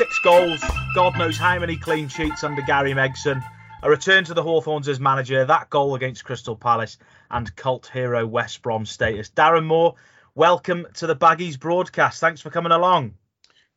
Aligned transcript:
Over 0.00 0.04
100 0.04 0.22
games, 0.22 0.60
six 0.60 0.60
goals, 0.60 0.94
God 0.94 1.18
knows 1.18 1.36
how 1.36 1.58
many 1.58 1.76
clean 1.76 2.08
sheets 2.08 2.44
under 2.44 2.62
Gary 2.62 2.92
Megson. 2.92 3.42
A 3.82 3.90
return 3.90 4.24
to 4.24 4.34
the 4.34 4.42
Hawthorns 4.42 4.86
as 4.86 5.00
manager, 5.00 5.44
that 5.44 5.70
goal 5.70 5.94
against 5.96 6.24
Crystal 6.24 6.56
Palace, 6.56 6.98
and 7.30 7.54
cult 7.56 7.88
hero 7.88 8.26
West 8.26 8.62
Brom 8.62 8.86
status. 8.86 9.30
Darren 9.30 9.64
Moore, 9.64 9.94
welcome 10.34 10.86
to 10.94 11.06
the 11.06 11.16
Baggies 11.16 11.58
broadcast. 11.58 12.20
Thanks 12.20 12.40
for 12.40 12.50
coming 12.50 12.72
along. 12.72 13.14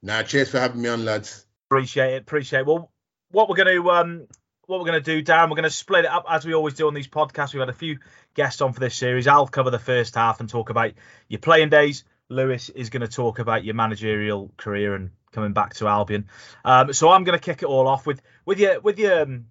Nah, 0.04 0.22
cheers 0.24 0.50
for 0.50 0.60
having 0.60 0.82
me 0.82 0.90
on, 0.90 1.06
lads. 1.06 1.46
Appreciate 1.70 2.14
it. 2.14 2.22
Appreciate 2.22 2.62
it. 2.62 2.66
Well, 2.68 2.92
what 3.32 3.50
we're 3.50 3.56
going 3.56 3.76
to 3.76 3.90
um, 3.90 4.28
what 4.68 4.80
we're 4.80 4.88
going 4.88 5.04
to 5.04 5.16
do, 5.16 5.24
Darren, 5.24 5.50
we're 5.50 5.56
going 5.56 5.64
to 5.64 5.70
split 5.70 6.06
it 6.06 6.12
up 6.12 6.26
as 6.30 6.46
we 6.46 6.54
always 6.54 6.76
do 6.76 6.88
on 6.88 6.94
these 6.94 7.08
podcasts. 7.08 7.54
We've 7.54 7.62
had 7.62 7.70
a 7.70 7.74
few 7.74 7.98
guests 8.36 8.62
on 8.62 8.74
for 8.74 8.80
this 8.80 8.96
series. 8.96 9.28
I'll 9.28 9.48
cover 9.48 9.72
the 9.72 9.80
first 9.80 10.16
half 10.16 10.40
and 10.40 10.50
talk 10.50 10.70
about 10.70 10.94
your 11.30 11.40
playing 11.40 11.70
days. 11.70 12.04
Lewis 12.30 12.70
is 12.70 12.90
going 12.90 13.02
to 13.02 13.08
talk 13.08 13.40
about 13.40 13.64
your 13.64 13.76
managerial 13.76 14.52
career 14.58 14.96
and 14.96 15.10
coming 15.32 15.54
back 15.54 15.74
to 15.76 15.88
Albion. 15.88 16.28
Um, 16.66 16.94
so 16.94 17.10
I'm 17.10 17.24
going 17.24 17.38
to 17.38 17.44
kick 17.44 17.64
it 17.64 17.66
all 17.66 17.88
off 17.88 18.06
with 18.06 18.22
with 18.46 18.60
your 18.60 18.80
with 18.82 19.00
your 19.00 19.22
um, 19.22 19.46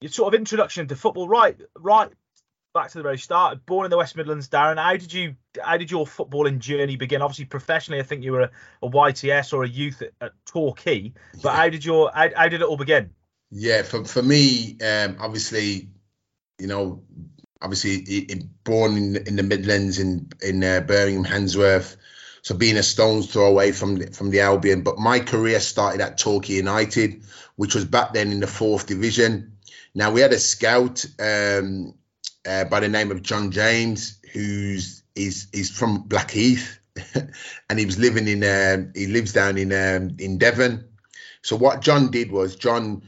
your 0.00 0.10
sort 0.10 0.34
of 0.34 0.38
introduction 0.38 0.88
to 0.88 0.96
football. 0.96 1.28
Right, 1.28 1.60
right 1.78 2.10
back 2.72 2.90
to 2.90 2.98
the 2.98 3.02
very 3.02 3.18
start. 3.18 3.64
Born 3.66 3.84
in 3.84 3.90
the 3.90 3.96
West 3.96 4.16
Midlands, 4.16 4.48
Darren. 4.48 4.76
How 4.76 4.96
did 4.96 5.12
you 5.12 5.36
how 5.62 5.76
did 5.76 5.90
your 5.90 6.06
footballing 6.06 6.58
journey 6.58 6.96
begin? 6.96 7.22
Obviously, 7.22 7.46
professionally, 7.46 8.00
I 8.00 8.04
think 8.04 8.24
you 8.24 8.32
were 8.32 8.42
a, 8.42 8.50
a 8.82 8.88
YTS 8.88 9.52
or 9.52 9.64
a 9.64 9.68
youth 9.68 10.02
at, 10.02 10.12
at 10.20 10.32
Torquay. 10.46 11.12
But 11.42 11.44
yeah. 11.44 11.56
how 11.56 11.68
did 11.68 11.84
your 11.84 12.10
how, 12.14 12.28
how, 12.34 12.48
did 12.48 12.60
it 12.60 12.66
all 12.66 12.76
begin? 12.76 13.10
Yeah, 13.50 13.82
for 13.82 14.04
for 14.04 14.22
me, 14.22 14.78
um, 14.80 15.16
obviously, 15.18 15.88
you 16.58 16.66
know, 16.66 17.02
obviously 17.60 18.26
born 18.64 18.96
in, 18.96 19.16
in 19.26 19.36
the 19.36 19.42
Midlands 19.42 19.98
in 19.98 20.30
in 20.40 20.62
uh, 20.62 20.80
Birmingham, 20.80 21.24
Handsworth. 21.24 21.96
So 22.42 22.54
being 22.54 22.76
a 22.76 22.82
stone's 22.82 23.30
throw 23.30 23.46
away 23.46 23.72
from 23.72 23.96
the, 23.96 24.10
from 24.12 24.30
the 24.30 24.40
Albion, 24.40 24.82
but 24.82 24.98
my 24.98 25.20
career 25.20 25.60
started 25.60 26.00
at 26.00 26.18
Torquay 26.18 26.54
United, 26.54 27.22
which 27.56 27.74
was 27.74 27.84
back 27.84 28.12
then 28.14 28.32
in 28.32 28.40
the 28.40 28.46
fourth 28.46 28.86
division. 28.86 29.58
Now 29.94 30.12
we 30.12 30.20
had 30.20 30.32
a 30.32 30.38
scout 30.38 31.04
um, 31.18 31.94
uh, 32.46 32.64
by 32.64 32.80
the 32.80 32.88
name 32.88 33.10
of 33.10 33.22
John 33.22 33.50
James, 33.50 34.18
who's 34.32 35.02
is 35.14 35.48
is 35.52 35.70
from 35.70 36.02
Blackheath, 36.02 36.78
and 37.68 37.78
he 37.78 37.86
was 37.86 37.98
living 37.98 38.28
in 38.28 38.44
um, 38.44 38.92
he 38.94 39.06
lives 39.06 39.32
down 39.32 39.58
in 39.58 39.72
um, 39.72 40.16
in 40.18 40.38
Devon. 40.38 40.88
So 41.42 41.56
what 41.56 41.80
John 41.80 42.10
did 42.10 42.30
was 42.30 42.56
John, 42.56 43.02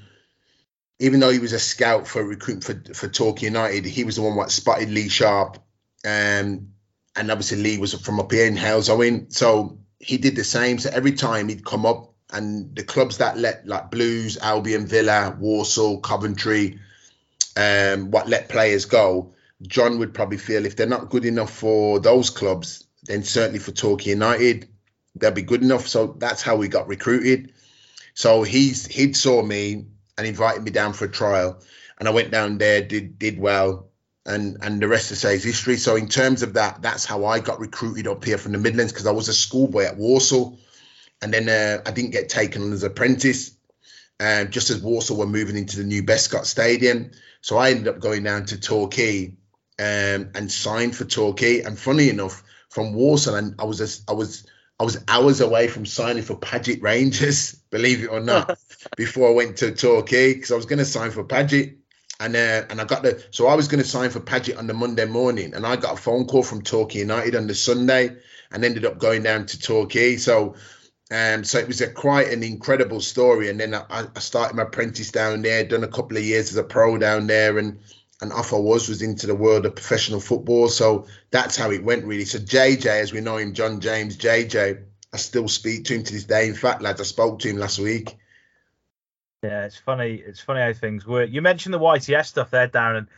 even 0.98 1.20
though 1.20 1.30
he 1.30 1.38
was 1.38 1.52
a 1.52 1.58
scout 1.58 2.06
for 2.06 2.24
recruit 2.24 2.64
for 2.64 2.74
for 2.94 3.08
Torquay 3.08 3.46
United, 3.46 3.84
he 3.84 4.04
was 4.04 4.16
the 4.16 4.22
one 4.22 4.36
what 4.36 4.50
spotted 4.50 4.90
Lee 4.90 5.08
Sharpe, 5.08 5.58
um, 6.04 6.71
and 7.16 7.30
obviously 7.30 7.62
Lee 7.62 7.78
was 7.78 7.94
from 7.94 8.20
up 8.20 8.32
here 8.32 8.46
in 8.46 8.56
Halesowen. 8.56 9.32
So 9.32 9.78
he 9.98 10.18
did 10.18 10.36
the 10.36 10.44
same. 10.44 10.78
So 10.78 10.90
every 10.92 11.12
time 11.12 11.48
he'd 11.48 11.64
come 11.64 11.86
up, 11.86 12.12
and 12.32 12.74
the 12.74 12.82
clubs 12.82 13.18
that 13.18 13.36
let 13.36 13.66
like 13.66 13.90
Blues, 13.90 14.38
Albion, 14.38 14.86
Villa, 14.86 15.36
Walsall, 15.38 16.00
Coventry, 16.00 16.80
um, 17.56 18.10
what 18.10 18.28
let 18.28 18.48
players 18.48 18.86
go, 18.86 19.34
John 19.60 19.98
would 19.98 20.14
probably 20.14 20.38
feel 20.38 20.64
if 20.64 20.74
they're 20.74 20.86
not 20.86 21.10
good 21.10 21.26
enough 21.26 21.52
for 21.52 22.00
those 22.00 22.30
clubs, 22.30 22.84
then 23.04 23.22
certainly 23.22 23.58
for 23.58 23.70
Torquay 23.72 24.10
United, 24.10 24.68
they'll 25.14 25.30
be 25.30 25.42
good 25.42 25.62
enough. 25.62 25.86
So 25.86 26.16
that's 26.18 26.40
how 26.40 26.56
we 26.56 26.68
got 26.68 26.88
recruited. 26.88 27.52
So 28.14 28.42
he's 28.42 28.86
he'd 28.86 29.16
saw 29.16 29.42
me 29.42 29.86
and 30.16 30.26
invited 30.26 30.62
me 30.62 30.70
down 30.70 30.94
for 30.94 31.04
a 31.04 31.10
trial, 31.10 31.60
and 31.98 32.08
I 32.08 32.12
went 32.12 32.30
down 32.30 32.58
there, 32.58 32.82
did 32.82 33.18
did 33.18 33.38
well, 33.38 33.88
and 34.24 34.58
and 34.62 34.80
the 34.80 34.88
rest 34.88 35.10
of 35.10 35.18
say 35.18 35.34
is 35.34 35.44
history. 35.44 35.76
So 35.76 35.96
in 35.96 36.08
terms 36.08 36.42
of 36.42 36.54
that, 36.54 36.82
that's 36.82 37.04
how 37.04 37.24
I 37.24 37.40
got 37.40 37.60
recruited 37.60 38.06
up 38.06 38.24
here 38.24 38.38
from 38.38 38.52
the 38.52 38.58
Midlands 38.58 38.92
because 38.92 39.06
I 39.06 39.12
was 39.12 39.28
a 39.28 39.34
schoolboy 39.34 39.84
at 39.84 39.96
Walsall, 39.96 40.58
and 41.20 41.32
then 41.32 41.48
uh, 41.48 41.82
I 41.86 41.90
didn't 41.90 42.10
get 42.10 42.28
taken 42.28 42.62
on 42.62 42.72
as 42.72 42.82
apprentice. 42.82 43.52
Um, 44.20 44.50
just 44.50 44.70
as 44.70 44.80
Walsall 44.80 45.16
were 45.16 45.26
moving 45.26 45.56
into 45.56 45.78
the 45.78 45.84
new 45.84 46.04
Bescot 46.04 46.44
Stadium, 46.44 47.10
so 47.40 47.56
I 47.56 47.70
ended 47.70 47.88
up 47.88 47.98
going 47.98 48.22
down 48.22 48.46
to 48.46 48.60
Torquay 48.60 49.34
um, 49.80 50.30
and 50.34 50.52
signed 50.52 50.94
for 50.94 51.04
Torquay. 51.04 51.62
And 51.62 51.76
funny 51.76 52.08
enough, 52.08 52.44
from 52.70 52.94
Walsall, 52.94 53.34
and 53.34 53.56
I 53.58 53.64
was 53.64 53.80
a, 53.80 54.10
I 54.10 54.14
was 54.14 54.46
I 54.78 54.84
was 54.84 55.04
hours 55.08 55.40
away 55.40 55.68
from 55.68 55.86
signing 55.86 56.22
for 56.22 56.36
Paget 56.36 56.82
Rangers, 56.82 57.54
believe 57.70 58.04
it 58.04 58.08
or 58.08 58.20
not, 58.20 58.58
before 58.96 59.28
I 59.28 59.32
went 59.32 59.58
to 59.58 59.72
Torquay 59.72 60.34
because 60.34 60.52
I 60.52 60.56
was 60.56 60.66
going 60.66 60.78
to 60.78 60.84
sign 60.84 61.10
for 61.10 61.24
Paget. 61.24 61.78
And 62.24 62.36
uh, 62.36 62.66
and 62.70 62.80
I 62.80 62.84
got 62.84 63.02
the 63.02 63.24
so 63.30 63.48
I 63.48 63.54
was 63.54 63.68
going 63.68 63.82
to 63.82 63.88
sign 63.88 64.10
for 64.10 64.20
Paget 64.20 64.56
on 64.56 64.68
the 64.68 64.74
Monday 64.74 65.06
morning, 65.06 65.54
and 65.54 65.66
I 65.66 65.76
got 65.76 65.94
a 65.94 66.00
phone 66.00 66.26
call 66.26 66.42
from 66.42 66.62
Torquay 66.62 67.00
United 67.00 67.34
on 67.34 67.48
the 67.48 67.54
Sunday, 67.54 68.16
and 68.52 68.64
ended 68.64 68.84
up 68.84 68.98
going 68.98 69.22
down 69.24 69.46
to 69.46 69.60
Torquay. 69.60 70.16
So 70.16 70.54
um, 71.12 71.44
so 71.44 71.58
it 71.58 71.68
was 71.68 71.80
a 71.82 71.90
quite 71.90 72.28
an 72.28 72.42
incredible 72.42 73.00
story. 73.00 73.50
And 73.50 73.60
then 73.60 73.74
I, 73.74 73.84
I, 73.90 74.18
started 74.20 74.56
my 74.56 74.62
apprentice 74.62 75.10
down 75.10 75.42
there, 75.42 75.62
done 75.62 75.84
a 75.84 75.88
couple 75.88 76.16
of 76.16 76.24
years 76.24 76.50
as 76.50 76.56
a 76.56 76.64
pro 76.64 76.96
down 76.96 77.26
there, 77.26 77.58
and 77.58 77.80
and 78.22 78.32
off 78.32 78.54
I 78.54 78.56
was 78.56 78.88
was 78.88 79.02
into 79.02 79.26
the 79.26 79.34
world 79.34 79.66
of 79.66 79.74
professional 79.74 80.20
football. 80.20 80.68
So 80.68 81.06
that's 81.30 81.56
how 81.56 81.70
it 81.70 81.84
went 81.84 82.04
really. 82.04 82.24
So 82.24 82.38
JJ, 82.38 82.86
as 82.86 83.12
we 83.12 83.20
know 83.20 83.36
him, 83.36 83.52
John 83.52 83.80
James, 83.80 84.16
JJ, 84.16 84.84
I 85.12 85.16
still 85.18 85.48
speak 85.48 85.84
to 85.86 85.94
him 85.96 86.04
to 86.04 86.12
this 86.12 86.24
day. 86.24 86.48
In 86.48 86.54
fact, 86.54 86.80
lads, 86.82 87.00
I 87.00 87.04
spoke 87.04 87.40
to 87.40 87.48
him 87.48 87.58
last 87.58 87.78
week. 87.78 88.16
Yeah, 89.42 89.64
it's 89.64 89.76
funny. 89.76 90.14
It's 90.14 90.40
funny 90.40 90.60
how 90.60 90.72
things 90.72 91.04
work. 91.04 91.28
You 91.30 91.42
mentioned 91.42 91.74
the 91.74 91.80
YTS 91.80 92.26
stuff 92.26 92.50
there, 92.50 92.68
Darren. 92.68 93.08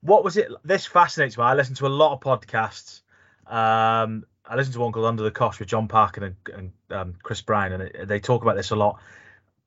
What 0.00 0.24
was 0.24 0.36
it? 0.36 0.50
This 0.64 0.84
fascinates 0.84 1.38
me. 1.38 1.44
I 1.44 1.54
listen 1.54 1.76
to 1.76 1.86
a 1.86 1.88
lot 1.88 2.12
of 2.12 2.20
podcasts. 2.20 3.02
Um, 3.46 4.24
I 4.44 4.56
listened 4.56 4.74
to 4.74 4.80
one 4.80 4.90
called 4.90 5.06
Under 5.06 5.22
the 5.22 5.30
Cosh 5.30 5.60
with 5.60 5.68
John 5.68 5.86
Parkin 5.86 6.24
and, 6.24 6.36
and 6.52 6.72
um, 6.90 7.14
Chris 7.22 7.40
Brown, 7.42 7.72
and 7.72 8.08
they 8.08 8.18
talk 8.18 8.42
about 8.42 8.56
this 8.56 8.70
a 8.70 8.76
lot. 8.76 9.00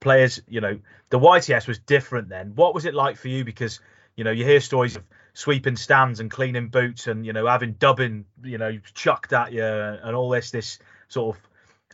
Players, 0.01 0.41
you 0.45 0.59
know, 0.59 0.77
the 1.09 1.19
YTS 1.19 1.67
was 1.67 1.79
different 1.79 2.27
then. 2.27 2.51
What 2.55 2.75
was 2.75 2.83
it 2.83 2.93
like 2.93 3.15
for 3.15 3.29
you? 3.29 3.45
Because 3.45 3.79
you 4.17 4.25
know, 4.25 4.31
you 4.31 4.43
hear 4.43 4.59
stories 4.59 4.97
of 4.97 5.03
sweeping 5.33 5.77
stands 5.77 6.19
and 6.19 6.29
cleaning 6.29 6.67
boots, 6.67 7.07
and 7.07 7.25
you 7.25 7.31
know, 7.31 7.47
having 7.47 7.73
dubbing, 7.73 8.25
you 8.43 8.57
know, 8.57 8.77
chucked 8.93 9.31
at 9.31 9.53
you, 9.53 9.63
and 9.63 10.17
all 10.17 10.29
this 10.29 10.51
this 10.51 10.79
sort 11.07 11.37
of 11.37 11.41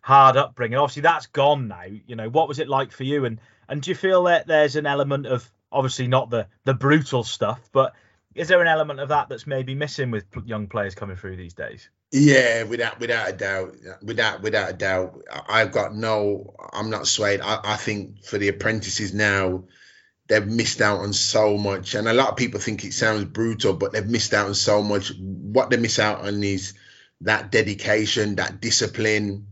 hard 0.02 0.36
upbringing. 0.36 0.80
Obviously, 0.80 1.04
that's 1.04 1.28
gone 1.28 1.68
now. 1.68 1.84
You 1.84 2.16
know, 2.16 2.30
what 2.30 2.48
was 2.48 2.58
it 2.58 2.68
like 2.68 2.92
for 2.92 3.04
you? 3.04 3.26
And 3.26 3.40
and 3.70 3.82
do 3.82 3.92
you 3.92 3.96
feel 3.96 4.24
that 4.24 4.48
there's 4.48 4.76
an 4.76 4.86
element 4.86 5.28
of 5.28 5.50
obviously 5.72 6.08
not 6.08 6.30
the 6.30 6.48
the 6.66 6.74
brutal 6.74 7.24
stuff, 7.24 7.70
but 7.72 7.94
is 8.36 8.48
there 8.48 8.62
an 8.62 8.68
element 8.68 9.00
of 9.00 9.10
that 9.10 9.30
that's 9.30 9.48
maybe 9.48 9.76
missing 9.76 10.12
with 10.12 10.26
young 10.46 10.68
players 10.68 10.96
coming 10.96 11.16
through 11.16 11.36
these 11.36 11.54
days? 11.54 11.90
Yeah, 12.12 12.64
without 12.64 13.00
without 13.00 13.30
a 13.30 13.34
doubt, 13.34 13.76
without 14.02 14.42
without 14.42 14.70
a 14.70 14.74
doubt, 14.74 15.22
I've 15.48 15.72
got 15.72 15.96
no. 15.96 16.56
I'm 16.74 16.90
not 16.90 17.08
swayed. 17.08 17.42
I, 17.42 17.60
I 17.64 17.76
think 17.76 18.24
for 18.26 18.38
the 18.38 18.48
apprentices 18.48 19.14
now, 19.14 19.66
they've 20.28 20.46
missed 20.46 20.82
out 20.82 21.00
on 21.00 21.14
so 21.14 21.58
much, 21.58 21.94
and 21.94 22.08
a 22.08 22.14
lot 22.14 22.30
of 22.30 22.38
people 22.38 22.60
think 22.60 22.84
it 22.84 22.94
sounds 22.94 23.26
brutal, 23.26 23.74
but 23.74 23.92
they've 23.92 24.06
missed 24.06 24.34
out 24.34 24.48
on 24.48 24.56
so 24.56 24.82
much. 24.82 25.12
What 25.20 25.70
they 25.70 25.78
miss 25.78 26.00
out 26.00 26.22
on 26.22 26.44
is 26.44 26.74
that 27.22 27.52
dedication, 27.52 28.36
that 28.36 28.60
discipline, 28.60 29.48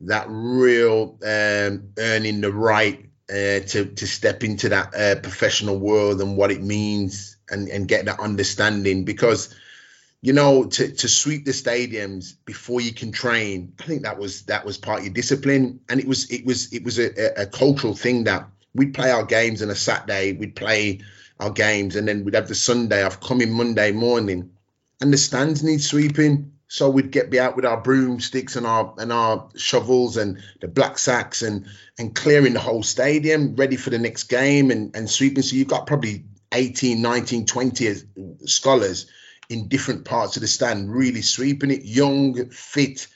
that 0.00 0.26
real 0.28 1.18
um, 1.24 1.90
earning 1.98 2.40
the 2.42 2.52
right 2.52 3.08
uh, 3.30 3.60
to 3.60 3.86
to 3.86 4.06
step 4.06 4.44
into 4.44 4.68
that 4.70 4.94
uh, 4.94 5.20
professional 5.20 5.78
world 5.78 6.20
and 6.20 6.36
what 6.36 6.50
it 6.50 6.62
means, 6.62 7.36
and 7.50 7.68
and 7.68 7.88
get 7.88 8.04
that 8.06 8.20
understanding 8.20 9.04
because 9.04 9.54
you 10.24 10.32
know, 10.32 10.64
to, 10.64 10.90
to 10.90 11.06
sweep 11.06 11.44
the 11.44 11.50
stadiums 11.50 12.36
before 12.46 12.80
you 12.80 12.94
can 12.94 13.12
train, 13.12 13.74
I 13.78 13.84
think 13.84 14.04
that 14.04 14.18
was 14.18 14.44
that 14.44 14.64
was 14.64 14.78
part 14.78 15.00
of 15.00 15.04
your 15.04 15.12
discipline, 15.12 15.80
and 15.90 16.00
it 16.00 16.08
was 16.08 16.30
it 16.30 16.46
was 16.46 16.72
it 16.72 16.82
was 16.82 16.98
a, 16.98 17.42
a 17.42 17.44
cultural 17.44 17.94
thing 17.94 18.24
that 18.24 18.48
we'd 18.74 18.94
play 18.94 19.10
our 19.10 19.26
games 19.26 19.60
on 19.60 19.68
a 19.68 19.74
Saturday, 19.74 20.32
we'd 20.32 20.56
play 20.56 21.00
our 21.38 21.50
games, 21.50 21.94
and 21.94 22.08
then 22.08 22.24
we'd 22.24 22.36
have 22.36 22.48
the 22.48 22.54
Sunday 22.54 23.02
off. 23.02 23.20
Coming 23.20 23.52
Monday 23.52 23.92
morning, 23.92 24.50
and 25.02 25.12
the 25.12 25.18
stands 25.18 25.62
need 25.62 25.82
sweeping, 25.82 26.53
so 26.68 26.90
we'd 26.90 27.10
get 27.10 27.30
be 27.30 27.38
out 27.38 27.56
with 27.56 27.64
our 27.64 27.80
broomsticks 27.80 28.56
and 28.56 28.66
our 28.66 28.94
and 28.98 29.12
our 29.12 29.48
shovels 29.56 30.16
and 30.16 30.42
the 30.60 30.68
black 30.68 30.98
sacks 30.98 31.42
and 31.42 31.66
and 31.98 32.14
clearing 32.14 32.54
the 32.54 32.60
whole 32.60 32.82
stadium, 32.82 33.54
ready 33.56 33.76
for 33.76 33.90
the 33.90 33.98
next 33.98 34.24
game 34.24 34.70
and 34.70 34.94
and 34.96 35.08
sweeping. 35.08 35.42
So 35.42 35.56
you've 35.56 35.68
got 35.68 35.86
probably 35.86 36.24
18, 36.52 37.02
19, 37.02 37.46
20 37.46 37.94
scholars 38.46 39.06
in 39.48 39.68
different 39.68 40.04
parts 40.04 40.36
of 40.36 40.40
the 40.40 40.48
stand, 40.48 40.92
really 40.92 41.22
sweeping 41.22 41.70
it. 41.70 41.84
Young, 41.84 42.50
fit 42.50 43.06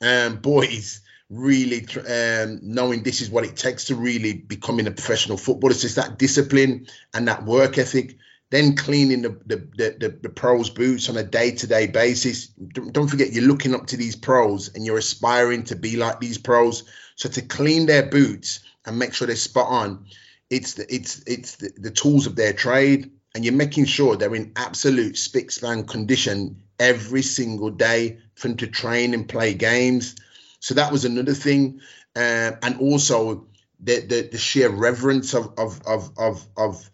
um, 0.00 0.36
boys, 0.36 1.00
really 1.28 1.86
um, 2.08 2.60
knowing 2.62 3.02
this 3.02 3.20
is 3.20 3.30
what 3.30 3.44
it 3.44 3.56
takes 3.56 3.86
to 3.86 3.94
really 3.94 4.32
becoming 4.32 4.86
a 4.86 4.90
professional 4.90 5.36
footballer. 5.36 5.72
It's 5.72 5.82
just 5.82 5.96
that 5.96 6.18
discipline 6.18 6.86
and 7.12 7.28
that 7.28 7.44
work 7.44 7.78
ethic. 7.78 8.16
Then 8.50 8.76
cleaning 8.76 9.22
the 9.22 9.30
the, 9.46 9.56
the, 9.56 9.96
the, 9.98 10.18
the 10.22 10.28
pros' 10.28 10.70
boots 10.70 11.08
on 11.08 11.16
a 11.16 11.24
day 11.24 11.50
to 11.52 11.66
day 11.66 11.86
basis. 11.86 12.46
Don't, 12.48 12.92
don't 12.92 13.08
forget, 13.08 13.32
you're 13.32 13.44
looking 13.44 13.74
up 13.74 13.86
to 13.88 13.96
these 13.96 14.16
pros 14.16 14.74
and 14.74 14.86
you're 14.86 14.98
aspiring 14.98 15.64
to 15.64 15.76
be 15.76 15.96
like 15.96 16.20
these 16.20 16.38
pros. 16.38 16.84
So 17.16 17.28
to 17.28 17.42
clean 17.42 17.86
their 17.86 18.06
boots 18.06 18.60
and 18.84 18.98
make 18.98 19.14
sure 19.14 19.26
they're 19.26 19.36
spot 19.36 19.68
on, 19.68 20.06
it's 20.48 20.74
the 20.74 20.94
it's 20.94 21.22
it's 21.26 21.56
the, 21.56 21.72
the 21.76 21.90
tools 21.90 22.26
of 22.26 22.36
their 22.36 22.52
trade 22.52 23.10
and 23.34 23.44
you're 23.44 23.52
making 23.52 23.84
sure 23.84 24.16
they're 24.16 24.34
in 24.34 24.52
absolute 24.56 25.18
spick 25.18 25.50
span 25.50 25.84
condition 25.84 26.62
every 26.78 27.22
single 27.22 27.70
day 27.70 28.18
for 28.34 28.48
them 28.48 28.56
to 28.56 28.66
train 28.66 29.12
and 29.12 29.28
play 29.28 29.52
games. 29.52 30.16
So 30.60 30.74
that 30.74 30.90
was 30.90 31.04
another 31.04 31.34
thing, 31.34 31.80
uh, 32.16 32.52
and 32.62 32.80
also 32.80 33.46
the, 33.78 34.00
the 34.00 34.28
the 34.32 34.38
sheer 34.38 34.70
reverence 34.70 35.34
of 35.34 35.52
of 35.58 35.82
of 35.86 36.10
of 36.16 36.46
of 36.56 36.90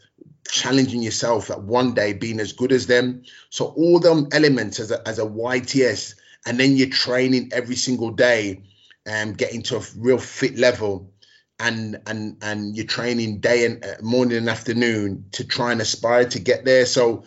challenging 0.49 1.03
yourself 1.03 1.51
at 1.51 1.63
one 1.63 1.95
day 1.95 2.13
being 2.13 2.41
as 2.41 2.53
good 2.53 2.73
as 2.73 2.87
them. 2.87 3.23
So 3.51 3.67
all 3.67 4.01
them 4.01 4.29
elements 4.33 4.81
as 4.81 4.91
a 4.91 5.07
as 5.07 5.19
a 5.19 5.27
YTS, 5.27 6.15
and 6.47 6.59
then 6.59 6.77
you're 6.77 6.89
training 6.89 7.51
every 7.53 7.77
single 7.77 8.11
day 8.11 8.63
and 9.07 9.31
um, 9.31 9.37
getting 9.37 9.63
to 9.63 9.77
a 9.79 9.83
real 9.97 10.19
fit 10.19 10.57
level 10.59 11.13
and 11.59 12.01
and 12.07 12.37
and 12.43 12.77
you're 12.77 12.87
training 12.87 13.39
day 13.39 13.65
and 13.65 13.85
uh, 13.85 13.95
morning 14.01 14.37
and 14.37 14.49
afternoon 14.49 15.25
to 15.33 15.45
try 15.45 15.73
and 15.73 15.81
aspire 15.81 16.25
to 16.25 16.39
get 16.39 16.65
there 16.65 16.87
so 16.87 17.25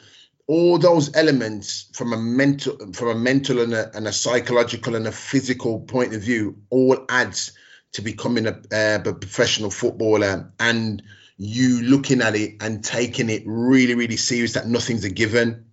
all 0.48 0.78
those 0.78 1.16
elements 1.16 1.90
from 1.94 2.14
a 2.14 2.18
mental 2.18 2.78
from 2.94 3.10
a 3.10 3.16
mental 3.16 3.62
and 3.62 3.74
a, 3.74 3.96
and 3.96 4.08
a 4.08 4.12
psychological 4.12 4.96
and 4.96 5.08
a 5.08 5.12
physical 5.12 5.80
point 5.80 6.14
of 6.14 6.22
view 6.22 6.56
all 6.70 6.98
adds 7.10 7.54
to 7.94 8.02
becoming 8.02 8.46
a, 8.46 8.62
uh, 8.72 9.00
a 9.06 9.14
professional 9.14 9.72
footballer 9.72 10.52
and 10.60 11.02
you 11.38 11.82
looking 11.82 12.22
at 12.22 12.36
it 12.36 12.56
and 12.62 12.84
taking 12.84 13.30
it 13.30 13.44
really 13.46 13.96
really 13.96 14.18
serious 14.18 14.54
that 14.54 14.68
nothing's 14.68 15.04
a 15.04 15.10
given 15.10 15.66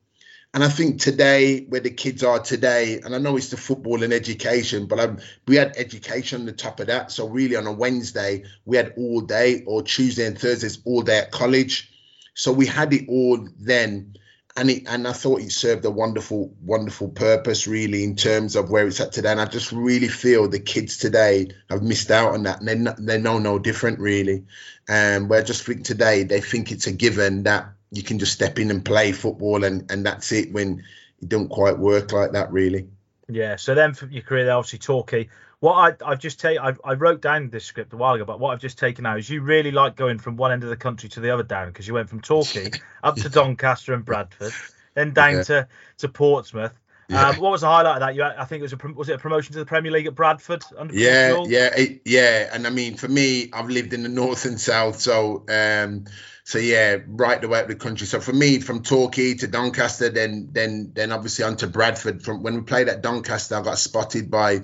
and 0.55 0.63
I 0.63 0.69
think 0.69 1.01
today, 1.01 1.65
where 1.65 1.81
the 1.81 1.91
kids 1.91 2.23
are 2.23 2.39
today, 2.39 3.01
and 3.03 3.15
I 3.15 3.19
know 3.19 3.39
it's 3.39 3.49
the 3.49 3.57
football 3.57 4.03
and 4.03 4.13
education, 4.13 4.85
but 4.85 5.01
um, 5.01 5.19
we 5.49 5.57
had 5.57 5.73
education 5.79 6.41
on 6.41 6.47
the 6.47 6.53
top 6.53 6.79
of 6.79 6.89
that. 6.89 7.11
So 7.11 7.27
really, 7.27 7.57
on 7.57 7.67
a 7.67 7.73
Wednesday, 7.73 8.45
we 8.67 8.77
had 8.77 8.93
all 8.99 9.23
day, 9.23 9.63
or 9.65 9.83
Tuesday 9.83 10.27
and 10.27 10.39
Thursdays 10.39 10.79
all 10.85 11.01
day 11.01 11.21
at 11.21 11.31
college. 11.31 11.91
So 12.35 12.53
we 12.53 12.67
had 12.67 12.93
it 12.93 13.09
all 13.09 13.49
then, 13.59 14.17
and 14.57 14.71
it 14.71 14.85
and 14.87 15.09
I 15.09 15.13
thought 15.13 15.41
it 15.41 15.53
served 15.53 15.85
a 15.85 15.91
wonderful, 15.91 16.55
wonderful 16.63 17.09
purpose, 17.09 17.67
really, 17.67 18.05
in 18.05 18.17
terms 18.17 18.57
of 18.57 18.71
where 18.71 18.87
it's 18.87 19.01
at 19.01 19.13
today. 19.13 19.33
And 19.33 19.41
I 19.41 19.47
just 19.47 19.73
really 19.73 20.09
feel 20.09 20.49
the 20.49 20.61
kids 20.61 20.99
today 20.99 21.49
have 21.71 21.83
missed 21.83 22.11
out 22.11 22.35
on 22.35 22.43
that, 22.45 22.61
and 22.61 22.87
they 22.87 22.93
they 22.99 23.19
know 23.19 23.39
no 23.39 23.59
different, 23.59 23.99
really. 23.99 24.45
And 24.89 25.25
um, 25.25 25.29
where 25.29 25.43
just 25.43 25.65
think 25.65 25.85
today 25.85 26.25
they 26.25 26.41
think 26.41 26.73
it's 26.73 26.87
a 26.87 26.93
given 26.93 27.45
that 27.45 27.73
you 27.93 28.03
can 28.03 28.19
just 28.19 28.33
step 28.33 28.59
in 28.59 28.71
and 28.71 28.85
play 28.85 29.13
football 29.13 29.63
and 29.63 29.91
and 29.91 30.05
that's 30.05 30.33
it 30.33 30.53
when 30.53 30.83
it 31.21 31.29
don't 31.29 31.49
quite 31.49 31.79
work 31.79 32.11
like 32.11 32.33
that 32.33 32.51
really 32.51 32.89
yeah 33.29 33.57
so 33.57 33.75
then 33.75 33.95
for 33.95 34.07
your 34.07 34.23
career 34.23 34.51
obviously 34.51 34.79
Torquay 34.79 35.29
what 35.63 35.75
I, 36.03 36.11
I've 36.11 36.19
just 36.19 36.41
taken 36.41 36.61
I, 36.61 36.75
I 36.85 36.95
wrote 36.95 37.23
down 37.23 37.49
this 37.49 37.65
script 37.65 37.93
a 37.93 37.97
while 37.97 38.15
ago 38.15 38.25
but 38.25 38.41
what 38.41 38.53
I've 38.53 38.61
just 38.61 38.79
taken 38.79 39.07
out 39.07 39.21
is 39.21 39.31
you 39.31 39.43
really 39.43 39.71
like 39.71 39.95
going 39.95 40.19
from 40.19 40.37
one 40.37 40.51
end 40.51 40.65
of 40.65 40.71
the 40.71 40.77
country 40.77 41.09
to 41.11 41.21
the 41.21 41.31
other 41.31 41.45
down 41.45 41.69
because 41.69 41.87
you 41.87 41.95
went 41.95 42.09
from 42.09 42.21
Torquay 42.21 42.73
up 43.05 43.15
to 43.17 43.29
Doncaster 43.29 43.95
and 43.95 44.05
Bradford 44.05 44.53
then 44.95 45.13
down 45.13 45.35
yeah. 45.35 45.43
to 45.45 45.69
to 45.99 46.09
Portsmouth 46.09 46.77
yeah. 47.09 47.29
Um, 47.29 47.37
what 47.41 47.53
was 47.53 47.61
the 47.61 47.67
highlight 47.67 47.97
of 47.97 48.01
that? 48.01 48.15
You, 48.15 48.23
I 48.23 48.45
think 48.45 48.61
it 48.61 48.63
was 48.63 48.73
a 48.73 48.93
was 48.95 49.09
it 49.09 49.15
a 49.15 49.19
promotion 49.19 49.53
to 49.53 49.59
the 49.59 49.67
Premier 49.67 49.93
League 49.93 50.07
at 50.07 50.15
Bradford? 50.15 50.63
yeah, 50.93 51.45
yeah, 51.47 51.69
it, 51.77 52.03
yeah. 52.07 52.49
And 52.53 52.67
I 52.67 52.71
mean, 52.71 52.97
for 52.97 53.09
me, 53.09 53.51
I've 53.53 53.69
lived 53.69 53.93
in 53.93 54.03
the 54.03 54.09
north 54.09 54.47
and 54.47 54.59
south, 54.59 55.01
so 55.01 55.45
um, 55.49 56.05
so 56.45 56.59
yeah, 56.59 56.99
right 57.07 57.41
the 57.41 57.49
way 57.49 57.61
up 57.61 57.69
the 57.69 57.75
country. 57.75 58.07
So 58.07 58.21
for 58.21 58.33
me, 58.33 58.61
from 58.61 58.83
Torquay 58.83 59.35
to 59.35 59.47
Doncaster, 59.47 60.09
then 60.09 60.51
then 60.53 60.93
then 60.95 61.13
obviously 61.13 61.45
on 61.45 61.57
to 61.57 61.67
Bradford. 61.67 62.23
From 62.23 62.43
when 62.43 62.55
we 62.55 62.63
played 62.63 62.89
at 62.89 63.03
Doncaster, 63.03 63.57
I 63.57 63.63
got 63.63 63.79
spotted 63.79 64.31
by 64.31 64.63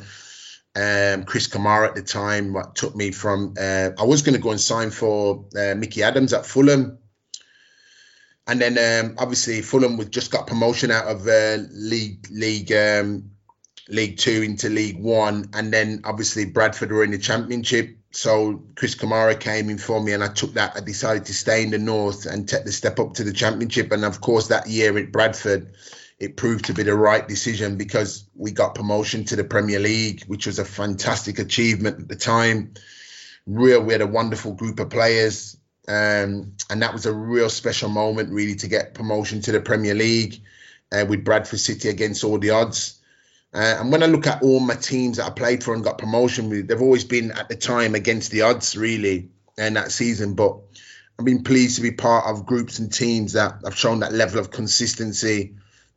um, 0.78 1.24
Chris 1.24 1.48
Kamara 1.48 1.88
at 1.88 1.94
the 1.94 2.02
time. 2.02 2.56
Took 2.74 2.94
me 2.94 3.10
from 3.10 3.54
uh, 3.58 3.90
I 3.98 4.04
was 4.04 4.22
going 4.22 4.34
to 4.34 4.40
go 4.40 4.50
and 4.50 4.60
sign 4.60 4.90
for 4.90 5.46
uh, 5.58 5.74
Mickey 5.74 6.02
Adams 6.02 6.32
at 6.32 6.46
Fulham, 6.46 6.98
and 8.46 8.60
then 8.60 8.78
um, 8.78 9.16
obviously 9.18 9.62
Fulham 9.62 9.96
was 9.96 10.08
just 10.08 10.30
got 10.30 10.46
promotion 10.46 10.90
out 10.90 11.06
of 11.06 11.26
uh, 11.26 11.58
League 11.72 12.28
League 12.30 12.72
um, 12.72 13.32
League 13.88 14.18
Two 14.18 14.42
into 14.42 14.68
League 14.68 14.98
One, 14.98 15.50
and 15.52 15.72
then 15.72 16.02
obviously 16.04 16.44
Bradford 16.44 16.92
were 16.92 17.04
in 17.04 17.10
the 17.10 17.18
Championship 17.18 17.98
so 18.10 18.62
Chris 18.74 18.94
Kamara 18.94 19.38
came 19.38 19.68
in 19.68 19.78
for 19.78 20.02
me, 20.02 20.12
and 20.12 20.24
I 20.24 20.28
took 20.28 20.54
that. 20.54 20.76
I 20.76 20.80
decided 20.80 21.26
to 21.26 21.34
stay 21.34 21.62
in 21.62 21.70
the 21.70 21.78
north 21.78 22.26
and 22.26 22.48
take 22.48 22.64
the 22.64 22.72
step 22.72 22.98
up 22.98 23.14
to 23.14 23.24
the 23.24 23.32
championship. 23.32 23.92
And 23.92 24.04
of 24.04 24.20
course, 24.20 24.48
that 24.48 24.66
year 24.66 24.96
at 24.96 25.12
Bradford, 25.12 25.72
it 26.18 26.36
proved 26.36 26.64
to 26.64 26.74
be 26.74 26.82
the 26.82 26.94
right 26.94 27.26
decision 27.28 27.76
because 27.76 28.24
we 28.34 28.50
got 28.50 28.74
promotion 28.74 29.24
to 29.26 29.36
the 29.36 29.44
Premier 29.44 29.78
League, 29.78 30.24
which 30.24 30.46
was 30.46 30.58
a 30.58 30.64
fantastic 30.64 31.38
achievement 31.38 32.00
at 32.00 32.08
the 32.08 32.16
time. 32.16 32.74
Real, 33.46 33.82
we 33.82 33.92
had 33.92 34.02
a 34.02 34.06
wonderful 34.06 34.52
group 34.52 34.80
of 34.80 34.90
players, 34.90 35.56
um, 35.86 36.54
and 36.68 36.82
that 36.82 36.92
was 36.92 37.06
a 37.06 37.12
real 37.12 37.48
special 37.48 37.88
moment, 37.88 38.32
really, 38.32 38.56
to 38.56 38.68
get 38.68 38.94
promotion 38.94 39.40
to 39.42 39.52
the 39.52 39.60
Premier 39.60 39.94
League 39.94 40.42
uh, 40.92 41.04
with 41.08 41.24
Bradford 41.24 41.60
City 41.60 41.88
against 41.88 42.24
all 42.24 42.38
the 42.38 42.50
odds. 42.50 43.00
Uh, 43.54 43.76
and 43.78 43.92
when 43.92 44.02
I 44.02 44.06
look 44.06 44.26
at 44.26 44.42
all 44.42 44.60
my 44.60 44.74
teams 44.74 45.16
that 45.16 45.26
I 45.26 45.30
played 45.30 45.62
for 45.64 45.72
and 45.72 45.84
got 45.84 45.98
promotion 45.98 46.50
with, 46.50 46.68
they've 46.68 46.82
always 46.82 47.04
been 47.04 47.30
at 47.30 47.48
the 47.48 47.56
time 47.56 47.94
against 47.94 48.32
the 48.32 48.42
odds, 48.42 48.76
really, 48.76 49.30
in 49.56 49.74
that 49.74 49.92
season. 49.92 50.34
But 50.34 50.58
I've 51.18 51.24
been 51.24 51.44
pleased 51.44 51.76
to 51.76 51.82
be 51.82 51.92
part 51.92 52.26
of 52.26 52.44
groups 52.44 52.80
and 52.80 52.92
teams 52.92 53.34
that 53.34 53.60
have 53.64 53.76
shown 53.76 54.00
that 54.00 54.12
level 54.12 54.40
of 54.40 54.50
consistency 54.50 55.54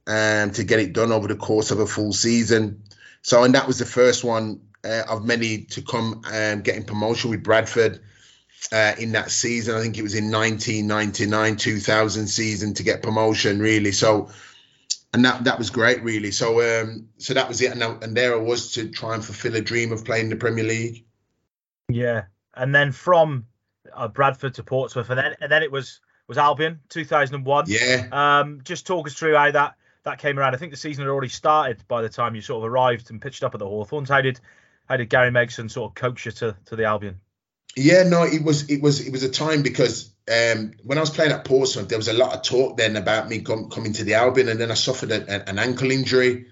um, 0.07 0.51
to 0.51 0.63
get 0.63 0.80
it 0.80 0.94
done 0.94 1.12
over 1.12 1.27
the 1.27 1.36
course 1.36 1.71
of 1.71 1.80
a 1.80 1.88
full 1.88 2.13
season. 2.13 2.83
So, 3.21 3.44
and 3.44 3.56
that 3.56 3.68
was 3.68 3.80
the 3.80 3.86
first 3.86 4.24
one 4.24 4.62
uh, 4.83 5.03
of 5.07 5.25
many 5.25 5.63
to 5.65 5.81
come 5.81 6.24
um, 6.31 6.62
getting 6.62 6.83
promotion 6.83 7.30
with 7.30 7.44
Bradford 7.44 8.01
uh, 8.71 8.94
in 8.98 9.12
that 9.13 9.31
season. 9.31 9.75
I 9.75 9.81
think 9.81 9.98
it 9.98 10.03
was 10.03 10.15
in 10.15 10.31
1999 10.31 11.57
2000 11.57 12.27
season 12.27 12.74
to 12.75 12.83
get 12.83 13.03
promotion, 13.03 13.59
really. 13.59 13.92
So, 13.92 14.30
and 15.13 15.25
that 15.25 15.44
that 15.44 15.57
was 15.57 15.69
great, 15.69 16.03
really. 16.03 16.31
So 16.31 16.62
um, 16.62 17.09
so 17.18 17.33
that 17.33 17.48
was 17.48 17.62
it, 17.62 17.71
and 17.71 18.03
and 18.03 18.15
there 18.15 18.33
I 18.33 18.38
was 18.38 18.74
to 18.74 18.89
try 18.89 19.13
and 19.13 19.24
fulfil 19.24 19.56
a 19.56 19.62
dream 19.62 19.92
of 19.92 20.06
playing 20.06 20.30
the 20.30 20.36
Premier 20.36 20.63
League. 20.63 21.06
Yeah, 21.89 22.24
and 22.56 22.74
then 22.74 22.92
from 22.92 23.45
uh, 23.94 24.07
Bradford 24.07 24.56
to 24.56 24.63
Portsmouth, 24.63 25.09
and 25.09 25.19
then 25.19 25.36
and 25.42 25.51
then 25.51 25.63
it 25.63 25.71
was 25.71 26.00
was 26.27 26.38
Albion 26.38 26.80
2001. 26.89 27.65
Yeah. 27.68 28.07
Um, 28.12 28.62
just 28.63 28.88
talk 28.88 29.07
us 29.07 29.13
through 29.13 29.36
how 29.36 29.51
that 29.51 29.75
that 30.03 30.19
came 30.19 30.39
around. 30.39 30.53
I 30.53 30.57
think 30.57 30.71
the 30.71 30.77
season 30.77 31.03
had 31.03 31.12
already 31.12 31.30
started 31.30 31.83
by 31.88 32.01
the 32.01 32.09
time 32.09 32.36
you 32.36 32.42
sort 32.42 32.63
of 32.63 32.71
arrived 32.71 33.12
and 33.12 33.21
pitched 33.21 33.44
up 33.44 33.53
at 33.53 33.60
the 33.60 33.67
Hawthorns. 33.67 34.10
How 34.10 34.22
did 34.22 34.39
how 34.88 34.98
did 34.98 35.10
Gary 35.10 35.31
Megson 35.31 35.70
sort 35.70 35.91
of 35.91 35.96
coach 35.96 36.25
you 36.25 36.31
to 36.34 36.55
to 36.65 36.75
the 36.75 36.86
Albion? 36.86 37.20
Yeah, 37.75 38.03
no, 38.03 38.24
it 38.24 38.43
was 38.43 38.70
it 38.70 38.81
was 38.81 39.05
it 39.05 39.12
was 39.12 39.24
a 39.24 39.29
time 39.29 39.62
because 39.62 40.13
um, 40.29 40.74
when 40.84 40.98
I 40.98 41.01
was 41.01 41.10
playing 41.10 41.31
at 41.31 41.46
Portsmouth, 41.46 41.88
there 41.88 41.98
was 41.98 42.08
a 42.08 42.13
lot 42.13 42.36
of 42.36 42.43
talk 42.43 42.77
then 42.77 42.98
about 42.98 43.29
me 43.29 43.41
com- 43.41 43.70
coming 43.70 43.93
to 43.93 44.03
the 44.03 44.15
Albion, 44.15 44.50
and 44.50 44.60
then 44.60 44.72
I 44.72 44.75
suffered 44.75 45.12
a, 45.12 45.24
a, 45.24 45.50
an 45.50 45.60
ankle 45.60 45.91
injury. 45.91 46.48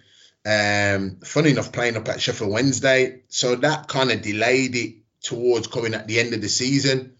Um, 0.45 1.17
funny 1.23 1.51
enough, 1.51 1.71
playing 1.71 1.97
up 1.97 2.07
at 2.07 2.21
Sheffield 2.21 2.51
Wednesday, 2.51 3.23
so 3.27 3.55
that 3.55 3.87
kind 3.87 4.11
of 4.11 4.21
delayed 4.21 4.75
it 4.75 4.95
towards 5.21 5.67
coming 5.67 5.93
at 5.93 6.07
the 6.07 6.19
end 6.19 6.33
of 6.33 6.41
the 6.41 6.49
season. 6.49 7.15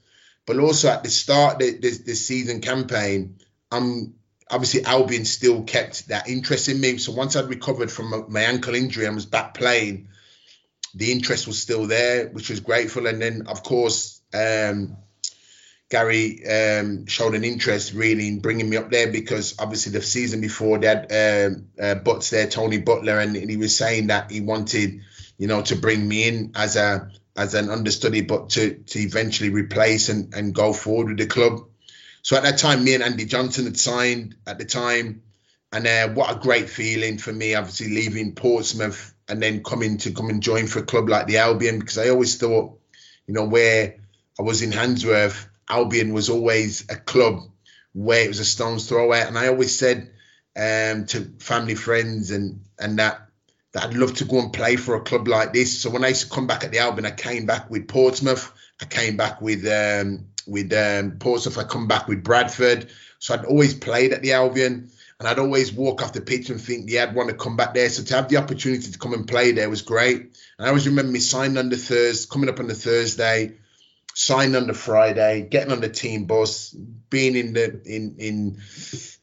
But 0.45 0.57
also 0.57 0.89
at 0.89 1.03
the 1.03 1.09
start 1.09 1.55
of 1.55 1.59
the, 1.59 1.79
the 1.79 2.15
season 2.15 2.61
campaign, 2.61 3.39
I'm 3.71 4.15
obviously 4.49 4.83
Albion 4.85 5.25
still 5.25 5.63
kept 5.63 6.07
that 6.07 6.27
interest 6.27 6.69
in 6.69 6.79
me. 6.79 6.97
So 6.97 7.11
once 7.11 7.35
I'd 7.35 7.49
recovered 7.49 7.91
from 7.91 8.25
my, 8.29 8.41
ankle 8.41 8.75
injury 8.75 9.05
and 9.05 9.15
was 9.15 9.25
back 9.25 9.53
playing, 9.53 10.09
the 10.95 11.11
interest 11.11 11.47
was 11.47 11.61
still 11.61 11.85
there, 11.85 12.29
which 12.29 12.49
was 12.49 12.59
grateful. 12.59 13.07
And 13.07 13.21
then 13.21 13.47
of 13.47 13.63
course. 13.63 14.21
Um, 14.33 14.97
Gary 15.89 16.45
um, 16.47 17.07
showed 17.07 17.33
an 17.33 17.43
interest 17.43 17.93
really 17.93 18.27
in 18.27 18.39
bringing 18.39 18.69
me 18.69 18.77
up 18.77 18.91
there 18.91 19.11
because 19.11 19.55
obviously 19.57 19.91
the 19.91 20.03
season 20.03 20.39
before 20.39 20.77
they 20.77 20.87
had 20.87 21.11
uh, 21.11 21.81
uh, 21.81 21.95
Butts 21.95 22.29
there, 22.29 22.45
Tony 22.45 22.77
Butler, 22.77 23.19
and 23.19 23.35
he 23.35 23.57
was 23.57 23.75
saying 23.75 24.07
that 24.07 24.29
he 24.29 24.39
wanted, 24.39 25.01
you 25.39 25.47
know, 25.47 25.63
to 25.63 25.75
bring 25.75 26.07
me 26.07 26.27
in 26.27 26.51
as 26.55 26.75
a 26.75 27.09
as 27.35 27.55
an 27.55 27.71
understudy, 27.71 28.21
but 28.21 28.51
to 28.51 28.75
to 28.75 28.99
eventually 28.99 29.49
replace 29.49 30.09
and 30.09 30.33
and 30.35 30.53
go 30.53 30.73
forward 30.73 31.07
with 31.07 31.17
the 31.17 31.25
club. 31.25 31.68
So 32.29 32.35
at 32.35 32.43
that 32.43 32.59
time, 32.59 32.83
me 32.83 32.93
and 32.93 33.01
Andy 33.01 33.25
Johnson 33.25 33.65
had 33.65 33.75
signed 33.75 34.35
at 34.45 34.59
the 34.59 34.65
time, 34.65 35.23
and 35.71 35.87
uh, 35.87 36.09
what 36.09 36.29
a 36.31 36.39
great 36.39 36.69
feeling 36.69 37.17
for 37.17 37.33
me, 37.33 37.55
obviously 37.55 37.89
leaving 37.89 38.35
Portsmouth 38.35 39.15
and 39.27 39.41
then 39.41 39.63
coming 39.63 39.97
to 39.97 40.11
come 40.11 40.29
and 40.29 40.43
join 40.43 40.67
for 40.67 40.77
a 40.77 40.85
club 40.85 41.09
like 41.09 41.25
the 41.25 41.37
Albion 41.37 41.79
because 41.79 41.97
I 41.97 42.09
always 42.09 42.37
thought, 42.37 42.79
you 43.25 43.33
know, 43.33 43.45
where 43.45 43.95
I 44.39 44.43
was 44.43 44.61
in 44.61 44.71
Handsworth 44.71 45.49
Albion 45.67 46.13
was 46.13 46.29
always 46.29 46.85
a 46.87 46.97
club 46.97 47.39
where 47.93 48.25
it 48.25 48.27
was 48.27 48.39
a 48.39 48.45
stone's 48.45 48.87
throw 48.87 49.11
out. 49.11 49.27
And 49.27 49.35
I 49.35 49.47
always 49.47 49.75
said 49.75 50.11
um, 50.55 51.07
to 51.07 51.31
family, 51.39 51.73
friends, 51.73 52.29
and 52.29 52.61
and 52.77 52.99
that 52.99 53.27
that 53.73 53.85
I'd 53.85 53.95
love 53.95 54.13
to 54.17 54.25
go 54.25 54.37
and 54.37 54.53
play 54.53 54.75
for 54.75 54.93
a 54.93 55.01
club 55.01 55.27
like 55.27 55.51
this. 55.51 55.81
So 55.81 55.89
when 55.89 56.03
I 56.03 56.09
used 56.09 56.27
to 56.27 56.35
come 56.35 56.45
back 56.45 56.63
at 56.63 56.71
the 56.71 56.77
Albion, 56.77 57.07
I 57.07 57.11
came 57.11 57.47
back 57.47 57.71
with 57.71 57.87
Portsmouth. 57.87 58.53
I 58.79 58.85
came 58.85 59.17
back 59.17 59.41
with 59.41 59.65
um, 59.65 60.27
with 60.49 60.73
um, 60.73 61.17
Portsmouth. 61.19 61.57
I 61.57 61.63
come 61.63 61.87
back 61.87 62.07
with 62.07 62.23
Bradford. 62.23 62.89
So 63.19 63.33
I'd 63.33 63.45
always 63.45 63.73
played 63.73 64.13
at 64.13 64.21
the 64.21 64.33
Albion, 64.33 64.89
and 65.19 65.27
I'd 65.27 65.39
always 65.39 65.73
walk 65.73 66.01
off 66.01 66.13
the 66.13 66.21
pitch 66.21 66.49
and 66.49 66.61
think, 66.61 66.89
yeah, 66.89 67.03
I'd 67.03 67.15
want 67.15 67.29
to 67.29 67.35
come 67.35 67.57
back 67.57 67.73
there. 67.73 67.89
So 67.89 68.03
to 68.03 68.15
have 68.15 68.29
the 68.29 68.37
opportunity 68.37 68.91
to 68.91 68.99
come 68.99 69.13
and 69.13 69.27
play 69.27 69.51
there 69.51 69.69
was 69.69 69.81
great. 69.81 70.21
And 70.21 70.65
I 70.65 70.67
always 70.67 70.87
remember 70.87 71.11
me 71.11 71.19
signing 71.19 71.57
on 71.57 71.69
the 71.69 71.77
Thursday, 71.77 72.29
coming 72.31 72.49
up 72.49 72.59
on 72.59 72.67
the 72.67 72.75
Thursday 72.75 73.57
signing 74.15 74.55
on 74.55 74.67
the 74.67 74.73
Friday, 74.73 75.47
getting 75.49 75.71
on 75.71 75.79
the 75.79 75.87
team 75.89 76.25
bus, 76.25 76.71
being 77.09 77.35
in 77.37 77.53
the 77.53 77.81
in 77.85 78.15
in 78.17 78.57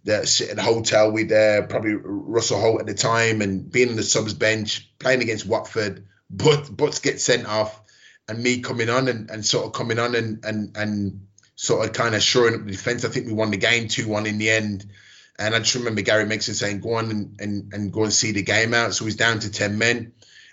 the, 0.04 0.52
the 0.54 0.62
hotel 0.62 1.12
with 1.12 1.30
uh, 1.30 1.66
probably 1.66 1.94
Russell 1.94 2.60
Hoult 2.60 2.80
at 2.80 2.86
the 2.86 2.94
time, 2.94 3.42
and 3.42 3.70
being 3.70 3.90
on 3.90 3.96
the 3.96 4.02
subs 4.02 4.32
bench, 4.32 4.88
playing 4.98 5.20
against 5.20 5.46
Watford 5.46 6.06
but 6.28 6.74
Butts 6.74 7.00
get 7.00 7.20
sent 7.20 7.46
off, 7.46 7.80
and 8.28 8.42
me 8.42 8.60
coming 8.60 8.90
on 8.90 9.08
and, 9.08 9.30
and 9.30 9.44
sort 9.44 9.66
of 9.66 9.72
coming 9.72 9.98
on 9.98 10.14
and 10.14 10.44
and 10.44 10.76
and 10.76 11.26
sort 11.54 11.86
of 11.86 11.94
kind 11.94 12.14
of 12.14 12.22
shoring 12.22 12.54
up 12.54 12.64
the 12.64 12.72
defense. 12.72 13.04
I 13.04 13.08
think 13.08 13.26
we 13.26 13.32
won 13.32 13.50
the 13.50 13.56
game 13.56 13.88
two 13.88 14.08
one 14.08 14.26
in 14.26 14.38
the 14.38 14.50
end. 14.50 14.86
And 15.38 15.54
I 15.54 15.58
just 15.58 15.74
remember 15.74 16.00
Gary 16.00 16.24
Megson 16.24 16.54
saying, 16.54 16.80
"Go 16.80 16.94
on 16.94 17.10
and, 17.10 17.40
and 17.40 17.72
and 17.72 17.92
go 17.92 18.04
and 18.04 18.12
see 18.12 18.32
the 18.32 18.42
game 18.42 18.72
out." 18.72 18.94
So 18.94 19.04
he's 19.04 19.16
down 19.16 19.40
to 19.40 19.50
ten 19.50 19.78
men. 19.78 20.12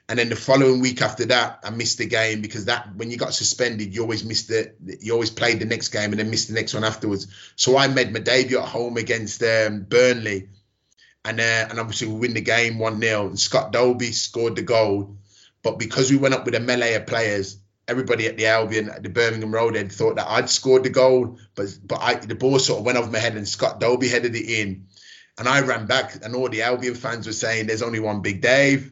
And 0.10 0.20
then 0.20 0.28
the 0.28 0.36
following 0.36 0.82
week 0.82 1.02
after 1.02 1.26
that, 1.28 1.62
I 1.64 1.70
missed 1.70 1.98
the 1.98 2.06
game 2.06 2.42
because 2.42 2.66
that 2.66 2.94
when 2.96 3.10
you 3.10 3.16
got 3.16 3.34
suspended, 3.34 3.96
you 3.96 4.02
always 4.02 4.26
missed 4.26 4.50
the 4.50 4.74
you 5.00 5.14
always 5.14 5.30
played 5.30 5.60
the 5.60 5.66
next 5.66 5.90
game 5.90 6.12
and 6.12 6.20
then 6.20 6.30
missed 6.30 6.50
the 6.50 6.54
next 6.54 6.74
one 6.74 6.84
afterwards. 6.84 7.28
So 7.56 7.78
I 7.78 7.88
made 7.88 8.12
my 8.12 8.20
debut 8.20 8.60
at 8.60 8.68
home 8.68 8.98
against 8.98 9.42
um, 9.42 9.84
Burnley, 9.84 10.50
and 11.24 11.40
uh, 11.40 11.68
and 11.70 11.80
obviously 11.80 12.10
we 12.10 12.16
win 12.16 12.34
the 12.34 12.42
game 12.42 12.80
one 12.80 13.00
0 13.00 13.28
And 13.28 13.40
Scott 13.40 13.72
Dobie 13.72 14.12
scored 14.12 14.58
the 14.58 14.62
goal, 14.62 15.16
but 15.62 15.80
because 15.80 16.12
we 16.12 16.18
went 16.18 16.34
up 16.34 16.44
with 16.44 16.56
a 16.56 16.60
melee 16.60 16.96
of 16.96 17.08
players, 17.08 17.58
everybody 17.88 18.28
at 18.28 18.38
the 18.38 18.48
Albion 18.48 18.90
at 18.90 19.04
the 19.04 19.10
Birmingham 19.10 19.54
Road 19.54 19.76
end 19.76 19.92
thought 19.92 20.16
that 20.16 20.30
I'd 20.30 20.50
scored 20.50 20.84
the 20.84 20.90
goal, 20.90 21.38
but 21.56 21.68
but 21.84 22.00
I, 22.02 22.16
the 22.16 22.36
ball 22.36 22.60
sort 22.60 22.80
of 22.80 22.86
went 22.86 22.98
off 22.98 23.12
my 23.12 23.20
head 23.20 23.36
and 23.36 23.48
Scott 23.48 23.80
Dobie 23.80 24.08
headed 24.08 24.36
it 24.36 24.50
in, 24.50 24.88
and 25.38 25.48
I 25.48 25.62
ran 25.62 25.86
back 25.88 26.24
and 26.24 26.36
all 26.36 26.50
the 26.50 26.62
Albion 26.64 26.96
fans 26.96 27.28
were 27.28 27.34
saying, 27.34 27.68
"There's 27.68 27.82
only 27.82 28.00
one 28.00 28.22
Big 28.22 28.42
Dave." 28.42 28.92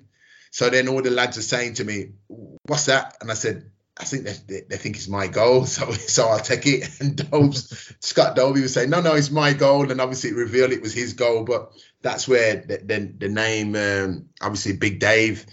So 0.51 0.69
then 0.69 0.89
all 0.89 1.01
the 1.01 1.11
lads 1.11 1.37
are 1.37 1.43
saying 1.43 1.75
to 1.75 1.85
me, 1.85 2.11
"What's 2.27 2.85
that?" 2.85 3.15
And 3.21 3.31
I 3.31 3.35
said, 3.35 3.71
"I 3.97 4.03
think 4.03 4.25
they, 4.25 4.61
they 4.69 4.77
think 4.77 4.97
it's 4.97 5.07
my 5.07 5.27
goal, 5.27 5.65
so 5.77 5.91
so 5.91 6.27
I'll 6.27 6.39
take 6.39 6.65
it." 6.67 6.89
And 6.99 7.15
Dobes, 7.31 7.93
Scott 8.01 8.35
Dobie 8.35 8.61
was 8.61 8.73
saying, 8.73 8.89
"No, 8.89 9.01
no, 9.01 9.15
it's 9.15 9.31
my 9.31 9.53
goal," 9.53 9.89
and 9.91 10.01
obviously 10.01 10.31
it 10.31 10.35
revealed 10.35 10.71
it 10.71 10.81
was 10.81 10.93
his 10.93 11.13
goal. 11.13 11.43
But 11.43 11.71
that's 12.01 12.27
where 12.27 12.57
the 12.57 12.77
the, 12.77 13.13
the 13.17 13.29
name, 13.29 13.75
um, 13.75 14.29
obviously 14.41 14.73
Big 14.73 14.99
Dave, 14.99 15.45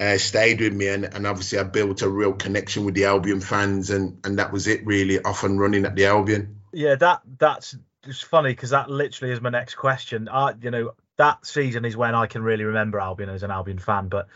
uh, 0.00 0.18
stayed 0.18 0.60
with 0.60 0.72
me, 0.72 0.88
and, 0.88 1.04
and 1.04 1.26
obviously 1.26 1.58
I 1.58 1.64
built 1.64 2.02
a 2.02 2.08
real 2.08 2.32
connection 2.32 2.84
with 2.84 2.94
the 2.94 3.06
Albion 3.06 3.40
fans, 3.40 3.90
and 3.90 4.18
and 4.24 4.38
that 4.38 4.52
was 4.52 4.66
it 4.66 4.86
really, 4.86 5.20
off 5.20 5.42
and 5.44 5.60
running 5.60 5.84
at 5.84 5.96
the 5.96 6.06
Albion. 6.06 6.60
Yeah, 6.72 6.94
that 6.96 7.22
that's 7.38 7.76
just 8.04 8.24
funny 8.24 8.50
because 8.50 8.70
that 8.70 8.90
literally 8.90 9.32
is 9.32 9.40
my 9.40 9.50
next 9.50 9.74
question. 9.74 10.28
I, 10.28 10.54
you 10.60 10.70
know, 10.70 10.92
that 11.16 11.44
season 11.44 11.84
is 11.84 11.96
when 11.96 12.14
I 12.14 12.26
can 12.26 12.42
really 12.42 12.64
remember 12.64 13.00
Albion 13.00 13.28
as 13.28 13.42
an 13.42 13.50
Albion 13.50 13.78
fan. 13.78 14.08
But 14.08 14.28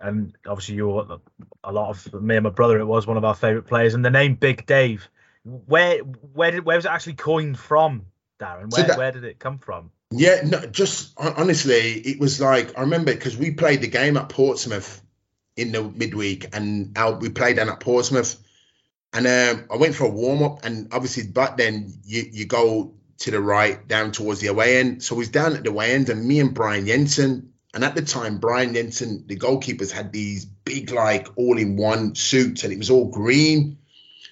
and 0.00 0.36
obviously 0.46 0.74
you're 0.74 1.18
a 1.64 1.72
lot 1.72 1.90
of 1.90 2.22
me 2.22 2.36
and 2.36 2.44
my 2.44 2.50
brother. 2.50 2.78
It 2.78 2.84
was 2.84 3.06
one 3.06 3.16
of 3.16 3.24
our 3.24 3.34
favourite 3.34 3.66
players, 3.66 3.94
and 3.94 4.04
the 4.04 4.10
name 4.10 4.34
Big 4.34 4.66
Dave. 4.66 5.08
Where 5.44 5.98
where 6.00 6.50
did 6.50 6.64
where 6.64 6.76
was 6.76 6.84
it 6.84 6.90
actually 6.90 7.14
coined 7.14 7.58
from, 7.58 8.06
Darren? 8.38 8.70
Where 8.70 8.82
so 8.82 8.88
that, 8.88 8.98
where 8.98 9.12
did 9.12 9.24
it 9.24 9.38
come 9.38 9.58
from? 9.58 9.92
Yeah, 10.10 10.42
no, 10.44 10.66
just 10.66 11.14
honestly, 11.18 11.92
it 11.92 12.20
was 12.20 12.38
like 12.40 12.76
I 12.76 12.82
remember 12.82 13.14
because 13.14 13.36
we 13.36 13.52
played 13.52 13.80
the 13.80 13.88
game 13.88 14.18
at 14.18 14.28
Portsmouth 14.28 15.02
in 15.56 15.72
the 15.72 15.82
midweek, 15.82 16.54
and 16.54 16.96
we 17.20 17.30
played 17.30 17.56
down 17.56 17.68
at 17.68 17.80
Portsmouth, 17.80 18.36
and 19.12 19.26
um, 19.26 19.66
I 19.72 19.76
went 19.76 19.94
for 19.94 20.04
a 20.04 20.10
warm 20.10 20.42
up, 20.42 20.64
and 20.64 20.88
obviously 20.92 21.26
but 21.26 21.56
then 21.56 21.92
you 22.04 22.24
you 22.30 22.46
go 22.46 22.94
to 23.18 23.30
the 23.30 23.40
right 23.40 23.86
down 23.88 24.12
towards 24.12 24.40
the 24.40 24.48
away 24.48 24.78
end. 24.78 25.02
So 25.02 25.18
he's 25.18 25.30
down 25.30 25.56
at 25.56 25.64
the 25.64 25.70
away 25.70 25.92
end, 25.92 26.08
and 26.08 26.26
me 26.26 26.40
and 26.40 26.54
Brian 26.54 26.86
Jensen. 26.86 27.52
And 27.74 27.84
at 27.84 27.94
the 27.94 28.02
time, 28.02 28.38
Brian 28.38 28.72
Jensen, 28.72 29.24
the 29.26 29.36
goalkeepers 29.36 29.90
had 29.90 30.10
these 30.10 30.46
big, 30.46 30.90
like 30.92 31.28
all 31.36 31.58
in 31.58 31.76
one 31.76 32.14
suits, 32.14 32.64
and 32.64 32.72
it 32.72 32.78
was 32.78 32.90
all 32.90 33.10
green. 33.10 33.78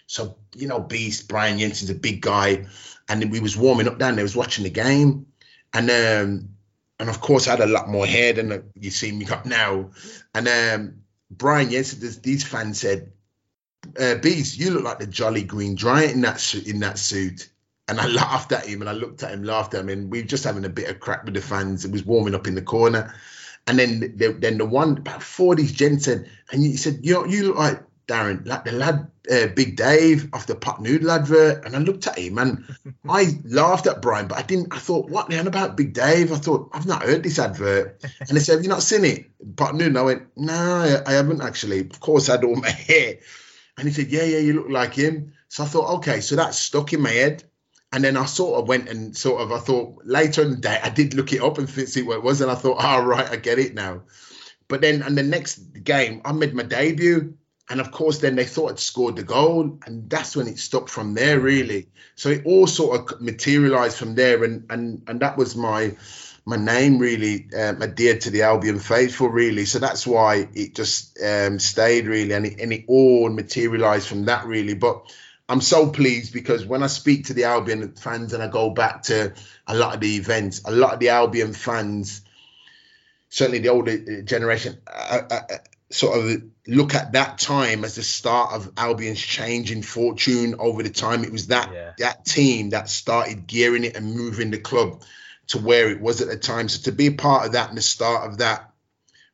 So, 0.07 0.37
you 0.55 0.67
know, 0.67 0.81
Beast, 0.81 1.29
Brian 1.29 1.59
Jensen's 1.59 1.91
a 1.91 1.95
big 1.95 2.23
guy. 2.23 2.67
And 3.07 3.31
we 3.31 3.41
was 3.41 3.55
warming 3.55 3.87
up 3.87 3.99
down 3.99 4.17
there, 4.17 4.25
was 4.25 4.37
watching 4.37 4.65
the 4.65 4.71
game. 4.71 5.27
And 5.75 5.91
um, 5.91 6.49
and 6.99 7.11
of 7.11 7.21
course 7.21 7.47
I 7.47 7.51
had 7.51 7.61
a 7.61 7.67
lot 7.67 7.89
more 7.89 8.07
hair 8.07 8.33
than 8.33 8.71
you 8.75 8.91
see 8.91 9.13
me 9.13 9.27
got 9.27 9.45
now. 9.45 9.91
And 10.35 10.49
um, 10.49 11.04
Brian 11.31 11.71
Jensen, 11.71 12.21
these 12.23 12.45
fans 12.45 12.81
said, 12.81 13.13
uh, 13.99 14.17
Beast, 14.17 14.59
you 14.59 14.71
look 14.71 14.85
like 14.85 14.99
the 14.99 15.07
Jolly 15.07 15.43
Green 15.43 15.77
Giant 15.77 16.13
in 16.13 16.21
that 16.23 16.41
suit 16.41 16.67
in 16.67 16.81
that 16.81 16.99
suit. 16.99 17.49
And 17.89 18.01
I 18.01 18.07
laughed 18.09 18.53
at 18.53 18.67
him 18.67 18.81
and 18.81 18.89
I 18.89 18.93
looked 18.93 19.23
at 19.23 19.33
him, 19.33 19.43
laughed 19.43 19.75
at 19.75 19.81
him, 19.81 19.89
and 19.89 20.11
we 20.11 20.23
were 20.23 20.27
just 20.27 20.45
having 20.45 20.65
a 20.65 20.71
bit 20.71 20.89
of 20.89 21.01
crack 21.01 21.25
with 21.25 21.35
the 21.35 21.41
fans. 21.41 21.85
It 21.85 21.93
was 21.93 22.05
warming 22.05 22.35
up 22.35 22.47
in 22.47 22.55
the 22.55 22.63
corner. 22.63 23.15
And 23.67 23.79
then 23.79 24.01
the, 24.17 24.33
then 24.33 24.59
the 24.59 24.67
one 24.67 24.99
about 24.99 25.21
40s 25.21 25.73
Jensen, 25.73 26.27
and 26.51 26.63
he 26.63 26.77
said, 26.77 27.01
you 27.03 27.15
know, 27.15 27.25
you 27.25 27.49
look 27.49 27.57
like 27.57 27.83
Darren, 28.07 28.47
like 28.47 28.65
the 28.65 28.73
lad, 28.73 29.11
uh, 29.31 29.47
Big 29.49 29.77
Dave 29.77 30.29
off 30.33 30.47
the 30.47 30.55
pot 30.55 30.81
noodle 30.81 31.11
advert. 31.11 31.65
And 31.65 31.75
I 31.75 31.79
looked 31.79 32.07
at 32.07 32.19
him 32.19 32.39
and 32.39 32.65
I 33.09 33.39
laughed 33.45 33.87
at 33.87 34.03
Brian, 34.03 34.29
but 34.29 34.39
I 34.39 34.43
didn't, 34.43 34.75
I 34.75 34.79
thought, 34.79 35.09
what 35.09 35.29
the 35.29 35.37
hell 35.37 35.47
about 35.47 35.77
Big 35.77 35.95
Dave? 35.95 36.33
I 36.33 36.37
thought, 36.37 36.71
I've 36.73 36.87
not 36.87 37.03
heard 37.03 37.23
this 37.23 37.39
advert. 37.39 38.05
And 38.21 38.37
they 38.37 38.41
said, 38.41 38.57
Have 38.57 38.63
you 38.63 38.69
not 38.69 38.83
seen 38.83 39.05
it? 39.05 39.57
Pot 39.57 39.75
noodle. 39.75 39.99
I 39.99 40.03
went, 40.03 40.29
No, 40.37 41.03
I, 41.07 41.13
haven't 41.13 41.43
actually. 41.43 41.81
Of 41.81 42.01
course, 42.01 42.29
I 42.29 42.33
had 42.33 42.45
all 42.45 42.57
my 42.61 42.71
hair. 42.71 43.19
And 43.77 43.89
he 43.89 43.95
said, 43.95 44.09
Yeah, 44.09 44.25
yeah, 44.25 44.39
you 44.39 44.55
look 44.55 44.69
like 44.69 44.95
him. 44.95 45.35
So 45.49 45.63
I 45.63 45.67
thought, 45.67 45.97
okay, 45.99 46.21
so 46.21 46.37
that 46.37 46.55
stuck 46.55 46.93
in 46.93 47.01
my 47.01 47.11
head. 47.11 47.45
And 47.93 48.03
then 48.03 48.17
I 48.17 48.25
sort 48.25 48.61
of 48.61 48.67
went 48.67 48.89
and 48.89 49.17
sort 49.17 49.41
of 49.41 49.53
I 49.53 49.59
thought 49.59 50.03
later 50.05 50.43
in 50.43 50.51
the 50.51 50.57
day 50.57 50.81
I 50.83 50.91
did 50.91 51.15
look 51.15 51.33
it 51.33 51.41
up 51.41 51.59
and 51.59 51.71
see 51.71 52.03
what 52.03 52.17
it 52.17 52.25
was, 52.25 52.41
and 52.41 52.51
I 52.51 52.57
thought, 52.57 52.79
oh 52.81 53.05
right, 53.05 53.31
I 53.31 53.37
get 53.37 53.61
it 53.61 53.73
now. 53.73 54.03
But 54.67 54.81
then 54.81 55.03
and 55.03 55.17
the 55.17 55.23
next 55.23 55.59
game 55.85 56.21
I 56.25 56.33
made 56.33 56.55
my 56.55 56.65
debut, 56.65 57.39
and 57.69 57.81
of 57.81 57.91
course 57.91 58.19
then 58.19 58.37
they 58.37 58.45
thought 58.45 58.73
I'd 58.73 58.79
scored 58.79 59.17
the 59.17 59.23
goal, 59.23 59.79
and 59.87 60.09
that's 60.09 60.37
when 60.37 60.49
it 60.49 60.59
stopped 60.59 60.91
from 60.91 61.15
there 61.15 61.41
really. 61.41 61.89
So 62.15 62.31
it 62.31 62.43
all 62.45 62.67
sort 62.67 63.13
of 63.13 63.21
materialized 63.21 63.97
from 63.97 64.15
there, 64.15 64.45
and 64.45 64.67
and 64.71 65.03
and 65.07 65.21
that 65.21 65.37
was 65.37 65.57
my 65.57 65.97
my 66.47 66.57
name 66.57 66.99
really 66.99 67.49
um, 67.57 67.83
adhered 67.83 68.21
to 68.23 68.31
the 68.31 68.43
Albion 68.43 68.79
faithful 68.79 69.29
really. 69.29 69.65
So 69.65 69.79
that's 69.79 70.07
why 70.07 70.49
it 70.55 70.75
just 70.75 71.19
um, 71.23 71.59
stayed 71.59 72.07
really, 72.07 72.33
and 72.33 72.47
it, 72.47 72.61
and 72.61 72.73
it 72.73 72.85
all 72.87 73.31
materialized 73.31 74.09
from 74.09 74.27
that 74.27 74.45
really. 74.45 74.75
But 74.75 75.11
I'm 75.49 75.61
so 75.61 75.91
pleased 75.91 76.33
because 76.33 76.65
when 76.65 76.83
I 76.83 76.87
speak 76.87 77.27
to 77.27 77.35
the 77.35 77.45
Albion 77.45 77.95
fans 77.95 78.33
and 78.33 78.43
I 78.43 78.49
go 78.49 78.71
back 78.71 79.05
to 79.05 79.33
a 79.67 79.75
lot 79.75 79.95
of 79.95 80.01
the 80.01 80.17
events, 80.17 80.63
a 80.65 80.71
lot 80.71 80.95
of 80.95 81.01
the 81.01 81.11
Albion 81.11 81.53
fans, 81.53 82.23
certainly 83.29 83.61
the 83.61 83.69
older 83.69 84.23
generation, 84.23 84.79
uh, 84.87 85.23
uh, 85.31 85.41
sort 85.95 86.19
of 86.19 86.43
look 86.67 86.95
at 86.95 87.13
that 87.13 87.39
time 87.39 87.85
as 87.85 87.95
the 87.95 88.03
start 88.03 88.53
of 88.53 88.73
Albion's 88.77 89.21
change 89.21 89.71
in 89.71 89.83
fortune 89.83 90.57
over 90.59 90.83
the 90.83 90.91
time. 90.91 91.25
It 91.25 91.33
was 91.33 91.49
that 91.49 91.71
yeah. 91.73 91.93
that 91.99 92.25
team 92.25 92.71
that 92.71 92.89
started 92.89 93.47
gearing 93.47 93.85
it 93.85 93.97
and 93.97 94.15
moving 94.15 94.51
the 94.51 94.59
club 94.59 95.03
to 95.49 95.59
where 95.59 95.91
it 95.91 96.01
was 96.01 96.21
at 96.21 96.29
the 96.29 96.37
time. 96.37 96.69
So 96.69 96.91
to 96.91 96.97
be 96.97 97.09
a 97.09 97.13
part 97.13 97.47
of 97.47 97.53
that 97.53 97.69
and 97.69 97.79
the 97.79 97.83
start 97.83 98.29
of 98.29 98.39
that 98.39 98.71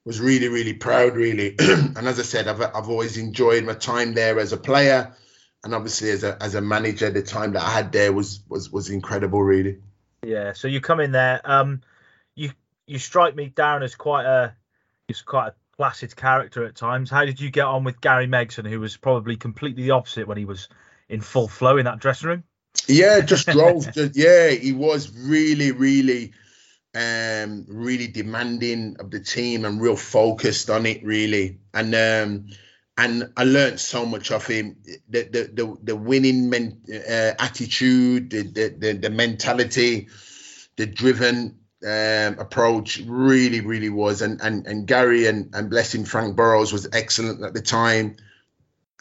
was 0.05 0.21
really, 0.21 0.49
really 0.49 0.75
proud, 0.75 1.15
really. 1.15 1.55
and 1.59 1.97
as 1.97 2.19
I 2.19 2.23
said, 2.23 2.49
I've, 2.49 2.61
I've 2.61 2.89
always 2.89 3.17
enjoyed 3.17 3.65
my 3.65 3.75
time 3.75 4.15
there 4.15 4.39
as 4.39 4.53
a 4.53 4.57
player 4.57 5.15
and 5.63 5.75
obviously 5.75 6.11
as 6.11 6.25
a 6.25 6.43
as 6.43 6.55
a 6.55 6.61
manager, 6.61 7.11
the 7.11 7.23
time 7.23 7.53
that 7.53 7.63
I 7.63 7.71
had 7.71 7.93
there 7.93 8.13
was 8.13 8.43
was 8.49 8.71
was 8.71 8.91
incredible, 8.91 9.43
really. 9.43 9.79
Yeah. 10.23 10.53
So 10.53 10.69
you 10.69 10.81
come 10.81 11.01
in 11.01 11.13
there. 11.13 11.41
Um, 11.45 11.83
you 12.35 12.53
you 12.87 12.99
strike 12.99 13.35
me 13.35 13.47
down 13.47 13.83
as 13.83 13.95
quite 13.95 14.25
a 14.25 14.55
he's 15.07 15.23
quite 15.23 15.49
a 15.49 15.55
placid 15.81 16.15
character 16.15 16.63
at 16.67 16.77
times. 16.77 17.09
How 17.09 17.25
did 17.25 17.41
you 17.41 17.51
get 17.51 17.65
on 17.65 17.85
with 17.85 18.03
Gary 18.03 18.27
Megson, 18.27 18.69
who 18.69 18.81
was 18.81 18.99
probably 18.99 19.37
completely 19.37 19.85
the 19.85 19.93
opposite 19.93 20.29
when 20.29 20.37
he 20.37 20.45
was 20.45 20.69
in 21.09 21.23
full 21.23 21.49
flow 21.49 21.79
in 21.79 21.87
that 21.87 22.01
dressing 22.01 22.29
room? 22.29 22.45
Yeah, 22.87 23.21
just 23.21 23.49
drove. 23.51 23.91
just, 23.91 24.15
yeah, 24.15 24.51
he 24.51 24.73
was 24.73 25.11
really, 25.17 25.73
really, 25.73 26.35
um, 26.95 27.65
really 27.67 28.09
demanding 28.09 28.97
of 29.01 29.11
the 29.11 29.21
team 29.21 29.65
and 29.65 29.81
real 29.81 29.97
focused 29.97 30.69
on 30.69 30.85
it, 30.85 31.03
really. 31.03 31.61
And 31.73 31.95
um, 31.95 32.49
and 32.99 33.33
I 33.39 33.45
learned 33.45 33.81
so 33.81 34.05
much 34.05 34.31
of 34.33 34.47
him. 34.47 34.77
The 35.09 35.23
the 35.23 35.51
the, 35.55 35.77
the 35.83 35.97
winning 35.97 36.51
men, 36.51 36.83
uh, 36.93 37.33
attitude, 37.39 38.29
the, 38.29 38.43
the, 38.43 38.75
the 38.77 38.93
the 38.99 39.11
mentality, 39.11 40.09
the 40.77 40.85
driven 40.85 41.60
um, 41.87 42.39
approach 42.39 43.03
really 43.07 43.61
really 43.61 43.91
was. 43.91 44.23
And 44.23 44.41
and 44.41 44.67
and 44.67 44.87
Gary 44.87 45.27
and 45.27 45.55
and 45.55 45.71
blessing 45.71 46.05
Frank 46.05 46.37
Burrows 46.37 46.73
was 46.73 46.89
excellent 46.93 47.43
at 47.43 47.55
the 47.55 47.63
time. 47.63 48.17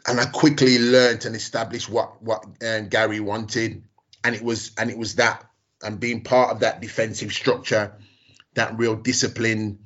And 0.08 0.20
I 0.20 0.26
quickly 0.26 0.80
learned 0.80 1.26
and 1.26 1.36
established 1.36 1.90
what 1.90 2.22
what 2.22 2.46
um, 2.66 2.88
Gary 2.88 3.20
wanted, 3.20 3.84
and 4.24 4.36
it 4.36 4.42
was 4.42 4.72
and 4.78 4.90
it 4.90 4.98
was 4.98 5.16
that 5.16 5.46
and 5.82 6.00
being 6.00 6.24
part 6.24 6.52
of 6.52 6.62
that 6.62 6.82
defensive 6.82 7.32
structure, 7.32 7.94
that 8.56 8.78
real 8.78 8.96
discipline, 8.96 9.80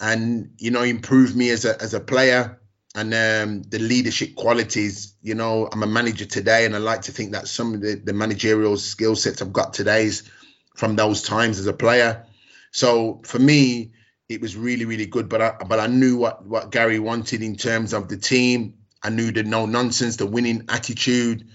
and 0.00 0.52
you 0.58 0.70
know 0.70 0.82
improved 0.82 1.36
me 1.36 1.50
as 1.50 1.64
a 1.64 1.80
as 1.80 1.94
a 1.94 2.00
player 2.00 2.60
and 2.94 3.12
um, 3.12 3.62
the 3.62 3.78
leadership 3.78 4.34
qualities. 4.36 5.14
You 5.22 5.34
know, 5.34 5.68
I'm 5.70 5.82
a 5.82 5.86
manager 5.86 6.24
today, 6.24 6.64
and 6.64 6.74
I 6.74 6.78
like 6.78 7.02
to 7.02 7.12
think 7.12 7.32
that 7.32 7.48
some 7.48 7.74
of 7.74 7.80
the, 7.80 7.94
the 7.94 8.12
managerial 8.12 8.76
skill 8.76 9.16
sets 9.16 9.42
I've 9.42 9.52
got 9.52 9.74
today 9.74 10.04
is 10.04 10.22
from 10.74 10.96
those 10.96 11.22
times 11.22 11.58
as 11.58 11.66
a 11.66 11.72
player. 11.72 12.26
So 12.70 13.20
for 13.24 13.38
me, 13.38 13.92
it 14.28 14.40
was 14.40 14.56
really, 14.56 14.84
really 14.84 15.06
good. 15.06 15.28
But 15.28 15.40
I, 15.40 15.56
but 15.68 15.80
I 15.80 15.86
knew 15.86 16.16
what 16.16 16.44
what 16.44 16.70
Gary 16.70 16.98
wanted 16.98 17.42
in 17.42 17.56
terms 17.56 17.92
of 17.92 18.08
the 18.08 18.16
team. 18.16 18.74
I 19.02 19.10
knew 19.10 19.32
the 19.32 19.42
no 19.42 19.66
nonsense, 19.66 20.16
the 20.16 20.26
winning 20.26 20.64
attitude, 20.68 21.48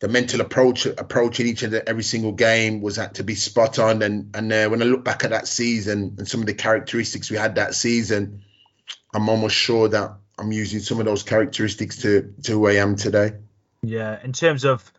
the 0.00 0.08
mental 0.08 0.40
approach 0.42 0.86
approaching 0.86 1.46
each 1.46 1.62
and 1.62 1.74
every 1.74 2.02
single 2.02 2.32
game 2.32 2.82
was 2.82 2.96
had 2.96 3.14
to 3.14 3.24
be 3.24 3.34
spot 3.34 3.78
on. 3.78 4.02
And 4.02 4.36
and 4.36 4.52
uh, 4.52 4.68
when 4.68 4.82
I 4.82 4.84
look 4.84 5.04
back 5.04 5.24
at 5.24 5.30
that 5.30 5.48
season 5.48 6.16
and 6.18 6.28
some 6.28 6.40
of 6.40 6.46
the 6.46 6.54
characteristics 6.54 7.30
we 7.30 7.36
had 7.36 7.54
that 7.56 7.74
season, 7.74 8.42
I'm 9.14 9.28
almost 9.28 9.56
sure 9.56 9.88
that 9.88 10.12
I'm 10.38 10.52
using 10.52 10.80
some 10.80 11.00
of 11.00 11.06
those 11.06 11.22
characteristics 11.22 12.02
to 12.02 12.34
to 12.44 12.52
who 12.52 12.68
I 12.68 12.74
am 12.74 12.96
today. 12.96 13.32
Yeah, 13.82 14.22
in 14.22 14.32
terms 14.32 14.64
of, 14.64 14.92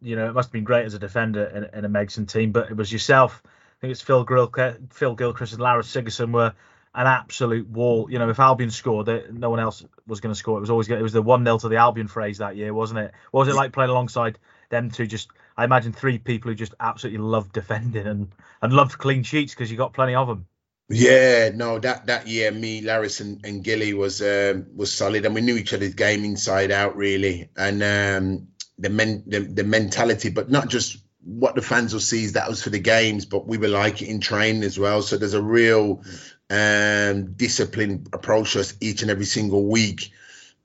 you 0.00 0.16
know, 0.16 0.28
it 0.28 0.32
must 0.32 0.48
have 0.48 0.52
been 0.52 0.64
great 0.64 0.84
as 0.84 0.94
a 0.94 0.98
defender 0.98 1.44
in, 1.44 1.78
in 1.78 1.84
a 1.84 1.88
Megson 1.88 2.30
team, 2.30 2.52
but 2.52 2.70
it 2.70 2.76
was 2.76 2.92
yourself. 2.92 3.42
I 3.44 3.80
think 3.80 3.92
it's 3.92 4.00
Phil 4.00 4.24
Grill, 4.24 4.52
Phil 4.90 5.14
Gilchrist, 5.14 5.52
and 5.52 5.62
Larus 5.62 5.88
Sigurdsson 5.88 6.32
were 6.32 6.54
an 6.94 7.06
absolute 7.06 7.68
wall. 7.68 8.10
You 8.10 8.18
know, 8.18 8.28
if 8.28 8.40
Albion 8.40 8.70
scored, 8.70 9.08
no 9.32 9.50
one 9.50 9.60
else 9.60 9.84
was 10.06 10.20
going 10.20 10.34
to 10.34 10.38
score. 10.38 10.58
It 10.58 10.60
was 10.60 10.70
always 10.70 10.88
it 10.88 11.00
was 11.00 11.12
the 11.12 11.22
one 11.22 11.44
0 11.44 11.58
to 11.58 11.68
the 11.68 11.76
Albion 11.76 12.08
phrase 12.08 12.38
that 12.38 12.56
year, 12.56 12.74
wasn't 12.74 13.00
it? 13.00 13.12
What 13.30 13.40
was 13.40 13.48
it 13.48 13.56
like 13.56 13.72
playing 13.72 13.90
alongside 13.90 14.38
them 14.70 14.90
two? 14.90 15.06
Just 15.06 15.28
I 15.56 15.64
imagine 15.64 15.92
three 15.92 16.18
people 16.18 16.50
who 16.50 16.54
just 16.54 16.74
absolutely 16.80 17.20
loved 17.20 17.52
defending 17.52 18.06
and 18.06 18.28
and 18.60 18.72
loved 18.72 18.98
clean 18.98 19.22
sheets 19.22 19.54
because 19.54 19.70
you 19.70 19.76
got 19.76 19.92
plenty 19.92 20.14
of 20.14 20.26
them. 20.26 20.46
Yeah, 20.90 21.50
no, 21.54 21.78
that 21.80 22.06
that 22.06 22.26
year, 22.26 22.50
me, 22.50 22.80
Larus, 22.80 23.20
and, 23.20 23.44
and 23.44 23.62
Gilly 23.62 23.92
was 23.92 24.22
um, 24.22 24.66
was 24.74 24.90
solid, 24.90 25.26
and 25.26 25.34
we 25.34 25.42
knew 25.42 25.56
each 25.56 25.74
other's 25.74 25.94
game 25.94 26.24
inside 26.24 26.70
out, 26.70 26.96
really, 26.96 27.50
and 27.56 27.82
um, 27.82 28.48
the 28.78 28.90
men 28.90 29.24
the, 29.26 29.40
the 29.40 29.64
mentality, 29.64 30.30
but 30.30 30.50
not 30.50 30.68
just 30.68 30.98
what 31.24 31.54
the 31.54 31.62
fans 31.62 31.92
will 31.92 32.00
see 32.00 32.24
is 32.24 32.32
that 32.32 32.48
was 32.48 32.62
for 32.62 32.70
the 32.70 32.78
games, 32.78 33.26
but 33.26 33.46
we 33.46 33.58
were 33.58 33.68
like 33.68 34.00
it 34.02 34.08
in 34.08 34.20
training 34.20 34.62
as 34.62 34.78
well. 34.78 35.02
So 35.02 35.16
there's 35.16 35.34
a 35.34 35.42
real 35.42 36.02
um, 36.48 37.32
disciplined 37.32 38.08
approach 38.12 38.52
to 38.52 38.60
us 38.60 38.74
each 38.80 39.02
and 39.02 39.10
every 39.10 39.26
single 39.26 39.66
week 39.66 40.10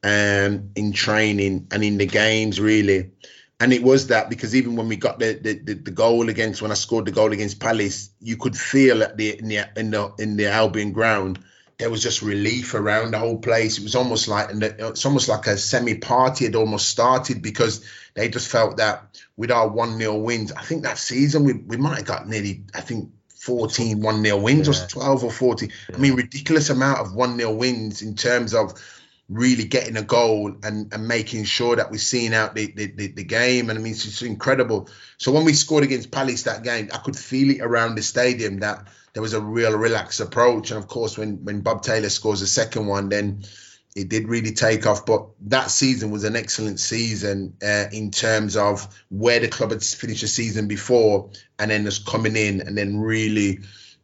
um, 0.04 0.70
in 0.76 0.94
training 0.94 1.68
and 1.72 1.84
in 1.84 1.98
the 1.98 2.06
games, 2.06 2.62
really. 2.62 3.12
And 3.60 3.74
it 3.74 3.84
was 3.84 4.08
that 4.08 4.30
because 4.30 4.56
even 4.56 4.76
when 4.76 4.88
we 4.88 4.96
got 4.96 5.20
the, 5.20 5.34
the, 5.34 5.74
the, 5.74 5.92
goal 5.92 6.30
against 6.30 6.62
when 6.62 6.72
I 6.72 6.76
scored 6.76 7.06
the 7.06 7.12
goal 7.12 7.32
against 7.32 7.60
Palace, 7.60 8.10
you 8.20 8.36
could 8.36 8.58
feel 8.58 9.04
at 9.04 9.16
the 9.16 9.40
in 9.40 9.48
the 9.48 9.70
in 9.78 9.92
the, 9.92 10.14
in 10.20 10.38
the 10.38 10.48
Albion 10.48 10.92
ground 10.92 11.40
there 11.84 11.90
was 11.90 12.02
just 12.02 12.22
relief 12.22 12.76
around 12.76 13.12
the 13.12 13.20
whole 13.20 13.38
place. 13.38 13.78
It 13.78 13.84
was 13.84 13.94
almost 13.94 14.30
like 14.30 14.50
and 14.52 14.64
it's 14.64 15.06
almost 15.06 15.28
like 15.28 15.48
a 15.48 15.58
semi 15.58 15.96
party 15.96 16.46
had 16.46 16.56
almost 16.56 16.88
started 16.88 17.42
because 17.42 17.84
they 18.14 18.30
just 18.30 18.48
felt 18.48 18.78
that 18.78 19.20
with 19.36 19.52
our 19.52 19.68
one 19.68 19.98
0 19.98 20.16
wins, 20.20 20.54
I 20.54 20.62
think 20.62 20.84
that 20.84 20.98
season 20.98 21.44
we 21.44 21.52
we 21.52 21.76
might 21.76 21.98
have 21.98 22.06
got 22.06 22.26
nearly 22.26 22.64
I 22.74 22.80
think 22.80 23.10
14 23.36 24.02
1 24.02 24.24
0 24.24 24.38
wins 24.38 24.70
yeah. 24.70 24.86
or 24.86 24.88
12 24.88 25.24
or 25.26 25.32
14. 25.32 25.70
Yeah. 25.90 25.96
I 25.98 26.00
mean, 26.00 26.14
ridiculous 26.14 26.70
amount 26.70 27.00
of 27.00 27.14
1 27.14 27.38
0 27.38 27.52
wins 27.52 28.02
in 28.02 28.16
terms 28.16 28.54
of 28.54 28.82
really 29.30 29.66
getting 29.66 29.98
a 29.98 30.04
goal 30.04 30.56
and, 30.64 30.94
and 30.94 31.08
making 31.08 31.46
sure 31.46 31.76
that 31.76 31.92
we're 31.92 31.98
seeing 31.98 32.34
out 32.34 32.56
the, 32.56 32.68
the, 32.68 32.88
the, 32.88 33.08
the 33.08 33.24
game. 33.24 33.70
And 33.70 33.80
I 33.80 33.82
mean, 33.82 33.94
it's 33.94 34.04
just 34.04 34.22
incredible. 34.22 34.90
So 35.18 35.32
when 35.32 35.46
we 35.46 35.54
scored 35.54 35.84
against 35.84 36.12
Palace 36.12 36.44
that 36.44 36.64
game, 36.64 36.90
I 36.94 36.98
could 36.98 37.18
feel 37.18 37.50
it 37.50 37.62
around 37.62 37.96
the 37.96 38.04
stadium 38.04 38.60
that 38.60 38.88
there 39.14 39.22
was 39.22 39.34
a 39.34 39.42
real 39.42 39.78
relaxed 39.78 40.20
approach. 40.20 40.72
And 40.72 40.78
of 40.78 40.88
course, 40.88 41.18
when, 41.18 41.46
when 41.46 41.62
Bob 41.62 41.84
Taylor 41.84 42.10
scores 42.10 42.42
the 42.42 42.48
second 42.48 42.88
one, 42.88 43.10
then 43.10 43.44
it 43.96 44.10
did 44.10 44.28
really 44.28 44.52
take 44.52 44.86
off. 44.86 45.06
But 45.06 45.28
that 45.48 45.72
season 45.72 46.12
was 46.12 46.24
an 46.24 46.36
excellent 46.36 46.80
season 46.80 47.56
uh, 47.64 47.86
in 47.92 48.12
terms 48.12 48.58
of 48.58 48.88
where 49.10 49.40
the 49.40 49.48
club 49.48 49.72
had 49.72 49.84
finished 49.84 50.22
the 50.22 50.28
season 50.28 50.68
before, 50.68 51.30
and 51.58 51.72
then 51.72 51.86
just 51.86 52.06
coming 52.06 52.36
in 52.36 52.62
and 52.62 52.78
then 52.78 53.00
really 53.00 53.60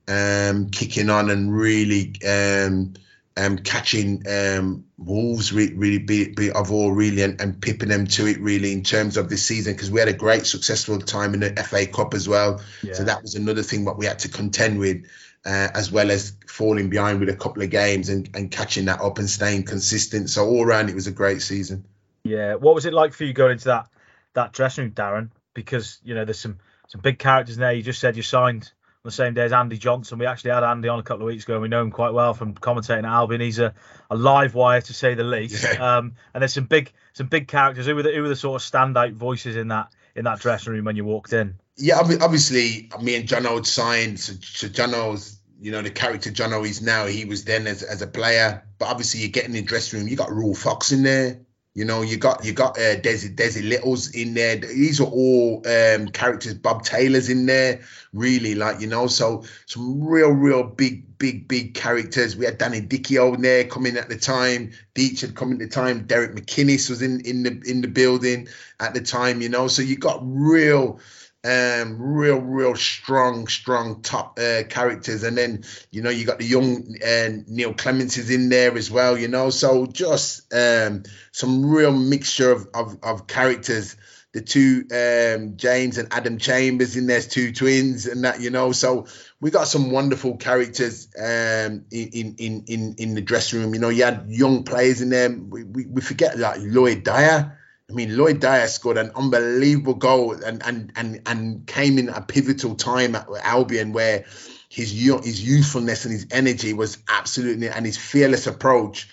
um, 0.08 0.70
kicking 0.70 1.10
on 1.10 1.30
and 1.30 1.54
really 1.54 2.14
um, 2.28 2.94
um, 3.40 3.58
catching 3.58 4.24
um, 4.28 4.86
Wolves 4.98 5.54
re- 5.54 5.74
really 5.74 5.98
be, 5.98 6.34
be 6.34 6.52
of 6.52 6.72
all 6.72 6.92
really 6.92 7.22
and, 7.24 7.40
and 7.40 7.62
pipping 7.62 7.90
them 7.90 8.06
to 8.08 8.28
it 8.28 8.40
really 8.42 8.74
in 8.74 8.84
terms 8.84 9.16
of 9.16 9.30
this 9.30 9.46
season 9.46 9.74
because 9.74 9.90
we 9.90 10.00
had 10.00 10.10
a 10.10 10.14
great 10.14 10.46
successful 10.46 11.00
time 11.00 11.34
in 11.34 11.40
the 11.40 11.64
FA 11.64 11.86
Cup 11.86 12.14
as 12.14 12.28
well. 12.28 12.62
Yeah. 12.84 12.94
So 12.94 13.04
that 13.06 13.22
was 13.22 13.36
another 13.36 13.64
thing 13.64 13.86
what 13.86 13.98
we 13.98 14.06
had 14.06 14.20
to 14.20 14.30
contend 14.30 14.80
with 14.80 15.06
uh, 15.46 15.70
as 15.74 15.92
well 15.92 16.12
as 16.12 16.34
falling 16.48 16.90
behind 16.90 17.20
with 17.22 17.30
a 17.30 17.36
couple 17.36 17.64
of 17.64 17.70
games 17.70 18.10
and, 18.10 18.30
and 18.34 18.52
catching 18.52 18.86
that 18.86 19.02
up 19.02 19.20
and 19.20 19.30
staying 19.30 19.64
consistent. 19.64 20.30
So 20.30 20.46
all 20.46 20.66
around, 20.66 20.90
it 20.90 20.96
was 20.96 21.08
a 21.08 21.12
great 21.12 21.42
season. 21.42 21.86
Yeah, 22.24 22.56
what 22.56 22.76
was 22.76 22.86
it 22.86 22.94
like 22.94 23.14
for 23.14 23.24
you 23.24 23.34
going 23.34 23.54
into 23.54 23.66
that 23.66 23.88
that 24.34 24.52
dressing 24.52 24.86
room, 24.86 24.94
Darren? 24.94 25.30
Because 25.54 26.00
you 26.04 26.14
know 26.14 26.26
there's 26.26 26.40
some 26.40 26.60
some 26.88 27.00
big 27.00 27.18
characters 27.18 27.56
there. 27.56 27.72
You 27.72 27.82
just 27.82 28.02
said 28.02 28.18
you 28.18 28.24
signed 28.24 28.72
the 29.10 29.16
same 29.16 29.34
day 29.34 29.44
as 29.44 29.54
Andy 29.54 29.78
Johnson. 29.78 30.20
We 30.20 30.26
actually 30.26 30.52
had 30.52 30.64
Andy 30.64 30.88
on 30.88 31.00
a 31.00 31.04
couple 31.04 31.24
of 31.24 31.28
weeks 31.28 31.44
ago, 31.44 31.54
and 31.54 31.62
we 31.62 31.68
know 31.68 31.82
him 31.82 31.92
quite 31.92 32.14
well 32.14 32.34
from 32.34 32.54
commentating 32.54 33.00
at 33.00 33.06
Albion. 33.06 33.42
He's 33.42 33.60
a, 33.60 33.74
a 34.10 34.16
live 34.16 34.56
wire 34.56 34.82
to 34.82 34.94
say 34.94 35.14
the 35.14 35.24
least. 35.24 35.64
Yeah. 35.64 35.98
Um, 35.98 36.14
and 36.34 36.42
there's 36.42 36.54
some 36.54 36.66
big 36.66 36.92
some 37.14 37.28
big 37.28 37.48
characters. 37.48 37.86
Who 37.86 37.96
were 37.96 38.04
the, 38.04 38.14
who 38.14 38.22
were 38.22 38.30
the 38.30 38.36
sort 38.36 38.62
of 38.62 38.70
standout 38.70 39.14
voices 39.14 39.56
in 39.56 39.70
that 39.70 39.92
in 40.16 40.26
that 40.26 40.40
dressing 40.40 40.74
room 40.74 40.86
when 40.86 40.96
you 40.96 41.06
walked 41.06 41.34
in? 41.34 41.60
yeah, 41.80 41.98
obviously, 41.98 42.90
me 43.02 43.16
and 43.16 43.28
John 43.28 43.46
Old 43.46 43.66
signed. 43.66 44.20
So, 44.20 44.34
so 44.42 44.68
John 44.68 44.94
Old's, 44.94 45.40
you 45.62 45.72
know, 45.72 45.82
the 45.82 45.90
character 45.90 46.30
John 46.30 46.54
O 46.54 46.64
is 46.64 46.82
now. 46.82 47.06
He 47.06 47.26
was 47.26 47.46
then 47.46 47.68
as, 47.68 47.84
as 47.84 48.02
a 48.02 48.08
player, 48.08 48.64
but 48.78 48.90
obviously, 48.90 49.22
you 49.22 49.30
get 49.30 49.46
in 49.46 49.54
the 49.54 49.62
dressing 49.62 50.00
room. 50.00 50.08
You 50.08 50.16
got 50.16 50.32
Ruel 50.32 50.56
Fox 50.56 50.92
in 50.92 51.04
there. 51.04 51.40
You 51.76 51.86
know, 51.86 52.02
you 52.02 52.18
got 52.18 52.44
you 52.44 52.52
got 52.52 52.78
uh, 52.78 52.96
Desi 52.98 53.34
Desi 53.34 53.68
Littles 53.68 54.10
in 54.10 54.34
there. 54.34 54.58
These 54.58 55.00
are 55.00 55.08
all 55.08 55.62
um, 55.68 56.10
characters. 56.10 56.56
Bob 56.56 56.84
Taylor's 56.84 57.30
in 57.30 57.46
there, 57.46 57.82
really, 58.12 58.56
like 58.56 58.82
you 58.82 58.88
know. 58.88 59.06
So 59.06 59.44
some 59.68 60.04
real, 60.04 60.32
real 60.32 60.64
big, 60.64 61.18
big, 61.20 61.48
big 61.48 61.76
characters. 61.76 62.36
We 62.36 62.46
had 62.46 62.58
Danny 62.58 62.82
Dichio 62.82 63.20
over 63.20 63.38
there 63.38 63.66
coming 63.66 63.98
at 63.98 64.10
the 64.10 64.18
time. 64.18 64.72
Deitch 64.96 65.22
had 65.22 65.36
come 65.36 65.54
at 65.54 65.60
the 65.60 65.68
time. 65.68 66.08
Derek 66.08 66.36
McInnes 66.36 66.90
was 66.90 67.04
in 67.04 67.22
in 67.22 67.44
the 67.44 67.62
in 67.66 67.82
the 67.82 67.88
building 67.88 68.48
at 68.80 68.96
the 68.96 69.02
time. 69.02 69.40
You 69.40 69.50
know, 69.50 69.68
so 69.68 69.84
you 69.84 69.96
got 69.96 70.20
real 70.24 71.00
um 71.46 72.02
real 72.02 72.38
real 72.40 72.76
strong 72.76 73.48
strong 73.48 74.02
top 74.02 74.38
uh, 74.40 74.64
characters. 74.68 75.24
And 75.24 75.38
then 75.38 75.64
you 75.92 76.02
know 76.02 76.10
you 76.10 76.26
got 76.26 76.40
the 76.40 76.46
young 76.46 76.96
uh, 77.06 77.30
neil 77.48 77.74
clements 77.74 78.18
is 78.18 78.30
in 78.30 78.50
there 78.50 78.76
as 78.78 78.92
well 78.92 79.18
you 79.18 79.30
know. 79.30 79.50
So 79.50 79.86
just 79.86 80.54
um 80.54 81.04
some 81.32 81.66
real 81.70 81.94
mixture 81.94 82.52
of 82.52 82.68
of, 82.74 82.98
of 83.04 83.28
characters. 83.28 83.96
The 84.32 84.42
two 84.42 84.86
um 84.92 85.58
james 85.58 85.98
and 85.98 86.10
adam 86.14 86.38
chambers 86.38 86.96
in 86.96 87.08
there's 87.08 87.28
two 87.28 87.52
twins 87.52 88.06
and 88.06 88.26
that 88.26 88.42
you 88.42 88.50
know. 88.52 88.74
So 88.74 89.08
we 89.40 89.50
got 89.50 89.68
some 89.68 89.92
wonderful 89.92 90.38
characters 90.38 91.08
um 91.18 91.86
in 91.90 92.36
in 92.38 92.64
in 92.68 92.96
in 92.98 93.16
the 93.16 93.22
dressing 93.22 93.62
room. 93.62 93.74
You 93.74 93.80
know 93.80 93.90
you 93.90 94.04
had 94.04 94.26
young 94.28 94.66
players 94.66 95.02
in 95.02 95.10
there. 95.10 95.32
We, 95.32 95.64
we, 95.64 95.86
we 95.86 96.02
forget 96.02 96.38
like 96.38 96.60
lloyd 96.62 97.04
dyer 97.04 97.59
I 97.90 97.94
mean, 97.94 98.16
Lloyd 98.16 98.40
Dyer 98.40 98.68
scored 98.68 98.98
an 98.98 99.12
unbelievable 99.16 99.96
goal 99.96 100.34
and 100.44 100.62
and 100.64 100.92
and 100.96 101.22
and 101.26 101.66
came 101.66 101.98
in 101.98 102.10
a 102.10 102.22
pivotal 102.22 102.76
time 102.76 103.16
at 103.16 103.28
Albion 103.42 103.94
where 103.94 104.26
his 104.70 104.92
his 104.92 105.44
youthfulness 105.44 106.06
and 106.06 106.14
his 106.14 106.28
energy 106.32 106.74
was 106.74 107.00
absolutely 107.10 107.68
and 107.68 107.86
his 107.86 107.98
fearless 107.98 108.46
approach 108.46 109.10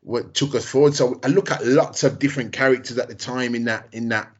what 0.00 0.34
took 0.34 0.54
us 0.54 0.66
forward. 0.66 0.94
So 0.94 1.20
I 1.22 1.28
look 1.28 1.50
at 1.50 1.66
lots 1.66 2.04
of 2.04 2.18
different 2.18 2.52
characters 2.52 2.98
at 2.98 3.08
the 3.08 3.14
time 3.14 3.54
in 3.54 3.64
that 3.64 3.88
in 3.92 4.08
that 4.08 4.30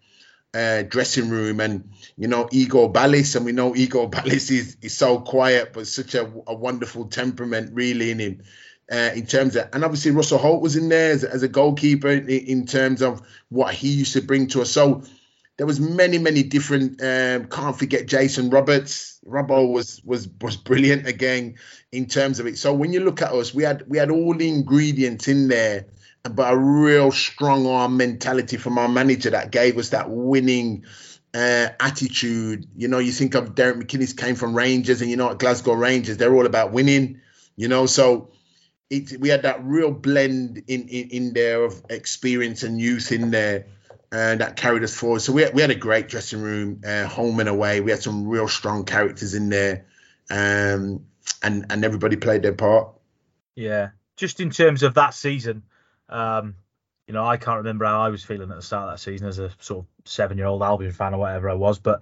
uh, 0.55 0.83
dressing 0.83 1.29
room, 1.29 1.61
and 1.61 1.91
you 2.17 2.29
know 2.29 2.49
Igor 2.53 2.91
Balis, 2.91 3.37
and 3.37 3.45
we 3.45 3.53
know 3.53 3.77
Igor 3.77 4.09
Balis 4.11 4.51
is 4.51 4.79
is 4.81 4.97
so 4.97 5.21
quiet 5.21 5.73
but 5.75 5.87
such 5.87 6.15
a, 6.15 6.31
a 6.47 6.55
wonderful 6.55 7.07
temperament 7.07 7.73
really 7.75 8.11
in 8.11 8.19
him 8.19 8.43
uh, 8.91 9.11
in 9.15 9.27
terms 9.27 9.57
of, 9.57 9.69
and 9.73 9.85
obviously 9.85 10.11
Russell 10.11 10.39
Hoult 10.39 10.61
was 10.61 10.77
in 10.77 10.89
there 10.89 11.13
as, 11.13 11.25
as 11.25 11.43
a 11.43 11.49
goalkeeper 11.49 12.09
in, 12.09 12.29
in, 12.29 12.67
terms 12.67 13.01
of 13.01 13.23
what 13.49 13.75
he 13.75 13.89
used 13.89 14.13
to 14.13 14.21
bring 14.21 14.47
to 14.49 14.63
us. 14.63 14.71
So 14.71 15.03
there 15.57 15.67
was 15.67 15.81
many, 15.81 16.19
many 16.19 16.43
different. 16.43 17.01
Um, 17.01 17.47
can't 17.47 17.79
forget 17.79 18.07
Jason 18.07 18.51
Roberts. 18.51 19.21
Robbo 19.27 19.73
was 19.73 20.03
was 20.05 20.29
was 20.41 20.57
brilliant 20.57 21.07
again 21.07 21.55
in 21.93 22.07
terms 22.07 22.41
of 22.41 22.47
it. 22.47 22.59
So 22.59 22.75
when 22.75 22.93
you 22.93 23.01
look 23.01 23.23
at 23.23 23.33
us, 23.33 23.55
we 23.55 23.63
had 23.63 23.85
we 23.89 23.99
had 23.99 24.11
all 24.11 24.35
the 24.35 24.49
ingredients 24.49 25.29
in 25.29 25.49
there, 25.49 25.87
but 26.23 26.53
a 26.53 26.57
real 26.57 27.11
strong 27.11 27.67
arm 27.67 27.97
mentality 27.97 28.57
from 28.59 28.79
our 28.79 28.89
manager 28.89 29.31
that 29.31 29.51
gave 29.51 29.79
us 29.79 29.91
that 29.91 30.11
winning. 30.11 30.85
Uh, 31.33 31.69
attitude, 31.81 32.65
you 32.77 32.87
know, 32.87 33.01
you 33.01 33.11
think 33.11 33.35
of 33.35 33.57
Derek 33.57 33.77
McInnes 33.77 34.17
came 34.17 34.37
from 34.37 34.55
Rangers, 34.55 35.03
and 35.03 35.11
you 35.11 35.17
know, 35.17 35.31
at 35.31 35.41
Glasgow 35.41 35.73
Rangers, 35.73 36.17
they're 36.17 36.33
all 36.33 36.47
about 36.47 36.71
winning, 36.71 37.21
you 37.57 37.67
know. 37.67 37.87
So 37.87 38.31
we 39.19 39.29
had 39.29 39.43
that 39.43 39.65
real 39.65 39.91
blend 39.91 40.65
in, 40.67 40.89
in, 40.89 41.09
in 41.11 41.33
there 41.33 41.65
of 41.65 41.83
experience 41.91 42.63
and 42.63 42.81
youth 42.81 43.13
in 43.13 43.31
there 43.31 43.67
and 44.15 44.41
that 44.41 44.57
carried 44.57 44.85
us 44.85 44.95
forward. 44.95 45.21
So 45.21 45.33
we 45.33 45.43
had, 45.43 45.55
we 45.55 45.61
had 45.61 45.71
a 45.71 45.77
great 45.77 46.09
dressing 46.09 46.41
room, 46.41 46.83
uh, 46.87 47.07
home 47.07 47.41
and 47.41 47.49
away. 47.49 47.81
We 47.81 47.91
had 47.91 48.01
some 48.01 48.29
real 48.29 48.47
strong 48.47 48.85
characters 48.85 49.35
in 49.35 49.49
there, 49.49 49.87
um, 50.31 51.07
and 51.43 51.67
and 51.71 51.85
everybody 51.85 52.17
played 52.17 52.43
their 52.43 52.55
part. 52.55 52.91
Yeah, 53.57 53.91
just 54.17 54.41
in 54.41 54.51
terms 54.51 54.83
of 54.85 54.95
that 54.95 55.15
season, 55.15 55.65
um, 56.09 56.55
you 57.09 57.15
know, 57.15 57.25
I 57.25 57.37
can't 57.37 57.59
remember 57.59 57.85
how 57.87 58.03
I 58.03 58.09
was 58.09 58.23
feeling 58.23 58.51
at 58.51 58.57
the 58.57 58.63
start 58.63 58.89
of 58.89 58.95
that 58.95 59.03
season 59.03 59.27
as 59.27 59.41
a 59.41 59.51
sort 59.59 59.85
of 59.85 59.87
seven-year-old 60.05 60.63
Albion 60.63 60.93
fan 60.93 61.15
or 61.15 61.19
whatever 61.19 61.51
I 61.51 61.55
was, 61.55 61.81
but 61.81 62.01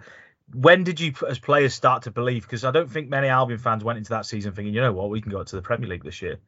when 0.52 0.85
did 0.85 1.00
you, 1.00 1.14
as 1.26 1.38
players, 1.38 1.72
start 1.72 2.02
to 2.02 2.11
believe? 2.11 2.42
Because 2.42 2.64
I 2.64 2.72
don't 2.72 2.90
think 2.90 3.09
many 3.09 3.28
Albion 3.28 3.59
fans 3.59 3.83
went 3.83 3.96
into 3.96 4.11
that 4.11 4.26
season 4.26 4.52
thinking, 4.52 4.74
you 4.74 4.83
know 4.83 4.92
what, 4.92 5.09
we 5.09 5.22
can 5.22 5.33
go 5.33 5.42
to 5.42 5.57
the 5.57 5.62
Premier 5.62 5.88
League 5.88 6.05
this 6.05 6.20
year. 6.20 6.40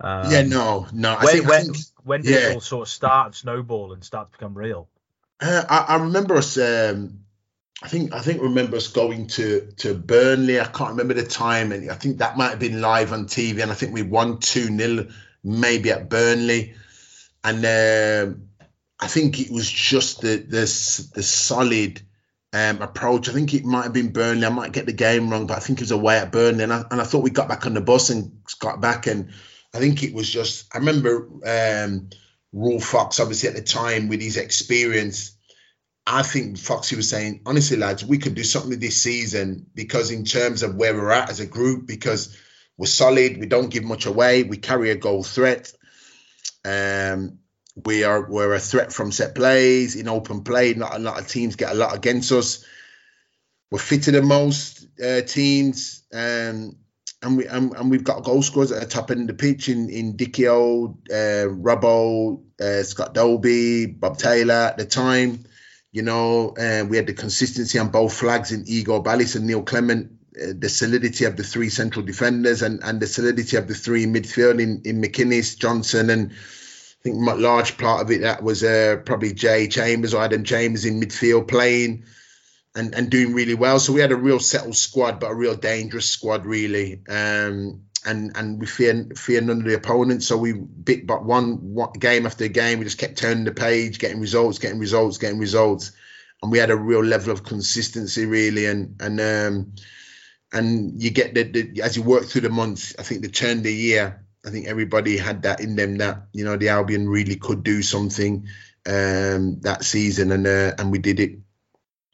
Um, 0.00 0.30
yeah, 0.30 0.42
no, 0.42 0.86
no. 0.92 1.14
I 1.14 1.24
when, 1.24 1.34
think, 1.34 1.48
when, 1.48 1.64
think, 1.64 1.76
when 2.04 2.22
did 2.22 2.30
yeah. 2.30 2.50
it 2.50 2.54
all 2.54 2.60
sort 2.60 2.82
of 2.86 2.92
start 2.92 3.26
and 3.26 3.34
snowball 3.34 3.92
and 3.92 4.04
start 4.04 4.30
to 4.30 4.38
become 4.38 4.56
real? 4.56 4.88
Uh, 5.40 5.64
I, 5.68 5.94
I, 5.94 5.96
remember 5.96 6.36
us. 6.36 6.56
Um, 6.56 7.20
I 7.82 7.88
think 7.88 8.12
I 8.12 8.20
think 8.20 8.40
remember 8.40 8.76
us 8.76 8.88
going 8.88 9.28
to 9.28 9.72
to 9.78 9.94
Burnley. 9.94 10.60
I 10.60 10.64
can't 10.64 10.90
remember 10.90 11.14
the 11.14 11.24
time, 11.24 11.72
and 11.72 11.90
I 11.90 11.94
think 11.94 12.18
that 12.18 12.36
might 12.36 12.50
have 12.50 12.58
been 12.58 12.80
live 12.80 13.12
on 13.12 13.26
TV. 13.26 13.60
And 13.62 13.70
I 13.70 13.74
think 13.74 13.92
we 13.92 14.02
won 14.02 14.38
two 14.38 14.66
0 14.66 15.08
maybe 15.42 15.90
at 15.90 16.08
Burnley, 16.08 16.74
and 17.42 17.64
uh, 17.64 18.34
I 19.00 19.06
think 19.06 19.40
it 19.40 19.50
was 19.50 19.70
just 19.70 20.20
the 20.20 20.36
the 20.36 20.60
the 21.14 21.22
solid 21.22 22.00
um, 22.52 22.82
approach. 22.82 23.28
I 23.28 23.32
think 23.32 23.54
it 23.54 23.64
might 23.64 23.84
have 23.84 23.92
been 23.92 24.12
Burnley. 24.12 24.46
I 24.46 24.50
might 24.50 24.72
get 24.72 24.86
the 24.86 24.92
game 24.92 25.30
wrong, 25.30 25.46
but 25.46 25.56
I 25.56 25.60
think 25.60 25.78
it 25.78 25.84
was 25.84 25.90
away 25.92 26.18
at 26.18 26.32
Burnley, 26.32 26.64
and 26.64 26.72
I, 26.72 26.84
and 26.90 27.00
I 27.00 27.04
thought 27.04 27.22
we 27.22 27.30
got 27.30 27.48
back 27.48 27.66
on 27.66 27.74
the 27.74 27.80
bus 27.80 28.10
and 28.10 28.40
got 28.58 28.80
back, 28.80 29.06
and 29.06 29.30
I 29.74 29.78
think 29.78 30.02
it 30.02 30.14
was 30.14 30.28
just. 30.28 30.66
I 30.74 30.78
remember 30.78 31.28
um, 31.46 32.10
Ruel 32.52 32.80
Fox, 32.80 33.20
obviously 33.20 33.48
at 33.48 33.54
the 33.54 33.62
time 33.62 34.08
with 34.08 34.20
his 34.20 34.36
experience. 34.36 35.34
I 36.06 36.22
think 36.22 36.56
Foxy 36.56 36.96
was 36.96 37.10
saying, 37.10 37.42
honestly, 37.44 37.76
lads, 37.76 38.02
we 38.02 38.16
could 38.16 38.34
do 38.34 38.42
something 38.42 38.78
this 38.78 39.02
season 39.02 39.66
because 39.74 40.10
in 40.10 40.24
terms 40.24 40.62
of 40.62 40.74
where 40.74 40.94
we're 40.94 41.10
at 41.10 41.28
as 41.28 41.40
a 41.40 41.46
group, 41.46 41.86
because 41.86 42.34
we're 42.78 42.86
solid, 42.86 43.38
we 43.38 43.46
don't 43.46 43.68
give 43.68 43.84
much 43.84 44.06
away, 44.06 44.42
we 44.42 44.56
carry 44.56 44.90
a 44.90 44.96
goal 44.96 45.22
threat. 45.22 45.70
Um, 46.64 47.40
we 47.84 48.04
are 48.04 48.28
we're 48.28 48.54
a 48.54 48.58
threat 48.58 48.92
from 48.92 49.12
set 49.12 49.34
plays 49.34 49.96
in 49.96 50.08
open 50.08 50.42
play. 50.42 50.74
Not 50.74 50.96
a 50.96 50.98
lot 50.98 51.20
of 51.20 51.28
teams 51.28 51.56
get 51.56 51.72
a 51.72 51.74
lot 51.74 51.94
against 51.94 52.32
us. 52.32 52.64
We're 53.70 53.78
fitter 53.78 54.12
than 54.12 54.26
most 54.26 54.86
uh, 55.04 55.20
teams, 55.22 56.02
um, 56.12 56.76
and 57.22 57.36
we 57.36 57.46
and, 57.46 57.74
and, 57.74 57.90
we've 57.90 58.04
got 58.04 58.22
goal 58.22 58.42
scorers 58.42 58.72
at 58.72 58.80
the 58.80 58.86
top 58.86 59.10
end 59.10 59.22
of 59.22 59.26
the 59.36 59.42
pitch 59.42 59.68
in 59.68 59.90
in 59.90 60.16
Dichio, 60.16 60.96
uh, 61.10 61.48
Robbo, 61.48 62.42
uh, 62.60 62.82
Scott 62.84 63.14
Dobie, 63.14 63.86
Bob 63.86 64.18
Taylor 64.18 64.54
at 64.54 64.78
the 64.78 64.86
time. 64.86 65.44
You 65.90 66.02
know, 66.02 66.50
uh, 66.50 66.84
we 66.88 66.96
had 66.96 67.06
the 67.06 67.14
consistency 67.14 67.78
on 67.78 67.88
both 67.88 68.12
flags 68.12 68.52
in 68.52 68.64
Igor 68.66 69.02
Balis 69.02 69.36
and 69.36 69.46
Neil 69.46 69.62
Clement. 69.62 70.12
Uh, 70.40 70.52
the 70.56 70.68
solidity 70.68 71.24
of 71.24 71.36
the 71.36 71.42
three 71.42 71.70
central 71.70 72.04
defenders 72.04 72.62
and, 72.62 72.80
and 72.84 73.00
the 73.00 73.06
solidity 73.08 73.56
of 73.56 73.66
the 73.66 73.74
three 73.74 74.06
midfield 74.06 74.60
in, 74.60 74.82
in 74.84 75.02
McInnes, 75.02 75.58
Johnson, 75.58 76.10
and 76.10 76.30
I 76.30 77.02
think 77.02 77.16
large 77.18 77.78
part 77.78 78.02
of 78.02 78.10
it 78.12 78.20
that 78.20 78.42
was 78.42 78.62
uh, 78.62 78.98
probably 79.04 79.32
Jay 79.32 79.66
Chambers 79.66 80.14
or 80.14 80.22
Adam 80.22 80.44
Chambers 80.44 80.84
in 80.84 81.00
midfield 81.00 81.48
playing 81.48 82.04
and, 82.78 82.94
and 82.94 83.10
doing 83.10 83.34
really 83.34 83.54
well. 83.54 83.78
So 83.80 83.92
we 83.92 84.00
had 84.00 84.12
a 84.12 84.16
real 84.16 84.40
settled 84.40 84.76
squad, 84.76 85.20
but 85.20 85.30
a 85.30 85.34
real 85.34 85.54
dangerous 85.54 86.08
squad, 86.08 86.46
really. 86.46 87.02
Um, 87.08 87.82
and 88.06 88.36
and 88.36 88.60
we 88.60 88.66
fear 88.66 89.08
fear 89.16 89.40
none 89.40 89.58
of 89.58 89.64
the 89.64 89.74
opponents. 89.74 90.26
So 90.26 90.36
we 90.36 90.52
bit 90.52 91.06
but 91.06 91.24
one, 91.24 91.74
one 91.74 91.92
game 91.92 92.26
after 92.26 92.46
game, 92.48 92.78
we 92.78 92.84
just 92.84 92.98
kept 92.98 93.18
turning 93.18 93.44
the 93.44 93.52
page, 93.52 93.98
getting 93.98 94.20
results, 94.20 94.58
getting 94.58 94.78
results, 94.78 95.18
getting 95.18 95.38
results, 95.38 95.92
and 96.42 96.52
we 96.52 96.58
had 96.58 96.70
a 96.70 96.76
real 96.76 97.04
level 97.04 97.32
of 97.32 97.44
consistency, 97.44 98.24
really. 98.24 98.66
And 98.66 99.00
and 99.00 99.20
um, 99.20 99.72
and 100.52 101.02
you 101.02 101.10
get 101.10 101.34
the, 101.34 101.42
the 101.42 101.82
as 101.82 101.96
you 101.96 102.02
work 102.02 102.24
through 102.24 102.42
the 102.42 102.50
months, 102.50 102.94
I 102.98 103.02
think 103.02 103.22
the 103.22 103.28
turn 103.28 103.58
of 103.58 103.64
the 103.64 103.74
year 103.74 104.24
I 104.44 104.50
think 104.50 104.66
everybody 104.66 105.18
had 105.18 105.42
that 105.42 105.60
in 105.60 105.76
them 105.76 105.98
that 105.98 106.28
you 106.32 106.44
know 106.44 106.56
the 106.56 106.70
Albion 106.70 107.08
really 107.08 107.36
could 107.36 107.62
do 107.62 107.82
something 107.82 108.46
um, 108.86 109.60
that 109.60 109.84
season, 109.84 110.32
and 110.32 110.46
uh, 110.46 110.74
and 110.78 110.90
we 110.90 110.98
did 110.98 111.20
it. 111.20 111.38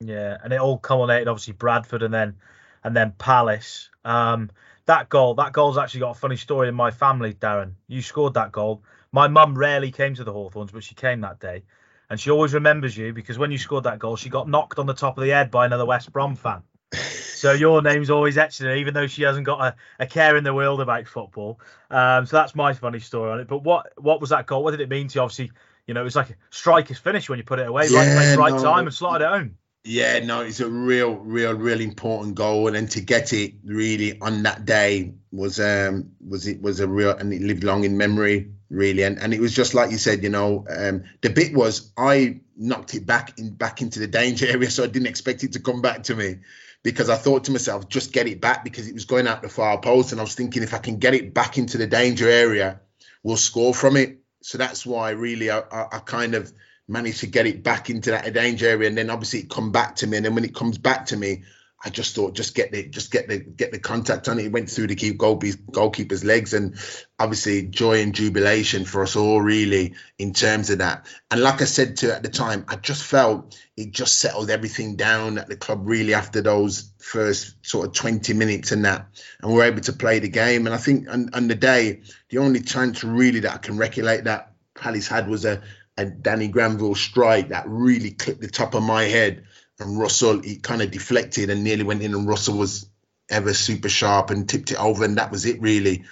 Yeah, 0.01 0.37
and 0.43 0.53
it 0.53 0.61
all 0.61 0.79
culminated 0.79 1.29
obviously 1.29 1.55
Bradford 1.55 2.03
and 2.03 2.13
then 2.13 2.37
and 2.83 2.97
then 2.97 3.13
Palace. 3.19 3.91
Um, 4.05 4.51
that 4.87 5.09
goal, 5.09 5.35
that 5.35 5.53
goal's 5.53 5.79
actually 5.79 6.01
got 6.01 6.17
a 6.17 6.19
funny 6.19 6.37
story 6.37 6.69
in 6.69 6.75
my 6.75 6.91
family, 6.91 7.33
Darren. 7.33 7.73
You 7.89 8.03
scored 8.03 8.35
that 8.35 8.53
goal. 8.53 8.83
My 9.13 9.29
mum 9.29 9.57
rarely 9.57 9.91
came 9.91 10.15
to 10.15 10.25
the 10.25 10.33
Hawthorns, 10.33 10.73
but 10.73 10.85
she 10.85 10.95
came 10.95 11.23
that 11.23 11.41
day. 11.41 11.63
And 12.11 12.21
she 12.21 12.31
always 12.31 12.53
remembers 12.53 12.97
you 12.97 13.13
because 13.15 13.39
when 13.39 13.51
you 13.51 13.57
scored 13.57 13.85
that 13.85 13.99
goal, 13.99 14.17
she 14.17 14.29
got 14.29 14.49
knocked 14.49 14.79
on 14.79 14.87
the 14.87 14.93
top 14.93 15.17
of 15.17 15.25
the 15.25 15.31
head 15.31 15.51
by 15.51 15.65
another 15.65 15.87
West 15.87 16.13
Brom 16.13 16.37
fan. 16.37 16.63
So 17.35 17.53
your 17.53 17.83
name's 17.83 18.09
always 18.09 18.39
etched 18.39 18.63
in 18.63 18.79
even 18.79 18.95
though 18.95 19.07
she 19.07 19.23
hasn't 19.23 19.45
got 19.45 19.61
a, 19.61 19.77
a 19.99 20.07
care 20.07 20.35
in 20.39 20.45
the 20.45 20.55
world 20.55 20.81
about 20.81 21.07
football. 21.07 21.61
Um, 21.91 22.25
so 22.25 22.39
that's 22.39 22.55
my 22.55 22.73
funny 22.73 23.01
story 23.01 23.31
on 23.33 23.41
it. 23.41 23.49
But 23.49 23.59
what 23.59 23.93
what 23.99 24.19
was 24.19 24.31
that 24.31 24.47
goal? 24.47 24.65
What 24.65 24.71
did 24.71 24.81
it 24.81 24.89
mean 24.89 25.09
to 25.09 25.15
you? 25.17 25.21
Obviously, 25.21 25.53
you 25.87 25.93
know, 25.93 26.01
it 26.01 26.05
was 26.05 26.17
like 26.17 26.31
a 26.31 26.37
striker's 26.49 26.97
finish 26.97 27.29
when 27.29 27.39
you 27.39 27.45
put 27.45 27.59
it 27.59 27.69
away, 27.69 27.89
yeah, 27.91 28.15
right 28.15 28.39
right 28.39 28.55
no, 28.55 28.63
time, 28.63 28.87
and 28.87 28.95
slotted 28.95 29.27
it 29.27 29.29
home. 29.29 29.59
Yeah, 29.87 30.21
no, 30.21 30.41
it's 30.41 30.61
a 30.61 30.69
real, 30.69 31.17
real, 31.17 31.53
real 31.53 31.81
important 31.81 32.37
goal, 32.37 32.69
and 32.69 32.77
then 32.77 32.87
to 32.89 33.03
get 33.03 33.35
it 33.35 33.53
really 33.65 34.19
on 34.19 34.43
that 34.45 34.65
day 34.65 35.13
was 35.31 35.61
um 35.61 36.13
was 36.27 36.47
it 36.47 36.63
was 36.63 36.81
a 36.81 36.89
real 36.89 37.11
and 37.11 37.33
it 37.35 37.43
lived 37.43 37.65
long 37.65 37.85
in 37.85 37.99
memory 37.99 38.53
really, 38.71 39.03
and 39.03 39.19
and 39.19 39.35
it 39.35 39.41
was 39.41 39.55
just 39.55 39.75
like 39.75 39.91
you 39.91 39.99
said, 39.99 40.23
you 40.23 40.31
know, 40.31 40.65
um 40.71 41.05
the 41.21 41.29
bit 41.29 41.53
was 41.55 41.93
I 41.99 42.41
knocked 42.57 42.95
it 42.95 43.05
back 43.05 43.39
in 43.39 43.51
back 43.51 43.83
into 43.83 44.01
the 44.01 44.07
danger 44.07 44.47
area, 44.51 44.71
so 44.71 44.85
I 44.85 44.87
didn't 44.87 45.09
expect 45.09 45.45
it 45.45 45.53
to 45.53 45.61
come 45.61 45.83
back 45.83 46.05
to 46.05 46.15
me 46.17 46.39
because 46.83 47.11
I 47.11 47.17
thought 47.17 47.45
to 47.45 47.53
myself, 47.53 47.89
just 47.91 48.13
get 48.13 48.27
it 48.27 48.41
back 48.41 48.65
because 48.65 48.89
it 48.89 48.95
was 48.95 49.05
going 49.05 49.27
out 49.27 49.43
the 49.43 49.49
far 49.51 49.79
post. 49.81 50.13
And 50.13 50.21
I 50.21 50.25
was 50.25 50.35
thinking, 50.35 50.63
if 50.63 50.73
I 50.73 50.79
can 50.79 50.99
get 50.99 51.15
it 51.15 51.35
back 51.35 51.59
into 51.59 51.77
the 51.79 51.87
danger 51.87 52.29
area, 52.29 52.81
we'll 53.23 53.37
score 53.37 53.75
from 53.75 53.97
it. 53.97 54.19
So 54.43 54.59
that's 54.59 54.85
why 54.87 55.11
really 55.11 55.51
I, 55.51 55.61
I, 55.61 55.87
I 55.93 55.99
kind 56.01 56.35
of 56.35 56.53
managed 56.89 57.21
to 57.21 57.27
get 57.27 57.47
it 57.47 57.63
back 57.63 57.91
into 57.91 58.11
that 58.11 58.33
danger 58.33 58.69
area. 58.69 58.89
And 58.89 58.97
then 58.97 59.11
obviously 59.11 59.41
it 59.41 59.51
come 59.51 59.73
back 59.73 59.97
to 59.97 60.07
me. 60.07 60.17
And 60.17 60.27
then 60.27 60.35
when 60.35 60.45
it 60.45 60.55
comes 60.55 60.79
back 60.79 61.07
to 61.07 61.17
me, 61.17 61.45
I 61.85 61.91
just 61.91 62.15
thought 62.15 62.35
just 62.35 62.55
get 62.55 62.73
the 62.73 62.89
just 62.89 63.11
get 63.11 63.29
the 63.29 63.39
get 63.39 63.71
the 63.71 63.79
contact 63.79 64.29
on 64.29 64.39
it. 64.39 64.47
It 64.47 64.53
went 64.53 64.71
through 64.71 64.87
the 64.87 64.95
keep 64.95 65.19
goalkeeper's 65.19 66.25
legs, 66.25 66.55
and 66.55 66.77
obviously 67.19 67.63
joy 67.67 68.01
and 68.01 68.15
jubilation 68.15 68.87
for 68.87 69.03
us 69.03 69.17
all 69.17 69.41
really 69.43 69.95
in 70.19 70.33
terms 70.33 70.71
of 70.71 70.79
that. 70.79 71.07
And 71.31 71.43
like 71.43 71.61
I 71.61 71.67
said 71.67 71.99
to 71.99 72.15
at 72.15 72.23
the 72.23 72.31
time, 72.31 72.65
I 72.69 72.77
just 72.77 73.05
felt 73.05 73.61
it 73.77 73.91
just 73.93 74.19
settled 74.19 74.49
everything 74.49 74.97
down 74.97 75.37
at 75.37 75.49
the 75.49 75.57
club 75.57 75.83
really 75.85 76.15
after 76.15 76.41
those 76.41 76.91
first 76.99 77.55
sort 77.67 77.87
of 77.87 77.93
20 77.93 78.33
minutes 78.33 78.73
and 78.73 78.87
that, 78.87 79.07
and 79.43 79.53
we 79.53 79.61
are 79.61 79.65
able 79.65 79.83
to 79.83 79.93
play 79.93 80.21
the 80.21 80.29
game. 80.29 80.65
And 80.65 80.75
I 80.75 80.79
think 80.79 81.11
on, 81.11 81.35
on 81.35 81.49
the 81.49 81.55
day, 81.55 82.01
the 82.31 82.39
only 82.39 82.61
chance 82.61 83.05
really 83.05 83.41
that 83.41 83.53
I 83.53 83.59
can 83.59 83.77
recollect 83.77 84.25
that 84.25 84.55
Palace 84.75 85.07
had 85.07 85.29
was 85.29 85.45
a, 85.45 85.63
a 85.97 86.05
Danny 86.05 86.49
Granville 86.49 86.95
strike 86.95 87.49
that 87.49 87.69
really 87.69 88.11
clipped 88.11 88.41
the 88.41 88.49
top 88.49 88.75
of 88.75 88.83
my 88.83 89.05
head 89.05 89.45
and 89.79 89.99
Russell 89.99 90.41
he 90.41 90.57
kind 90.57 90.83
of 90.83 90.91
deflected 90.91 91.51
and 91.51 91.65
nearly 91.65 91.83
went 91.83 92.03
in, 92.03 92.15
and 92.15 92.29
Russell 92.29 92.59
was 92.59 92.89
ever 93.29 93.55
super 93.55 93.89
sharp 93.89 94.31
and 94.31 94.49
tipped 94.49 94.71
it 94.71 94.81
over, 94.81 95.05
and 95.05 95.19
that 95.19 95.31
was 95.31 95.47
it 95.47 95.61
really. 95.61 96.05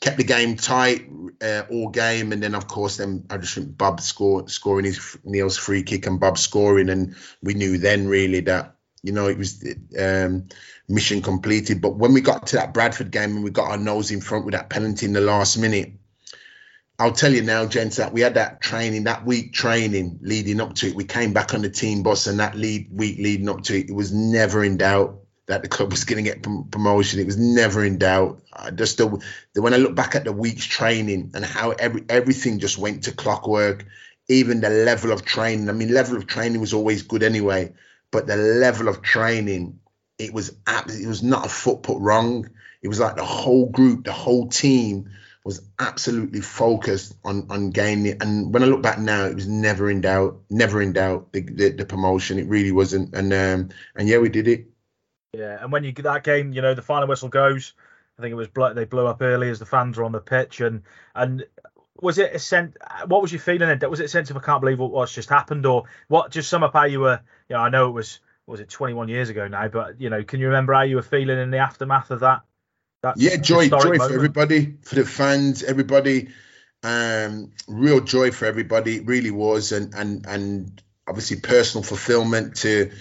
Kept 0.00 0.16
the 0.16 0.24
game 0.24 0.56
tight 0.56 1.08
uh, 1.40 1.62
all 1.70 1.88
game, 1.88 2.32
and 2.32 2.42
then 2.42 2.54
of 2.54 2.66
course 2.66 2.96
then 2.96 3.24
I 3.30 3.38
just 3.38 3.54
think 3.54 3.76
Bub 3.76 4.00
score, 4.00 4.48
scoring 4.48 4.84
his 4.84 5.16
Neil's 5.24 5.56
free 5.56 5.84
kick 5.84 6.06
and 6.06 6.18
Bub 6.18 6.38
scoring, 6.38 6.88
and 6.88 7.16
we 7.40 7.54
knew 7.54 7.78
then 7.78 8.08
really 8.08 8.40
that 8.40 8.76
you 9.02 9.12
know 9.12 9.28
it 9.28 9.38
was 9.38 9.64
um, 9.98 10.48
mission 10.88 11.22
completed. 11.22 11.80
But 11.80 11.96
when 11.96 12.14
we 12.14 12.20
got 12.20 12.48
to 12.48 12.56
that 12.56 12.74
Bradford 12.74 13.12
game 13.12 13.36
and 13.36 13.44
we 13.44 13.50
got 13.50 13.70
our 13.70 13.78
nose 13.78 14.10
in 14.10 14.20
front 14.20 14.44
with 14.44 14.54
that 14.54 14.70
penalty 14.70 15.06
in 15.06 15.12
the 15.12 15.20
last 15.20 15.56
minute, 15.56 15.92
I'll 17.02 17.10
tell 17.10 17.32
you 17.32 17.42
now, 17.42 17.66
gents, 17.66 17.96
that 17.96 18.12
we 18.12 18.20
had 18.20 18.34
that 18.34 18.60
training, 18.60 19.04
that 19.04 19.26
week 19.26 19.52
training 19.52 20.20
leading 20.22 20.60
up 20.60 20.74
to 20.76 20.86
it. 20.86 20.94
We 20.94 21.02
came 21.02 21.32
back 21.32 21.52
on 21.52 21.62
the 21.62 21.68
team 21.68 22.04
bus, 22.04 22.28
and 22.28 22.38
that 22.38 22.54
lead 22.54 22.96
week 22.96 23.18
leading 23.18 23.48
up 23.48 23.62
to 23.62 23.76
it, 23.76 23.90
it 23.90 23.92
was 23.92 24.12
never 24.12 24.62
in 24.62 24.76
doubt 24.76 25.18
that 25.48 25.62
the 25.62 25.68
club 25.68 25.90
was 25.90 26.04
going 26.04 26.24
to 26.24 26.30
get 26.30 26.44
promotion. 26.70 27.18
It 27.18 27.26
was 27.26 27.36
never 27.36 27.84
in 27.84 27.98
doubt. 27.98 28.40
I 28.52 28.70
just 28.70 28.98
the, 28.98 29.20
when 29.56 29.74
I 29.74 29.78
look 29.78 29.96
back 29.96 30.14
at 30.14 30.22
the 30.22 30.32
week's 30.32 30.64
training 30.64 31.32
and 31.34 31.44
how 31.44 31.72
every 31.72 32.04
everything 32.08 32.60
just 32.60 32.78
went 32.78 33.02
to 33.04 33.12
clockwork, 33.12 33.84
even 34.28 34.60
the 34.60 34.70
level 34.70 35.10
of 35.10 35.24
training. 35.24 35.68
I 35.68 35.72
mean, 35.72 35.92
level 35.92 36.16
of 36.16 36.28
training 36.28 36.60
was 36.60 36.72
always 36.72 37.02
good 37.02 37.24
anyway, 37.24 37.72
but 38.12 38.28
the 38.28 38.36
level 38.36 38.86
of 38.86 39.02
training, 39.02 39.80
it 40.18 40.32
was 40.32 40.54
absolutely 40.68 41.06
it 41.06 41.08
was 41.08 41.24
not 41.24 41.46
a 41.46 41.48
foot 41.48 41.82
put 41.82 41.98
wrong. 41.98 42.48
It 42.80 42.86
was 42.86 43.00
like 43.00 43.16
the 43.16 43.24
whole 43.24 43.68
group, 43.70 44.04
the 44.04 44.12
whole 44.12 44.46
team 44.46 45.10
was 45.44 45.60
absolutely 45.78 46.40
focused 46.40 47.16
on 47.24 47.46
on 47.50 47.70
gaining. 47.70 48.20
And 48.20 48.52
when 48.52 48.62
I 48.62 48.66
look 48.66 48.82
back 48.82 48.98
now, 48.98 49.26
it 49.26 49.34
was 49.34 49.48
never 49.48 49.90
in 49.90 50.00
doubt, 50.00 50.40
never 50.50 50.80
in 50.80 50.92
doubt 50.92 51.32
the 51.32 51.40
the, 51.42 51.70
the 51.70 51.84
promotion. 51.84 52.38
It 52.38 52.48
really 52.48 52.72
wasn't. 52.72 53.14
And 53.14 53.32
um 53.32 53.70
and 53.96 54.08
yeah, 54.08 54.18
we 54.18 54.28
did 54.28 54.48
it. 54.48 54.66
Yeah, 55.34 55.58
and 55.60 55.72
when 55.72 55.84
you 55.84 55.92
get 55.92 56.02
that 56.02 56.24
game, 56.24 56.52
you 56.52 56.62
know, 56.62 56.74
the 56.74 56.82
final 56.82 57.08
whistle 57.08 57.28
goes. 57.28 57.74
I 58.18 58.22
think 58.22 58.32
it 58.32 58.34
was 58.34 58.48
they 58.74 58.84
blew 58.84 59.06
up 59.06 59.22
early 59.22 59.48
as 59.48 59.58
the 59.58 59.66
fans 59.66 59.96
were 59.96 60.04
on 60.04 60.12
the 60.12 60.20
pitch, 60.20 60.60
and 60.60 60.82
and 61.14 61.44
was 62.00 62.18
it 62.18 62.34
a 62.34 62.38
sense? 62.38 62.76
What 63.06 63.22
was 63.22 63.32
you 63.32 63.38
feeling? 63.38 63.70
In, 63.70 63.90
was 63.90 64.00
it 64.00 64.04
a 64.04 64.08
sense 64.08 64.30
of 64.30 64.36
I 64.36 64.40
can't 64.40 64.60
believe 64.60 64.78
what, 64.78 64.90
what's 64.90 65.14
just 65.14 65.30
happened, 65.30 65.64
or 65.64 65.84
what? 66.08 66.30
Just 66.30 66.50
sum 66.50 66.62
up 66.62 66.74
how 66.74 66.84
you 66.84 67.00
were. 67.00 67.20
You 67.48 67.56
know, 67.56 67.62
I 67.62 67.70
know 67.70 67.88
it 67.88 67.92
was 67.92 68.20
was 68.46 68.60
it 68.60 68.68
21 68.68 69.08
years 69.08 69.30
ago 69.30 69.48
now, 69.48 69.68
but 69.68 70.00
you 70.00 70.10
know, 70.10 70.22
can 70.22 70.40
you 70.40 70.46
remember 70.46 70.74
how 70.74 70.82
you 70.82 70.96
were 70.96 71.02
feeling 71.02 71.38
in 71.38 71.50
the 71.50 71.58
aftermath 71.58 72.10
of 72.10 72.20
that? 72.20 72.42
That's 73.02 73.20
yeah, 73.20 73.36
joy, 73.36 73.68
joy 73.68 73.76
moment. 73.76 74.02
for 74.02 74.14
everybody, 74.14 74.76
for 74.82 74.94
the 74.94 75.04
fans, 75.04 75.62
everybody. 75.62 76.28
Um, 76.84 77.52
real 77.66 78.00
joy 78.00 78.30
for 78.30 78.46
everybody. 78.46 78.96
It 78.96 79.06
really 79.06 79.30
was, 79.30 79.72
and 79.72 79.92
and 79.94 80.24
and 80.26 80.82
obviously 81.06 81.40
personal 81.40 81.82
fulfillment 81.82 82.56
to 82.56 82.92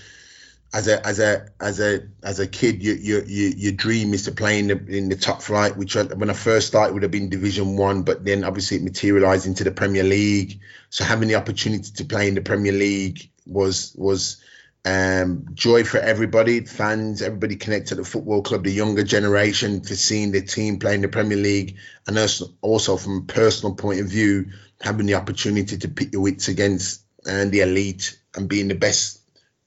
as 0.73 0.87
a 0.87 1.05
as 1.05 1.19
a 1.19 1.49
as 1.59 1.79
a 1.79 2.07
as 2.23 2.39
a 2.39 2.47
kid, 2.47 2.81
your 2.81 2.95
your 2.95 3.23
your 3.25 3.71
dream 3.73 4.13
is 4.13 4.23
to 4.23 4.31
play 4.31 4.59
in 4.59 4.67
the 4.67 4.85
in 4.87 5.09
the 5.09 5.15
top 5.15 5.41
flight. 5.41 5.77
Which 5.77 5.95
when 5.95 6.29
I 6.29 6.33
first 6.33 6.67
started 6.67 6.93
would 6.93 7.03
have 7.03 7.11
been 7.11 7.29
Division 7.29 7.77
One, 7.77 8.03
but 8.03 8.23
then 8.23 8.43
obviously 8.43 8.77
it 8.77 8.83
materialised 8.83 9.45
into 9.45 9.63
the 9.63 9.71
Premier 9.71 10.03
League. 10.03 10.61
So 10.89 11.03
having 11.03 11.27
the 11.27 11.35
opportunity 11.35 11.91
to 11.91 12.05
play 12.05 12.27
in 12.27 12.35
the 12.35 12.41
Premier 12.41 12.71
League 12.71 13.29
was 13.45 13.93
was 13.97 14.41
Um, 14.83 15.45
joy 15.53 15.83
for 15.83 15.99
everybody, 15.99 16.61
fans, 16.61 17.21
everybody 17.21 17.55
connected 17.55 17.89
to 17.89 17.95
the 17.95 18.03
football 18.03 18.41
club, 18.41 18.63
the 18.63 18.71
younger 18.71 19.03
generation 19.03 19.81
for 19.81 19.95
seeing 19.95 20.31
the 20.31 20.41
team 20.41 20.79
playing 20.79 21.01
the 21.01 21.07
Premier 21.07 21.37
League, 21.37 21.77
and 22.07 22.17
also 22.61 22.97
from 22.97 23.17
a 23.17 23.31
personal 23.31 23.75
point 23.75 23.99
of 23.99 24.07
view, 24.07 24.51
having 24.81 25.05
the 25.05 25.15
opportunity 25.15 25.77
to 25.77 25.87
pit 25.87 26.13
your 26.13 26.23
wits 26.23 26.47
against 26.47 27.03
and 27.25 27.49
uh, 27.49 27.51
the 27.51 27.59
elite 27.59 28.19
and 28.35 28.49
being 28.49 28.67
the 28.67 28.75
best, 28.75 29.19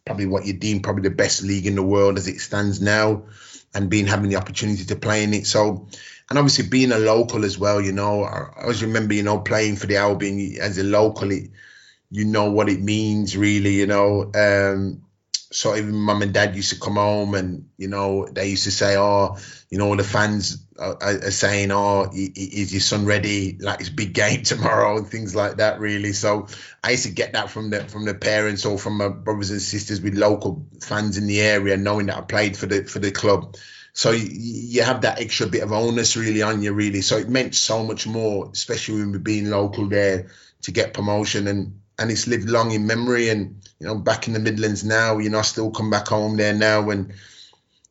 probably 0.05 0.27
what 0.27 0.47
you 0.47 0.53
deem 0.53 0.81
probably 0.81 1.09
the 1.09 1.15
best 1.15 1.45
league 1.45 1.67
in 1.67 1.77
the 1.77 1.83
world 1.83 2.19
as 2.19 2.27
it 2.27 2.41
stands 2.41 2.81
now, 2.81 3.23
and 3.73 3.91
being 3.91 4.09
having 4.09 4.31
the 4.31 4.37
opportunity 4.37 4.85
to 4.85 4.97
play 4.97 5.23
in 5.23 5.33
it. 5.33 5.47
So, 5.47 5.87
and 6.29 6.39
obviously 6.39 6.69
being 6.69 6.91
a 6.91 6.99
local 6.99 7.45
as 7.45 7.57
well, 7.57 7.81
you 7.81 7.93
know, 7.93 8.25
I 8.25 8.63
always 8.63 8.83
remember, 8.83 9.15
you 9.15 9.23
know, 9.23 9.39
playing 9.39 9.77
for 9.77 9.87
the 9.87 9.99
Albion 9.99 10.57
as 10.61 10.79
a 10.79 10.83
local, 10.83 11.31
it, 11.31 11.51
you 12.11 12.25
know 12.25 12.51
what 12.51 12.69
it 12.69 12.81
means 12.81 13.37
really, 13.37 13.75
you 13.75 13.87
know. 13.87 14.33
Um, 14.35 15.04
so 15.55 15.77
even 15.77 15.95
mum 15.95 16.23
and 16.23 16.35
dad 16.35 16.57
used 16.57 16.71
to 16.71 16.81
come 16.81 16.97
home 16.97 17.35
and 17.35 17.69
you 17.77 17.87
know 17.87 18.27
they 18.27 18.49
used 18.49 18.65
to 18.65 18.73
say 18.73 18.97
oh 18.97 19.37
you 19.71 19.79
know 19.79 19.95
the 19.95 20.03
fans 20.03 20.65
are, 20.79 21.01
are 21.01 21.31
saying 21.31 21.71
oh 21.71 22.11
is 22.13 22.73
your 22.73 22.81
son 22.81 23.07
ready? 23.07 23.57
Like 23.59 23.81
it's 23.81 23.89
big 23.89 24.15
game 24.15 24.43
tomorrow 24.45 24.99
and 24.99 25.07
things 25.07 25.35
like 25.35 25.59
that 25.59 25.79
really. 25.79 26.13
So 26.13 26.49
i 26.83 26.91
used 26.91 27.05
to 27.05 27.13
get 27.13 27.35
that 27.35 27.51
from 27.51 27.71
the 27.71 27.85
from 27.85 28.05
the 28.05 28.15
parents 28.15 28.67
or 28.67 28.79
from 28.79 28.99
my 28.99 29.09
brothers 29.09 29.51
and 29.51 29.63
sisters 29.63 30.01
with 30.01 30.15
local 30.15 30.67
fans 30.81 31.19
in 31.19 31.27
the 31.27 31.41
area 31.41 31.77
knowing 31.77 32.07
that 32.07 32.19
i 32.19 32.21
played 32.21 32.57
for 32.57 32.67
the 32.67 32.85
for 32.85 32.99
the 32.99 33.13
club. 33.13 33.57
So 33.93 34.11
you, 34.11 34.27
you 34.29 34.83
have 34.83 35.03
that 35.03 35.21
extra 35.21 35.47
bit 35.47 35.63
of 35.63 35.73
onus 35.73 36.17
really 36.17 36.43
on 36.43 36.63
you 36.63 36.73
really. 36.73 37.01
So 37.01 37.17
it 37.19 37.29
meant 37.29 37.55
so 37.55 37.85
much 37.85 38.09
more 38.09 38.51
especially 38.53 39.01
when 39.01 39.13
we're 39.13 39.19
being 39.21 39.51
local 39.51 39.89
there 39.89 40.31
to 40.63 40.73
get 40.73 40.95
promotion 40.95 41.47
and 41.47 41.81
and 41.99 42.11
it's 42.11 42.27
lived 42.27 42.49
long 42.49 42.73
in 42.73 42.87
memory. 42.87 43.29
And 43.29 43.63
you 43.79 43.87
know, 43.87 43.97
back 43.97 44.27
in 44.27 44.35
the 44.35 44.41
Midlands 44.41 44.85
now, 44.85 45.19
you 45.19 45.31
know, 45.31 45.39
I 45.39 45.43
still 45.43 45.71
come 45.71 45.91
back 45.91 46.09
home 46.09 46.37
there 46.37 46.55
now, 46.55 46.91
and 46.91 47.13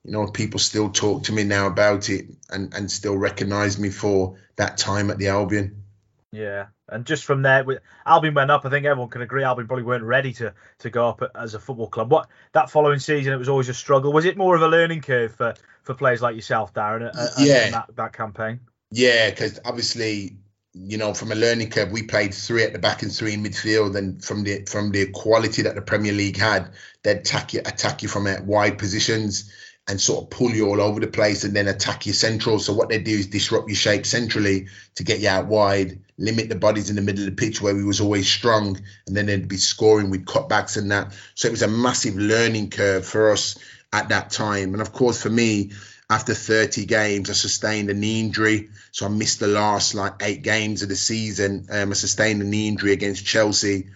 you 0.04 0.12
know, 0.12 0.28
people 0.28 0.60
still 0.60 0.89
talk 0.89 1.24
to 1.24 1.32
me 1.34 1.44
now 1.44 1.68
about 1.68 2.10
it, 2.10 2.26
and 2.50 2.74
and 2.74 2.92
still 2.92 3.18
recognise 3.18 3.80
me 3.80 3.89
for 3.89 4.38
that 4.56 4.78
time 4.78 5.10
at 5.10 5.18
the 5.18 5.28
Albion. 5.28 5.84
Yeah, 6.32 6.68
and 6.89 7.06
just 7.06 7.26
from 7.26 7.44
there, 7.44 7.63
Albion 8.06 8.34
went 8.34 8.50
up. 8.50 8.66
I 8.66 8.70
think 8.70 8.86
everyone 8.88 9.10
can 9.10 9.22
agree. 9.22 9.44
Albion 9.44 9.68
probably 9.68 9.84
weren't 9.84 10.04
ready 10.04 10.34
to 10.34 10.54
to 10.80 10.89
go 10.89 11.08
up 11.08 11.22
as 11.36 11.54
a 11.54 11.60
football 11.60 11.88
club. 11.88 12.12
What 12.12 12.28
that 12.54 12.72
following 12.72 13.00
season, 13.00 13.34
it 13.34 13.38
was 13.38 13.50
always 13.50 13.70
a 13.70 13.74
struggle. 13.74 14.12
Was 14.12 14.26
it 14.26 14.36
more 14.36 14.56
of 14.56 14.62
a 14.63 14.68
learning 14.68 15.02
curve 15.02 15.36
for 15.36 15.54
for 15.84 15.94
players 15.94 16.22
like 16.22 16.36
yourself, 16.36 16.74
Darren? 16.74 17.13
yeah, 17.38 17.70
that, 17.70 17.96
that 17.96 18.13
campaign. 18.13 18.62
Yeah, 18.89 19.30
because 19.30 19.60
obviously 19.63 20.38
you 20.73 20.97
know, 20.97 21.13
from 21.13 21.31
a 21.31 21.36
learning 21.36 21.69
curve, 21.69 21.91
we 21.91 22.03
played 22.03 22.33
three 22.33 22.63
at 22.63 22.73
the 22.73 22.79
back 22.79 23.03
and 23.03 23.12
three 23.12 23.33
in 23.33 23.43
midfield, 23.43 23.95
and 23.95 24.23
from 24.23 24.43
the 24.43 24.65
from 24.65 24.91
the 24.91 25.07
quality 25.12 25.62
that 25.62 25.75
the 25.75 25.81
Premier 25.81 26.12
League 26.12 26.38
had, 26.38 26.71
they'd 27.03 27.17
attack 27.17 27.53
you, 27.53 27.59
attack 27.59 28.01
you 28.01 28.09
from 28.09 28.25
uh, 28.25 28.38
wide 28.43 28.79
positions 28.79 29.51
and 29.88 29.99
sort 29.99 30.23
of 30.23 30.29
pull 30.29 30.49
you 30.49 30.69
all 30.69 30.81
over 30.81 30.99
the 30.99 31.07
place, 31.07 31.43
and 31.43 31.55
then 31.55 31.67
attack 31.67 32.07
you 32.07 32.13
central. 32.13 32.57
So 32.57 32.73
what 32.73 32.89
they 32.89 32.99
do 32.99 33.12
is 33.12 33.27
disrupt 33.27 33.67
your 33.67 33.75
shape 33.75 34.05
centrally 34.05 34.67
to 34.95 35.03
get 35.03 35.19
you 35.19 35.29
out 35.29 35.45
wide, 35.45 35.99
limit 36.17 36.49
the 36.49 36.55
bodies 36.55 36.89
in 36.89 36.95
the 36.95 37.01
middle 37.01 37.25
of 37.25 37.29
the 37.29 37.36
pitch 37.36 37.62
where 37.62 37.75
we 37.75 37.83
was 37.83 38.01
always 38.01 38.27
strong, 38.27 38.79
and 39.05 39.15
then 39.15 39.27
they'd 39.27 39.47
be 39.47 39.57
scoring 39.57 40.09
with 40.09 40.25
cutbacks 40.25 40.77
and 40.77 40.89
that. 40.91 41.13
So 41.36 41.49
it 41.49 41.51
was 41.51 41.62
a 41.62 41.67
massive 41.67 42.15
learning 42.15 42.71
curve 42.71 43.05
for 43.05 43.31
us 43.31 43.59
at 43.91 44.09
that 44.09 44.31
time, 44.31 44.73
and 44.73 44.81
of 44.81 44.91
course 44.91 45.21
for 45.21 45.29
me 45.29 45.71
after 46.13 46.34
30 46.34 46.86
games, 46.86 47.30
I 47.30 47.34
sustained 47.34 47.89
a 47.89 47.93
knee 47.93 48.19
injury. 48.19 48.69
So 48.91 49.06
I 49.06 49.10
missed 49.10 49.39
the 49.39 49.47
last 49.47 49.95
like 49.95 50.21
eight 50.21 50.43
games 50.43 50.84
of 50.84 50.89
the 50.89 50.95
season. 50.95 51.67
Um, 51.69 51.91
I 51.91 51.93
sustained 51.93 52.41
a 52.41 52.45
knee 52.45 52.67
injury 52.67 52.93
against 52.93 53.26
Chelsea. 53.26 53.89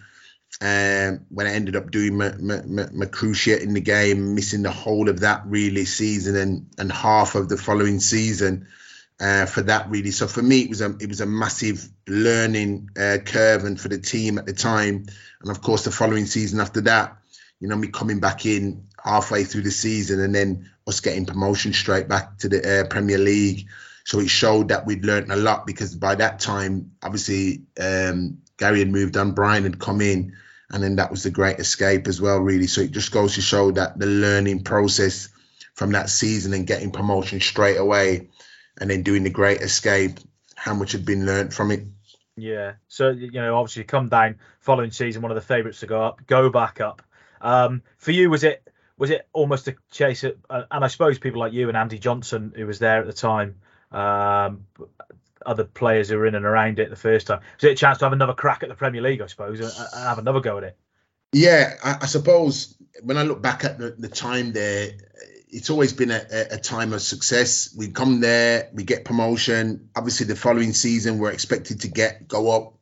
Um, 0.60 1.26
when 1.28 1.46
I 1.46 1.52
ended 1.52 1.76
up 1.76 1.90
doing 1.90 2.16
my, 2.16 2.32
my, 2.32 2.62
my, 2.64 3.06
cruciate 3.06 3.62
in 3.62 3.74
the 3.74 3.80
game, 3.80 4.34
missing 4.34 4.62
the 4.62 4.72
whole 4.72 5.08
of 5.08 5.20
that 5.20 5.42
really 5.46 5.84
season 5.84 6.34
and, 6.36 6.66
and 6.78 6.90
half 6.90 7.36
of 7.36 7.48
the 7.48 7.56
following 7.56 8.00
season 8.00 8.66
uh, 9.20 9.46
for 9.46 9.62
that 9.62 9.88
really. 9.88 10.10
So 10.10 10.26
for 10.26 10.42
me, 10.42 10.62
it 10.62 10.68
was 10.68 10.80
a 10.80 10.96
it 10.98 11.08
was 11.08 11.20
a 11.20 11.26
massive 11.26 11.88
learning 12.08 12.90
uh, 12.98 13.18
curve, 13.24 13.64
and 13.64 13.80
for 13.80 13.88
the 13.88 13.98
team 13.98 14.38
at 14.38 14.46
the 14.46 14.52
time, 14.52 15.06
and 15.42 15.50
of 15.50 15.62
course 15.62 15.84
the 15.84 15.92
following 15.92 16.26
season 16.26 16.60
after 16.60 16.80
that, 16.82 17.18
you 17.60 17.68
know, 17.68 17.76
me 17.76 17.88
coming 17.88 18.18
back 18.18 18.46
in 18.46 18.88
halfway 19.02 19.44
through 19.44 19.62
the 19.62 19.70
season 19.70 20.20
and 20.20 20.34
then 20.34 20.70
us 20.88 21.00
getting 21.00 21.26
promotion 21.26 21.72
straight 21.72 22.08
back 22.08 22.38
to 22.38 22.48
the 22.48 22.80
uh, 22.80 22.84
Premier 22.88 23.18
League. 23.18 23.68
So 24.04 24.20
it 24.20 24.30
showed 24.30 24.68
that 24.68 24.86
we'd 24.86 25.04
learned 25.04 25.30
a 25.30 25.36
lot 25.36 25.66
because 25.66 25.94
by 25.94 26.14
that 26.14 26.40
time, 26.40 26.92
obviously, 27.02 27.62
um, 27.78 28.38
Gary 28.56 28.78
had 28.78 28.90
moved 28.90 29.16
on, 29.16 29.32
Brian 29.32 29.64
had 29.64 29.78
come 29.78 30.00
in, 30.00 30.34
and 30.70 30.82
then 30.82 30.96
that 30.96 31.10
was 31.10 31.22
the 31.22 31.30
great 31.30 31.58
escape 31.58 32.08
as 32.08 32.20
well, 32.20 32.38
really. 32.38 32.66
So 32.66 32.80
it 32.80 32.92
just 32.92 33.12
goes 33.12 33.34
to 33.34 33.42
show 33.42 33.70
that 33.72 33.98
the 33.98 34.06
learning 34.06 34.64
process 34.64 35.28
from 35.74 35.92
that 35.92 36.10
season 36.10 36.54
and 36.54 36.66
getting 36.66 36.90
promotion 36.90 37.40
straight 37.40 37.76
away 37.76 38.28
and 38.80 38.90
then 38.90 39.02
doing 39.02 39.24
the 39.24 39.30
great 39.30 39.60
escape, 39.60 40.18
how 40.54 40.74
much 40.74 40.92
had 40.92 41.04
been 41.04 41.26
learned 41.26 41.54
from 41.54 41.70
it. 41.70 41.84
Yeah. 42.36 42.74
So, 42.88 43.10
you 43.10 43.30
know, 43.32 43.56
obviously 43.56 43.84
come 43.84 44.08
down 44.08 44.36
following 44.60 44.90
season, 44.90 45.22
one 45.22 45.30
of 45.30 45.36
the 45.36 45.42
favourites 45.42 45.80
to 45.80 45.86
go 45.86 46.02
up, 46.02 46.26
go 46.26 46.50
back 46.50 46.80
up. 46.80 47.02
Um, 47.40 47.82
for 47.98 48.10
you, 48.10 48.30
was 48.30 48.44
it 48.44 48.67
was 48.98 49.10
it 49.10 49.26
almost 49.32 49.68
a 49.68 49.76
chase? 49.90 50.24
Uh, 50.24 50.32
and 50.70 50.84
I 50.84 50.88
suppose 50.88 51.18
people 51.18 51.40
like 51.40 51.52
you 51.52 51.68
and 51.68 51.76
Andy 51.76 51.98
Johnson, 51.98 52.52
who 52.54 52.66
was 52.66 52.78
there 52.78 53.00
at 53.00 53.06
the 53.06 53.12
time, 53.12 53.56
um, 53.92 54.66
other 55.46 55.64
players 55.64 56.08
who 56.08 56.18
were 56.18 56.26
in 56.26 56.34
and 56.34 56.44
around 56.44 56.78
it 56.78 56.90
the 56.90 56.96
first 56.96 57.28
time, 57.28 57.40
was 57.56 57.64
it 57.64 57.72
a 57.72 57.74
chance 57.76 57.98
to 57.98 58.04
have 58.04 58.12
another 58.12 58.34
crack 58.34 58.62
at 58.62 58.68
the 58.68 58.74
Premier 58.74 59.00
League? 59.00 59.22
I 59.22 59.26
suppose 59.26 59.60
and, 59.60 59.70
and 59.70 60.04
have 60.08 60.18
another 60.18 60.40
go 60.40 60.58
at 60.58 60.64
it. 60.64 60.76
Yeah, 61.32 61.74
I, 61.82 61.98
I, 62.02 62.06
suppose 62.06 62.74
when 63.02 63.18
I 63.18 63.22
look 63.22 63.42
back 63.42 63.64
at 63.64 63.78
the, 63.78 63.90
the 63.90 64.08
time 64.08 64.52
there, 64.52 64.92
it's 65.50 65.70
always 65.70 65.92
been 65.92 66.10
a, 66.10 66.24
a, 66.52 66.58
time 66.58 66.94
of 66.94 67.02
success. 67.02 67.74
We 67.76 67.90
come 67.90 68.20
there, 68.20 68.70
we 68.72 68.84
get 68.84 69.04
promotion. 69.04 69.90
Obviously, 69.94 70.26
the 70.26 70.36
following 70.36 70.72
season, 70.72 71.18
we're 71.18 71.30
expected 71.30 71.82
to 71.82 71.88
get 71.88 72.28
go 72.28 72.50
up 72.50 72.74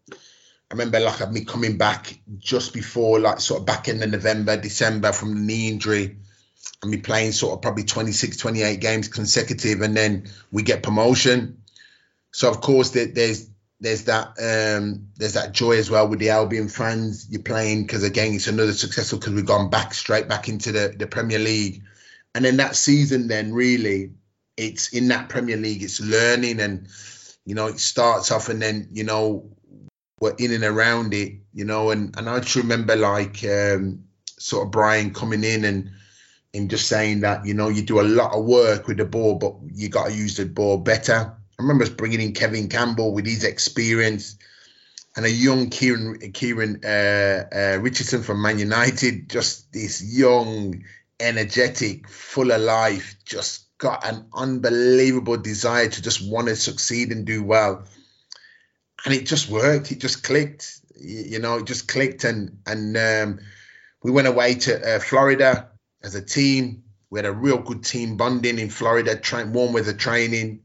I 0.70 0.74
remember 0.74 0.98
like 0.98 1.30
me 1.30 1.44
coming 1.44 1.78
back 1.78 2.18
just 2.38 2.74
before 2.74 3.20
like 3.20 3.40
sort 3.40 3.60
of 3.60 3.66
back 3.66 3.88
in 3.88 4.00
the 4.00 4.06
November, 4.06 4.56
December 4.56 5.12
from 5.12 5.34
the 5.34 5.40
knee 5.40 5.68
injury 5.68 6.16
and 6.82 6.90
me 6.90 6.96
playing 6.96 7.32
sort 7.32 7.54
of 7.54 7.62
probably 7.62 7.84
26, 7.84 8.36
28 8.36 8.80
games 8.80 9.08
consecutive 9.08 9.80
and 9.80 9.96
then 9.96 10.26
we 10.50 10.64
get 10.64 10.82
promotion. 10.82 11.62
So 12.32 12.50
of 12.50 12.60
course 12.60 12.90
there's 12.90 13.48
there's 13.78 14.04
that 14.04 14.28
um, 14.40 15.08
there's 15.16 15.34
that 15.34 15.52
joy 15.52 15.78
as 15.78 15.90
well 15.90 16.08
with 16.08 16.18
the 16.18 16.30
Albion 16.30 16.68
fans. 16.68 17.28
You're 17.30 17.42
playing 17.42 17.82
because 17.82 18.02
again 18.02 18.34
it's 18.34 18.48
another 18.48 18.72
successful 18.72 19.18
because 19.18 19.34
we've 19.34 19.46
gone 19.46 19.70
back 19.70 19.94
straight 19.94 20.28
back 20.28 20.48
into 20.48 20.72
the, 20.72 20.94
the 20.96 21.06
Premier 21.06 21.38
League. 21.38 21.82
And 22.34 22.44
then 22.44 22.56
that 22.56 22.74
season 22.74 23.28
then 23.28 23.52
really 23.52 24.14
it's 24.56 24.92
in 24.92 25.08
that 25.08 25.28
Premier 25.28 25.56
League, 25.56 25.84
it's 25.84 26.00
learning 26.00 26.58
and 26.58 26.88
you 27.46 27.54
know, 27.54 27.68
it 27.68 27.78
starts 27.78 28.32
off 28.32 28.48
and 28.48 28.60
then, 28.60 28.88
you 28.90 29.04
know, 29.04 29.55
were 30.20 30.34
in 30.38 30.52
and 30.52 30.64
around 30.64 31.12
it, 31.12 31.34
you 31.52 31.64
know, 31.64 31.90
and, 31.90 32.16
and 32.16 32.28
I 32.28 32.40
just 32.40 32.56
remember 32.56 32.96
like 32.96 33.44
um, 33.44 34.04
sort 34.38 34.66
of 34.66 34.70
Brian 34.70 35.12
coming 35.12 35.44
in 35.44 35.64
and 35.64 35.90
him 36.52 36.68
just 36.68 36.88
saying 36.88 37.20
that, 37.20 37.44
you 37.44 37.54
know, 37.54 37.68
you 37.68 37.82
do 37.82 38.00
a 38.00 38.02
lot 38.02 38.32
of 38.32 38.44
work 38.44 38.88
with 38.88 38.96
the 38.96 39.04
ball, 39.04 39.34
but 39.34 39.54
you 39.74 39.88
got 39.88 40.08
to 40.08 40.14
use 40.14 40.36
the 40.36 40.46
ball 40.46 40.78
better. 40.78 41.36
I 41.58 41.62
remember 41.62 41.84
us 41.84 41.90
bringing 41.90 42.20
in 42.20 42.32
Kevin 42.32 42.68
Campbell 42.68 43.12
with 43.12 43.26
his 43.26 43.44
experience 43.44 44.36
and 45.16 45.26
a 45.26 45.30
young 45.30 45.70
Kieran 45.70 46.32
Kieran 46.32 46.80
uh, 46.84 47.44
uh, 47.54 47.78
Richardson 47.80 48.22
from 48.22 48.42
Man 48.42 48.58
United, 48.58 49.30
just 49.30 49.72
this 49.72 50.02
young, 50.02 50.84
energetic, 51.20 52.08
full 52.08 52.52
of 52.52 52.60
life, 52.60 53.16
just 53.24 53.66
got 53.78 54.06
an 54.06 54.26
unbelievable 54.34 55.36
desire 55.36 55.88
to 55.88 56.02
just 56.02 56.26
want 56.26 56.48
to 56.48 56.56
succeed 56.56 57.12
and 57.12 57.26
do 57.26 57.42
well 57.42 57.86
and 59.06 59.14
it 59.14 59.24
just 59.24 59.48
worked. 59.48 59.92
It 59.92 60.00
just 60.00 60.22
clicked. 60.22 60.80
You 60.98 61.38
know, 61.38 61.58
it 61.58 61.64
just 61.64 61.88
clicked, 61.88 62.24
and 62.24 62.58
and 62.66 62.96
um, 62.96 63.38
we 64.02 64.10
went 64.10 64.26
away 64.26 64.54
to 64.54 64.96
uh, 64.96 64.98
Florida 64.98 65.70
as 66.02 66.14
a 66.14 66.22
team. 66.22 66.82
We 67.08 67.20
had 67.20 67.26
a 67.26 67.32
real 67.32 67.58
good 67.58 67.84
team 67.84 68.16
bonding 68.16 68.58
in 68.58 68.68
Florida, 68.68 69.18
warm 69.46 69.72
weather 69.72 69.92
training, 69.92 70.62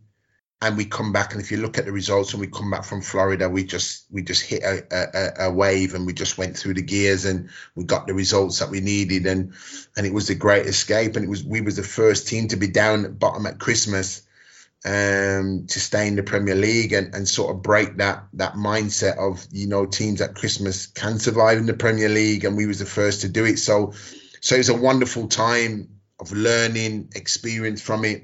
and 0.60 0.76
we 0.76 0.86
come 0.86 1.14
back. 1.14 1.34
And 1.34 1.42
if 1.42 1.52
you 1.52 1.58
look 1.58 1.78
at 1.78 1.86
the 1.86 1.92
results, 1.92 2.34
when 2.34 2.42
we 2.42 2.48
come 2.48 2.72
back 2.72 2.84
from 2.84 3.02
Florida, 3.02 3.48
we 3.48 3.64
just 3.64 4.08
we 4.10 4.24
just 4.24 4.42
hit 4.42 4.64
a, 4.64 4.86
a, 4.92 5.48
a 5.48 5.52
wave, 5.52 5.94
and 5.94 6.08
we 6.08 6.14
just 6.14 6.40
went 6.40 6.58
through 6.58 6.74
the 6.74 6.82
gears, 6.82 7.26
and 7.26 7.50
we 7.76 7.84
got 7.84 8.08
the 8.08 8.16
results 8.16 8.58
that 8.60 8.72
we 8.72 8.82
needed, 8.82 9.28
and 9.28 9.54
and 9.96 10.08
it 10.08 10.14
was 10.14 10.32
a 10.32 10.36
great 10.36 10.66
escape. 10.66 11.16
And 11.16 11.26
it 11.26 11.30
was 11.30 11.44
we 11.44 11.62
was 11.62 11.76
the 11.76 11.84
first 11.84 12.28
team 12.28 12.48
to 12.48 12.56
be 12.56 12.68
down 12.68 13.06
at 13.06 13.20
bottom 13.20 13.46
at 13.46 13.60
Christmas 13.60 14.24
um, 14.84 15.68
to 15.68 15.80
stay 15.80 16.08
in 16.08 16.16
the 16.16 16.24
Premier 16.24 16.56
League 16.56 16.94
and, 16.94 17.14
and 17.14 17.28
sort 17.28 17.56
of 17.56 17.62
break 17.62 17.98
that 17.98 18.24
that 18.34 18.54
mindset 18.54 19.18
of 19.18 19.46
you 19.52 19.68
know 19.68 19.86
teams 19.86 20.22
at 20.22 20.36
Christmas 20.36 20.88
can 20.88 21.20
survive 21.20 21.60
in 21.60 21.68
the 21.68 21.74
Premier 21.74 22.10
League 22.10 22.46
and 22.46 22.58
we 22.58 22.66
was 22.66 22.80
the 22.80 22.86
first 22.86 23.22
to 23.22 23.30
do 23.30 23.46
it. 23.46 23.58
So 23.58 23.94
so 24.42 24.56
it 24.56 24.60
was 24.60 24.70
a 24.70 24.76
wonderful 24.76 25.28
time 25.28 25.90
of 26.20 26.32
learning, 26.32 27.10
experience 27.16 27.82
from 27.82 28.06
it, 28.06 28.24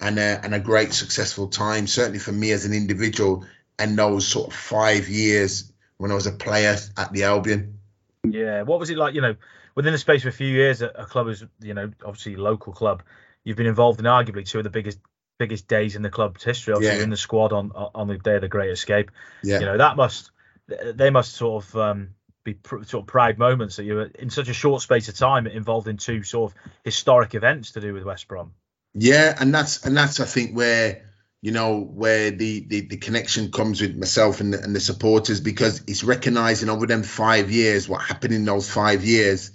and 0.00 0.18
a, 0.18 0.40
and 0.42 0.54
a 0.54 0.60
great 0.60 0.92
successful 0.92 1.48
time. 1.48 1.86
Certainly 1.86 2.18
for 2.20 2.32
me 2.32 2.52
as 2.52 2.64
an 2.64 2.72
individual, 2.72 3.44
and 3.78 3.96
those 3.96 4.26
sort 4.26 4.48
of 4.48 4.54
five 4.54 5.08
years 5.08 5.70
when 5.98 6.10
I 6.10 6.14
was 6.14 6.26
a 6.26 6.32
player 6.32 6.76
at 6.96 7.12
the 7.12 7.24
Albion. 7.24 7.78
Yeah, 8.24 8.62
what 8.62 8.80
was 8.80 8.88
it 8.88 8.96
like? 8.96 9.14
You 9.14 9.20
know, 9.20 9.36
within 9.74 9.92
the 9.92 9.98
space 9.98 10.22
of 10.22 10.28
a 10.28 10.36
few 10.36 10.48
years, 10.48 10.80
a, 10.80 10.88
a 10.88 11.04
club 11.04 11.28
is 11.28 11.44
you 11.60 11.74
know 11.74 11.90
obviously 12.04 12.36
local 12.36 12.72
club. 12.72 13.02
You've 13.44 13.56
been 13.56 13.66
involved 13.66 14.00
in 14.00 14.06
arguably 14.06 14.46
two 14.46 14.58
of 14.58 14.64
the 14.64 14.70
biggest 14.70 14.98
biggest 15.40 15.66
days 15.66 15.96
in 15.96 16.02
the 16.02 16.10
club's 16.10 16.44
history. 16.44 16.74
Obviously, 16.74 16.98
yeah. 16.98 17.02
in 17.02 17.10
the 17.10 17.16
squad 17.16 17.52
on 17.52 17.72
on 17.72 18.06
the 18.06 18.18
day 18.18 18.36
of 18.36 18.42
the 18.42 18.48
Great 18.48 18.70
Escape. 18.70 19.10
Yeah. 19.42 19.58
You 19.58 19.66
know 19.66 19.78
that 19.78 19.96
must 19.96 20.30
they 20.68 21.10
must 21.10 21.32
sort 21.32 21.64
of 21.64 21.76
um, 21.76 22.10
be 22.44 22.54
pr- 22.54 22.84
sort 22.84 23.02
of 23.02 23.06
pride 23.06 23.38
moments 23.38 23.76
that 23.76 23.84
you 23.84 23.94
were 23.94 24.10
in 24.18 24.30
such 24.30 24.48
a 24.48 24.52
short 24.52 24.82
space 24.82 25.08
of 25.08 25.16
time 25.16 25.46
involved 25.46 25.88
in 25.88 25.96
two 25.96 26.22
sort 26.22 26.52
of 26.52 26.58
historic 26.84 27.34
events 27.34 27.72
to 27.72 27.80
do 27.80 27.94
with 27.94 28.04
West 28.04 28.28
Brom. 28.28 28.52
Yeah, 28.94 29.34
and 29.40 29.52
that's 29.54 29.84
and 29.84 29.96
that's 29.96 30.20
I 30.20 30.26
think 30.26 30.54
where 30.54 31.06
you 31.40 31.52
know 31.52 31.80
where 31.80 32.30
the 32.30 32.66
the, 32.66 32.80
the 32.82 32.96
connection 32.98 33.50
comes 33.50 33.80
with 33.80 33.96
myself 33.96 34.40
and 34.40 34.52
the, 34.52 34.62
and 34.62 34.76
the 34.76 34.80
supporters 34.80 35.40
because 35.40 35.82
it's 35.86 36.04
recognizing 36.04 36.68
over 36.68 36.86
them 36.86 37.02
five 37.02 37.50
years 37.50 37.88
what 37.88 38.02
happened 38.02 38.34
in 38.34 38.44
those 38.44 38.70
five 38.70 39.04
years 39.04 39.52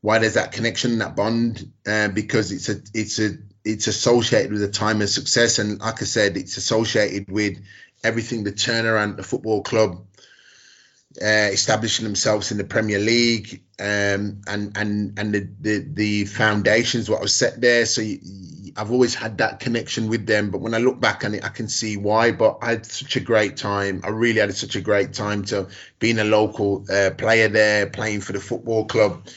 why 0.00 0.18
there's 0.18 0.34
that 0.34 0.52
connection 0.52 0.98
that 0.98 1.16
bond 1.16 1.72
uh, 1.86 2.08
because 2.08 2.52
it's 2.52 2.68
a 2.68 2.80
it's 2.94 3.18
a 3.18 3.30
it's 3.64 3.86
associated 3.86 4.52
with 4.52 4.62
a 4.62 4.68
time 4.68 5.00
of 5.02 5.08
success 5.08 5.58
and 5.58 5.80
like 5.80 6.02
i 6.02 6.04
said 6.04 6.36
it's 6.36 6.56
associated 6.56 7.30
with 7.30 7.62
everything 8.02 8.44
the 8.44 8.52
turnaround 8.52 9.16
the 9.16 9.22
football 9.22 9.62
club 9.62 10.04
uh, 11.22 11.50
establishing 11.52 12.04
themselves 12.04 12.50
in 12.50 12.58
the 12.58 12.64
Premier 12.64 12.98
League, 12.98 13.62
um, 13.78 14.40
and 14.48 14.76
and 14.76 15.18
and 15.18 15.32
the, 15.32 15.48
the 15.60 15.78
the 15.78 16.24
foundations 16.24 17.08
what 17.08 17.20
was 17.20 17.32
set 17.32 17.60
there. 17.60 17.86
So 17.86 18.00
you, 18.00 18.18
I've 18.76 18.90
always 18.90 19.14
had 19.14 19.38
that 19.38 19.60
connection 19.60 20.08
with 20.08 20.26
them. 20.26 20.50
But 20.50 20.60
when 20.60 20.74
I 20.74 20.78
look 20.78 21.00
back 21.00 21.24
on 21.24 21.34
it, 21.34 21.44
I 21.44 21.50
can 21.50 21.68
see 21.68 21.96
why. 21.96 22.32
But 22.32 22.58
I 22.62 22.70
had 22.70 22.86
such 22.86 23.14
a 23.16 23.20
great 23.20 23.56
time. 23.56 24.00
I 24.02 24.08
really 24.08 24.40
had 24.40 24.54
such 24.56 24.74
a 24.74 24.80
great 24.80 25.12
time 25.12 25.44
to 25.46 25.68
being 26.00 26.18
a 26.18 26.24
local 26.24 26.84
uh, 26.90 27.10
player 27.10 27.48
there, 27.48 27.86
playing 27.86 28.20
for 28.20 28.32
the 28.32 28.40
football 28.40 28.86
club, 28.86 29.28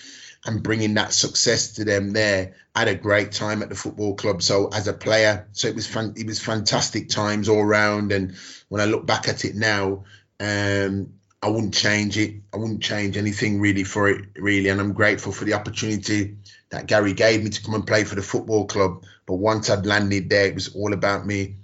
and 0.48 0.64
bringing 0.64 0.94
that 0.96 1.14
success 1.14 1.74
to 1.74 1.84
them 1.84 2.14
there. 2.14 2.56
I 2.74 2.80
had 2.80 2.88
a 2.88 2.96
great 2.96 3.34
time 3.34 3.62
at 3.62 3.70
the 3.70 3.76
football 3.76 4.16
club. 4.16 4.42
So 4.42 4.70
as 4.70 4.88
a 4.88 4.94
player, 4.94 5.48
so 5.52 5.68
it 5.68 5.76
was 5.76 5.86
fun. 5.86 6.14
It 6.18 6.26
was 6.26 6.40
fantastic 6.40 7.10
times 7.10 7.50
all 7.50 7.66
round. 7.66 8.12
And 8.12 8.36
when 8.70 8.82
I 8.82 8.86
look 8.86 9.06
back 9.06 9.28
at 9.28 9.46
it 9.46 9.56
now, 9.56 10.06
um, 10.40 11.14
I 11.42 11.50
wouldn't 11.50 11.74
change 11.74 12.18
it. 12.18 12.36
I 12.54 12.58
wouldn't 12.58 12.82
change 12.82 13.18
anything 13.18 13.60
really 13.60 13.84
for 13.84 14.10
it, 14.10 14.26
really. 14.38 14.70
And 14.70 14.80
I'm 14.80 14.94
grateful 14.94 15.32
for 15.32 15.46
the 15.46 15.54
opportunity 15.54 16.38
that 16.70 16.88
Gary 16.88 17.14
gave 17.14 17.44
me 17.44 17.50
to 17.50 17.64
come 17.64 17.76
and 17.76 17.86
play 17.86 18.06
for 18.06 18.16
the 18.16 18.22
football 18.22 18.66
club. 18.66 19.04
But 19.26 19.36
once 19.36 19.70
I'd 19.70 19.86
landed 19.86 20.30
there, 20.30 20.48
it 20.48 20.56
was 20.56 20.76
all 20.76 20.94
about 20.94 21.26
me 21.26 21.56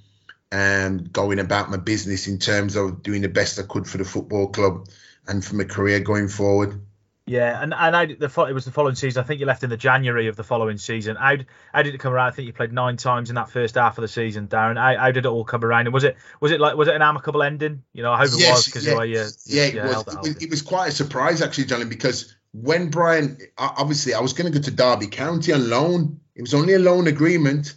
and 0.51 1.11
going 1.11 1.39
about 1.39 1.71
my 1.71 1.77
business 1.77 2.27
in 2.27 2.37
terms 2.37 2.75
of 2.75 3.01
doing 3.01 3.21
the 3.21 3.29
best 3.29 3.59
I 3.59 3.63
could 3.63 3.87
for 3.87 3.97
the 3.97 4.05
football 4.05 4.49
club 4.49 4.87
and 5.27 5.43
for 5.43 5.55
my 5.55 5.63
career 5.63 5.99
going 5.99 6.27
forward. 6.27 6.79
Yeah, 7.25 7.61
and 7.61 7.73
and 7.73 7.95
I, 7.95 8.05
the 8.05 8.45
it 8.49 8.53
was 8.53 8.65
the 8.65 8.71
following 8.71 8.95
season. 8.95 9.23
I 9.23 9.25
think 9.25 9.39
you 9.39 9.45
left 9.45 9.63
in 9.63 9.69
the 9.69 9.77
January 9.77 10.27
of 10.27 10.35
the 10.35 10.43
following 10.43 10.77
season. 10.77 11.15
How, 11.15 11.37
how 11.73 11.81
did 11.81 11.95
it 11.95 11.99
come 11.99 12.11
around? 12.11 12.27
I 12.27 12.31
think 12.31 12.47
you 12.47 12.53
played 12.53 12.73
nine 12.73 12.97
times 12.97 13.29
in 13.29 13.35
that 13.35 13.49
first 13.49 13.75
half 13.75 13.97
of 13.97 14.01
the 14.01 14.09
season, 14.09 14.49
Darren. 14.49 14.77
How, 14.77 14.99
how 14.99 15.11
did 15.11 15.25
it 15.25 15.29
all 15.29 15.45
come 15.45 15.63
around? 15.63 15.87
And 15.87 15.93
was 15.93 16.03
it 16.03 16.17
was 16.41 16.51
it 16.51 16.59
like 16.59 16.75
was 16.75 16.89
it 16.89 16.95
an 16.95 17.01
amicable 17.01 17.41
ending? 17.41 17.83
You 17.93 18.03
know, 18.03 18.11
I 18.11 18.17
hope 18.17 18.33
it 18.33 18.39
yes, 18.39 18.51
was 18.51 18.65
because 18.65 18.85
yeah, 18.85 19.03
you, 19.03 19.25
yeah, 19.45 19.63
it, 19.63 19.83
was, 19.83 20.07
it, 20.07 20.19
was, 20.19 20.43
it 20.43 20.49
was 20.49 20.61
quite 20.61 20.89
a 20.89 20.91
surprise 20.91 21.41
actually, 21.41 21.65
Johnny, 21.65 21.85
because 21.85 22.35
when 22.51 22.89
Brian 22.89 23.37
obviously 23.57 24.13
I 24.13 24.19
was 24.19 24.33
going 24.33 24.51
to 24.51 24.59
go 24.59 24.61
to 24.61 24.71
Derby 24.71 25.07
County 25.07 25.53
on 25.53 25.69
loan. 25.69 26.19
It 26.35 26.41
was 26.41 26.53
only 26.53 26.73
a 26.73 26.79
loan 26.79 27.07
agreement. 27.07 27.73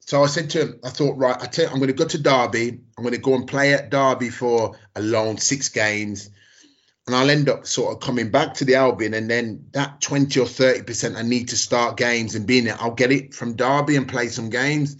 So 0.00 0.22
I 0.22 0.26
said 0.26 0.48
to 0.50 0.60
him, 0.62 0.80
I 0.84 0.88
thought, 0.90 1.18
right, 1.18 1.36
I 1.38 1.46
tell 1.46 1.68
I'm 1.68 1.78
going 1.78 1.88
to 1.88 1.92
go 1.92 2.06
to 2.06 2.18
Derby. 2.18 2.80
I'm 2.96 3.02
going 3.04 3.12
to 3.12 3.20
go 3.20 3.34
and 3.34 3.46
play 3.46 3.74
at 3.74 3.90
Derby 3.90 4.30
for 4.30 4.78
a 4.94 5.02
loan, 5.02 5.36
six 5.36 5.68
games 5.68 6.30
and 7.06 7.14
I'll 7.14 7.30
end 7.30 7.48
up 7.48 7.66
sort 7.66 7.94
of 7.94 8.00
coming 8.00 8.30
back 8.30 8.54
to 8.54 8.64
the 8.64 8.74
Albion, 8.74 9.14
and 9.14 9.30
then 9.30 9.66
that 9.72 10.00
20 10.00 10.40
or 10.40 10.46
30 10.46 10.82
percent 10.82 11.16
I 11.16 11.22
need 11.22 11.48
to 11.50 11.56
start 11.56 11.96
games 11.96 12.34
and 12.34 12.46
being 12.46 12.66
it, 12.66 12.82
I'll 12.82 12.94
get 12.94 13.12
it 13.12 13.34
from 13.34 13.54
Derby 13.54 13.96
and 13.96 14.08
play 14.08 14.28
some 14.28 14.50
games. 14.50 14.96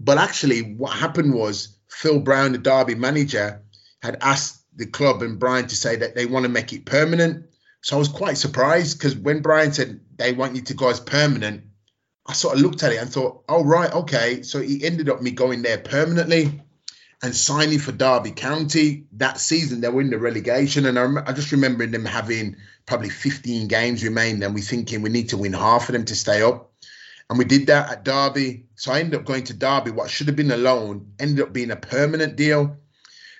But 0.00 0.18
actually, 0.18 0.74
what 0.74 0.92
happened 0.92 1.34
was 1.34 1.78
Phil 1.88 2.18
Brown, 2.18 2.52
the 2.52 2.58
Derby 2.58 2.96
manager, 2.96 3.62
had 4.02 4.18
asked 4.20 4.64
the 4.76 4.86
club 4.86 5.22
and 5.22 5.38
Brian 5.38 5.68
to 5.68 5.76
say 5.76 5.96
that 5.96 6.16
they 6.16 6.26
want 6.26 6.44
to 6.44 6.48
make 6.48 6.72
it 6.72 6.84
permanent. 6.84 7.46
So 7.82 7.96
I 7.96 7.98
was 7.98 8.08
quite 8.08 8.36
surprised 8.36 8.98
because 8.98 9.16
when 9.16 9.40
Brian 9.40 9.72
said 9.72 10.00
they 10.16 10.32
want 10.32 10.56
you 10.56 10.62
to 10.62 10.74
go 10.74 10.88
as 10.88 10.98
permanent, 10.98 11.64
I 12.26 12.32
sort 12.32 12.56
of 12.56 12.60
looked 12.60 12.82
at 12.82 12.92
it 12.92 13.00
and 13.00 13.10
thought, 13.10 13.44
oh, 13.48 13.62
right, 13.62 13.92
okay. 13.92 14.42
So 14.42 14.60
he 14.60 14.84
ended 14.84 15.08
up 15.08 15.22
me 15.22 15.30
going 15.30 15.62
there 15.62 15.78
permanently 15.78 16.63
and 17.22 17.34
signing 17.34 17.78
for 17.78 17.92
Derby 17.92 18.32
County 18.32 19.06
that 19.12 19.38
season. 19.38 19.80
They 19.80 19.88
were 19.88 20.00
in 20.00 20.10
the 20.10 20.18
relegation, 20.18 20.86
and 20.86 20.98
I, 20.98 21.24
I 21.26 21.32
just 21.32 21.52
remember 21.52 21.86
them 21.86 22.04
having 22.04 22.56
probably 22.86 23.10
15 23.10 23.68
games 23.68 24.04
remained, 24.04 24.42
and 24.42 24.54
we 24.54 24.60
thinking 24.60 25.02
we 25.02 25.10
need 25.10 25.30
to 25.30 25.38
win 25.38 25.52
half 25.52 25.88
of 25.88 25.94
them 25.94 26.04
to 26.06 26.16
stay 26.16 26.42
up. 26.42 26.72
And 27.30 27.38
we 27.38 27.46
did 27.46 27.68
that 27.68 27.90
at 27.90 28.04
Derby. 28.04 28.66
So 28.74 28.92
I 28.92 29.00
ended 29.00 29.18
up 29.18 29.26
going 29.26 29.44
to 29.44 29.54
Derby. 29.54 29.90
What 29.90 30.10
should 30.10 30.26
have 30.26 30.36
been 30.36 30.50
a 30.50 30.56
loan 30.56 31.12
ended 31.18 31.44
up 31.44 31.52
being 31.52 31.70
a 31.70 31.76
permanent 31.76 32.36
deal. 32.36 32.76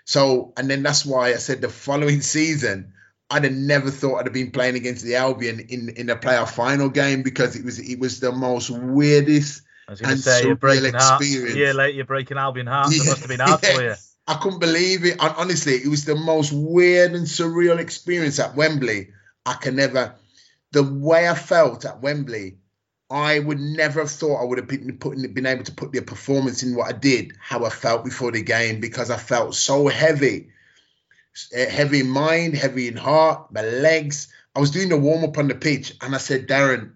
So, 0.06 0.52
and 0.56 0.70
then 0.70 0.82
that's 0.82 1.04
why 1.04 1.28
I 1.28 1.34
said 1.34 1.60
the 1.60 1.68
following 1.68 2.20
season, 2.22 2.94
I'd 3.30 3.44
have 3.44 3.52
never 3.52 3.90
thought 3.90 4.18
I'd 4.18 4.26
have 4.26 4.34
been 4.34 4.50
playing 4.52 4.76
against 4.76 5.04
the 5.04 5.16
Albion 5.16 5.60
in 5.60 5.88
in 5.90 6.10
a 6.10 6.16
playoff 6.16 6.50
final 6.50 6.88
game 6.88 7.22
because 7.22 7.56
it 7.56 7.64
was 7.64 7.78
it 7.78 7.98
was 7.98 8.20
the 8.20 8.32
most 8.32 8.70
weirdest 8.70 9.62
I 9.87 9.92
was 9.92 10.01
going 10.01 10.16
to 10.16 10.23
say 10.23 10.44
you're 10.44 10.57
breaking 10.57 10.94
heart. 10.94 11.23
A 11.23 11.27
year 11.27 11.75
later, 11.75 11.97
you're 11.97 12.05
breaking 12.05 12.38
Albion 12.38 12.66
heart. 12.66 12.88
Yeah, 12.90 13.03
it 13.03 13.07
must 13.07 13.20
have 13.20 13.29
been 13.29 13.40
hard 13.47 13.61
yeah. 13.62 13.75
for 13.75 13.83
you. 13.83 13.94
I 14.27 14.35
couldn't 14.35 14.61
believe 14.61 15.05
it. 15.05 15.18
And 15.20 15.35
honestly, 15.37 15.75
it 15.75 15.88
was 15.88 16.05
the 16.05 16.16
most 16.16 16.53
weird 16.53 17.12
and 17.12 17.27
surreal 17.27 17.79
experience 17.79 18.38
at 18.38 18.57
Wembley. 18.57 19.11
I 19.44 19.55
can 19.55 19.77
never. 19.77 20.14
The 20.73 20.83
way 20.83 21.29
I 21.29 21.35
felt 21.35 21.85
at 21.85 22.01
Wembley, 22.01 22.59
I 23.11 23.38
would 23.38 23.61
never 23.61 24.01
have 24.01 24.11
thought 24.11 24.40
I 24.40 24.44
would 24.44 24.59
have 24.59 24.66
been 24.66 24.97
putting, 24.99 25.33
been 25.35 25.47
able 25.47 25.64
to 25.64 25.73
put 25.73 25.92
the 25.92 26.01
performance 26.01 26.62
in 26.62 26.75
what 26.75 26.88
I 26.88 26.97
did, 26.97 27.33
how 27.38 27.64
I 27.64 27.70
felt 27.70 28.05
before 28.05 28.33
the 28.33 28.42
game, 28.42 28.81
because 28.81 29.11
I 29.11 29.18
felt 29.18 29.55
so 29.55 29.88
heavy, 29.88 30.49
eh, 31.53 31.68
heavy 31.68 32.01
in 32.01 32.09
mind, 32.09 32.57
heavy 32.57 32.88
in 32.88 32.97
heart, 32.97 33.53
my 33.53 33.62
legs. 33.62 34.29
I 34.57 34.61
was 34.61 34.70
doing 34.70 34.88
the 34.88 34.97
warm 34.97 35.25
up 35.25 35.37
on 35.37 35.49
the 35.49 35.55
pitch, 35.55 35.94
and 36.01 36.14
I 36.14 36.18
said, 36.18 36.49
Darren, 36.49 36.92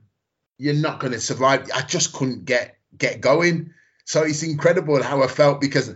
you're 0.56 0.74
not 0.74 0.98
going 0.98 1.12
to 1.12 1.20
survive. 1.20 1.70
I 1.74 1.82
just 1.82 2.14
couldn't 2.14 2.46
get 2.46 2.77
get 2.98 3.20
going. 3.20 3.72
So 4.04 4.22
it's 4.22 4.42
incredible 4.42 5.02
how 5.02 5.22
I 5.22 5.26
felt 5.26 5.60
because, 5.60 5.88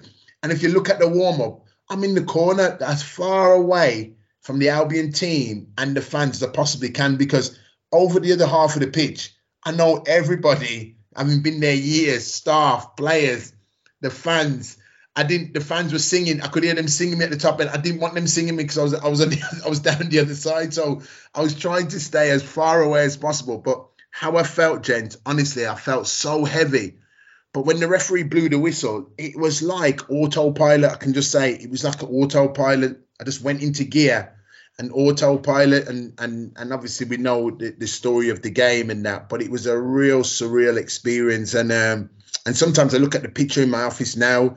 and 0.42 0.52
if 0.52 0.62
you 0.62 0.68
look 0.68 0.90
at 0.90 0.98
the 0.98 1.08
warm 1.08 1.40
up, 1.40 1.64
I'm 1.88 2.04
in 2.04 2.14
the 2.14 2.24
corner 2.24 2.78
as 2.80 3.02
far 3.02 3.52
away 3.52 4.14
from 4.42 4.58
the 4.58 4.70
Albion 4.70 5.12
team 5.12 5.72
and 5.78 5.96
the 5.96 6.02
fans 6.02 6.42
as 6.42 6.48
I 6.48 6.52
possibly 6.52 6.90
can 6.90 7.16
because 7.16 7.58
over 7.92 8.20
the 8.20 8.32
other 8.32 8.46
half 8.46 8.74
of 8.74 8.80
the 8.80 8.88
pitch, 8.88 9.34
I 9.64 9.72
know 9.72 10.02
everybody, 10.06 10.96
having 11.16 11.42
been 11.42 11.60
there 11.60 11.74
years, 11.74 12.26
staff, 12.26 12.96
players, 12.96 13.52
the 14.00 14.10
fans. 14.10 14.78
I 15.14 15.24
didn't. 15.24 15.52
The 15.52 15.60
fans 15.60 15.92
were 15.92 15.98
singing. 15.98 16.40
I 16.40 16.48
could 16.48 16.64
hear 16.64 16.74
them 16.74 16.88
singing 16.88 17.18
me 17.18 17.24
at 17.24 17.30
the 17.30 17.36
top, 17.36 17.60
and 17.60 17.68
I 17.68 17.76
didn't 17.76 18.00
want 18.00 18.14
them 18.14 18.26
singing 18.26 18.56
me 18.56 18.64
because 18.64 18.78
I 18.78 18.82
was 18.82 18.94
I 18.94 19.08
was 19.08 19.20
on 19.20 19.28
the, 19.30 19.62
I 19.64 19.68
was 19.68 19.80
down 19.80 20.08
the 20.08 20.20
other 20.20 20.34
side. 20.34 20.72
So 20.74 21.02
I 21.34 21.42
was 21.42 21.54
trying 21.54 21.88
to 21.88 22.00
stay 22.00 22.30
as 22.30 22.42
far 22.42 22.82
away 22.82 23.04
as 23.04 23.16
possible. 23.16 23.58
But 23.58 23.86
how 24.12 24.36
I 24.36 24.42
felt, 24.44 24.82
gent, 24.82 25.16
honestly, 25.24 25.66
I 25.66 25.74
felt 25.74 26.06
so 26.06 26.44
heavy. 26.44 26.98
But 27.52 27.64
when 27.64 27.80
the 27.80 27.88
referee 27.88 28.24
blew 28.24 28.48
the 28.50 28.58
whistle, 28.58 29.10
it 29.18 29.36
was 29.36 29.62
like 29.62 30.10
autopilot. 30.10 30.92
I 30.92 30.96
can 30.96 31.14
just 31.14 31.32
say 31.32 31.54
it 31.54 31.70
was 31.70 31.82
like 31.82 32.02
an 32.02 32.08
autopilot. 32.08 33.00
I 33.20 33.24
just 33.24 33.42
went 33.42 33.62
into 33.62 33.84
gear 33.84 34.34
and 34.78 34.90
autopilot 34.92 35.88
and 35.88 36.14
and 36.18 36.52
and 36.56 36.72
obviously 36.72 37.06
we 37.06 37.16
know 37.18 37.50
the, 37.50 37.70
the 37.70 37.86
story 37.86 38.30
of 38.30 38.42
the 38.42 38.50
game 38.50 38.90
and 38.90 39.04
that, 39.06 39.28
but 39.28 39.42
it 39.42 39.50
was 39.50 39.66
a 39.66 39.78
real 39.78 40.20
surreal 40.20 40.78
experience. 40.78 41.54
And 41.54 41.72
um 41.72 42.10
and 42.46 42.56
sometimes 42.56 42.94
I 42.94 42.98
look 42.98 43.14
at 43.14 43.22
the 43.22 43.28
picture 43.28 43.62
in 43.62 43.70
my 43.70 43.82
office 43.82 44.16
now 44.16 44.56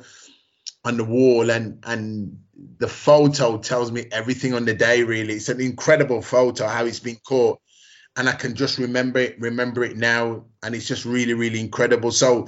on 0.84 0.98
the 0.98 1.04
wall 1.04 1.50
and 1.50 1.84
and 1.86 2.40
the 2.78 2.88
photo 2.88 3.58
tells 3.58 3.92
me 3.92 4.06
everything 4.12 4.54
on 4.54 4.66
the 4.66 4.74
day 4.74 5.04
really. 5.04 5.36
It's 5.36 5.50
an 5.50 5.62
incredible 5.62 6.22
photo 6.22 6.68
how 6.68 6.86
it's 6.86 7.00
been 7.00 7.20
caught 7.26 7.60
and 8.18 8.30
I 8.30 8.34
can 8.34 8.56
just 8.56 8.78
remember 8.78 9.20
it, 9.20 9.40
remember 9.40 9.84
it 9.84 9.98
now, 9.98 10.46
and 10.64 10.74
it's 10.74 10.88
just 10.88 11.06
really, 11.06 11.34
really 11.34 11.60
incredible. 11.60 12.12
So 12.12 12.48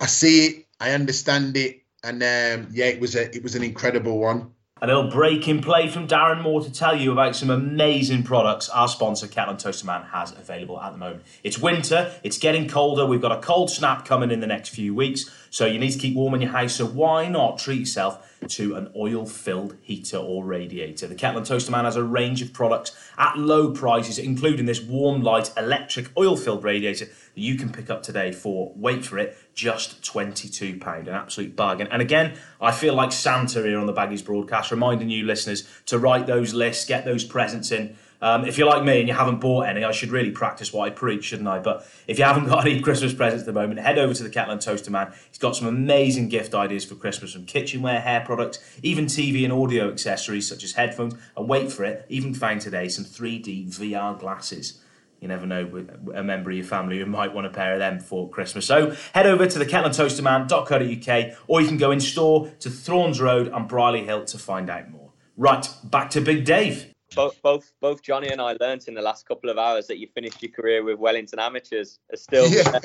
I 0.00 0.06
see 0.06 0.46
it, 0.46 0.66
I 0.80 0.92
understand 0.92 1.56
it, 1.56 1.82
and 2.02 2.22
um, 2.22 2.68
yeah, 2.72 2.86
it 2.86 3.00
was 3.00 3.16
a 3.16 3.34
it 3.34 3.42
was 3.42 3.54
an 3.54 3.62
incredible 3.62 4.18
one. 4.18 4.52
A 4.82 4.86
little 4.88 5.08
break 5.08 5.48
in 5.48 5.62
play 5.62 5.88
from 5.88 6.06
Darren 6.08 6.42
Moore 6.42 6.60
to 6.60 6.70
tell 6.70 6.94
you 6.94 7.12
about 7.12 7.34
some 7.34 7.48
amazing 7.48 8.22
products 8.22 8.68
our 8.68 8.88
sponsor, 8.88 9.26
Kettle 9.26 9.52
and 9.52 9.58
Toaster 9.58 9.86
Man, 9.86 10.02
has 10.02 10.32
available 10.32 10.78
at 10.78 10.92
the 10.92 10.98
moment. 10.98 11.22
It's 11.42 11.58
winter, 11.58 12.12
it's 12.22 12.36
getting 12.36 12.68
colder, 12.68 13.06
we've 13.06 13.22
got 13.22 13.32
a 13.32 13.40
cold 13.40 13.70
snap 13.70 14.04
coming 14.04 14.30
in 14.30 14.40
the 14.40 14.46
next 14.46 14.70
few 14.70 14.94
weeks, 14.94 15.30
so 15.48 15.64
you 15.64 15.78
need 15.78 15.92
to 15.92 15.98
keep 15.98 16.14
warm 16.14 16.34
in 16.34 16.42
your 16.42 16.50
house. 16.50 16.74
So 16.74 16.86
why 16.86 17.28
not 17.28 17.58
treat 17.58 17.78
yourself 17.78 18.33
to 18.48 18.76
an 18.76 18.90
oil 18.96 19.26
filled 19.26 19.76
heater 19.82 20.16
or 20.16 20.44
radiator? 20.44 21.06
The 21.06 21.14
Kettle 21.14 21.38
and 21.38 21.46
Toaster 21.46 21.70
Man 21.70 21.84
has 21.84 21.96
a 21.96 22.02
range 22.02 22.42
of 22.42 22.52
products 22.52 22.92
at 23.18 23.38
low 23.38 23.72
prices, 23.72 24.18
including 24.18 24.66
this 24.66 24.80
warm 24.80 25.22
light 25.22 25.52
electric 25.56 26.10
oil 26.16 26.36
filled 26.36 26.64
radiator 26.64 27.06
that 27.06 27.40
you 27.40 27.56
can 27.56 27.70
pick 27.70 27.90
up 27.90 28.02
today 28.02 28.32
for, 28.32 28.72
wait 28.76 29.04
for 29.04 29.18
it, 29.18 29.36
just 29.54 30.02
£22. 30.02 30.84
An 30.84 31.08
absolute 31.08 31.56
bargain. 31.56 31.88
And 31.90 32.02
again, 32.02 32.34
I 32.60 32.72
feel 32.72 32.94
like 32.94 33.12
Santa 33.12 33.62
here 33.62 33.78
on 33.78 33.86
the 33.86 33.92
Baggies 33.92 34.24
broadcast, 34.24 34.70
reminding 34.70 35.10
you 35.10 35.24
listeners 35.24 35.68
to 35.86 35.98
write 35.98 36.26
those 36.26 36.54
lists, 36.54 36.84
get 36.84 37.04
those 37.04 37.24
presents 37.24 37.70
in 37.70 37.96
Um, 38.20 38.46
if 38.46 38.56
you're 38.56 38.68
like 38.68 38.84
me 38.84 39.00
and 39.00 39.08
you 39.08 39.14
haven't 39.14 39.40
bought 39.40 39.66
any, 39.66 39.84
I 39.84 39.92
should 39.92 40.10
really 40.10 40.30
practice 40.30 40.72
what 40.72 40.86
I 40.86 40.90
preach, 40.90 41.24
shouldn't 41.24 41.48
I? 41.48 41.58
But 41.58 41.86
if 42.06 42.18
you 42.18 42.24
haven't 42.24 42.46
got 42.46 42.66
any 42.66 42.80
Christmas 42.80 43.12
presents 43.12 43.42
at 43.42 43.46
the 43.46 43.52
moment, 43.52 43.80
head 43.80 43.98
over 43.98 44.14
to 44.14 44.22
the 44.22 44.30
Kettle 44.30 44.52
and 44.52 44.60
Toaster 44.60 44.90
Man. 44.90 45.12
He's 45.28 45.38
got 45.38 45.56
some 45.56 45.68
amazing 45.68 46.28
gift 46.28 46.54
ideas 46.54 46.84
for 46.84 46.94
Christmas 46.94 47.32
from 47.32 47.44
kitchenware, 47.44 48.00
hair 48.00 48.22
products, 48.24 48.58
even 48.82 49.06
TV 49.06 49.44
and 49.44 49.52
audio 49.52 49.90
accessories 49.90 50.48
such 50.48 50.64
as 50.64 50.72
headphones, 50.72 51.14
and 51.36 51.48
wait 51.48 51.70
for 51.70 51.84
it, 51.84 52.06
even 52.08 52.34
found 52.34 52.60
today 52.60 52.88
some 52.88 53.04
3D 53.04 53.68
VR 53.68 54.18
glasses. 54.18 54.80
You 55.20 55.28
never 55.28 55.46
know 55.46 55.86
a 56.14 56.22
member 56.22 56.50
of 56.50 56.56
your 56.56 56.66
family 56.66 56.98
who 56.98 57.06
might 57.06 57.32
want 57.32 57.46
a 57.46 57.50
pair 57.50 57.72
of 57.72 57.78
them 57.78 57.98
for 57.98 58.28
Christmas. 58.28 58.66
So 58.66 58.94
head 59.14 59.26
over 59.26 59.46
to 59.46 59.58
the 59.58 59.64
kettleandtoasterman.co.uk 59.64 61.38
or 61.46 61.62
you 61.62 61.66
can 61.66 61.78
go 61.78 61.92
in 61.92 62.00
store 62.00 62.50
to 62.60 62.68
Thorns 62.68 63.22
Road 63.22 63.48
and 63.48 63.66
Brierley 63.66 64.04
Hill 64.04 64.26
to 64.26 64.38
find 64.38 64.68
out 64.68 64.90
more. 64.90 65.12
Right, 65.36 65.66
back 65.82 66.10
to 66.10 66.20
Big 66.20 66.44
Dave. 66.44 66.93
Both, 67.14 67.40
both, 67.42 67.72
both 67.80 68.02
Johnny 68.02 68.28
and 68.28 68.40
I 68.40 68.56
learnt 68.60 68.88
in 68.88 68.94
the 68.94 69.02
last 69.02 69.26
couple 69.26 69.50
of 69.50 69.58
hours 69.58 69.86
that 69.86 69.98
you 69.98 70.08
finished 70.14 70.42
your 70.42 70.50
career 70.50 70.82
with 70.82 70.98
Wellington 70.98 71.38
Amateurs. 71.38 71.98
Are 72.12 72.16
still 72.16 72.48
yeah. 72.48 72.80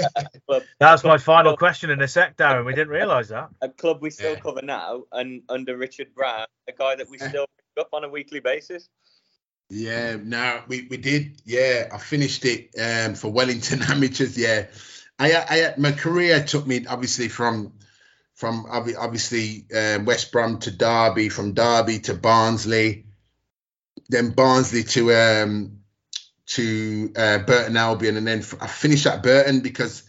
club. 0.48 0.64
That's 0.80 1.04
my 1.04 1.18
final 1.18 1.58
question 1.58 1.90
in 1.90 2.02
a 2.02 2.08
sec, 2.08 2.38
Darren. 2.38 2.66
We 2.66 2.74
didn't 2.74 2.90
realise 2.90 3.30
that. 3.30 3.50
A 3.62 3.70
club 3.70 4.02
we 4.02 4.10
still 4.10 4.34
yeah. 4.34 4.40
cover 4.40 4.62
now, 4.62 5.04
and 5.12 5.42
under 5.50 5.78
Richard 5.78 6.14
Brown, 6.14 6.46
a 6.68 6.74
guy 6.74 6.96
that 6.96 7.10
we 7.10 7.18
still 7.18 7.48
pick 7.76 7.86
up 7.86 7.90
on 7.94 8.04
a 8.04 8.10
weekly 8.10 8.40
basis. 8.40 8.90
Yeah, 9.70 10.18
no, 10.22 10.62
we, 10.68 10.88
we 10.90 10.98
did. 10.98 11.42
Yeah, 11.46 11.90
I 11.92 11.98
finished 11.98 12.44
it 12.46 12.70
um, 12.80 13.16
for 13.16 13.32
Wellington 13.32 13.82
Amateurs. 13.88 14.38
Yeah, 14.38 14.66
I, 15.18 15.34
I 15.34 15.74
my 15.78 15.92
career 15.92 16.44
took 16.44 16.66
me 16.66 16.86
obviously 16.88 17.30
from 17.30 17.74
from 18.34 18.66
obviously 18.70 19.66
uh, 19.76 20.00
West 20.04 20.32
Brom 20.32 20.60
to 20.60 20.72
Derby, 20.72 21.30
from 21.30 21.54
Derby 21.54 22.00
to 22.00 22.14
Barnsley, 22.14 23.06
then 24.10 24.32
Barnsley 24.32 24.84
to 24.84 25.14
um, 25.14 25.80
to 26.48 27.12
uh, 27.16 27.38
Burton 27.40 27.78
Albion, 27.78 28.18
and 28.18 28.28
then 28.28 28.44
I 28.60 28.68
finished 28.68 29.06
at 29.06 29.24
Burton 29.24 29.62
because 29.62 30.04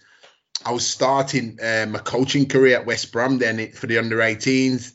I 0.65 0.73
was 0.73 0.87
starting 0.87 1.59
uh, 1.63 1.87
my 1.89 1.99
coaching 1.99 2.49
career 2.49 2.79
at 2.79 2.87
West 2.87 3.13
Brom 3.13 3.39
then 3.39 3.73
for 3.73 3.87
the 3.87 3.99
under 3.99 4.17
18s. 4.17 4.93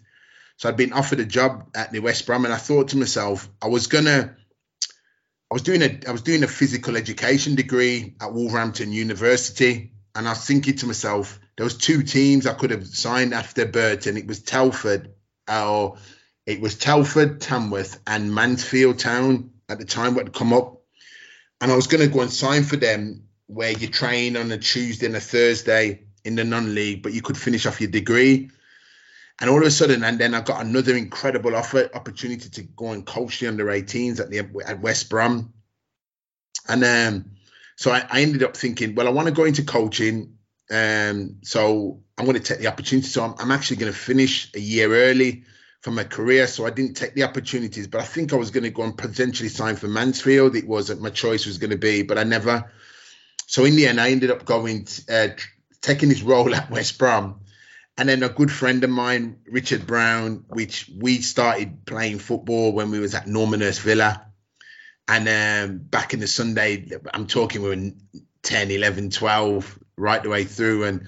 So 0.57 0.69
I'd 0.69 0.77
been 0.77 0.93
offered 0.93 1.19
a 1.19 1.25
job 1.25 1.69
at 1.75 1.91
the 1.91 1.99
West 1.99 2.25
Brom, 2.25 2.45
and 2.45 2.53
I 2.53 2.57
thought 2.57 2.89
to 2.89 2.97
myself, 2.97 3.47
I 3.61 3.67
was 3.67 3.87
gonna 3.87 4.35
I 5.51 5.53
was 5.53 5.61
doing 5.61 5.83
a 5.83 5.99
I 6.07 6.11
was 6.11 6.23
doing 6.23 6.43
a 6.43 6.47
physical 6.47 6.97
education 6.97 7.55
degree 7.55 8.15
at 8.19 8.33
Wolverhampton 8.33 8.91
University, 8.91 9.91
and 10.15 10.27
I 10.27 10.31
was 10.31 10.45
thinking 10.45 10.77
to 10.77 10.87
myself, 10.87 11.39
there 11.57 11.63
was 11.63 11.77
two 11.77 12.03
teams 12.03 12.47
I 12.47 12.53
could 12.53 12.71
have 12.71 12.87
signed 12.87 13.33
after 13.33 13.65
Burton. 13.65 14.17
It 14.17 14.27
was 14.27 14.41
Telford, 14.41 15.13
or 15.47 15.97
it 16.45 16.61
was 16.61 16.75
Telford, 16.75 17.41
Tamworth, 17.41 17.99
and 18.05 18.33
Mansfield 18.33 18.99
Town 18.99 19.51
at 19.67 19.79
the 19.79 19.85
time 19.85 20.15
what 20.15 20.25
had 20.25 20.33
come 20.33 20.53
up, 20.53 20.81
and 21.59 21.71
I 21.71 21.75
was 21.75 21.87
going 21.87 22.07
to 22.07 22.13
go 22.13 22.21
and 22.21 22.31
sign 22.31 22.63
for 22.63 22.75
them, 22.75 23.23
where 23.47 23.71
you 23.71 23.87
train 23.87 24.37
on 24.37 24.51
a 24.51 24.57
Tuesday 24.57 25.05
and 25.05 25.15
a 25.15 25.19
Thursday 25.19 26.03
in 26.23 26.35
the 26.35 26.43
non-league, 26.43 27.03
but 27.03 27.13
you 27.13 27.21
could 27.21 27.37
finish 27.37 27.65
off 27.65 27.81
your 27.81 27.89
degree. 27.89 28.49
And 29.39 29.49
all 29.49 29.59
of 29.59 29.67
a 29.67 29.71
sudden, 29.71 30.03
and 30.03 30.17
then 30.17 30.33
I 30.33 30.41
got 30.41 30.65
another 30.65 30.95
incredible 30.95 31.55
offer 31.55 31.89
opportunity 31.93 32.49
to 32.49 32.63
go 32.63 32.91
and 32.91 33.05
coach 33.05 33.39
the 33.39 33.47
under 33.47 33.65
18s 33.65 34.19
at 34.19 34.29
the 34.29 34.39
at 34.65 34.81
West 34.81 35.09
Brom. 35.09 35.53
And 36.67 36.83
um, 36.83 37.31
so 37.75 37.91
I, 37.91 38.05
I 38.09 38.21
ended 38.21 38.43
up 38.43 38.55
thinking, 38.55 38.95
well, 38.95 39.07
I 39.07 39.11
want 39.11 39.27
to 39.27 39.33
go 39.33 39.43
into 39.43 39.63
coaching. 39.63 40.37
Um, 40.71 41.37
so 41.43 42.01
I'm 42.17 42.25
going 42.25 42.37
to 42.37 42.43
take 42.43 42.59
the 42.59 42.67
opportunity. 42.67 43.07
So 43.07 43.23
I'm, 43.23 43.35
I'm 43.37 43.51
actually 43.51 43.77
going 43.77 43.91
to 43.91 43.97
finish 43.97 44.51
a 44.55 44.59
year 44.59 44.93
early 44.93 45.43
for 45.85 45.91
my 45.91 46.03
career. 46.03 46.47
So 46.47 46.65
I 46.65 46.71
didn't 46.71 46.95
take 46.95 47.13
the 47.13 47.25
opportunities, 47.25 47.85
but 47.85 48.01
I 48.01 48.05
think 48.05 48.33
I 48.33 48.37
was 48.37 48.49
going 48.49 48.63
to 48.63 48.71
go 48.71 48.81
and 48.81 48.97
potentially 48.97 49.49
sign 49.49 49.75
for 49.75 49.87
Mansfield. 49.87 50.55
It 50.55 50.67
was 50.67 50.89
my 50.99 51.11
choice 51.11 51.45
was 51.45 51.59
going 51.59 51.69
to 51.69 51.77
be, 51.77 52.01
but 52.01 52.17
I 52.17 52.23
never. 52.23 52.71
So 53.45 53.65
in 53.65 53.75
the 53.75 53.85
end, 53.85 54.01
I 54.01 54.09
ended 54.09 54.31
up 54.31 54.45
going, 54.45 54.87
uh, 55.07 55.27
taking 55.81 56.09
this 56.09 56.23
role 56.23 56.55
at 56.55 56.71
West 56.71 56.97
Brom 56.97 57.41
and 57.99 58.09
then 58.09 58.23
a 58.23 58.29
good 58.29 58.51
friend 58.51 58.83
of 58.83 58.89
mine, 58.89 59.37
Richard 59.45 59.85
Brown, 59.85 60.45
which 60.49 60.89
we 60.99 61.21
started 61.21 61.85
playing 61.85 62.17
football 62.17 62.71
when 62.71 62.89
we 62.89 62.97
was 62.97 63.13
at 63.13 63.27
Normanhurst 63.27 63.81
Villa. 63.81 64.25
And 65.07 65.29
um, 65.29 65.77
back 65.77 66.15
in 66.15 66.19
the 66.19 66.25
Sunday, 66.25 66.89
I'm 67.13 67.27
talking 67.27 67.61
we 67.61 67.69
were 67.69 67.91
10, 68.41 68.71
11, 68.71 69.11
12, 69.11 69.79
right 69.97 70.23
the 70.23 70.29
way 70.29 70.45
through. 70.45 70.85
And 70.85 71.07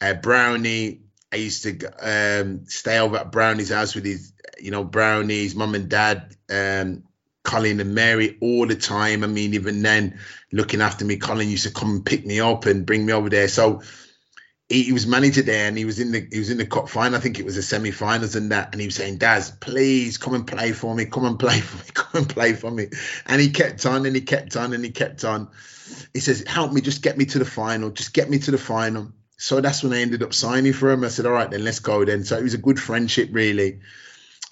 uh, 0.00 0.14
Brownie, 0.14 1.01
I 1.32 1.36
used 1.36 1.62
to 1.62 2.42
um, 2.42 2.66
stay 2.66 2.98
over 2.98 3.16
at 3.16 3.32
Brownie's 3.32 3.70
house 3.70 3.94
with 3.94 4.04
his, 4.04 4.32
you 4.60 4.70
know, 4.70 4.84
Brownie's 4.84 5.54
mum 5.54 5.74
and 5.74 5.88
dad, 5.88 6.36
um, 6.50 7.04
Colin 7.42 7.80
and 7.80 7.94
Mary 7.94 8.36
all 8.40 8.66
the 8.66 8.76
time. 8.76 9.24
I 9.24 9.26
mean, 9.26 9.54
even 9.54 9.82
then, 9.82 10.20
looking 10.52 10.82
after 10.82 11.04
me, 11.04 11.16
Colin 11.16 11.48
used 11.48 11.64
to 11.64 11.72
come 11.72 11.90
and 11.90 12.06
pick 12.06 12.26
me 12.26 12.40
up 12.40 12.66
and 12.66 12.84
bring 12.84 13.06
me 13.06 13.12
over 13.12 13.30
there. 13.30 13.48
So 13.48 13.82
he, 14.68 14.84
he, 14.84 14.92
was 14.92 15.06
manager 15.06 15.42
there 15.42 15.68
and 15.68 15.76
he 15.76 15.84
was 15.84 15.98
in 15.98 16.12
the 16.12 16.26
he 16.30 16.38
was 16.38 16.50
in 16.50 16.58
the 16.58 16.66
cup 16.66 16.88
final. 16.88 17.16
I 17.16 17.20
think 17.20 17.38
it 17.38 17.44
was 17.44 17.56
the 17.56 17.62
semi-finals 17.62 18.36
and 18.36 18.52
that. 18.52 18.68
And 18.72 18.80
he 18.80 18.86
was 18.86 18.94
saying, 18.94 19.18
Daz, 19.18 19.50
please 19.50 20.18
come 20.18 20.34
and 20.34 20.46
play 20.46 20.72
for 20.72 20.94
me, 20.94 21.06
come 21.06 21.24
and 21.24 21.38
play 21.38 21.60
for 21.60 21.78
me, 21.78 21.90
come 21.94 22.22
and 22.22 22.28
play 22.28 22.52
for 22.52 22.70
me. 22.70 22.88
And 23.26 23.40
he 23.40 23.50
kept 23.50 23.84
on 23.86 24.06
and 24.06 24.14
he 24.14 24.22
kept 24.22 24.56
on 24.56 24.72
and 24.72 24.84
he 24.84 24.90
kept 24.90 25.24
on. 25.24 25.48
He 26.12 26.20
says, 26.20 26.44
Help 26.46 26.72
me, 26.72 26.80
just 26.80 27.02
get 27.02 27.16
me 27.16 27.24
to 27.26 27.38
the 27.38 27.44
final, 27.44 27.90
just 27.90 28.12
get 28.12 28.28
me 28.28 28.38
to 28.40 28.50
the 28.50 28.58
final. 28.58 29.12
So 29.42 29.60
that's 29.60 29.82
when 29.82 29.92
I 29.92 30.00
ended 30.00 30.22
up 30.22 30.32
signing 30.32 30.72
for 30.72 30.90
him. 30.90 31.04
I 31.04 31.08
said, 31.08 31.26
All 31.26 31.32
right, 31.32 31.50
then 31.50 31.64
let's 31.64 31.80
go 31.80 32.04
then. 32.04 32.24
So 32.24 32.38
it 32.38 32.42
was 32.42 32.54
a 32.54 32.58
good 32.58 32.78
friendship, 32.78 33.30
really 33.32 33.80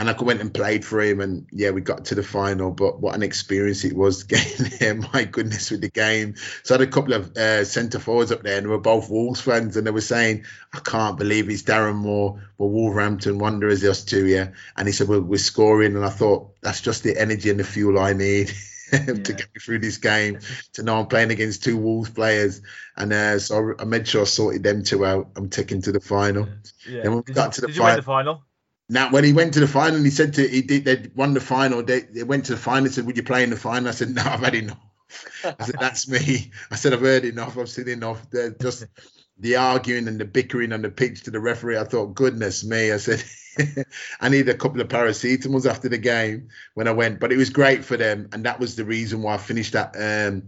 and 0.00 0.08
I 0.08 0.14
went 0.14 0.40
and 0.40 0.52
played 0.52 0.82
for 0.82 1.02
him, 1.02 1.20
and 1.20 1.46
yeah, 1.52 1.72
we 1.72 1.82
got 1.82 2.06
to 2.06 2.14
the 2.14 2.22
final. 2.22 2.70
But 2.70 3.00
what 3.00 3.14
an 3.14 3.22
experience 3.22 3.84
it 3.84 3.94
was 3.94 4.22
getting 4.24 4.78
there! 4.78 4.94
My 4.94 5.24
goodness, 5.24 5.70
with 5.70 5.82
the 5.82 5.90
game. 5.90 6.36
So 6.62 6.74
I 6.74 6.78
had 6.78 6.88
a 6.88 6.90
couple 6.90 7.12
of 7.12 7.36
uh, 7.36 7.66
centre 7.66 7.98
forwards 7.98 8.32
up 8.32 8.42
there, 8.42 8.56
and 8.56 8.64
they 8.64 8.70
were 8.70 8.78
both 8.78 9.10
Wolves 9.10 9.42
fans, 9.42 9.76
and 9.76 9.86
they 9.86 9.90
were 9.90 10.00
saying, 10.00 10.46
"I 10.72 10.78
can't 10.78 11.18
believe 11.18 11.50
it's 11.50 11.64
Darren 11.64 11.96
Moore, 11.96 12.42
we're 12.56 12.68
Wolverhampton 12.68 13.38
Wanderers, 13.38 13.84
us 13.84 14.02
two, 14.02 14.26
yeah." 14.26 14.52
And 14.74 14.88
he 14.88 14.92
said, 14.92 15.06
well, 15.06 15.20
"We're 15.20 15.36
scoring," 15.36 15.94
and 15.94 16.04
I 16.04 16.08
thought 16.08 16.58
that's 16.62 16.80
just 16.80 17.02
the 17.02 17.20
energy 17.20 17.50
and 17.50 17.60
the 17.60 17.64
fuel 17.64 17.98
I 17.98 18.14
need. 18.14 18.50
to 19.24 19.32
get 19.32 19.48
me 19.54 19.60
through 19.60 19.78
this 19.78 19.98
game, 19.98 20.40
to 20.74 20.82
know 20.82 21.00
I'm 21.00 21.06
playing 21.06 21.30
against 21.30 21.64
two 21.64 21.76
Wolves 21.76 22.10
players, 22.10 22.62
and 22.96 23.12
uh, 23.12 23.38
so 23.38 23.74
I 23.78 23.84
made 23.84 24.08
sure 24.08 24.22
I 24.22 24.24
sorted 24.24 24.62
them 24.62 24.82
two 24.82 25.06
out. 25.06 25.30
I'm 25.36 25.48
taking 25.48 25.82
to 25.82 25.92
the 25.92 26.00
final. 26.00 26.48
Yeah. 26.88 27.02
Then 27.02 27.12
when 27.12 27.18
we 27.18 27.22
did 27.24 27.34
got 27.34 27.46
you, 27.46 27.52
to 27.52 27.60
the, 27.62 27.66
did 27.68 27.76
fi- 27.76 27.96
the 27.96 28.02
final? 28.02 28.42
Now, 28.88 29.10
when 29.10 29.22
he 29.22 29.32
went 29.32 29.54
to 29.54 29.60
the 29.60 29.68
final, 29.68 30.02
he 30.02 30.10
said 30.10 30.34
to 30.34 30.46
he 30.46 30.62
did 30.62 30.84
they 30.84 31.06
won 31.14 31.32
the 31.32 31.40
final. 31.40 31.82
They, 31.82 32.00
they 32.00 32.24
went 32.24 32.46
to 32.46 32.52
the 32.52 32.60
final. 32.60 32.84
He 32.84 32.90
said, 32.90 33.06
"Would 33.06 33.16
you 33.16 33.22
play 33.22 33.44
in 33.44 33.50
the 33.50 33.56
final?" 33.56 33.88
I 33.88 33.92
said, 33.92 34.10
"No, 34.10 34.22
I've 34.22 34.40
had 34.40 34.54
enough." 34.56 34.78
I 35.44 35.64
said, 35.64 35.76
"That's 35.78 36.08
me." 36.08 36.50
I 36.72 36.74
said, 36.74 36.92
"I've 36.92 37.00
heard 37.00 37.24
enough. 37.24 37.56
I've 37.56 37.68
seen 37.68 37.88
enough." 37.88 38.28
They're 38.30 38.50
just 38.50 38.86
the 39.40 39.56
arguing 39.56 40.06
and 40.06 40.20
the 40.20 40.24
bickering 40.24 40.72
and 40.72 40.84
the 40.84 40.90
pitch 40.90 41.22
to 41.22 41.30
the 41.30 41.40
referee. 41.40 41.78
I 41.78 41.84
thought, 41.84 42.14
"Goodness 42.14 42.64
me!" 42.64 42.92
I 42.92 42.98
said, 42.98 43.24
"I 44.20 44.28
need 44.28 44.48
a 44.48 44.54
couple 44.54 44.80
of 44.80 44.88
paracetamols 44.88 45.68
after 45.68 45.88
the 45.88 45.98
game 45.98 46.48
when 46.74 46.88
I 46.88 46.92
went." 46.92 47.20
But 47.20 47.32
it 47.32 47.36
was 47.36 47.50
great 47.50 47.84
for 47.84 47.96
them, 47.96 48.28
and 48.32 48.44
that 48.44 48.60
was 48.60 48.76
the 48.76 48.84
reason 48.84 49.22
why 49.22 49.34
I 49.34 49.38
finished 49.38 49.72
that. 49.72 49.94
Um, 49.98 50.42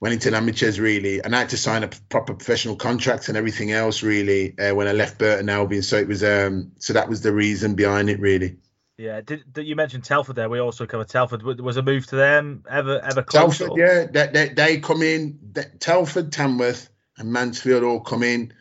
Wellington 0.00 0.34
Amateurs 0.34 0.78
really, 0.78 1.22
and 1.22 1.34
I 1.34 1.40
had 1.40 1.48
to 1.50 1.56
sign 1.56 1.82
a 1.82 1.88
proper 1.88 2.34
professional 2.34 2.76
contract 2.76 3.28
and 3.28 3.36
everything 3.36 3.72
else 3.72 4.02
really 4.02 4.58
uh, 4.58 4.74
when 4.74 4.88
I 4.88 4.92
left 4.92 5.18
Burton 5.18 5.48
Albion. 5.48 5.82
So 5.82 5.96
it 5.96 6.06
was 6.06 6.22
um 6.22 6.72
so 6.78 6.92
that 6.92 7.08
was 7.08 7.22
the 7.22 7.32
reason 7.32 7.74
behind 7.74 8.10
it 8.10 8.20
really. 8.20 8.58
Yeah, 8.98 9.20
did, 9.20 9.52
did, 9.52 9.66
you 9.66 9.76
mentioned 9.76 10.04
Telford 10.04 10.36
there? 10.36 10.48
We 10.48 10.58
also 10.58 10.86
covered 10.86 11.08
Telford. 11.08 11.42
Was 11.42 11.76
a 11.76 11.82
move 11.82 12.06
to 12.06 12.16
them 12.16 12.64
ever 12.68 12.98
ever 12.98 13.22
close? 13.22 13.58
Telford, 13.58 13.70
or? 13.70 13.78
yeah, 13.78 14.06
they, 14.06 14.26
they, 14.32 14.48
they 14.48 14.80
come 14.80 15.02
in. 15.02 15.38
They, 15.52 15.64
Telford, 15.78 16.32
Tamworth, 16.32 16.88
and 17.18 17.32
Mansfield 17.32 17.84
all 17.84 18.00
come 18.00 18.22
in 18.22 18.52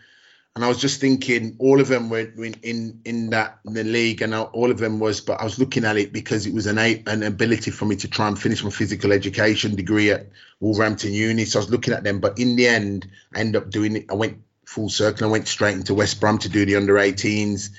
and 0.56 0.64
I 0.64 0.70
was 0.70 0.80
just 0.80 1.02
thinking 1.02 1.58
all 1.60 1.82
of 1.82 1.90
them 1.90 2.10
were 2.10 2.32
in 2.38 3.02
in 3.04 3.30
that 3.32 3.60
in 3.66 3.74
the 3.74 3.84
league, 3.84 4.22
and 4.22 4.34
all 4.34 4.72
of 4.72 4.78
them 4.78 5.00
was. 5.00 5.20
But 5.20 5.42
I 5.42 5.44
was 5.44 5.60
looking 5.60 5.84
at 5.84 5.98
it 5.98 6.14
because 6.14 6.46
it 6.46 6.54
was 6.54 6.66
an 6.66 6.78
an 6.78 7.24
ability 7.24 7.72
for 7.72 7.84
me 7.84 7.98
to 7.98 8.08
try 8.08 8.30
and 8.30 8.40
finish 8.40 8.64
my 8.64 8.70
physical 8.70 9.12
education 9.12 9.76
degree 9.76 10.12
at 10.12 10.30
Wolverhampton 10.62 11.12
Uni. 11.12 11.44
So 11.44 11.60
I 11.60 11.64
was 11.64 11.70
looking 11.70 11.94
at 11.94 12.06
them, 12.06 12.22
but 12.22 12.40
in 12.40 12.56
the 12.56 12.68
end, 12.68 13.06
I 13.36 13.42
ended 13.42 13.62
up 13.62 13.70
doing 13.70 13.98
it. 13.98 14.06
I 14.10 14.14
went 14.14 14.38
full 14.66 14.88
circle. 14.88 15.28
I 15.28 15.32
went 15.32 15.50
straight 15.50 15.76
into 15.76 15.94
West 15.94 16.22
Brom 16.22 16.38
to 16.38 16.50
do 16.50 16.66
the 16.66 16.78
under 16.78 16.94
18s, 16.94 17.72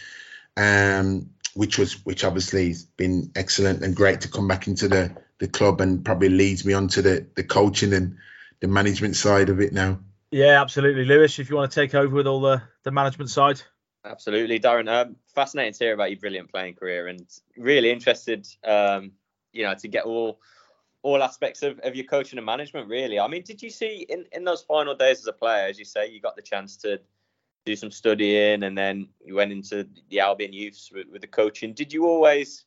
um, 0.58 1.30
which 1.54 1.78
was 1.78 2.04
which 2.04 2.24
obviously 2.24 2.68
has 2.68 2.84
been 2.84 3.30
excellent 3.34 3.82
and 3.82 3.96
great 3.96 4.20
to 4.20 4.28
come 4.28 4.48
back 4.48 4.66
into 4.66 4.86
the 4.86 5.16
the 5.38 5.48
club 5.48 5.80
and 5.80 6.04
probably 6.04 6.28
leads 6.28 6.66
me 6.66 6.74
on 6.74 6.88
to 6.88 7.00
the 7.00 7.26
the 7.36 7.44
coaching 7.44 7.94
and 7.94 8.18
the 8.60 8.68
management 8.68 9.16
side 9.16 9.48
of 9.48 9.62
it 9.62 9.72
now. 9.72 9.98
Yeah, 10.37 10.61
absolutely, 10.61 11.07
Lewis. 11.07 11.39
If 11.39 11.49
you 11.49 11.57
want 11.57 11.72
to 11.72 11.74
take 11.74 11.95
over 11.95 12.14
with 12.14 12.26
all 12.26 12.43
the 12.43 12.61
the 12.82 12.91
management 12.91 13.30
side. 13.30 13.62
Absolutely, 14.05 14.61
Darren. 14.61 14.87
Um, 14.87 15.16
fascinating 15.34 15.72
to 15.72 15.78
hear 15.78 15.95
about 15.95 16.11
your 16.11 16.20
brilliant 16.20 16.53
playing 16.53 16.74
career, 16.74 17.07
and 17.07 17.26
really 17.57 17.91
interested, 17.91 18.47
um, 18.62 19.12
you 19.55 19.62
know, 19.62 19.74
to 19.76 19.89
get 19.89 20.05
all 20.05 20.39
all 21.01 21.22
aspects 21.22 21.62
of, 21.62 21.78
of 21.78 21.97
your 21.97 22.05
coaching 22.05 22.39
and 22.39 22.45
management. 22.45 22.91
Really, 22.91 23.18
I 23.18 23.28
mean, 23.28 23.45
did 23.45 23.62
you 23.62 23.70
see 23.70 24.05
in 24.11 24.26
in 24.30 24.45
those 24.45 24.61
final 24.61 24.95
days 24.95 25.20
as 25.20 25.26
a 25.26 25.32
player, 25.32 25.68
as 25.68 25.78
you 25.78 25.87
say, 25.87 26.11
you 26.11 26.20
got 26.20 26.37
the 26.37 26.43
chance 26.43 26.76
to 26.78 27.01
do 27.64 27.74
some 27.74 27.91
studying, 27.91 28.62
and 28.62 28.76
then 28.76 29.09
you 29.24 29.37
went 29.37 29.53
into 29.53 29.89
the 30.11 30.20
Albion 30.20 30.53
youths 30.53 30.93
with, 30.93 31.07
with 31.11 31.22
the 31.22 31.28
coaching. 31.28 31.72
Did 31.72 31.95
you 31.95 32.05
always 32.05 32.66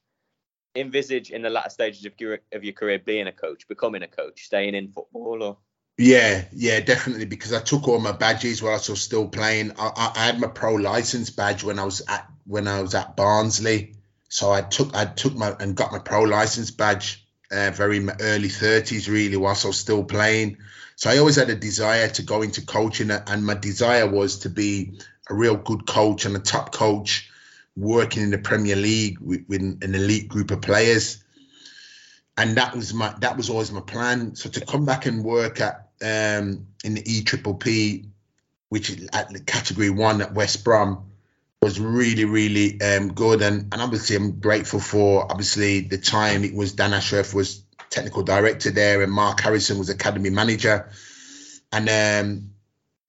envisage 0.74 1.30
in 1.30 1.44
the 1.44 1.52
latter 1.52 1.70
stages 1.70 2.04
of 2.06 2.14
your 2.18 2.40
of 2.52 2.64
your 2.64 2.74
career 2.74 2.98
being 2.98 3.28
a 3.28 3.32
coach, 3.32 3.68
becoming 3.68 4.02
a 4.02 4.08
coach, 4.08 4.46
staying 4.46 4.74
in 4.74 4.88
football, 4.88 5.44
or? 5.44 5.58
Yeah, 6.00 6.46
yeah, 6.54 6.80
definitely. 6.80 7.26
Because 7.26 7.52
I 7.52 7.60
took 7.60 7.86
all 7.90 8.00
my 8.00 8.14
badges 8.14 8.64
while 8.64 8.72
I 8.72 8.76
was 8.76 9.02
still 9.02 9.28
playing. 9.28 9.74
I, 9.78 10.14
I, 10.16 10.28
had 10.28 10.40
my 10.40 10.48
pro 10.48 10.76
license 10.76 11.30
badge 11.30 11.62
when 11.62 11.78
I 11.78 11.84
was 11.84 12.02
at 12.08 12.26
when 12.46 12.70
I 12.70 12.82
was 12.82 12.96
at 12.96 13.18
Barnsley. 13.18 13.96
So 14.30 14.50
I 14.50 14.62
took 14.62 14.96
I 14.96 15.04
took 15.04 15.36
my 15.36 15.54
and 15.60 15.76
got 15.76 15.92
my 15.92 16.00
pro 16.00 16.22
license 16.22 16.72
badge 16.72 17.28
uh, 17.52 17.72
very 17.72 18.00
early 18.22 18.48
30s 18.48 19.10
really 19.10 19.36
whilst 19.36 19.66
I 19.66 19.68
was 19.68 19.78
still 19.78 20.06
playing. 20.06 20.60
So 20.96 21.10
I 21.10 21.18
always 21.18 21.36
had 21.36 21.50
a 21.50 21.56
desire 21.56 22.08
to 22.08 22.24
go 22.24 22.44
into 22.44 22.66
coaching, 22.66 23.12
and 23.12 23.46
my 23.46 23.56
desire 23.56 24.10
was 24.10 24.40
to 24.40 24.50
be 24.50 25.00
a 25.30 25.34
real 25.34 25.58
good 25.58 25.86
coach 25.86 26.24
and 26.24 26.34
a 26.34 26.40
top 26.40 26.72
coach, 26.72 27.30
working 27.76 28.24
in 28.24 28.32
the 28.32 28.38
Premier 28.38 28.78
League 28.78 29.20
with, 29.20 29.44
with 29.50 29.62
an 29.62 29.96
elite 29.96 30.30
group 30.30 30.52
of 30.52 30.62
players. 30.62 31.22
And 32.38 32.56
that 32.56 32.74
was 32.74 32.94
my 32.94 33.14
that 33.20 33.36
was 33.36 33.50
always 33.50 33.70
my 33.70 33.82
plan. 33.82 34.36
So 34.36 34.50
to 34.50 34.66
come 34.66 34.86
back 34.86 35.06
and 35.06 35.26
work 35.26 35.60
at 35.60 35.89
um, 36.02 36.68
in 36.84 36.96
the 36.96 37.04
E 37.06 37.24
Triple 37.24 37.56
P, 37.56 38.06
which 38.70 38.90
is 38.90 39.10
at 39.14 39.30
the 39.30 39.40
category 39.40 39.90
one 39.90 40.22
at 40.22 40.34
West 40.34 40.64
Brom, 40.64 41.06
was 41.62 41.80
really 41.80 42.26
really 42.26 42.82
um, 42.82 43.14
good. 43.14 43.42
And 43.42 43.74
and 43.74 43.82
obviously 43.82 44.16
I'm 44.16 44.40
grateful 44.40 44.80
for 44.80 45.30
obviously 45.30 45.82
the 45.82 45.98
time 45.98 46.44
it 46.44 46.54
was 46.54 46.74
Dan 46.74 46.94
Ashworth 46.94 47.34
was 47.34 47.64
technical 47.90 48.24
director 48.24 48.72
there, 48.72 49.02
and 49.02 49.12
Mark 49.12 49.40
Harrison 49.42 49.78
was 49.78 49.90
academy 49.90 50.30
manager, 50.30 50.90
and 51.72 51.90
um, 51.90 52.50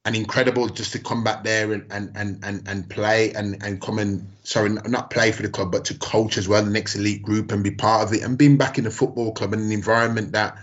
and 0.05 0.17
incredible 0.17 0.69
just 0.69 0.93
to 0.93 0.99
come 0.99 1.25
back 1.25 1.45
there 1.45 1.73
and 1.73 1.87
and 1.91 2.13
and 2.17 2.45
and, 2.45 2.69
and 2.69 2.89
play 2.89 3.33
and 3.33 3.63
and 3.63 3.81
come 3.81 3.99
and 3.99 4.27
sorry 4.45 4.71
not 4.71 5.11
play 5.11 5.31
for 5.31 5.43
the 5.43 5.49
club 5.49 5.71
but 5.71 5.85
to 5.87 5.95
coach 5.95 6.39
as 6.39 6.49
well 6.49 6.65
the 6.65 6.71
next 6.71 6.97
elite 6.97 7.23
group 7.23 7.53
and 7.53 7.63
be 7.63 7.71
part 7.71 8.07
of 8.07 8.15
it 8.15 8.23
and 8.23 8.39
being 8.39 8.57
back 8.57 8.79
in 8.79 8.85
the 8.85 8.91
football 8.91 9.33
club 9.33 9.53
and 9.53 9.63
an 9.63 9.73
environment 9.73 10.33
that 10.33 10.57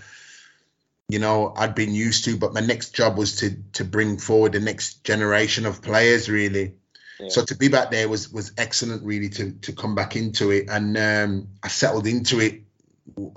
you 1.09 1.19
know 1.19 1.53
I'd 1.55 1.75
been 1.75 1.93
used 1.93 2.25
to 2.25 2.37
but 2.37 2.53
my 2.53 2.59
next 2.59 2.93
job 2.93 3.17
was 3.17 3.37
to 3.37 3.55
to 3.73 3.85
bring 3.85 4.17
forward 4.17 4.53
the 4.53 4.59
next 4.59 5.03
generation 5.03 5.65
of 5.65 5.81
players 5.81 6.29
really 6.29 6.75
yeah. 7.19 7.29
so 7.29 7.45
to 7.45 7.55
be 7.55 7.69
back 7.69 7.91
there 7.91 8.09
was 8.09 8.31
was 8.31 8.51
excellent 8.57 9.03
really 9.03 9.29
to 9.29 9.51
to 9.51 9.73
come 9.73 9.95
back 9.95 10.15
into 10.15 10.51
it 10.51 10.69
and 10.69 10.97
um, 10.97 11.47
I 11.63 11.69
settled 11.69 12.07
into 12.07 12.39
it 12.39 12.63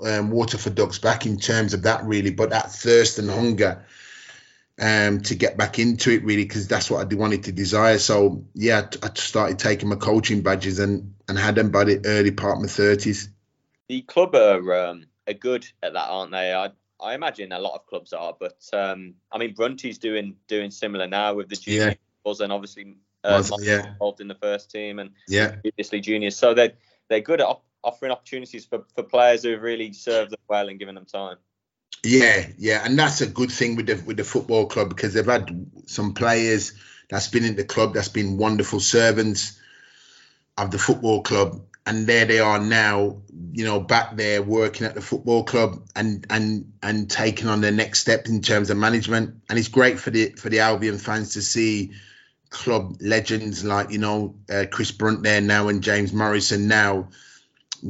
um, 0.05 0.31
water 0.31 0.57
for 0.57 0.69
ducks 0.69 0.99
back 0.99 1.25
in 1.25 1.37
terms 1.37 1.73
of 1.73 1.83
that 1.83 2.03
really 2.05 2.31
but 2.31 2.49
that 2.49 2.71
thirst 2.71 3.19
and 3.19 3.29
hunger 3.29 3.85
um, 4.81 5.21
to 5.21 5.35
get 5.35 5.57
back 5.57 5.77
into 5.77 6.11
it 6.11 6.23
really 6.23 6.43
because 6.43 6.67
that's 6.67 6.89
what 6.89 7.01
I 7.01 7.15
wanted 7.15 7.43
to 7.43 7.51
desire. 7.51 7.99
So 7.99 8.45
yeah, 8.55 8.89
I 9.03 9.11
started 9.13 9.59
taking 9.59 9.89
my 9.89 9.95
coaching 9.95 10.41
badges 10.41 10.79
and 10.79 11.13
and 11.27 11.37
had 11.37 11.55
them 11.55 11.69
by 11.69 11.83
the 11.83 12.01
early 12.03 12.31
part 12.31 12.55
of 12.55 12.61
my 12.61 12.67
thirties. 12.67 13.29
The 13.87 14.01
club 14.01 14.33
are 14.35 14.87
um, 14.87 15.05
are 15.27 15.33
good 15.33 15.67
at 15.83 15.93
that, 15.93 16.09
aren't 16.09 16.31
they? 16.31 16.51
I 16.51 16.71
I 17.01 17.15
imagine 17.15 17.51
a 17.51 17.59
lot 17.59 17.75
of 17.75 17.85
clubs 17.87 18.13
are, 18.13 18.35
but 18.39 18.57
um, 18.73 19.15
I 19.31 19.37
mean 19.37 19.53
Brunty's 19.53 19.97
doing 19.97 20.35
doing 20.47 20.71
similar 20.71 21.07
now 21.07 21.33
with 21.33 21.49
the 21.49 21.55
juniors 21.55 21.97
yeah. 22.25 22.43
and 22.43 22.53
obviously 22.53 22.95
uh, 23.23 23.43
yeah. 23.59 23.87
involved 23.87 24.21
in 24.21 24.27
the 24.27 24.35
first 24.35 24.71
team 24.71 24.99
and 24.99 25.11
yeah, 25.27 25.55
previously 25.61 26.01
juniors. 26.01 26.35
So 26.35 26.53
they 26.53 26.73
they're 27.09 27.21
good 27.21 27.41
at 27.41 27.47
op- 27.47 27.65
offering 27.83 28.11
opportunities 28.11 28.65
for, 28.65 28.83
for 28.95 29.03
players 29.03 29.43
who 29.43 29.51
have 29.51 29.61
really 29.61 29.93
served 29.93 30.31
them 30.31 30.39
well 30.47 30.69
and 30.69 30.79
given 30.79 30.95
them 30.95 31.05
time. 31.05 31.37
Yeah, 32.03 32.47
yeah, 32.57 32.81
and 32.83 32.97
that's 32.97 33.21
a 33.21 33.27
good 33.27 33.51
thing 33.51 33.75
with 33.75 33.87
the 33.87 34.01
with 34.05 34.17
the 34.17 34.23
football 34.23 34.65
club 34.65 34.89
because 34.89 35.13
they've 35.13 35.25
had 35.25 35.69
some 35.85 36.13
players 36.13 36.73
that's 37.09 37.27
been 37.27 37.45
in 37.45 37.55
the 37.55 37.63
club 37.63 37.93
that's 37.93 38.09
been 38.09 38.37
wonderful 38.37 38.79
servants 38.79 39.59
of 40.57 40.71
the 40.71 40.79
football 40.79 41.21
club, 41.21 41.61
and 41.85 42.05
there 42.05 42.25
they 42.25 42.39
are 42.39 42.59
now, 42.59 43.21
you 43.53 43.65
know, 43.65 43.79
back 43.79 44.15
there 44.15 44.41
working 44.41 44.85
at 44.85 44.93
the 44.93 45.01
football 45.01 45.43
club 45.43 45.87
and 45.95 46.25
and 46.29 46.73
and 46.81 47.09
taking 47.09 47.47
on 47.47 47.61
their 47.61 47.71
next 47.71 47.99
step 47.99 48.27
in 48.27 48.41
terms 48.41 48.69
of 48.69 48.77
management. 48.77 49.41
And 49.49 49.57
it's 49.57 49.67
great 49.67 49.99
for 49.99 50.11
the 50.11 50.29
for 50.31 50.49
the 50.49 50.59
Albion 50.59 50.97
fans 50.97 51.33
to 51.33 51.41
see 51.41 51.93
club 52.49 52.97
legends 53.01 53.63
like 53.63 53.91
you 53.91 53.97
know 53.97 54.35
uh, 54.49 54.65
Chris 54.69 54.91
Brunt 54.91 55.23
there 55.23 55.41
now 55.41 55.69
and 55.69 55.81
James 55.81 56.13
Morrison 56.13 56.67
now 56.67 57.09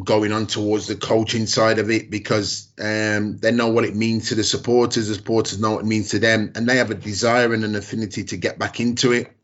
going 0.06 0.32
on 0.32 0.48
towards 0.48 0.88
the 0.88 0.96
coaching 0.96 1.46
side 1.46 1.80
of 1.80 1.90
it 1.90 2.10
because 2.10 2.70
um, 2.80 3.38
they 3.38 3.52
know 3.52 3.70
what 3.70 3.84
it 3.84 3.96
means 3.96 4.30
to 4.30 4.36
the 4.36 4.44
supporters. 4.44 5.10
The 5.10 5.16
supporters 5.16 5.60
know 5.60 5.72
what 5.72 5.84
it 5.84 5.88
means 5.88 6.10
to 6.12 6.20
them, 6.20 6.54
and 6.56 6.68
they 6.68 6.78
have 6.78 6.92
a 6.92 6.96
desire 6.96 7.54
and 7.54 7.66
an 7.66 7.76
affinity 7.76 8.24
to 8.26 8.38
get 8.38 8.58
back 8.58 8.80
into 8.80 9.12
it. 9.12 9.36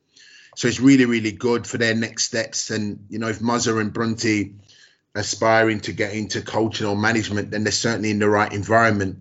So 0.58 0.68
it's 0.68 0.80
really, 0.80 1.05
really 1.05 1.32
good 1.32 1.68
for 1.68 1.78
their 1.78 1.93
next 1.93 2.24
steps. 2.24 2.72
And 2.72 3.05
you 3.10 3.20
know, 3.20 3.28
if 3.28 3.39
Muzzer 3.39 3.80
and 3.80 3.93
Brunty 3.93 4.55
aspiring 5.14 5.82
to 5.82 5.93
get 5.93 6.14
into 6.14 6.41
coaching 6.41 6.88
or 6.88 6.97
management, 6.97 7.51
then 7.51 7.64
they're 7.64 7.72
certainly 7.72 8.10
in 8.10 8.18
the 8.18 8.28
right 8.28 8.51
environment. 8.51 9.20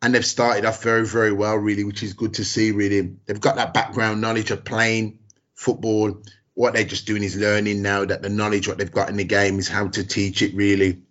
And 0.00 0.14
they've 0.14 0.24
started 0.24 0.64
off 0.64 0.80
very, 0.80 1.04
very 1.04 1.32
well, 1.32 1.56
really, 1.56 1.82
which 1.82 2.04
is 2.04 2.12
good 2.12 2.34
to 2.34 2.44
see. 2.44 2.70
Really, 2.70 3.16
they've 3.26 3.40
got 3.40 3.56
that 3.56 3.74
background 3.74 4.20
knowledge 4.20 4.52
of 4.52 4.64
playing 4.64 5.18
football 5.54 6.22
what 6.54 6.74
they're 6.74 6.84
just 6.84 7.06
doing 7.06 7.24
is 7.24 7.36
learning 7.36 7.80
now 7.82 8.04
that 8.04 8.22
the 8.22 8.28
knowledge 8.28 8.68
what 8.68 8.78
they've 8.78 8.92
got 8.92 9.08
in 9.08 9.16
the 9.16 9.24
game 9.24 9.58
is 9.58 9.66
how 9.66 9.88
to 9.88 10.06
teach 10.06 10.42
it 10.42 10.54
really, 10.54 11.02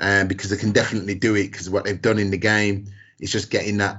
um, 0.00 0.28
because 0.28 0.48
they 0.48 0.56
can 0.56 0.72
definitely 0.72 1.14
do 1.14 1.34
it 1.34 1.50
because 1.50 1.68
what 1.68 1.84
they've 1.84 2.00
done 2.00 2.18
in 2.18 2.30
the 2.30 2.38
game 2.38 2.86
is 3.18 3.30
just 3.30 3.50
getting 3.50 3.78
that 3.78 3.98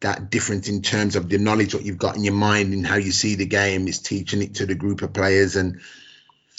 that 0.00 0.30
difference 0.30 0.68
in 0.68 0.82
terms 0.82 1.16
of 1.16 1.28
the 1.28 1.38
knowledge 1.38 1.74
what 1.74 1.84
you've 1.84 1.98
got 1.98 2.16
in 2.16 2.24
your 2.24 2.34
mind 2.34 2.72
and 2.72 2.86
how 2.86 2.96
you 2.96 3.12
see 3.12 3.34
the 3.34 3.46
game 3.46 3.88
is 3.88 4.00
teaching 4.00 4.42
it 4.42 4.56
to 4.56 4.66
the 4.66 4.74
group 4.74 5.02
of 5.02 5.12
players 5.12 5.56
and 5.56 5.80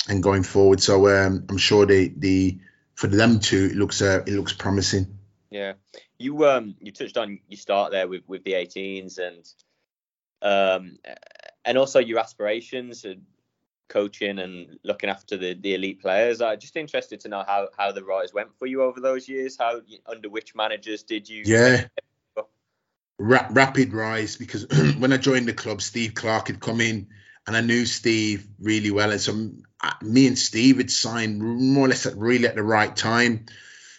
and 0.07 0.21
going 0.21 0.43
forward. 0.43 0.81
So 0.81 1.07
um, 1.07 1.45
I'm 1.49 1.57
sure 1.57 1.85
the 1.85 2.13
the 2.15 2.59
for 2.95 3.07
them 3.07 3.39
too 3.39 3.69
it 3.71 3.77
looks 3.77 4.01
uh, 4.01 4.23
it 4.25 4.33
looks 4.33 4.53
promising. 4.53 5.17
Yeah, 5.49 5.73
you 6.17 6.45
um 6.47 6.75
you 6.79 6.91
touched 6.91 7.17
on 7.17 7.39
you 7.47 7.57
start 7.57 7.91
there 7.91 8.07
with 8.07 8.23
with 8.27 8.43
the 8.43 8.53
18s 8.53 9.19
and 9.19 9.53
um 10.41 10.97
and 11.65 11.77
also 11.77 11.99
your 11.99 12.19
aspirations 12.19 13.05
and 13.05 13.23
coaching 13.89 14.39
and 14.39 14.79
looking 14.83 15.09
after 15.09 15.37
the, 15.37 15.53
the 15.53 15.75
elite 15.75 16.01
players. 16.01 16.41
I'm 16.41 16.59
just 16.59 16.75
interested 16.75 17.19
to 17.21 17.29
know 17.29 17.43
how, 17.45 17.69
how 17.77 17.91
the 17.91 18.03
rise 18.03 18.33
went 18.33 18.57
for 18.57 18.65
you 18.65 18.81
over 18.81 18.99
those 18.99 19.29
years. 19.29 19.57
How 19.57 19.81
under 20.07 20.29
which 20.29 20.55
managers 20.55 21.03
did 21.03 21.29
you? 21.29 21.43
Yeah, 21.45 21.85
Ra- 23.19 23.47
rapid 23.51 23.93
rise 23.93 24.35
because 24.35 24.67
when 24.97 25.13
I 25.13 25.17
joined 25.17 25.47
the 25.47 25.53
club, 25.53 25.81
Steve 25.81 26.13
Clarke 26.13 26.47
had 26.47 26.59
come 26.59 26.81
in, 26.81 27.07
and 27.45 27.55
I 27.55 27.61
knew 27.61 27.85
Steve 27.85 28.47
really 28.59 28.91
well, 28.91 29.11
and 29.11 29.21
so 29.21 29.33
me 30.01 30.27
and 30.27 30.37
Steve 30.37 30.77
had 30.77 30.91
signed 30.91 31.39
more 31.39 31.85
or 31.85 31.89
less 31.89 32.05
at 32.05 32.17
really 32.17 32.47
at 32.47 32.55
the 32.55 32.63
right 32.63 32.95
time. 32.95 33.45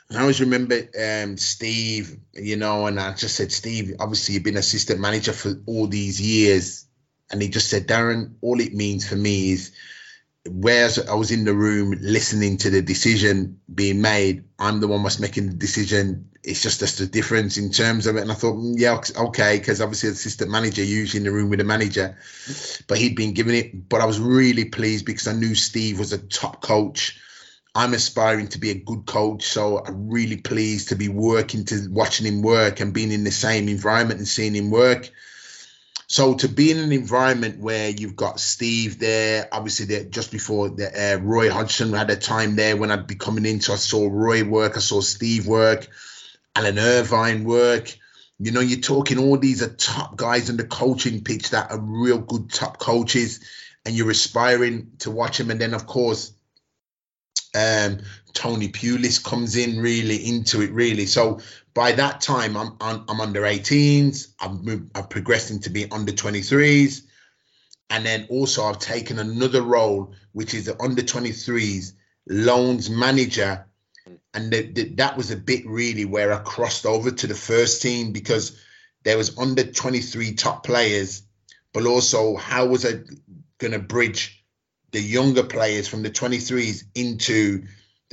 And 0.08 0.18
I 0.18 0.22
always 0.22 0.40
remember 0.40 0.80
um, 1.00 1.36
Steve, 1.36 2.18
you 2.32 2.56
know, 2.56 2.86
and 2.86 3.00
I 3.00 3.12
just 3.14 3.36
said, 3.36 3.52
Steve, 3.52 3.96
obviously 4.00 4.34
you've 4.34 4.44
been 4.44 4.56
assistant 4.56 5.00
manager 5.00 5.32
for 5.32 5.54
all 5.66 5.86
these 5.86 6.20
years 6.20 6.86
and 7.30 7.40
he 7.40 7.48
just 7.48 7.68
said, 7.70 7.88
Darren, 7.88 8.34
all 8.42 8.60
it 8.60 8.74
means 8.74 9.08
for 9.08 9.16
me 9.16 9.52
is 9.52 9.72
whereas 10.48 10.98
I 10.98 11.14
was 11.14 11.30
in 11.30 11.44
the 11.44 11.54
room 11.54 11.96
listening 12.00 12.58
to 12.58 12.70
the 12.70 12.82
decision 12.82 13.60
being 13.72 14.00
made, 14.00 14.44
I'm 14.58 14.80
the 14.80 14.88
one 14.88 15.02
was 15.02 15.18
making 15.18 15.46
the 15.48 15.54
decision. 15.54 16.30
It's 16.42 16.62
just 16.62 16.80
just 16.80 17.00
a 17.00 17.06
difference 17.06 17.56
in 17.56 17.70
terms 17.70 18.06
of 18.06 18.16
it. 18.16 18.22
And 18.22 18.30
I 18.30 18.34
thought, 18.34 18.56
mm, 18.56 18.74
yeah, 18.76 19.00
okay, 19.28 19.58
because 19.58 19.80
obviously 19.80 20.10
the 20.10 20.14
assistant 20.14 20.50
manager 20.50 20.82
usually 20.82 21.18
in 21.18 21.24
the 21.24 21.32
room 21.32 21.48
with 21.48 21.60
the 21.60 21.64
manager, 21.64 22.18
but 22.86 22.98
he'd 22.98 23.16
been 23.16 23.32
given 23.32 23.54
it. 23.54 23.88
But 23.88 24.02
I 24.02 24.04
was 24.04 24.20
really 24.20 24.66
pleased 24.66 25.06
because 25.06 25.26
I 25.26 25.32
knew 25.32 25.54
Steve 25.54 25.98
was 25.98 26.12
a 26.12 26.18
top 26.18 26.60
coach. 26.60 27.18
I'm 27.74 27.94
aspiring 27.94 28.48
to 28.48 28.58
be 28.58 28.70
a 28.70 28.74
good 28.74 29.06
coach, 29.06 29.44
so 29.44 29.82
I'm 29.84 30.08
really 30.08 30.36
pleased 30.36 30.90
to 30.90 30.94
be 30.94 31.08
working 31.08 31.64
to 31.66 31.88
watching 31.90 32.26
him 32.26 32.42
work 32.42 32.80
and 32.80 32.92
being 32.92 33.10
in 33.10 33.24
the 33.24 33.32
same 33.32 33.68
environment 33.68 34.18
and 34.18 34.28
seeing 34.28 34.54
him 34.54 34.70
work. 34.70 35.10
So 36.14 36.34
to 36.34 36.48
be 36.48 36.70
in 36.70 36.78
an 36.78 36.92
environment 36.92 37.58
where 37.58 37.90
you've 37.90 38.14
got 38.14 38.38
Steve 38.38 39.00
there, 39.00 39.48
obviously 39.50 39.86
there, 39.86 40.04
just 40.04 40.30
before 40.30 40.68
the, 40.68 40.86
uh, 40.86 41.16
Roy 41.16 41.50
Hodgson 41.50 41.92
had 41.92 42.08
a 42.08 42.14
time 42.14 42.54
there 42.54 42.76
when 42.76 42.92
I'd 42.92 43.08
be 43.08 43.16
coming 43.16 43.44
in, 43.44 43.60
so 43.60 43.72
I 43.72 43.76
saw 43.78 44.06
Roy 44.08 44.44
work, 44.44 44.76
I 44.76 44.78
saw 44.78 45.00
Steve 45.00 45.48
work, 45.48 45.88
Alan 46.54 46.78
Irvine 46.78 47.42
work. 47.42 47.92
You 48.38 48.52
know, 48.52 48.60
you're 48.60 48.78
talking 48.78 49.18
all 49.18 49.36
these 49.38 49.60
are 49.60 49.74
top 49.74 50.14
guys 50.14 50.50
in 50.50 50.56
the 50.56 50.62
coaching 50.62 51.24
pitch 51.24 51.50
that 51.50 51.72
are 51.72 51.80
real 51.80 52.18
good 52.18 52.48
top 52.48 52.78
coaches, 52.78 53.40
and 53.84 53.92
you're 53.92 54.12
aspiring 54.12 54.92
to 55.00 55.10
watch 55.10 55.38
them. 55.38 55.50
And 55.50 55.60
then 55.60 55.74
of 55.74 55.84
course, 55.84 56.32
um, 57.56 57.98
Tony 58.34 58.68
Pulis 58.68 59.22
comes 59.22 59.56
in 59.56 59.80
really 59.80 60.28
into 60.28 60.60
it, 60.60 60.72
really. 60.72 61.06
So 61.06 61.40
by 61.72 61.92
that 61.92 62.20
time, 62.20 62.56
I'm 62.56 62.76
I'm, 62.80 63.04
I'm 63.08 63.20
under 63.20 63.42
18s. 63.42 64.32
I've 64.40 64.62
moved, 64.62 64.90
I've 64.96 65.08
progressed 65.08 65.50
into 65.50 65.70
being 65.70 65.92
under 65.92 66.12
23s, 66.12 67.02
and 67.90 68.04
then 68.04 68.26
also 68.28 68.64
I've 68.64 68.80
taken 68.80 69.18
another 69.18 69.62
role, 69.62 70.14
which 70.32 70.52
is 70.52 70.66
the 70.66 70.80
under 70.82 71.02
23s 71.02 71.92
loans 72.28 72.90
manager, 72.90 73.66
and 74.34 74.52
the, 74.52 74.62
the, 74.72 74.84
that 74.96 75.16
was 75.16 75.30
a 75.30 75.36
bit 75.36 75.66
really 75.66 76.04
where 76.04 76.32
I 76.32 76.38
crossed 76.38 76.86
over 76.86 77.10
to 77.10 77.26
the 77.26 77.34
first 77.34 77.82
team 77.82 78.12
because 78.12 78.60
there 79.04 79.16
was 79.16 79.38
under 79.38 79.64
23 79.64 80.34
top 80.34 80.64
players, 80.64 81.22
but 81.72 81.86
also 81.86 82.36
how 82.36 82.66
was 82.66 82.84
I 82.84 83.00
going 83.58 83.72
to 83.72 83.78
bridge 83.78 84.44
the 84.90 85.00
younger 85.00 85.42
players 85.42 85.88
from 85.88 86.02
the 86.02 86.10
23s 86.10 86.84
into 86.94 87.64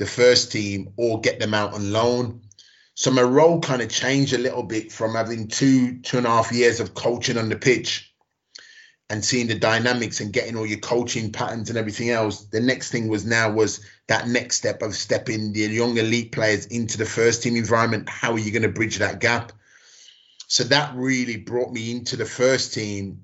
the 0.02 0.08
first 0.08 0.50
team 0.50 0.92
or 0.96 1.20
get 1.20 1.38
them 1.38 1.54
out 1.54 1.74
on 1.74 1.92
loan. 1.92 2.40
So 2.94 3.12
my 3.12 3.22
role 3.22 3.60
kind 3.60 3.80
of 3.80 3.88
changed 3.88 4.32
a 4.32 4.38
little 4.38 4.64
bit 4.64 4.90
from 4.90 5.14
having 5.14 5.46
two, 5.46 6.00
two 6.00 6.18
and 6.18 6.26
a 6.26 6.30
half 6.30 6.50
years 6.50 6.80
of 6.80 6.92
coaching 6.92 7.38
on 7.38 7.48
the 7.48 7.56
pitch 7.56 8.12
and 9.08 9.24
seeing 9.24 9.46
the 9.46 9.54
dynamics 9.54 10.18
and 10.18 10.32
getting 10.32 10.56
all 10.56 10.66
your 10.66 10.80
coaching 10.80 11.30
patterns 11.30 11.68
and 11.68 11.78
everything 11.78 12.10
else. 12.10 12.46
The 12.46 12.60
next 12.60 12.90
thing 12.90 13.06
was 13.06 13.24
now 13.24 13.52
was 13.52 13.86
that 14.08 14.26
next 14.26 14.56
step 14.56 14.82
of 14.82 14.96
stepping 14.96 15.52
the 15.52 15.60
young 15.60 15.96
elite 15.96 16.32
players 16.32 16.66
into 16.66 16.98
the 16.98 17.06
first 17.06 17.44
team 17.44 17.54
environment. 17.54 18.08
How 18.08 18.32
are 18.32 18.40
you 18.40 18.50
going 18.50 18.62
to 18.62 18.68
bridge 18.68 18.98
that 18.98 19.20
gap? 19.20 19.52
So 20.48 20.64
that 20.64 20.96
really 20.96 21.36
brought 21.36 21.72
me 21.72 21.92
into 21.92 22.16
the 22.16 22.26
first 22.26 22.74
team 22.74 23.22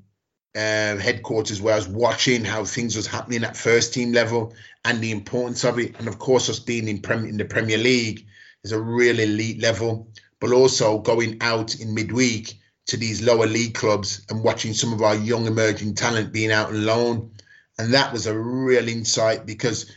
uh, 0.55 0.97
headquarters 0.97 1.61
where 1.61 1.75
I 1.75 1.79
was 1.79 1.89
watching 1.89 2.45
how 2.45 2.65
things 2.65 2.95
was 2.95 3.09
happening 3.09 3.43
at 3.43 3.57
first 3.57 3.95
team 3.95 4.13
level 4.13 4.55
and 4.89 5.03
the 5.03 5.11
importance 5.11 5.65
of 5.65 5.79
it. 5.79 5.99
And 5.99 6.09
of 6.09 6.19
course, 6.19 6.49
us 6.49 6.61
being 6.61 6.89
in, 6.89 7.03
Prem- 7.03 7.27
in 7.27 7.37
the 7.37 7.45
Premier 7.45 7.77
League 7.77 8.27
is 8.65 8.73
a 8.73 8.81
real 8.81 9.21
elite 9.21 9.61
level, 9.61 10.11
but 10.41 10.51
also 10.51 10.99
going 10.99 11.37
out 11.43 11.79
in 11.79 11.95
midweek 11.95 12.59
to 12.87 12.97
these 12.97 13.21
lower 13.21 13.47
league 13.47 13.75
clubs 13.75 14.25
and 14.31 14.43
watching 14.43 14.73
some 14.73 14.95
of 14.95 15.03
our 15.03 15.15
young 15.15 15.47
emerging 15.47 15.95
talent 15.95 16.33
being 16.33 16.51
out 16.51 16.69
on 16.69 16.87
loan. 16.87 17.33
And 17.79 17.93
that 17.93 18.15
was 18.15 18.27
a 18.27 18.39
real 18.39 18.89
insight 18.89 19.45
because 19.45 19.95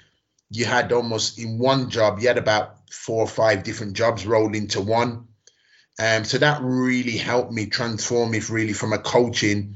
you 0.50 0.66
had 0.66 0.92
almost 0.92 1.40
in 1.40 1.58
one 1.58 1.90
job, 1.90 2.20
you 2.20 2.28
had 2.28 2.38
about 2.38 2.92
four 2.92 3.24
or 3.24 3.28
five 3.28 3.64
different 3.64 3.94
jobs 3.94 4.28
rolled 4.28 4.58
into 4.58 4.82
one. 4.82 5.28
Um, 6.00 6.26
so 6.26 6.38
that 6.40 6.62
really 6.62 7.16
helped 7.16 7.54
me 7.54 7.68
transform 7.68 8.32
me 8.32 8.42
really 8.50 8.74
from 8.74 8.92
a 8.92 8.98
coaching 8.98 9.76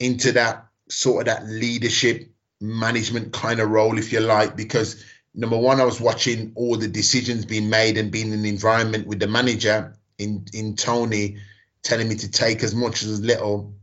into 0.00 0.32
that 0.32 0.66
sort 0.88 1.20
of 1.20 1.26
that 1.26 1.46
leadership 1.46 2.32
management 2.60 3.32
kind 3.32 3.60
of 3.60 3.70
role, 3.70 3.98
if 3.98 4.12
you 4.12 4.20
like, 4.20 4.56
because 4.56 5.04
number 5.34 5.58
one, 5.58 5.80
I 5.80 5.84
was 5.84 6.00
watching 6.00 6.52
all 6.54 6.76
the 6.76 6.88
decisions 6.88 7.44
being 7.44 7.68
made 7.68 7.98
and 7.98 8.10
being 8.10 8.32
in 8.32 8.42
the 8.42 8.48
environment 8.48 9.06
with 9.06 9.20
the 9.20 9.26
manager 9.26 9.96
in 10.18 10.46
in 10.52 10.76
Tony 10.76 11.38
telling 11.82 12.08
me 12.08 12.16
to 12.16 12.30
take 12.30 12.62
as 12.62 12.74
much 12.74 13.02
as 13.02 13.20
little. 13.20 13.74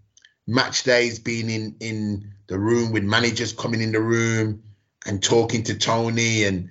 Match 0.45 0.83
days 0.83 1.19
being 1.19 1.49
in 1.49 1.75
in 1.79 2.33
the 2.47 2.59
room 2.59 2.91
with 2.91 3.03
managers 3.03 3.53
coming 3.53 3.81
in 3.81 3.93
the 3.93 4.01
room 4.01 4.63
and 5.05 5.23
talking 5.23 5.63
to 5.63 5.75
Tony 5.75 6.43
and 6.43 6.69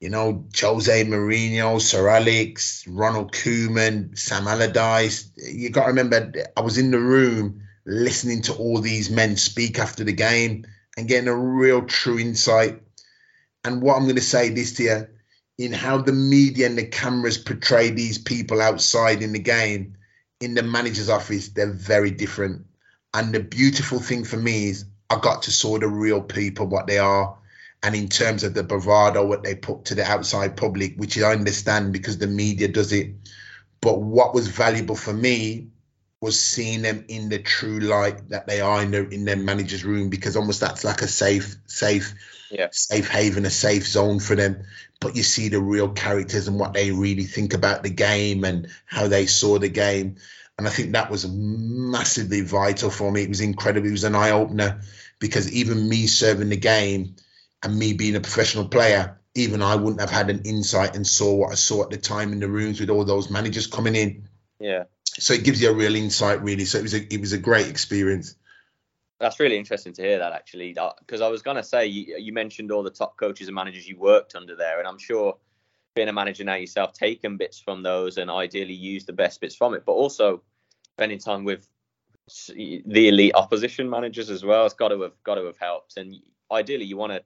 you 0.00 0.08
know, 0.08 0.46
Jose 0.58 1.04
Mourinho, 1.04 1.78
Sir 1.78 2.08
Alex, 2.08 2.86
Ronald 2.88 3.32
Koeman, 3.32 4.16
Sam 4.18 4.48
Allardyce. 4.48 5.30
You 5.36 5.68
got 5.68 5.82
to 5.82 5.88
remember, 5.88 6.32
I 6.56 6.62
was 6.62 6.78
in 6.78 6.90
the 6.90 6.98
room 6.98 7.62
listening 7.84 8.40
to 8.42 8.54
all 8.54 8.80
these 8.80 9.10
men 9.10 9.36
speak 9.36 9.78
after 9.78 10.02
the 10.02 10.12
game 10.12 10.64
and 11.00 11.08
getting 11.08 11.28
a 11.28 11.36
real 11.36 11.82
true 11.82 12.18
insight. 12.18 12.82
And 13.64 13.82
what 13.82 13.96
I'm 13.96 14.04
going 14.04 14.16
to 14.16 14.22
say 14.22 14.50
this 14.50 14.74
to 14.74 14.82
you 14.84 15.06
in 15.58 15.72
how 15.72 15.98
the 15.98 16.12
media 16.12 16.66
and 16.66 16.78
the 16.78 16.86
cameras 16.86 17.38
portray 17.38 17.90
these 17.90 18.18
people 18.18 18.60
outside 18.60 19.22
in 19.22 19.32
the 19.32 19.38
game, 19.38 19.96
in 20.40 20.54
the 20.54 20.62
manager's 20.62 21.10
office, 21.10 21.48
they're 21.48 21.72
very 21.72 22.10
different. 22.10 22.66
And 23.12 23.34
the 23.34 23.40
beautiful 23.40 23.98
thing 23.98 24.24
for 24.24 24.36
me 24.36 24.68
is 24.68 24.84
I 25.10 25.18
got 25.18 25.42
to 25.42 25.50
saw 25.50 25.78
the 25.78 25.88
real 25.88 26.22
people, 26.22 26.66
what 26.66 26.86
they 26.86 26.98
are 26.98 27.36
and 27.82 27.94
in 27.94 28.08
terms 28.08 28.44
of 28.44 28.54
the 28.54 28.62
bravado 28.62 29.24
what 29.24 29.42
they 29.42 29.54
put 29.54 29.86
to 29.86 29.94
the 29.94 30.04
outside 30.04 30.54
public 30.56 30.94
which 30.96 31.18
i 31.18 31.32
understand 31.32 31.92
because 31.92 32.18
the 32.18 32.26
media 32.26 32.68
does 32.68 32.92
it 32.92 33.14
but 33.80 34.00
what 34.00 34.34
was 34.34 34.48
valuable 34.48 34.96
for 34.96 35.12
me 35.12 35.68
was 36.20 36.38
seeing 36.38 36.82
them 36.82 37.04
in 37.08 37.28
the 37.28 37.38
true 37.38 37.80
light 37.80 38.28
that 38.28 38.46
they 38.46 38.60
are 38.60 38.82
in 38.82 38.90
their 38.90 39.04
in 39.04 39.24
their 39.24 39.36
manager's 39.36 39.84
room 39.84 40.10
because 40.10 40.36
almost 40.36 40.60
that's 40.60 40.84
like 40.84 41.02
a 41.02 41.08
safe 41.08 41.56
safe 41.66 42.14
yeah. 42.50 42.68
safe 42.72 43.08
haven 43.08 43.46
a 43.46 43.50
safe 43.50 43.86
zone 43.86 44.20
for 44.20 44.36
them 44.36 44.64
but 45.00 45.16
you 45.16 45.22
see 45.22 45.48
the 45.48 45.60
real 45.60 45.88
characters 45.88 46.46
and 46.46 46.58
what 46.58 46.74
they 46.74 46.90
really 46.90 47.24
think 47.24 47.54
about 47.54 47.82
the 47.82 47.90
game 47.90 48.44
and 48.44 48.68
how 48.86 49.08
they 49.08 49.24
saw 49.24 49.58
the 49.58 49.68
game 49.68 50.16
and 50.58 50.66
i 50.66 50.70
think 50.70 50.92
that 50.92 51.10
was 51.10 51.26
massively 51.26 52.42
vital 52.42 52.90
for 52.90 53.10
me 53.10 53.22
it 53.22 53.28
was 53.28 53.40
incredible 53.40 53.88
it 53.88 53.92
was 53.92 54.04
an 54.04 54.14
eye-opener 54.14 54.82
because 55.20 55.52
even 55.52 55.88
me 55.88 56.06
serving 56.06 56.48
the 56.48 56.56
game 56.56 57.14
and 57.62 57.78
me 57.78 57.92
being 57.92 58.16
a 58.16 58.20
professional 58.20 58.66
player, 58.66 59.20
even 59.34 59.62
I 59.62 59.76
wouldn't 59.76 60.00
have 60.00 60.10
had 60.10 60.30
an 60.30 60.42
insight 60.44 60.96
and 60.96 61.06
saw 61.06 61.34
what 61.34 61.52
I 61.52 61.54
saw 61.54 61.84
at 61.84 61.90
the 61.90 61.98
time 61.98 62.32
in 62.32 62.40
the 62.40 62.48
rooms 62.48 62.80
with 62.80 62.90
all 62.90 63.04
those 63.04 63.30
managers 63.30 63.66
coming 63.66 63.94
in. 63.94 64.28
Yeah. 64.58 64.84
So 65.20 65.34
it 65.34 65.44
gives 65.44 65.60
you 65.60 65.70
a 65.70 65.74
real 65.74 65.94
insight, 65.94 66.42
really. 66.42 66.64
So 66.64 66.78
it 66.78 66.82
was 66.82 66.94
a 66.94 67.14
it 67.14 67.20
was 67.20 67.32
a 67.32 67.38
great 67.38 67.68
experience. 67.68 68.34
That's 69.18 69.38
really 69.38 69.58
interesting 69.58 69.92
to 69.94 70.02
hear 70.02 70.18
that 70.18 70.32
actually, 70.32 70.74
because 71.00 71.20
I 71.20 71.28
was 71.28 71.42
gonna 71.42 71.62
say 71.62 71.86
you, 71.86 72.16
you 72.16 72.32
mentioned 72.32 72.72
all 72.72 72.82
the 72.82 72.90
top 72.90 73.18
coaches 73.18 73.48
and 73.48 73.54
managers 73.54 73.86
you 73.86 73.98
worked 73.98 74.34
under 74.34 74.56
there, 74.56 74.78
and 74.78 74.88
I'm 74.88 74.98
sure 74.98 75.36
being 75.94 76.08
a 76.08 76.12
manager 76.12 76.44
now 76.44 76.54
yourself, 76.54 76.94
taking 76.94 77.36
bits 77.36 77.58
from 77.58 77.82
those 77.82 78.16
and 78.16 78.30
ideally 78.30 78.74
use 78.74 79.04
the 79.04 79.12
best 79.12 79.40
bits 79.40 79.54
from 79.54 79.74
it, 79.74 79.84
but 79.84 79.92
also 79.92 80.42
spending 80.94 81.18
time 81.18 81.44
with 81.44 81.68
the 82.48 83.08
elite 83.08 83.34
opposition 83.34 83.90
managers 83.90 84.30
as 84.30 84.44
well. 84.44 84.64
It's 84.64 84.74
got 84.74 84.88
to 84.88 85.02
have 85.02 85.22
got 85.22 85.34
to 85.34 85.44
have 85.44 85.58
helped, 85.58 85.98
and 85.98 86.16
ideally 86.50 86.84
you 86.86 86.96
want 86.96 87.12
to 87.12 87.22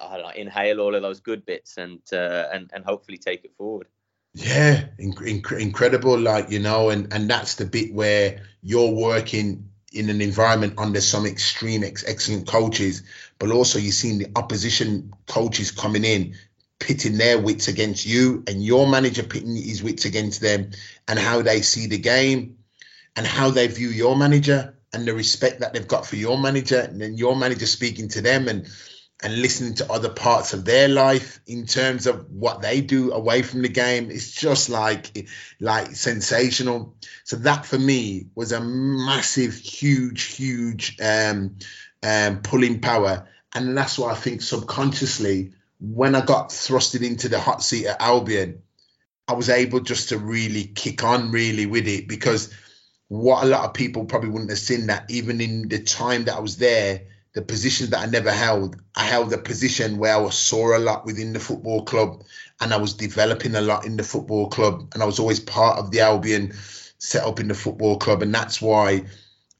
know, 0.00 0.30
inhale 0.34 0.80
all 0.80 0.94
of 0.94 1.02
those 1.02 1.20
good 1.20 1.46
bits 1.46 1.78
and 1.78 2.00
uh, 2.12 2.48
and 2.52 2.70
and 2.74 2.84
hopefully 2.84 3.18
take 3.18 3.44
it 3.44 3.54
forward. 3.56 3.86
Yeah, 4.34 4.86
inc- 4.98 5.58
incredible. 5.60 6.18
Like 6.18 6.50
you 6.50 6.58
know, 6.58 6.90
and 6.90 7.12
and 7.12 7.30
that's 7.30 7.54
the 7.54 7.64
bit 7.64 7.94
where 7.94 8.42
you're 8.62 8.90
working 8.90 9.70
in 9.92 10.10
an 10.10 10.20
environment 10.20 10.74
under 10.76 11.00
some 11.00 11.24
extreme 11.24 11.84
ex- 11.84 12.04
excellent 12.06 12.48
coaches, 12.48 13.02
but 13.38 13.52
also 13.52 13.78
you're 13.78 13.92
seeing 13.92 14.18
the 14.18 14.26
opposition 14.34 15.14
coaches 15.28 15.70
coming 15.70 16.04
in, 16.04 16.34
pitting 16.80 17.16
their 17.16 17.40
wits 17.40 17.68
against 17.68 18.04
you, 18.04 18.42
and 18.48 18.64
your 18.64 18.88
manager 18.88 19.22
pitting 19.22 19.54
his 19.54 19.84
wits 19.84 20.04
against 20.04 20.40
them, 20.40 20.70
and 21.06 21.16
how 21.16 21.42
they 21.42 21.62
see 21.62 21.86
the 21.86 21.98
game, 21.98 22.58
and 23.14 23.24
how 23.24 23.50
they 23.50 23.68
view 23.68 23.88
your 23.88 24.16
manager, 24.16 24.76
and 24.92 25.06
the 25.06 25.14
respect 25.14 25.60
that 25.60 25.72
they've 25.74 25.86
got 25.86 26.06
for 26.06 26.16
your 26.16 26.36
manager, 26.36 26.80
and 26.80 27.00
then 27.00 27.16
your 27.16 27.36
manager 27.36 27.66
speaking 27.66 28.08
to 28.08 28.20
them, 28.20 28.48
and 28.48 28.66
and 29.24 29.40
listening 29.40 29.74
to 29.74 29.90
other 29.90 30.10
parts 30.10 30.52
of 30.52 30.66
their 30.66 30.86
life 30.86 31.40
in 31.46 31.64
terms 31.64 32.06
of 32.06 32.30
what 32.30 32.60
they 32.60 32.82
do 32.82 33.10
away 33.12 33.40
from 33.40 33.62
the 33.62 33.68
game 33.68 34.10
it's 34.10 34.30
just 34.32 34.68
like 34.68 35.26
like 35.60 35.96
sensational. 35.96 36.94
So 37.24 37.36
that 37.36 37.64
for 37.64 37.78
me 37.78 38.26
was 38.34 38.52
a 38.52 38.60
massive 38.60 39.54
huge 39.54 40.22
huge 40.36 40.98
um 41.00 41.56
um 42.02 42.42
pulling 42.42 42.80
power. 42.80 43.26
And 43.54 43.76
that's 43.76 43.98
why 43.98 44.10
i 44.12 44.14
think 44.14 44.42
subconsciously 44.42 45.52
when 45.80 46.14
i 46.14 46.24
got 46.24 46.50
thrusted 46.50 47.02
into 47.02 47.28
the 47.28 47.38
hot 47.38 47.62
seat 47.62 47.86
at 47.86 48.00
albion 48.00 48.62
i 49.28 49.32
was 49.34 49.48
able 49.48 49.80
just 49.80 50.10
to 50.10 50.18
really 50.18 50.64
kick 50.64 51.04
on 51.04 51.30
really 51.30 51.66
with 51.66 51.86
it 51.86 52.08
because 52.08 52.52
what 53.08 53.44
a 53.44 53.46
lot 53.46 53.64
of 53.64 53.74
people 53.74 54.06
probably 54.06 54.30
wouldn't 54.30 54.50
have 54.50 54.58
seen 54.58 54.86
that 54.86 55.10
even 55.10 55.40
in 55.40 55.68
the 55.68 55.82
time 55.82 56.24
that 56.24 56.36
i 56.36 56.40
was 56.40 56.56
there 56.56 57.02
the 57.34 57.42
positions 57.42 57.90
that 57.90 58.00
I 58.00 58.06
never 58.06 58.30
held. 58.30 58.80
I 58.94 59.04
held 59.04 59.32
a 59.32 59.38
position 59.38 59.98
where 59.98 60.14
I 60.14 60.18
was 60.18 60.38
saw 60.38 60.76
a 60.76 60.78
lot 60.78 61.04
within 61.04 61.32
the 61.32 61.40
football 61.40 61.82
club 61.84 62.22
and 62.60 62.72
I 62.72 62.76
was 62.76 62.94
developing 62.94 63.56
a 63.56 63.60
lot 63.60 63.84
in 63.84 63.96
the 63.96 64.04
football 64.04 64.48
club 64.48 64.88
and 64.94 65.02
I 65.02 65.06
was 65.06 65.18
always 65.18 65.40
part 65.40 65.78
of 65.78 65.90
the 65.90 66.00
Albion 66.00 66.54
set 66.98 67.24
up 67.24 67.40
in 67.40 67.48
the 67.48 67.54
football 67.54 67.98
club 67.98 68.22
and 68.22 68.32
that's 68.32 68.62
why 68.62 69.04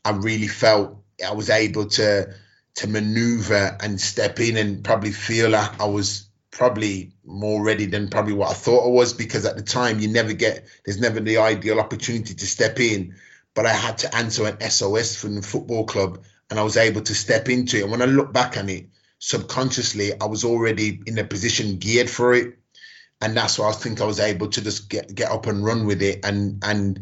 I 0.04 0.10
really 0.10 0.46
felt 0.46 0.96
I 1.26 1.32
was 1.32 1.50
able 1.50 1.86
to 1.86 2.32
to 2.76 2.88
maneuver 2.88 3.76
and 3.80 4.00
step 4.00 4.40
in 4.40 4.56
and 4.56 4.82
probably 4.82 5.12
feel 5.12 5.50
like 5.50 5.80
I 5.80 5.86
was 5.86 6.28
probably 6.50 7.12
more 7.24 7.62
ready 7.62 7.86
than 7.86 8.08
probably 8.08 8.32
what 8.32 8.50
I 8.50 8.54
thought 8.54 8.86
I 8.86 8.90
was 8.90 9.12
because 9.12 9.44
at 9.44 9.56
the 9.56 9.62
time 9.62 9.98
you 9.98 10.08
never 10.08 10.32
get 10.32 10.64
there's 10.84 11.00
never 11.00 11.18
the 11.18 11.38
ideal 11.38 11.80
opportunity 11.80 12.34
to 12.34 12.46
step 12.46 12.78
in 12.78 13.16
but 13.54 13.66
I 13.66 13.72
had 13.72 13.98
to 13.98 14.14
answer 14.14 14.46
an 14.46 14.60
SOS 14.70 15.16
from 15.16 15.34
the 15.34 15.42
football 15.42 15.86
club 15.86 16.24
and 16.54 16.60
I 16.60 16.62
was 16.62 16.76
able 16.76 17.00
to 17.00 17.16
step 17.16 17.48
into 17.48 17.78
it. 17.78 17.82
And 17.82 17.90
when 17.90 18.00
I 18.00 18.04
look 18.04 18.32
back 18.32 18.56
on 18.56 18.68
it, 18.68 18.86
subconsciously, 19.18 20.12
I 20.20 20.26
was 20.26 20.44
already 20.44 21.00
in 21.04 21.18
a 21.18 21.24
position 21.24 21.78
geared 21.78 22.08
for 22.08 22.32
it. 22.32 22.56
And 23.20 23.36
that's 23.36 23.58
why 23.58 23.70
I 23.70 23.72
think 23.72 24.00
I 24.00 24.04
was 24.04 24.20
able 24.20 24.46
to 24.50 24.62
just 24.62 24.88
get, 24.88 25.12
get 25.12 25.32
up 25.32 25.48
and 25.48 25.64
run 25.64 25.84
with 25.84 26.00
it 26.00 26.24
and 26.24 26.62
and 26.62 27.00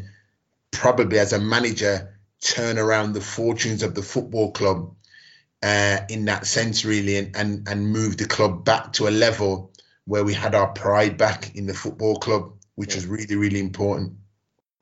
probably 0.71 1.19
as 1.19 1.33
a 1.33 1.39
manager 1.39 2.17
turn 2.41 2.79
around 2.79 3.13
the 3.13 3.21
fortunes 3.21 3.83
of 3.83 3.93
the 3.93 4.01
football 4.01 4.51
club 4.53 4.95
uh, 5.61 5.99
in 6.09 6.25
that 6.25 6.47
sense 6.47 6.83
really 6.83 7.17
and, 7.17 7.35
and 7.35 7.67
and 7.69 7.87
move 7.87 8.17
the 8.17 8.25
club 8.25 8.65
back 8.65 8.93
to 8.93 9.07
a 9.07 9.11
level 9.11 9.71
where 10.05 10.23
we 10.23 10.33
had 10.33 10.55
our 10.55 10.69
pride 10.69 11.15
back 11.19 11.55
in 11.55 11.67
the 11.67 11.75
football 11.75 12.15
club, 12.15 12.53
which 12.73 12.95
yeah. 12.95 12.95
was 12.95 13.05
really, 13.05 13.35
really 13.35 13.59
important 13.59 14.13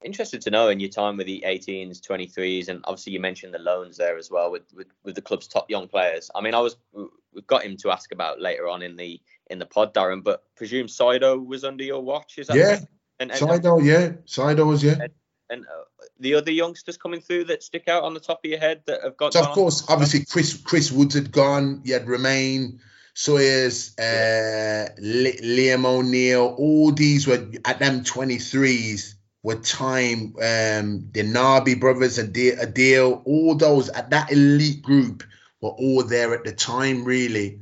interested 0.03 0.41
to 0.41 0.51
know 0.51 0.69
in 0.69 0.79
your 0.79 0.89
time 0.89 1.17
with 1.17 1.27
the 1.27 1.43
18s 1.45 1.99
23s 1.99 2.67
and 2.67 2.81
obviously 2.85 3.13
you 3.13 3.19
mentioned 3.19 3.53
the 3.53 3.59
loans 3.59 3.97
there 3.97 4.17
as 4.17 4.29
well 4.29 4.51
with, 4.51 4.63
with 4.75 4.87
with 5.03 5.15
the 5.15 5.21
club's 5.21 5.47
top 5.47 5.69
young 5.69 5.87
players. 5.87 6.29
I 6.33 6.41
mean 6.41 6.53
i 6.53 6.59
was 6.59 6.75
we've 7.33 7.47
got 7.47 7.63
him 7.63 7.77
to 7.77 7.91
ask 7.91 8.11
about 8.11 8.41
later 8.41 8.67
on 8.67 8.81
in 8.81 8.95
the 8.95 9.21
in 9.49 9.59
the 9.59 9.65
pod 9.65 9.93
darren 9.93 10.23
but 10.23 10.43
presume 10.55 10.87
Saido 10.87 11.45
was 11.45 11.63
under 11.63 11.83
your 11.83 12.01
watch 12.01 12.37
is 12.37 12.47
that 12.47 12.57
yeah. 12.57 12.79
and, 13.19 13.31
and 13.31 13.39
Saido 13.39 13.83
yeah. 13.83 14.09
Saido 14.25 14.67
was 14.67 14.83
yeah. 14.83 14.97
And, 15.01 15.11
and 15.49 15.65
uh, 15.65 16.05
the 16.19 16.35
other 16.35 16.51
youngsters 16.51 16.97
coming 16.97 17.19
through 17.21 17.45
that 17.45 17.61
stick 17.61 17.87
out 17.87 18.03
on 18.03 18.13
the 18.13 18.19
top 18.19 18.41
of 18.43 18.49
your 18.49 18.59
head 18.59 18.83
that 18.87 19.03
have 19.03 19.17
got 19.17 19.33
so 19.33 19.41
of 19.41 19.49
course 19.49 19.85
obviously 19.89 20.25
chris 20.25 20.57
chris 20.57 20.91
woods 20.91 21.15
had 21.15 21.31
gone. 21.31 21.81
You 21.83 21.93
had 21.93 22.07
Romaine 22.07 22.79
Sawyers, 23.13 23.93
uh, 23.99 24.87
Liam 24.97 25.85
O'Neil, 25.85 26.55
all 26.57 26.93
these 26.93 27.27
were 27.27 27.45
at 27.65 27.77
them 27.79 28.05
23s 28.05 29.15
were 29.43 29.55
time. 29.55 30.35
Um, 30.37 31.09
the 31.11 31.23
Nabi 31.23 31.79
brothers, 31.79 32.17
and 32.17 32.33
Adil, 32.33 33.21
all 33.25 33.55
those 33.55 33.89
at 33.89 34.09
that 34.11 34.31
elite 34.31 34.81
group 34.81 35.23
were 35.61 35.69
all 35.69 36.03
there 36.03 36.33
at 36.33 36.43
the 36.43 36.51
time, 36.51 37.05
really. 37.05 37.59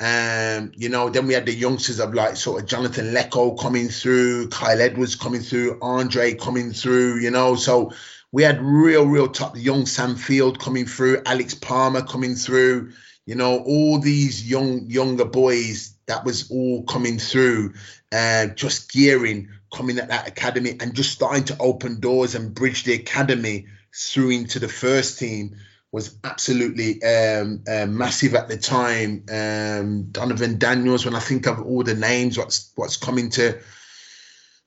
Um, 0.00 0.72
you 0.74 0.88
know, 0.88 1.10
then 1.10 1.26
we 1.26 1.34
had 1.34 1.46
the 1.46 1.54
youngsters 1.54 2.00
of 2.00 2.12
like 2.12 2.36
sort 2.36 2.60
of 2.60 2.68
Jonathan 2.68 3.14
Leko 3.14 3.58
coming 3.60 3.88
through, 3.88 4.48
Kyle 4.48 4.80
Edwards 4.80 5.14
coming 5.14 5.42
through, 5.42 5.78
Andre 5.80 6.34
coming 6.34 6.72
through, 6.72 7.20
you 7.20 7.30
know. 7.30 7.54
So 7.54 7.92
we 8.32 8.42
had 8.42 8.60
real, 8.60 9.06
real 9.06 9.28
top 9.28 9.56
young 9.56 9.86
Sam 9.86 10.16
Field 10.16 10.58
coming 10.58 10.86
through, 10.86 11.22
Alex 11.24 11.54
Palmer 11.54 12.02
coming 12.02 12.34
through, 12.34 12.92
you 13.26 13.36
know, 13.36 13.60
all 13.60 14.00
these 14.00 14.48
young 14.48 14.90
younger 14.90 15.26
boys 15.26 15.94
that 16.06 16.24
was 16.24 16.50
all 16.50 16.82
coming 16.84 17.18
through, 17.18 17.74
uh, 18.10 18.46
just 18.46 18.90
gearing, 18.90 19.50
coming 19.72 19.98
at 19.98 20.08
that 20.08 20.28
academy 20.28 20.76
and 20.78 20.94
just 20.94 21.12
starting 21.12 21.44
to 21.44 21.56
open 21.58 22.00
doors 22.00 22.34
and 22.34 22.54
bridge 22.54 22.84
the 22.84 22.94
academy 22.94 23.66
through 23.94 24.30
into 24.30 24.58
the 24.58 24.68
first 24.68 25.18
team 25.18 25.56
was 25.90 26.16
absolutely 26.24 27.02
um, 27.02 27.62
uh, 27.68 27.86
massive 27.86 28.34
at 28.34 28.48
the 28.48 28.56
time. 28.56 29.24
Um, 29.28 30.04
Donervon 30.10 30.58
Daniels, 30.58 31.04
when 31.04 31.14
I 31.14 31.20
think 31.20 31.46
of 31.46 31.60
all 31.60 31.82
the 31.82 31.94
names, 31.94 32.38
what's 32.38 32.72
what's 32.74 32.96
coming 32.96 33.28
to 33.30 33.58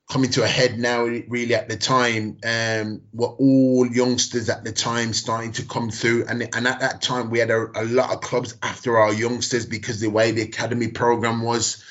coming 0.08 0.30
to 0.30 0.44
a 0.44 0.46
head 0.46 0.78
now, 0.78 1.02
really 1.02 1.56
at 1.56 1.68
the 1.68 1.76
time, 1.76 2.38
um, 2.46 3.02
were 3.12 3.26
all 3.26 3.86
youngsters 3.88 4.48
at 4.48 4.62
the 4.62 4.70
time 4.70 5.12
starting 5.12 5.50
to 5.52 5.64
come 5.64 5.90
through, 5.90 6.26
and 6.28 6.48
and 6.54 6.68
at 6.68 6.80
that 6.80 7.02
time 7.02 7.28
we 7.28 7.40
had 7.40 7.50
a, 7.50 7.66
a 7.74 7.84
lot 7.84 8.12
of 8.12 8.20
clubs 8.20 8.56
after 8.62 8.96
our 8.96 9.12
youngsters 9.12 9.66
because 9.66 10.00
the 10.00 10.08
way 10.08 10.30
the 10.30 10.42
academy 10.42 10.88
program 10.88 11.42
was. 11.42 11.82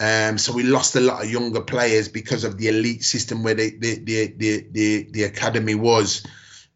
Um, 0.00 0.38
so 0.38 0.52
we 0.52 0.64
lost 0.64 0.96
a 0.96 1.00
lot 1.00 1.22
of 1.22 1.30
younger 1.30 1.60
players 1.60 2.08
because 2.08 2.44
of 2.44 2.58
the 2.58 2.68
elite 2.68 3.04
system 3.04 3.42
where 3.42 3.54
the 3.54 3.78
the 3.78 3.98
the 4.04 4.66
the, 4.70 5.06
the, 5.10 5.22
academy 5.24 5.74
was. 5.74 6.26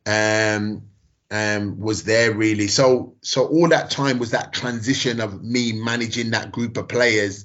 Um, 0.07 0.83
um, 1.31 1.79
was 1.79 2.05
there 2.05 2.33
really. 2.33 2.69
So 2.69 3.17
so 3.21 3.47
all 3.47 3.69
that 3.69 3.91
time 3.91 4.19
was 4.19 4.31
that 4.31 4.55
transition 4.55 5.21
of 5.21 5.43
me 5.43 5.73
managing 5.73 6.31
that 6.31 6.53
group 6.53 6.79
of 6.79 6.89
players 6.89 7.45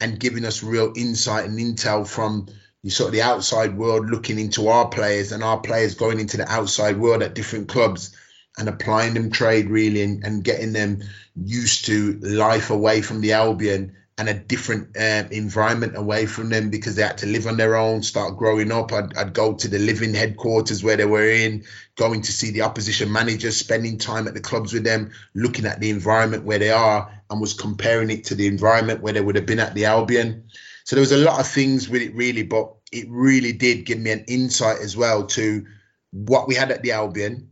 and 0.00 0.20
giving 0.20 0.44
us 0.44 0.62
real 0.62 0.92
insight 0.94 1.46
and 1.46 1.58
intel 1.58 2.06
from 2.06 2.48
sort 2.88 3.08
of 3.08 3.12
the 3.14 3.22
outside 3.22 3.78
world 3.78 4.10
looking 4.10 4.38
into 4.38 4.68
our 4.68 4.88
players 4.88 5.32
and 5.32 5.42
our 5.42 5.58
players 5.60 5.94
going 5.94 6.20
into 6.20 6.36
the 6.36 6.50
outside 6.50 6.98
world 6.98 7.22
at 7.22 7.34
different 7.34 7.68
clubs 7.68 8.14
and 8.58 8.68
applying 8.68 9.14
them 9.14 9.30
trade 9.30 9.70
really 9.70 10.02
and, 10.02 10.24
and 10.24 10.44
getting 10.44 10.72
them 10.72 11.02
used 11.34 11.86
to 11.86 12.18
life 12.20 12.70
away 12.70 13.00
from 13.00 13.20
the 13.20 13.32
Albion 13.32 13.96
and 14.16 14.28
a 14.28 14.34
different 14.34 14.96
uh, 14.96 15.24
environment 15.32 15.96
away 15.96 16.26
from 16.26 16.48
them 16.48 16.70
because 16.70 16.94
they 16.94 17.02
had 17.02 17.18
to 17.18 17.26
live 17.26 17.48
on 17.48 17.56
their 17.56 17.74
own, 17.74 18.02
start 18.02 18.36
growing 18.36 18.70
up. 18.70 18.92
I'd, 18.92 19.16
I'd, 19.16 19.32
go 19.32 19.54
to 19.54 19.66
the 19.66 19.80
living 19.80 20.14
headquarters 20.14 20.84
where 20.84 20.96
they 20.96 21.04
were 21.04 21.28
in, 21.28 21.64
going 21.96 22.22
to 22.22 22.32
see 22.32 22.52
the 22.52 22.62
opposition 22.62 23.10
managers, 23.10 23.56
spending 23.56 23.98
time 23.98 24.28
at 24.28 24.34
the 24.34 24.40
clubs 24.40 24.72
with 24.72 24.84
them, 24.84 25.10
looking 25.34 25.66
at 25.66 25.80
the 25.80 25.90
environment 25.90 26.44
where 26.44 26.60
they 26.60 26.70
are, 26.70 27.10
and 27.28 27.40
was 27.40 27.54
comparing 27.54 28.10
it 28.10 28.24
to 28.26 28.36
the 28.36 28.46
environment 28.46 29.02
where 29.02 29.12
they 29.12 29.20
would 29.20 29.34
have 29.34 29.46
been 29.46 29.58
at 29.58 29.74
the 29.74 29.86
Albion. 29.86 30.44
So 30.84 30.94
there 30.94 31.00
was 31.00 31.12
a 31.12 31.16
lot 31.16 31.40
of 31.40 31.48
things 31.48 31.88
with 31.88 32.02
it, 32.02 32.14
really, 32.14 32.44
but 32.44 32.72
it 32.92 33.06
really 33.08 33.52
did 33.52 33.84
give 33.84 33.98
me 33.98 34.12
an 34.12 34.24
insight 34.28 34.78
as 34.80 34.96
well 34.96 35.26
to 35.26 35.66
what 36.12 36.46
we 36.46 36.54
had 36.54 36.70
at 36.70 36.82
the 36.82 36.92
Albion 36.92 37.50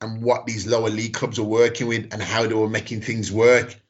and 0.00 0.22
what 0.22 0.46
these 0.46 0.68
lower 0.68 0.90
league 0.90 1.14
clubs 1.14 1.40
were 1.40 1.46
working 1.46 1.88
with 1.88 2.12
and 2.12 2.22
how 2.22 2.46
they 2.46 2.54
were 2.54 2.68
making 2.68 3.00
things 3.00 3.32
work 3.32 3.80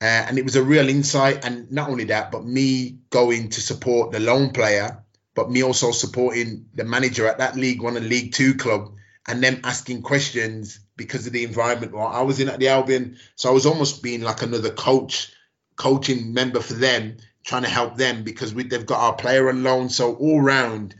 uh, 0.00 0.24
and 0.28 0.38
it 0.38 0.44
was 0.44 0.56
a 0.56 0.62
real 0.62 0.88
insight. 0.88 1.44
And 1.44 1.70
not 1.70 1.90
only 1.90 2.04
that, 2.04 2.30
but 2.30 2.44
me 2.44 2.98
going 3.10 3.50
to 3.50 3.60
support 3.60 4.12
the 4.12 4.20
lone 4.20 4.50
player, 4.50 5.02
but 5.34 5.50
me 5.50 5.62
also 5.62 5.90
supporting 5.92 6.66
the 6.74 6.84
manager 6.84 7.26
at 7.26 7.38
that 7.38 7.56
League 7.56 7.82
One 7.82 7.96
and 7.96 8.08
League 8.08 8.32
Two 8.32 8.54
club, 8.54 8.92
and 9.26 9.42
them 9.42 9.60
asking 9.64 10.02
questions 10.02 10.80
because 10.96 11.26
of 11.26 11.32
the 11.32 11.44
environment 11.44 11.92
while 11.92 12.08
I 12.08 12.22
was 12.22 12.40
in 12.40 12.48
at 12.48 12.58
the 12.58 12.68
Albion. 12.68 13.18
So 13.36 13.48
I 13.50 13.52
was 13.52 13.66
almost 13.66 14.02
being 14.02 14.22
like 14.22 14.42
another 14.42 14.70
coach, 14.70 15.32
coaching 15.76 16.34
member 16.34 16.60
for 16.60 16.74
them, 16.74 17.16
trying 17.44 17.62
to 17.62 17.68
help 17.68 17.96
them 17.96 18.22
because 18.22 18.52
we, 18.52 18.64
they've 18.64 18.84
got 18.84 19.00
our 19.00 19.14
player 19.14 19.48
on 19.48 19.62
loan. 19.62 19.88
So 19.88 20.14
all 20.14 20.40
round, 20.40 20.94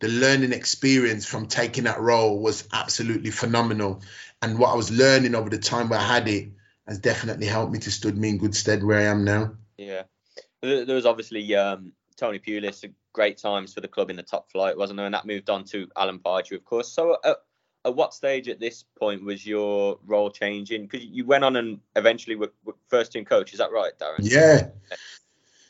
the 0.00 0.08
learning 0.08 0.52
experience 0.52 1.26
from 1.26 1.46
taking 1.46 1.84
that 1.84 2.00
role 2.00 2.40
was 2.40 2.68
absolutely 2.72 3.30
phenomenal. 3.30 4.02
And 4.42 4.58
what 4.58 4.72
I 4.72 4.76
was 4.76 4.90
learning 4.90 5.34
over 5.34 5.50
the 5.50 5.58
time 5.58 5.88
where 5.88 6.00
I 6.00 6.04
had 6.04 6.28
it 6.28 6.50
has 6.86 6.98
definitely 6.98 7.46
helped 7.46 7.72
me 7.72 7.78
to 7.80 7.90
stood 7.90 8.16
me 8.16 8.30
in 8.30 8.38
good 8.38 8.54
stead 8.54 8.82
where 8.82 8.98
I 8.98 9.04
am 9.04 9.24
now. 9.24 9.54
Yeah, 9.76 10.02
there 10.62 10.94
was 10.94 11.06
obviously 11.06 11.54
um, 11.54 11.92
Tony 12.16 12.38
Pulis, 12.38 12.84
great 13.12 13.38
times 13.38 13.74
for 13.74 13.80
the 13.80 13.88
club 13.88 14.10
in 14.10 14.16
the 14.16 14.22
top 14.22 14.50
flight, 14.50 14.76
wasn't 14.76 14.98
there? 14.98 15.06
And 15.06 15.14
that 15.14 15.26
moved 15.26 15.50
on 15.50 15.64
to 15.66 15.88
Alan 15.96 16.18
Pardew, 16.18 16.56
of 16.56 16.64
course. 16.64 16.92
So, 16.92 17.16
uh, 17.24 17.34
at 17.84 17.94
what 17.94 18.12
stage 18.12 18.48
at 18.48 18.60
this 18.60 18.84
point 18.98 19.24
was 19.24 19.46
your 19.46 19.98
role 20.04 20.30
changing? 20.30 20.82
Because 20.82 21.04
you 21.04 21.24
went 21.24 21.44
on 21.44 21.56
and 21.56 21.80
eventually 21.96 22.36
were, 22.36 22.52
were, 22.64 22.74
first 22.88 23.12
team 23.12 23.24
coach. 23.24 23.52
Is 23.52 23.58
that 23.58 23.72
right, 23.72 23.92
Darren? 23.98 24.18
Yeah. 24.20 24.68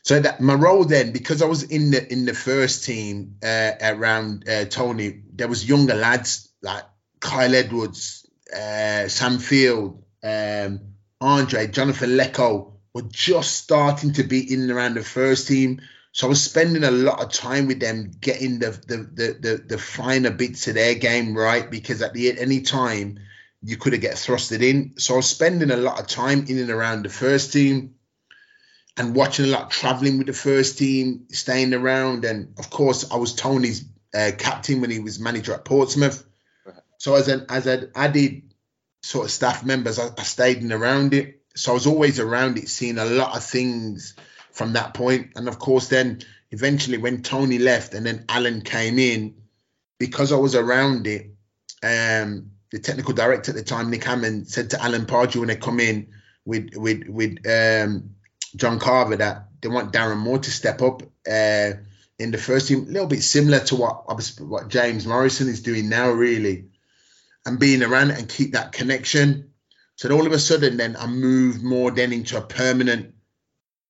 So 0.03 0.19
that 0.19 0.41
my 0.41 0.55
role 0.55 0.83
then, 0.83 1.13
because 1.13 1.41
I 1.41 1.45
was 1.45 1.63
in 1.63 1.91
the 1.91 2.11
in 2.11 2.25
the 2.25 2.33
first 2.33 2.83
team 2.85 3.35
uh, 3.43 3.71
around 3.81 4.49
uh, 4.49 4.65
Tony, 4.65 5.21
there 5.33 5.47
was 5.47 5.67
younger 5.67 5.93
lads 5.93 6.51
like 6.61 6.83
Kyle 7.19 7.53
Edwards, 7.53 8.27
uh, 8.53 9.07
Sam 9.07 9.37
Field, 9.37 10.03
um, 10.23 10.90
Andre, 11.21 11.67
Jonathan 11.67 12.17
Leko 12.17 12.73
were 12.93 13.03
just 13.03 13.55
starting 13.55 14.13
to 14.13 14.23
be 14.23 14.51
in 14.51 14.61
and 14.61 14.71
around 14.71 14.95
the 14.95 15.03
first 15.03 15.47
team. 15.47 15.81
So 16.11 16.27
I 16.27 16.29
was 16.29 16.43
spending 16.43 16.83
a 16.83 16.91
lot 16.91 17.23
of 17.23 17.31
time 17.31 17.67
with 17.67 17.79
them 17.79 18.11
getting 18.19 18.59
the 18.59 18.71
the 18.71 18.97
the 18.97 19.37
the, 19.39 19.63
the 19.69 19.77
finer 19.77 20.31
bits 20.31 20.67
of 20.67 20.73
their 20.73 20.95
game 20.95 21.37
right 21.37 21.69
because 21.69 22.01
at 22.01 22.13
the 22.13 22.37
any 22.37 22.61
time 22.61 23.19
you 23.63 23.77
could 23.77 23.93
have 23.93 24.01
get 24.01 24.15
thrusted 24.15 24.61
in. 24.61 24.95
So 24.97 25.13
I 25.13 25.17
was 25.17 25.29
spending 25.29 25.71
a 25.71 25.77
lot 25.77 25.99
of 25.99 26.07
time 26.07 26.45
in 26.47 26.57
and 26.57 26.69
around 26.69 27.03
the 27.03 27.09
first 27.09 27.53
team 27.53 27.95
and 28.97 29.15
watching 29.15 29.45
a 29.45 29.49
lot 29.49 29.69
traveling 29.69 30.17
with 30.17 30.27
the 30.27 30.33
first 30.33 30.77
team, 30.77 31.27
staying 31.29 31.73
around. 31.73 32.25
And 32.25 32.55
of 32.57 32.69
course, 32.69 33.09
I 33.11 33.15
was 33.15 33.35
Tony's 33.35 33.85
uh, 34.13 34.31
captain 34.37 34.81
when 34.81 34.89
he 34.89 34.99
was 34.99 35.19
manager 35.19 35.53
at 35.53 35.63
Portsmouth. 35.63 36.25
So 36.97 37.15
as 37.15 37.27
an 37.27 37.45
as 37.49 37.67
an 37.67 37.91
added 37.95 38.50
sort 39.01 39.25
of 39.25 39.31
staff 39.31 39.63
members, 39.63 39.99
I, 39.99 40.09
I 40.17 40.23
stayed 40.23 40.57
in 40.57 40.71
around 40.71 41.13
it. 41.13 41.41
So 41.55 41.71
I 41.71 41.73
was 41.73 41.87
always 41.87 42.19
around 42.19 42.57
it, 42.57 42.69
seeing 42.69 42.97
a 42.97 43.05
lot 43.05 43.35
of 43.35 43.43
things 43.43 44.15
from 44.51 44.73
that 44.73 44.93
point. 44.93 45.31
And 45.35 45.47
of 45.47 45.59
course, 45.59 45.89
then 45.89 46.21
eventually 46.51 46.97
when 46.97 47.23
Tony 47.23 47.57
left 47.57 47.93
and 47.93 48.05
then 48.05 48.25
Alan 48.29 48.61
came 48.61 48.99
in, 48.99 49.35
because 49.99 50.31
I 50.31 50.37
was 50.37 50.55
around 50.55 51.07
it, 51.07 51.31
um, 51.83 52.51
the 52.71 52.79
technical 52.79 53.13
director 53.13 53.51
at 53.51 53.57
the 53.57 53.63
time, 53.63 53.89
Nick 53.89 54.03
Hammond, 54.03 54.47
said 54.47 54.69
to 54.69 54.81
Alan 54.81 55.05
Pardew 55.05 55.37
when 55.37 55.49
they 55.49 55.57
come 55.57 55.79
in 55.79 56.07
with 56.45 56.73
with 56.75 57.07
with 57.07 57.37
um, 57.45 58.15
John 58.55 58.79
Carver 58.79 59.17
that 59.17 59.47
they 59.61 59.67
want 59.67 59.91
Darren 59.91 60.17
Moore 60.17 60.39
to 60.39 60.51
step 60.51 60.81
up 60.81 61.03
uh, 61.29 61.71
in 62.17 62.31
the 62.31 62.37
first 62.37 62.69
team, 62.69 62.83
a 62.83 62.91
little 62.91 63.07
bit 63.07 63.23
similar 63.23 63.59
to 63.59 63.75
what 63.75 64.41
what 64.41 64.69
James 64.69 65.05
Morrison 65.05 65.49
is 65.49 65.61
doing 65.61 65.89
now, 65.89 66.09
really 66.09 66.70
and 67.45 67.59
being 67.59 67.83
around 67.83 68.11
and 68.11 68.29
keep 68.29 68.53
that 68.53 68.71
connection. 68.71 69.51
So 69.95 70.09
all 70.11 70.25
of 70.25 70.33
a 70.33 70.39
sudden, 70.39 70.77
then 70.77 70.95
I 70.97 71.07
moved 71.07 71.63
more 71.63 71.91
then 71.91 72.13
into 72.13 72.37
a 72.37 72.41
permanent 72.41 73.13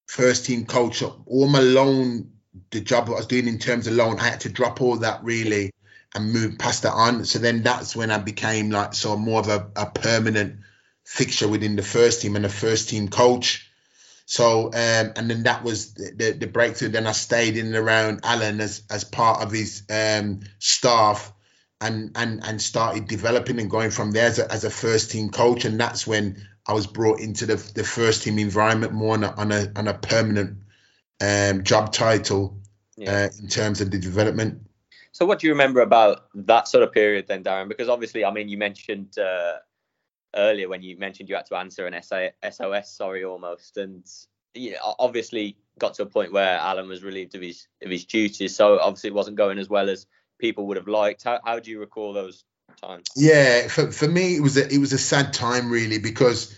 first 0.07 0.45
team 0.45 0.65
coach. 0.65 1.01
All 1.03 1.47
my 1.47 1.59
loan, 1.59 2.31
the 2.71 2.81
job 2.81 3.07
I 3.07 3.13
was 3.13 3.27
doing 3.27 3.47
in 3.47 3.59
terms 3.59 3.87
of 3.87 3.93
loan, 3.93 4.19
I 4.19 4.27
had 4.29 4.41
to 4.41 4.49
drop 4.49 4.81
all 4.81 4.97
that 4.97 5.23
really 5.23 5.71
and 6.13 6.33
move 6.33 6.57
past 6.57 6.83
that 6.83 6.93
on. 6.93 7.25
So 7.25 7.39
then 7.39 7.63
that's 7.63 7.95
when 7.95 8.11
I 8.11 8.17
became 8.17 8.71
like 8.71 8.93
so 8.93 9.15
more 9.15 9.39
of 9.39 9.47
a, 9.47 9.69
a 9.75 9.85
permanent 9.85 10.59
fixture 11.05 11.47
within 11.47 11.75
the 11.75 11.83
first 11.83 12.21
team 12.21 12.35
and 12.35 12.45
a 12.45 12.49
first 12.49 12.89
team 12.89 13.07
coach. 13.07 13.69
So 14.25 14.67
um, 14.67 15.13
and 15.15 15.29
then 15.29 15.43
that 15.43 15.63
was 15.63 15.93
the, 15.93 16.11
the, 16.15 16.31
the 16.31 16.47
breakthrough. 16.47 16.89
Then 16.89 17.07
I 17.07 17.11
stayed 17.11 17.57
in 17.57 17.67
and 17.67 17.75
around 17.75 18.21
Alan 18.23 18.61
as 18.61 18.83
as 18.89 19.03
part 19.03 19.41
of 19.41 19.51
his 19.51 19.83
um, 19.89 20.41
staff 20.59 21.33
and 21.81 22.11
and 22.15 22.45
and 22.45 22.61
started 22.61 23.07
developing 23.07 23.59
and 23.59 23.69
going 23.69 23.89
from 23.89 24.11
there 24.11 24.27
as 24.27 24.39
a, 24.39 24.51
as 24.51 24.63
a 24.63 24.69
first 24.69 25.11
team 25.11 25.29
coach 25.29 25.65
and 25.65 25.79
that's 25.79 26.05
when 26.05 26.47
I 26.67 26.73
was 26.73 26.87
brought 26.87 27.19
into 27.19 27.45
the 27.45 27.55
the 27.55 27.83
first 27.83 28.23
team 28.23 28.37
environment 28.37 28.93
more 28.93 29.15
on 29.15 29.23
a 29.23 29.31
on 29.31 29.51
a, 29.51 29.71
on 29.75 29.87
a 29.87 29.93
permanent 29.93 30.57
um, 31.19 31.63
job 31.63 31.91
title 31.91 32.57
yeah. 32.97 33.11
uh, 33.11 33.29
in 33.41 33.47
terms 33.47 33.81
of 33.81 33.91
the 33.91 33.99
development. 33.99 34.67
So 35.11 35.25
what 35.25 35.39
do 35.39 35.47
you 35.47 35.53
remember 35.53 35.81
about 35.81 36.25
that 36.33 36.67
sort 36.67 36.83
of 36.83 36.93
period 36.93 37.27
then, 37.27 37.43
Darren? 37.43 37.67
Because 37.67 37.89
obviously, 37.89 38.23
I 38.23 38.31
mean, 38.31 38.47
you 38.47 38.57
mentioned 38.57 39.17
uh, 39.17 39.57
earlier 40.35 40.69
when 40.69 40.81
you 40.81 40.97
mentioned 40.97 41.29
you 41.29 41.35
had 41.35 41.45
to 41.47 41.57
answer 41.57 41.85
an 41.85 42.01
SOS, 42.01 42.91
sorry, 42.91 43.25
almost, 43.25 43.77
and 43.77 44.05
you 44.53 44.71
know, 44.71 44.95
obviously 44.99 45.57
got 45.79 45.95
to 45.95 46.03
a 46.03 46.05
point 46.05 46.31
where 46.31 46.57
Alan 46.57 46.87
was 46.87 47.03
relieved 47.03 47.35
of 47.35 47.41
his 47.41 47.67
of 47.81 47.89
his 47.89 48.05
duties. 48.05 48.55
So 48.55 48.79
obviously, 48.79 49.09
it 49.09 49.15
wasn't 49.15 49.35
going 49.35 49.59
as 49.59 49.69
well 49.69 49.89
as 49.89 50.05
people 50.41 50.67
would 50.67 50.77
have 50.77 50.87
liked. 50.87 51.23
How, 51.23 51.39
how 51.45 51.59
do 51.59 51.71
you 51.71 51.79
recall 51.79 52.11
those 52.11 52.43
times? 52.81 53.05
Yeah, 53.15 53.67
for, 53.67 53.91
for 53.91 54.07
me, 54.07 54.35
it 54.35 54.41
was 54.41 54.57
a, 54.57 54.67
it 54.67 54.79
was 54.79 54.91
a 54.91 54.97
sad 54.97 55.31
time 55.31 55.71
really 55.71 55.99
because 55.99 56.57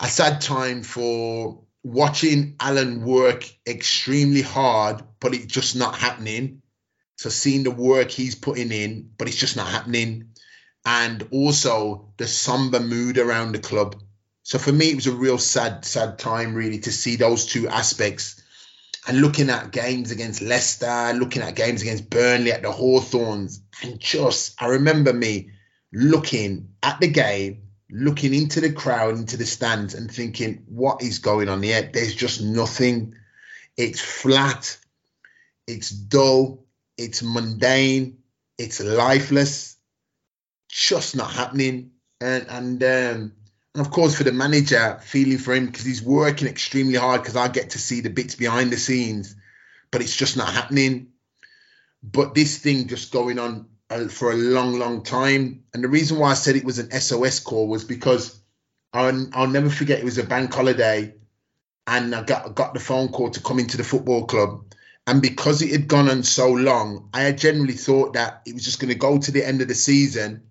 a 0.00 0.08
sad 0.08 0.42
time 0.42 0.82
for 0.82 1.62
watching 1.82 2.56
Alan 2.60 3.04
work 3.04 3.48
extremely 3.66 4.42
hard, 4.42 5.02
but 5.20 5.34
it's 5.34 5.46
just 5.46 5.76
not 5.76 5.96
happening. 5.96 6.62
So 7.16 7.30
seeing 7.30 7.62
the 7.62 7.70
work 7.70 8.10
he's 8.10 8.34
putting 8.34 8.72
in, 8.72 9.10
but 9.16 9.28
it's 9.28 9.36
just 9.36 9.56
not 9.56 9.68
happening. 9.68 10.30
And 10.84 11.28
also 11.30 12.12
the 12.16 12.26
somber 12.26 12.80
mood 12.80 13.18
around 13.18 13.52
the 13.52 13.60
club. 13.60 14.02
So 14.42 14.58
for 14.58 14.72
me, 14.72 14.90
it 14.90 14.96
was 14.96 15.06
a 15.06 15.12
real 15.12 15.38
sad, 15.38 15.84
sad 15.84 16.18
time 16.18 16.54
really 16.54 16.80
to 16.80 16.90
see 16.90 17.14
those 17.14 17.46
two 17.46 17.68
aspects. 17.68 18.41
And 19.06 19.20
looking 19.20 19.50
at 19.50 19.72
games 19.72 20.12
against 20.12 20.42
Leicester, 20.42 21.12
looking 21.14 21.42
at 21.42 21.56
games 21.56 21.82
against 21.82 22.08
Burnley 22.08 22.52
at 22.52 22.62
the 22.62 22.70
Hawthorns, 22.70 23.60
and 23.82 23.98
just 23.98 24.60
I 24.62 24.66
remember 24.66 25.12
me 25.12 25.50
looking 25.92 26.68
at 26.82 27.00
the 27.00 27.08
game 27.08 27.62
looking 27.92 28.32
into 28.32 28.60
the 28.60 28.72
crowd, 28.72 29.16
into 29.16 29.36
the 29.36 29.44
stands, 29.44 29.94
and 29.94 30.10
thinking, 30.10 30.64
what 30.66 31.02
is 31.02 31.18
going 31.18 31.48
on 31.48 31.62
here? 31.62 31.90
There's 31.92 32.14
just 32.14 32.42
nothing. 32.42 33.14
It's 33.76 34.00
flat, 34.00 34.78
it's 35.66 35.90
dull, 35.90 36.64
it's 36.96 37.22
mundane, 37.22 38.18
it's 38.58 38.80
lifeless, 38.80 39.76
just 40.68 41.14
not 41.14 41.30
happening. 41.30 41.92
And 42.20 42.46
and 42.48 42.82
um, 42.82 43.32
and 43.74 43.84
of 43.84 43.90
course 43.90 44.14
for 44.14 44.24
the 44.24 44.32
manager, 44.32 44.98
feeling 45.02 45.38
for 45.38 45.54
him 45.54 45.66
because 45.66 45.84
he's 45.84 46.02
working 46.02 46.48
extremely 46.48 46.96
hard 46.96 47.22
because 47.22 47.36
I 47.36 47.48
get 47.48 47.70
to 47.70 47.78
see 47.78 48.00
the 48.00 48.10
bits 48.10 48.34
behind 48.34 48.70
the 48.70 48.76
scenes, 48.76 49.34
but 49.90 50.02
it's 50.02 50.16
just 50.16 50.36
not 50.36 50.52
happening. 50.52 51.08
But 52.02 52.34
this 52.34 52.58
thing 52.58 52.88
just 52.88 53.12
going 53.12 53.38
on 53.38 53.66
uh, 53.88 54.08
for 54.08 54.32
a 54.32 54.36
long, 54.36 54.78
long 54.78 55.02
time. 55.02 55.64
And 55.72 55.84
the 55.84 55.88
reason 55.88 56.18
why 56.18 56.30
I 56.30 56.34
said 56.34 56.56
it 56.56 56.64
was 56.64 56.78
an 56.78 56.90
SOS 56.90 57.40
call 57.40 57.68
was 57.68 57.84
because 57.84 58.40
I'll, 58.92 59.28
I'll 59.32 59.48
never 59.48 59.70
forget 59.70 59.98
it 59.98 60.04
was 60.04 60.18
a 60.18 60.24
bank 60.24 60.52
holiday, 60.52 61.14
and 61.86 62.14
I 62.14 62.22
got 62.22 62.54
got 62.54 62.74
the 62.74 62.80
phone 62.80 63.08
call 63.08 63.30
to 63.30 63.40
come 63.40 63.58
into 63.58 63.76
the 63.76 63.84
football 63.84 64.26
club. 64.26 64.64
And 65.06 65.20
because 65.20 65.62
it 65.62 65.72
had 65.72 65.88
gone 65.88 66.08
on 66.08 66.22
so 66.22 66.52
long, 66.52 67.08
I 67.12 67.22
had 67.22 67.38
generally 67.38 67.72
thought 67.72 68.14
that 68.14 68.42
it 68.46 68.54
was 68.54 68.64
just 68.64 68.80
going 68.80 68.92
to 68.92 68.98
go 68.98 69.18
to 69.18 69.32
the 69.32 69.46
end 69.46 69.60
of 69.60 69.68
the 69.68 69.74
season, 69.74 70.44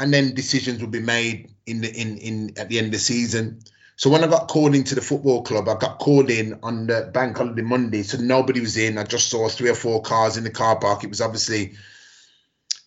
and 0.00 0.12
then 0.12 0.34
decisions 0.34 0.80
would 0.80 0.90
be 0.90 1.00
made 1.00 1.50
in 1.66 1.82
the 1.82 1.92
in 1.92 2.16
in 2.18 2.58
at 2.58 2.68
the 2.68 2.78
end 2.78 2.86
of 2.86 2.92
the 2.92 2.98
season. 2.98 3.60
So 3.96 4.08
when 4.08 4.24
I 4.24 4.28
got 4.28 4.48
called 4.48 4.74
into 4.74 4.94
the 4.94 5.02
football 5.02 5.42
club, 5.42 5.68
I 5.68 5.76
got 5.76 5.98
called 5.98 6.30
in 6.30 6.58
on 6.62 6.86
the 6.86 7.10
bank 7.12 7.36
holiday 7.36 7.60
Monday, 7.60 8.02
so 8.02 8.16
nobody 8.16 8.60
was 8.60 8.78
in. 8.78 8.96
I 8.96 9.04
just 9.04 9.28
saw 9.28 9.48
three 9.48 9.68
or 9.68 9.74
four 9.74 10.00
cars 10.00 10.38
in 10.38 10.44
the 10.44 10.50
car 10.50 10.78
park. 10.80 11.04
It 11.04 11.10
was 11.10 11.20
obviously 11.20 11.72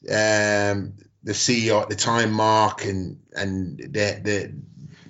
um, 0.09 0.95
the 1.23 1.33
CEO 1.33 1.83
at 1.83 1.89
the 1.89 1.95
time, 1.95 2.31
Mark, 2.31 2.83
and 2.83 3.19
and 3.31 3.77
the 3.77 4.19
the 4.23 4.53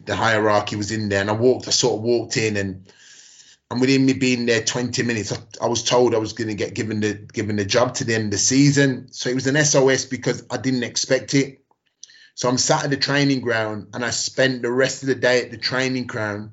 the 0.05 0.15
hierarchy 0.15 0.75
was 0.75 0.91
in 0.91 1.07
there. 1.07 1.21
And 1.21 1.29
I 1.29 1.33
walked, 1.33 1.69
I 1.69 1.71
sort 1.71 1.99
of 1.99 2.01
walked 2.01 2.35
in, 2.35 2.57
and 2.57 2.91
and 3.71 3.79
within 3.79 4.05
me 4.05 4.11
being 4.11 4.45
there 4.45 4.61
20 4.61 5.03
minutes, 5.03 5.31
I, 5.31 5.37
I 5.63 5.67
was 5.67 5.83
told 5.83 6.13
I 6.13 6.19
was 6.19 6.33
going 6.33 6.49
to 6.49 6.53
get 6.53 6.75
given 6.75 6.99
the 6.99 7.13
given 7.13 7.55
the 7.55 7.65
job 7.65 7.95
to 7.95 8.03
the 8.03 8.13
end 8.13 8.25
of 8.25 8.31
the 8.31 8.37
season. 8.37 9.11
So 9.13 9.29
it 9.29 9.35
was 9.35 9.47
an 9.47 9.55
SOS 9.63 10.03
because 10.03 10.45
I 10.51 10.57
didn't 10.57 10.83
expect 10.83 11.33
it. 11.33 11.62
So 12.35 12.49
I'm 12.49 12.57
sat 12.57 12.83
at 12.83 12.89
the 12.89 12.97
training 12.97 13.41
ground, 13.41 13.89
and 13.93 14.03
I 14.03 14.09
spent 14.09 14.61
the 14.61 14.71
rest 14.71 15.03
of 15.03 15.07
the 15.07 15.15
day 15.15 15.41
at 15.41 15.51
the 15.51 15.57
training 15.57 16.07
ground. 16.07 16.51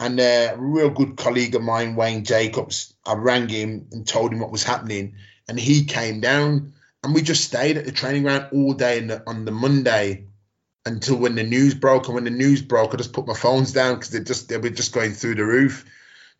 And 0.00 0.18
a 0.18 0.54
real 0.56 0.90
good 0.90 1.16
colleague 1.16 1.54
of 1.54 1.62
mine, 1.62 1.94
Wayne 1.94 2.24
Jacobs, 2.24 2.94
I 3.06 3.14
rang 3.14 3.48
him 3.48 3.86
and 3.92 4.06
told 4.06 4.32
him 4.32 4.40
what 4.40 4.50
was 4.50 4.64
happening, 4.64 5.14
and 5.48 5.58
he 5.58 5.84
came 5.84 6.20
down 6.20 6.72
and 7.02 7.14
we 7.14 7.22
just 7.22 7.44
stayed 7.44 7.76
at 7.76 7.84
the 7.84 7.92
training 7.92 8.22
ground 8.22 8.48
all 8.52 8.74
day 8.74 9.00
the, 9.00 9.22
on 9.26 9.44
the 9.44 9.50
Monday 9.50 10.26
until 10.86 11.16
when 11.16 11.34
the 11.34 11.42
news 11.42 11.74
broke. 11.74 12.06
And 12.06 12.14
when 12.14 12.24
the 12.24 12.30
news 12.30 12.62
broke, 12.62 12.94
I 12.94 12.96
just 12.96 13.12
put 13.12 13.26
my 13.26 13.34
phones 13.34 13.72
down 13.72 13.96
because 13.96 14.10
they 14.10 14.20
just 14.20 14.48
they 14.48 14.58
were 14.58 14.70
just 14.70 14.92
going 14.92 15.12
through 15.12 15.36
the 15.36 15.44
roof. 15.44 15.84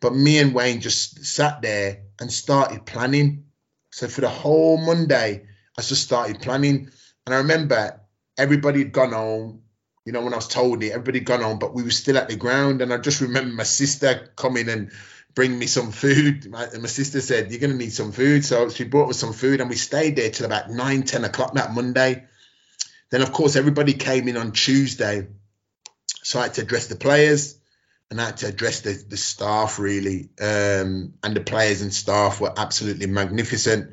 But 0.01 0.15
me 0.15 0.39
and 0.39 0.55
Wayne 0.55 0.81
just 0.81 1.25
sat 1.25 1.63
there 1.63 2.03
and 2.21 2.33
started 2.33 2.87
planning. 2.87 3.45
So 3.91 4.09
for 4.09 4.21
the 4.21 4.29
whole 4.29 4.77
Monday, 4.79 5.47
I 5.77 5.83
just 5.83 6.03
started 6.03 6.41
planning. 6.41 6.91
And 7.27 7.35
I 7.35 7.39
remember 7.39 8.01
everybody 8.37 8.81
had 8.81 8.93
gone 8.93 9.13
home. 9.13 9.63
You 10.05 10.13
know, 10.13 10.23
when 10.23 10.33
I 10.33 10.37
was 10.37 10.49
told 10.49 10.83
it, 10.83 10.91
everybody 10.91 11.21
had 11.21 11.27
gone 11.27 11.43
home, 11.43 11.59
but 11.59 11.75
we 11.75 11.85
were 11.85 11.91
still 11.91 12.19
at 12.19 12.29
the 12.29 12.37
ground. 12.37 12.83
And 12.83 12.93
I 12.93 12.99
just 12.99 13.21
remember 13.21 13.55
my 13.55 13.63
sister 13.63 14.33
coming 14.37 14.69
and 14.69 14.91
bring 15.35 15.57
me 15.57 15.67
some 15.67 15.93
food. 15.93 16.51
My, 16.51 16.67
my 16.81 16.89
sister 16.89 17.21
said, 17.21 17.51
You're 17.51 17.61
going 17.61 17.71
to 17.71 17.77
need 17.77 17.93
some 17.93 18.13
food. 18.13 18.45
So 18.45 18.69
she 18.69 18.85
brought 18.85 19.11
us 19.11 19.19
some 19.19 19.33
food 19.33 19.61
and 19.61 19.71
we 19.71 19.77
stayed 19.77 20.17
there 20.17 20.31
till 20.31 20.47
about 20.47 20.71
9, 20.71 21.03
10 21.03 21.25
o'clock 21.25 21.55
that 21.55 21.73
Monday. 21.73 22.25
Then, 23.11 23.23
of 23.23 23.33
course, 23.33 23.57
everybody 23.57 23.93
came 23.93 24.27
in 24.29 24.37
on 24.37 24.53
Tuesday. 24.53 25.29
So 26.23 26.41
I 26.41 26.45
had 26.45 26.55
to 26.55 26.63
address 26.63 26.87
the 26.87 26.97
players 26.97 27.59
and 28.11 28.21
I 28.21 28.27
had 28.27 28.37
to 28.39 28.47
address 28.47 28.81
the, 28.81 28.93
the 29.09 29.17
staff 29.17 29.79
really. 29.79 30.31
Um, 30.41 31.15
and 31.23 31.35
the 31.35 31.41
players 31.41 31.83
and 31.83 31.93
staff 31.93 32.41
were 32.41 32.53
absolutely 32.57 33.07
magnificent. 33.07 33.93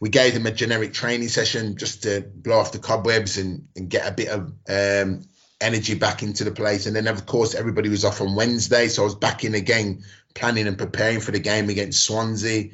We 0.00 0.08
gave 0.08 0.34
them 0.34 0.46
a 0.46 0.50
generic 0.50 0.92
training 0.92 1.28
session 1.28 1.76
just 1.76 2.04
to 2.04 2.22
blow 2.22 2.58
off 2.58 2.72
the 2.72 2.78
cobwebs 2.78 3.36
and, 3.36 3.68
and 3.76 3.88
get 3.88 4.08
a 4.08 4.12
bit 4.12 4.28
of 4.28 4.52
um, 4.68 5.22
energy 5.60 5.94
back 5.94 6.22
into 6.22 6.44
the 6.44 6.50
place. 6.50 6.86
And 6.86 6.96
then, 6.96 7.06
of 7.06 7.26
course, 7.26 7.54
everybody 7.54 7.90
was 7.90 8.04
off 8.04 8.20
on 8.20 8.34
Wednesday. 8.34 8.88
So 8.88 9.02
I 9.02 9.04
was 9.04 9.14
back 9.14 9.44
in 9.44 9.54
again, 9.54 10.02
planning 10.34 10.66
and 10.66 10.78
preparing 10.78 11.20
for 11.20 11.32
the 11.32 11.38
game 11.38 11.68
against 11.68 12.02
Swansea. 12.02 12.70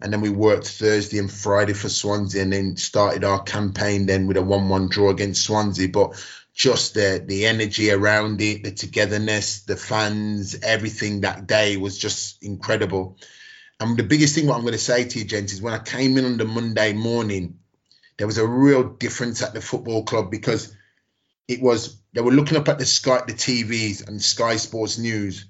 And 0.00 0.12
then 0.12 0.20
we 0.20 0.28
worked 0.28 0.68
Thursday 0.68 1.18
and 1.18 1.32
Friday 1.32 1.72
for 1.72 1.88
Swansea 1.88 2.42
and 2.42 2.52
then 2.52 2.76
started 2.76 3.24
our 3.24 3.42
campaign 3.42 4.04
then 4.04 4.26
with 4.26 4.36
a 4.36 4.42
1 4.42 4.68
1 4.68 4.88
draw 4.88 5.10
against 5.10 5.44
Swansea. 5.44 5.88
But 5.88 6.22
just 6.52 6.94
the 6.94 7.22
the 7.24 7.46
energy 7.46 7.90
around 7.90 8.40
it, 8.40 8.64
the 8.64 8.72
togetherness, 8.72 9.62
the 9.62 9.76
fans, 9.76 10.56
everything 10.62 11.20
that 11.20 11.46
day 11.46 11.76
was 11.76 11.98
just 11.98 12.42
incredible. 12.42 13.18
And 13.78 13.96
the 13.96 14.02
biggest 14.02 14.34
thing 14.34 14.46
what 14.46 14.56
I'm 14.56 14.62
going 14.62 14.72
to 14.72 14.78
say 14.78 15.04
to 15.04 15.18
you, 15.18 15.24
gents, 15.24 15.52
is 15.52 15.60
when 15.60 15.74
I 15.74 15.78
came 15.78 16.16
in 16.16 16.24
on 16.24 16.38
the 16.38 16.44
Monday 16.44 16.92
morning, 16.92 17.58
there 18.16 18.26
was 18.26 18.38
a 18.38 18.46
real 18.46 18.82
difference 18.82 19.42
at 19.42 19.52
the 19.52 19.60
football 19.60 20.04
club 20.04 20.30
because 20.30 20.74
it 21.48 21.60
was 21.60 21.96
they 22.12 22.22
were 22.22 22.32
looking 22.32 22.56
up 22.56 22.68
at 22.68 22.78
the 22.78 22.86
Sky, 22.86 23.22
the 23.26 23.34
TVs 23.34 24.08
and 24.08 24.20
Sky 24.22 24.56
Sports 24.56 24.98
News, 24.98 25.46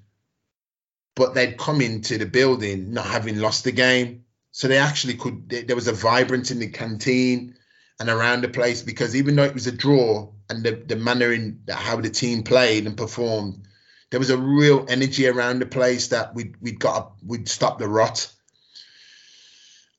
but 1.14 1.34
they'd 1.34 1.56
come 1.56 1.80
into 1.80 2.18
the 2.18 2.26
building 2.26 2.92
not 2.92 3.06
having 3.06 3.38
lost 3.38 3.64
the 3.64 3.72
game, 3.72 4.24
so 4.50 4.66
they 4.66 4.78
actually 4.78 5.14
could. 5.14 5.48
There 5.48 5.76
was 5.76 5.88
a 5.88 5.92
vibrance 5.92 6.50
in 6.50 6.58
the 6.58 6.68
canteen 6.68 7.54
and 8.00 8.08
around 8.08 8.42
the 8.42 8.48
place 8.48 8.82
because 8.82 9.14
even 9.14 9.36
though 9.36 9.44
it 9.44 9.54
was 9.54 9.68
a 9.68 9.72
draw 9.72 10.32
and 10.50 10.64
the, 10.64 10.72
the 10.72 10.96
manner 10.96 11.32
in 11.32 11.60
how 11.70 12.00
the 12.00 12.10
team 12.10 12.42
played 12.42 12.86
and 12.86 12.96
performed, 12.96 13.66
there 14.10 14.20
was 14.20 14.30
a 14.30 14.38
real 14.38 14.86
energy 14.88 15.26
around 15.26 15.58
the 15.58 15.66
place 15.66 16.08
that 16.08 16.34
we'd 16.34 16.56
we'd 16.60 16.78
got 16.78 17.12
we'd 17.24 17.48
stop 17.48 17.78
the 17.78 17.88
rot. 17.88 18.32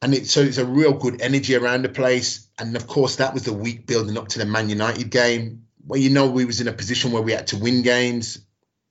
And 0.01 0.14
it, 0.14 0.28
so 0.28 0.41
it's 0.41 0.60
a 0.60 0.66
real 0.66 0.93
good 0.93 1.22
energy 1.22 1.55
around 1.55 1.82
the 1.82 1.89
place. 1.89 2.47
And 2.60 2.76
of 2.76 2.86
course, 2.86 3.16
that 3.16 3.34
was 3.34 3.43
the 3.43 3.53
week 3.53 3.88
building 3.88 4.18
up 4.18 4.28
to 4.30 4.39
the 4.39 4.45
Man 4.45 4.70
United 4.70 5.10
game 5.10 5.68
well, 5.88 5.99
you 5.99 6.10
know, 6.10 6.28
we 6.28 6.45
was 6.45 6.60
in 6.60 6.68
a 6.68 6.74
position 6.74 7.12
where 7.12 7.22
we 7.22 7.32
had 7.32 7.47
to 7.47 7.58
win 7.58 7.82
games, 7.82 8.39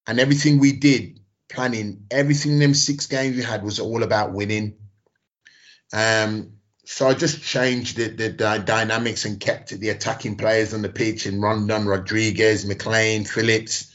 and 0.07 0.19
everything 0.19 0.59
we 0.59 0.73
did, 0.73 1.21
planning 1.49 2.07
everything 2.11 2.59
them 2.59 2.75
six 2.75 3.07
games 3.07 3.37
we 3.37 3.43
had 3.43 3.63
was 3.63 3.79
all 3.79 4.03
about 4.03 4.33
winning. 4.33 4.77
Um, 5.93 6.53
so 6.85 7.09
I 7.09 7.15
just 7.15 7.43
changed 7.43 7.97
the, 7.97 8.09
the, 8.09 8.29
the, 8.29 8.63
dynamics 8.65 9.25
and 9.25 9.41
kept 9.41 9.71
the 9.71 9.91
attacking 9.91 10.37
players 10.37 10.73
on 10.73 10.83
the 10.83 10.89
pitch 10.89 11.27
in 11.27 11.41
Rondon, 11.41 11.87
Rodriguez, 11.87 12.65
McClean, 12.65 13.29
Phillips, 13.29 13.93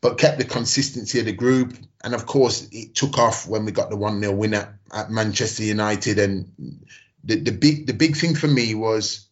but 0.00 0.18
kept 0.18 0.38
the 0.38 0.44
consistency 0.44 1.18
of 1.20 1.26
the 1.26 1.32
group. 1.32 1.76
And 2.02 2.14
of 2.14 2.26
course, 2.26 2.68
it 2.72 2.94
took 2.94 3.18
off 3.18 3.46
when 3.46 3.64
we 3.64 3.72
got 3.72 3.90
the 3.90 3.96
1 3.96 4.20
0 4.20 4.32
win 4.32 4.54
at, 4.54 4.72
at 4.92 5.10
Manchester 5.10 5.64
United. 5.64 6.18
And 6.18 6.84
the, 7.24 7.36
the 7.36 7.52
big 7.52 7.86
the 7.86 7.94
big 7.94 8.16
thing 8.16 8.34
for 8.34 8.48
me 8.48 8.74
was 8.74 9.26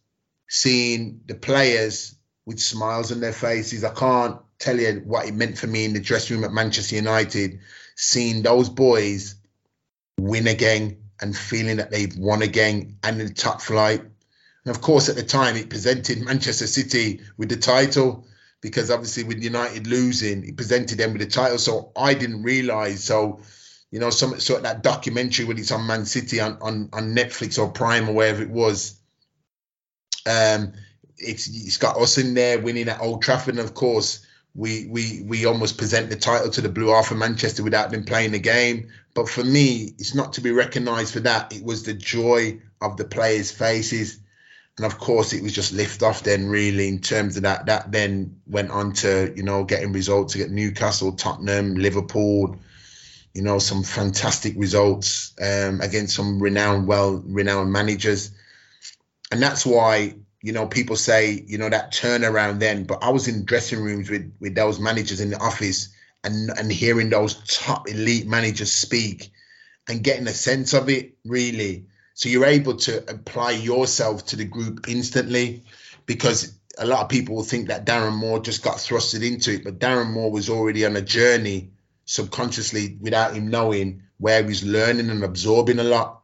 seeing 0.49 1.21
the 1.27 1.35
players 1.35 2.15
with 2.47 2.61
smiles 2.61 3.13
on 3.13 3.21
their 3.21 3.33
faces. 3.33 3.85
I 3.85 3.95
can't 3.95 4.41
tell 4.59 4.79
you 4.79 5.03
what 5.05 5.27
it 5.27 5.35
meant 5.35 5.59
for 5.59 5.67
me 5.67 5.85
in 5.85 5.93
the 5.93 6.01
dressing 6.01 6.37
room 6.37 6.45
at 6.45 6.53
Manchester 6.53 6.97
United, 6.97 7.61
seeing 7.97 8.43
those 8.43 8.69
boys 8.69 9.37
win 10.19 10.47
again 10.47 10.99
and 11.21 11.37
feeling 11.37 11.77
that 11.77 11.91
they've 11.91 12.17
won 12.17 12.43
again 12.43 12.99
and 13.03 13.21
in 13.21 13.29
the 13.29 13.35
top 13.35 13.63
flight. 13.63 14.01
And 14.01 14.75
of 14.75 14.81
course, 14.81 15.09
at 15.09 15.17
the 15.17 15.23
time, 15.23 15.57
it 15.57 15.71
presented 15.71 16.21
Manchester 16.21 16.67
City 16.67 17.21
with 17.37 17.49
the 17.49 17.57
title 17.57 18.27
because 18.65 18.91
obviously 18.91 19.25
with 19.25 19.43
United 19.43 19.87
losing, 19.87 20.43
it 20.43 20.57
presented 20.57 20.97
them 20.97 21.13
with 21.13 21.21
the 21.21 21.29
title. 21.29 21.59
So 21.59 21.93
I 21.95 22.15
didn't 22.15 22.45
realise. 22.45 23.05
So, 23.05 23.43
you 23.91 24.01
know, 24.01 24.09
some 24.09 24.41
sort 24.41 24.61
of 24.61 24.63
that 24.63 24.83
documentary 24.83 25.45
when 25.45 25.59
it's 25.59 25.71
on 25.71 25.87
Man 25.87 26.07
City 26.07 26.41
on, 26.41 26.57
on, 26.63 26.89
on 26.95 27.15
Netflix 27.15 27.59
or 27.59 27.71
Prime 27.71 28.09
or 28.09 28.15
wherever 28.15 28.43
it 28.43 28.49
was. 28.49 28.99
Um, 30.27 30.73
it's 31.19 31.47
it's 31.47 31.77
got 31.77 31.99
us 31.99 32.17
in 32.17 32.33
there 32.33 32.59
winning 32.59 32.89
at 32.89 33.03
Old 33.03 33.21
Trafford, 33.21 33.57
and 33.57 33.63
of 33.63 33.75
course 33.75 34.25
we 34.55 34.87
we 34.91 35.23
we 35.27 35.45
almost 35.45 35.77
present 35.77 36.09
the 36.09 36.17
title 36.17 36.49
to 36.53 36.63
the 36.63 36.71
Blue 36.71 36.89
Half 36.89 37.11
of 37.11 37.19
Manchester 37.19 37.63
without 37.63 37.91
them 37.91 38.05
playing 38.05 38.33
the 38.33 38.39
game. 38.39 38.89
But 39.13 39.29
for 39.29 39.45
me, 39.45 39.93
it's 39.99 40.15
not 40.15 40.33
to 40.33 40.41
be 40.41 40.53
recognised 40.53 41.13
for 41.13 41.21
that. 41.21 41.55
It 41.55 41.63
was 41.63 41.83
the 41.83 41.93
joy 41.93 42.63
of 42.81 42.97
the 42.97 43.05
players' 43.05 43.53
faces, 43.53 44.21
and 44.77 44.87
of 44.87 44.99
course 44.99 45.33
it 45.33 45.43
was 45.43 45.53
just 45.53 45.73
lift 45.73 46.03
off 46.03 46.23
then 46.23 46.49
really 46.49 46.89
in 46.89 47.01
terms 47.01 47.37
of 47.37 47.45
that 47.45 47.67
that 47.67 47.93
then 47.93 48.41
went 48.47 48.71
on 48.71 48.93
to 48.93 49.33
you 49.37 49.43
know 49.43 49.65
getting 49.65 49.93
results 49.93 50.33
to 50.33 50.39
get 50.39 50.51
newcastle 50.51 51.13
tottenham 51.13 51.75
liverpool 51.75 52.59
you 53.35 53.43
know 53.43 53.59
some 53.59 53.83
fantastic 53.83 54.55
results 54.57 55.35
um, 55.43 55.81
against 55.81 56.15
some 56.15 56.41
renowned 56.41 56.87
well 56.87 57.23
renowned 57.27 57.73
managers. 57.73 58.31
And 59.33 59.43
that's 59.43 59.67
why 59.67 60.15
you 60.41 60.53
know 60.53 60.67
people 60.67 60.97
say 60.97 61.43
you 61.47 61.59
know 61.59 61.69
that 61.69 61.93
turnaround 61.93 62.61
then 62.61 62.85
but 62.85 63.03
i 63.03 63.09
was 63.09 63.29
in 63.29 63.47
dressing 63.47 63.81
rooms 63.81 64.11
with 64.11 64.31
with 64.41 64.55
those 64.55 64.79
managers 64.79 65.21
in 65.21 65.31
the 65.31 65.39
office 65.39 65.89
and 66.23 66.51
and 66.51 66.71
hearing 66.71 67.09
those 67.09 67.35
top 67.45 67.89
elite 67.89 68.27
managers 68.27 68.71
speak 68.71 69.33
and 69.89 70.05
getting 70.05 70.27
a 70.27 70.33
sense 70.33 70.75
of 70.75 70.91
it 70.91 71.17
really 71.25 71.87
so 72.15 72.29
you're 72.29 72.47
able 72.47 72.77
to 72.77 73.11
apply 73.11 73.51
yourself 73.53 74.27
to 74.27 74.37
the 74.37 74.45
group 74.45 74.89
instantly 74.89 75.65
because 76.07 76.57
a 76.79 76.87
lot 76.87 77.03
of 77.03 77.09
people 77.09 77.35
will 77.35 77.43
think 77.43 77.69
that 77.69 77.85
Darren 77.85 78.15
Moore 78.15 78.41
just 78.41 78.63
got 78.63 78.77
thrusted 78.77 79.27
into 79.27 79.53
it, 79.53 79.65
but 79.65 79.81
Darren 79.81 80.11
Moore 80.11 80.31
was 80.31 80.49
already 80.49 80.87
on 80.87 80.97
a 80.97 81.03
journey 81.03 81.71
subconsciously 82.05 82.99
without 83.01 83.35
him 83.35 83.49
knowing 83.49 84.03
where 84.19 84.45
he's 84.45 84.63
learning 84.63 85.11
and 85.11 85.25
absorbing 85.25 85.81
a 85.81 85.85
lot. 85.85 86.23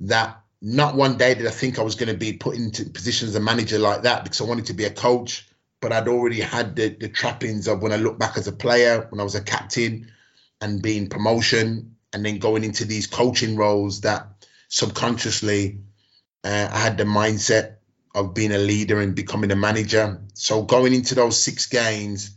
That 0.00 0.40
not 0.62 0.94
one 0.94 1.16
day 1.16 1.34
did 1.34 1.46
I 1.46 1.50
think 1.50 1.78
I 1.78 1.82
was 1.82 1.96
going 1.96 2.10
to 2.10 2.16
be 2.16 2.34
put 2.34 2.56
into 2.56 2.84
position 2.84 3.28
as 3.28 3.34
a 3.34 3.40
manager 3.40 3.78
like 3.78 4.02
that 4.02 4.22
because 4.22 4.40
I 4.40 4.44
wanted 4.44 4.66
to 4.66 4.74
be 4.74 4.84
a 4.84 4.90
coach, 4.90 5.48
but 5.80 5.92
I'd 5.92 6.08
already 6.08 6.40
had 6.40 6.76
the, 6.76 6.90
the 6.90 7.08
trappings 7.08 7.66
of 7.66 7.82
when 7.82 7.92
I 7.92 7.96
look 7.96 8.18
back 8.18 8.36
as 8.36 8.46
a 8.46 8.52
player, 8.52 9.06
when 9.10 9.20
I 9.20 9.24
was 9.24 9.34
a 9.34 9.42
captain 9.42 10.12
and 10.60 10.82
being 10.82 11.08
promotion 11.08 11.96
and 12.12 12.24
then 12.24 12.38
going 12.38 12.64
into 12.64 12.84
these 12.84 13.06
coaching 13.06 13.56
roles 13.56 14.02
that 14.02 14.37
subconsciously, 14.68 15.80
uh, 16.44 16.68
I 16.70 16.78
had 16.78 16.98
the 16.98 17.04
mindset 17.04 17.76
of 18.14 18.34
being 18.34 18.52
a 18.52 18.58
leader 18.58 19.00
and 19.00 19.14
becoming 19.14 19.50
a 19.50 19.56
manager. 19.56 20.22
So 20.34 20.62
going 20.62 20.94
into 20.94 21.14
those 21.14 21.42
six 21.42 21.66
games 21.66 22.36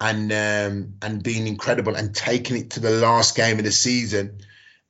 and 0.00 0.32
um, 0.32 0.94
and 1.02 1.22
being 1.22 1.46
incredible 1.46 1.94
and 1.94 2.14
taking 2.14 2.56
it 2.56 2.70
to 2.70 2.80
the 2.80 2.90
last 2.90 3.36
game 3.36 3.58
of 3.58 3.64
the 3.64 3.72
season. 3.72 4.38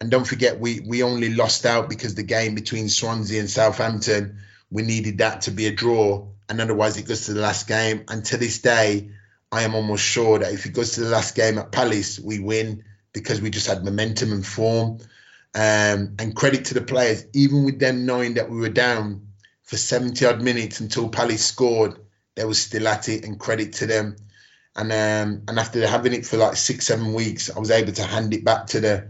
And 0.01 0.11
don't 0.11 0.27
forget, 0.27 0.59
we 0.59 0.81
we 0.81 1.03
only 1.03 1.35
lost 1.35 1.67
out 1.67 1.89
because 1.89 2.15
the 2.15 2.23
game 2.23 2.55
between 2.55 2.89
Swansea 2.89 3.41
and 3.41 3.51
Southampton, 3.51 4.39
we 4.71 4.83
needed 4.83 5.19
that 5.19 5.43
to 5.43 5.51
be 5.51 5.67
a 5.67 5.73
draw, 5.73 6.29
and 6.49 6.61
otherwise 6.61 6.97
it 6.97 7.07
goes 7.07 7.27
to 7.27 7.35
the 7.35 7.41
last 7.41 7.67
game. 7.67 8.05
And 8.09 8.25
to 8.27 8.37
this 8.37 8.61
day, 8.61 9.11
I 9.53 9.63
am 9.63 9.75
almost 9.75 10.05
sure 10.05 10.39
that 10.39 10.53
if 10.53 10.65
it 10.65 10.73
goes 10.73 10.93
to 10.93 11.01
the 11.01 11.11
last 11.11 11.35
game 11.35 11.59
at 11.59 11.73
Palace, 11.73 12.19
we 12.19 12.39
win 12.39 12.85
because 13.13 13.41
we 13.41 13.51
just 13.51 13.67
had 13.67 13.85
momentum 13.85 14.33
and 14.33 14.47
form. 14.47 14.99
Um, 15.55 16.15
and 16.19 16.37
credit 16.37 16.67
to 16.67 16.75
the 16.75 16.81
players, 16.83 17.25
even 17.35 17.65
with 17.65 17.81
them 17.81 18.07
knowing 18.07 18.35
that 18.35 18.51
we 18.51 18.59
were 18.59 18.69
down 18.69 19.29
for 19.65 19.77
70 19.77 20.25
odd 20.25 20.43
minutes 20.43 20.81
until 20.81 21.09
Palace 21.09 21.45
scored, 21.45 21.99
they 22.37 22.45
were 22.45 22.55
still 22.55 22.87
at 22.87 23.09
it. 23.09 23.25
And 23.25 23.39
credit 23.39 23.75
to 23.75 23.87
them. 23.87 24.17
And 24.77 24.93
um, 24.93 25.43
and 25.49 25.59
after 25.59 25.85
having 25.87 26.13
it 26.13 26.25
for 26.25 26.37
like 26.37 26.57
six, 26.57 26.87
seven 26.87 27.13
weeks, 27.13 27.51
I 27.51 27.59
was 27.59 27.71
able 27.73 27.93
to 27.93 28.05
hand 28.05 28.33
it 28.33 28.45
back 28.45 28.69
to 28.69 28.81
the 28.81 29.09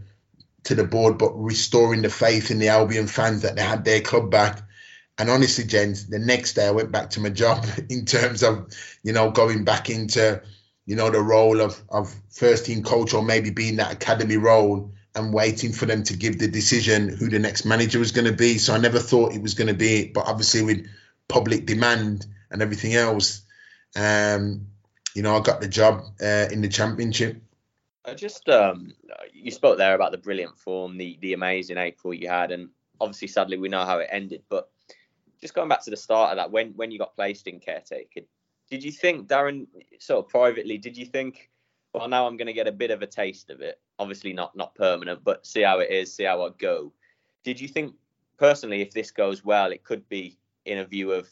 to 0.64 0.74
the 0.74 0.84
board, 0.84 1.18
but 1.18 1.32
restoring 1.32 2.02
the 2.02 2.10
faith 2.10 2.50
in 2.50 2.58
the 2.58 2.68
Albion 2.68 3.06
fans 3.06 3.42
that 3.42 3.56
they 3.56 3.62
had 3.62 3.84
their 3.84 4.00
club 4.00 4.30
back. 4.30 4.62
And 5.18 5.28
honestly, 5.30 5.64
Jens, 5.64 6.06
the 6.06 6.18
next 6.18 6.54
day 6.54 6.66
I 6.66 6.70
went 6.70 6.92
back 6.92 7.10
to 7.10 7.20
my 7.20 7.28
job 7.28 7.66
in 7.90 8.06
terms 8.06 8.42
of, 8.42 8.72
you 9.02 9.12
know, 9.12 9.30
going 9.30 9.64
back 9.64 9.90
into, 9.90 10.42
you 10.86 10.96
know, 10.96 11.10
the 11.10 11.20
role 11.20 11.60
of 11.60 11.80
of 11.90 12.14
first 12.30 12.66
team 12.66 12.82
coach 12.82 13.12
or 13.12 13.22
maybe 13.22 13.50
being 13.50 13.76
that 13.76 13.92
academy 13.92 14.38
role 14.38 14.92
and 15.14 15.34
waiting 15.34 15.72
for 15.72 15.86
them 15.86 16.02
to 16.04 16.16
give 16.16 16.38
the 16.38 16.48
decision 16.48 17.08
who 17.08 17.28
the 17.28 17.38
next 17.38 17.64
manager 17.64 17.98
was 17.98 18.12
going 18.12 18.26
to 18.26 18.32
be. 18.32 18.58
So 18.58 18.74
I 18.74 18.78
never 18.78 18.98
thought 18.98 19.34
it 19.34 19.42
was 19.42 19.54
going 19.54 19.68
to 19.68 19.74
be, 19.74 20.08
but 20.08 20.26
obviously 20.26 20.62
with 20.62 20.86
public 21.28 21.66
demand 21.66 22.26
and 22.50 22.62
everything 22.62 22.94
else, 22.94 23.42
um, 23.96 24.66
you 25.14 25.22
know, 25.22 25.36
I 25.36 25.40
got 25.40 25.60
the 25.60 25.68
job 25.68 26.04
uh, 26.22 26.46
in 26.50 26.60
the 26.60 26.68
championship. 26.68 27.42
I 28.04 28.14
just 28.14 28.48
um, 28.48 28.94
you 29.32 29.50
spoke 29.50 29.78
there 29.78 29.94
about 29.94 30.12
the 30.12 30.18
brilliant 30.18 30.58
form, 30.58 30.96
the 30.96 31.18
the 31.20 31.34
amazing 31.34 31.76
April 31.76 32.14
you 32.14 32.28
had, 32.28 32.50
and 32.50 32.70
obviously, 33.00 33.28
sadly, 33.28 33.58
we 33.58 33.68
know 33.68 33.84
how 33.84 33.98
it 33.98 34.08
ended. 34.10 34.42
But 34.48 34.70
just 35.40 35.54
going 35.54 35.68
back 35.68 35.84
to 35.84 35.90
the 35.90 35.96
start 35.96 36.30
of 36.30 36.36
that, 36.36 36.50
when 36.50 36.72
when 36.76 36.90
you 36.90 36.98
got 36.98 37.14
placed 37.14 37.46
in 37.46 37.60
caretaker, 37.60 38.22
did 38.70 38.84
you 38.84 38.92
think, 38.92 39.28
Darren, 39.28 39.66
sort 39.98 40.24
of 40.24 40.30
privately, 40.30 40.78
did 40.78 40.96
you 40.96 41.04
think, 41.04 41.49
well, 41.92 42.08
now 42.08 42.26
I'm 42.26 42.36
going 42.36 42.46
to 42.46 42.52
get 42.52 42.68
a 42.68 42.72
bit 42.72 42.90
of 42.90 43.02
a 43.02 43.06
taste 43.06 43.50
of 43.50 43.60
it? 43.60 43.80
Obviously, 43.98 44.32
not 44.32 44.56
not 44.56 44.74
permanent, 44.74 45.24
but 45.24 45.46
see 45.46 45.62
how 45.62 45.80
it 45.80 45.90
is, 45.90 46.14
see 46.14 46.24
how 46.24 46.44
I 46.44 46.50
go. 46.58 46.92
Did 47.44 47.60
you 47.60 47.68
think 47.68 47.94
personally, 48.38 48.82
if 48.82 48.92
this 48.92 49.10
goes 49.10 49.44
well, 49.44 49.72
it 49.72 49.84
could 49.84 50.08
be 50.08 50.38
in 50.64 50.78
a 50.78 50.84
view 50.84 51.12
of 51.12 51.28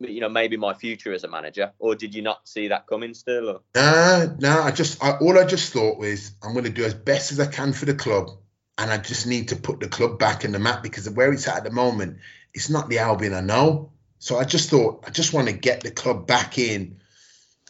you 0.00 0.20
know 0.20 0.28
maybe 0.28 0.56
my 0.56 0.74
future 0.74 1.12
as 1.12 1.24
a 1.24 1.28
manager 1.28 1.72
or 1.78 1.94
did 1.94 2.14
you 2.14 2.22
not 2.22 2.46
see 2.48 2.68
that 2.68 2.86
coming 2.86 3.14
still 3.14 3.48
or? 3.48 3.60
nah 3.74 4.26
nah 4.38 4.62
i 4.64 4.70
just 4.70 5.02
I, 5.02 5.12
all 5.18 5.38
i 5.38 5.44
just 5.44 5.72
thought 5.72 5.98
was 5.98 6.32
i'm 6.42 6.52
going 6.52 6.64
to 6.64 6.70
do 6.70 6.84
as 6.84 6.94
best 6.94 7.32
as 7.32 7.40
i 7.40 7.46
can 7.46 7.72
for 7.72 7.84
the 7.84 7.94
club 7.94 8.30
and 8.76 8.90
i 8.90 8.98
just 8.98 9.26
need 9.26 9.48
to 9.48 9.56
put 9.56 9.80
the 9.80 9.88
club 9.88 10.18
back 10.18 10.44
in 10.44 10.52
the 10.52 10.58
map 10.58 10.82
because 10.82 11.06
of 11.06 11.16
where 11.16 11.32
it's 11.32 11.48
at 11.48 11.56
at 11.56 11.64
the 11.64 11.72
moment 11.72 12.18
it's 12.54 12.70
not 12.70 12.88
the 12.88 12.98
albion 12.98 13.34
i 13.34 13.40
know 13.40 13.90
so 14.20 14.38
i 14.38 14.44
just 14.44 14.70
thought 14.70 15.02
i 15.06 15.10
just 15.10 15.32
want 15.32 15.48
to 15.48 15.52
get 15.52 15.80
the 15.80 15.90
club 15.90 16.26
back 16.26 16.58
in 16.58 17.00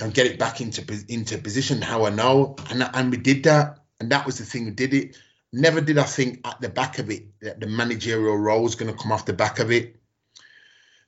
and 0.01 0.15
get 0.15 0.27
it 0.27 0.39
back 0.39 0.61
into 0.61 0.83
into 1.09 1.39
position 1.39 1.83
how 1.83 2.07
i 2.07 2.11
know. 2.11 2.57
And 2.71 2.89
and 2.95 3.11
we 3.11 3.17
did 3.17 3.45
that 3.45 3.81
and 4.01 4.11
that 4.13 4.27
was 4.27 4.39
the 4.39 4.45
thing 4.45 4.67
we 4.67 4.71
did 4.71 4.95
it. 4.95 5.17
Never 5.53 5.81
did 5.81 5.99
i 5.99 6.05
think 6.05 6.47
at 6.47 6.61
the 6.61 6.69
back 6.69 6.99
of 6.99 7.11
it 7.11 7.41
that 7.41 7.61
the 7.61 7.67
managerial 7.67 8.37
role 8.37 8.63
was 8.63 8.75
going 8.75 8.93
to 8.93 8.99
come 8.99 9.13
off 9.13 9.27
the 9.27 9.33
back 9.33 9.59
of 9.59 9.71
it. 9.71 9.97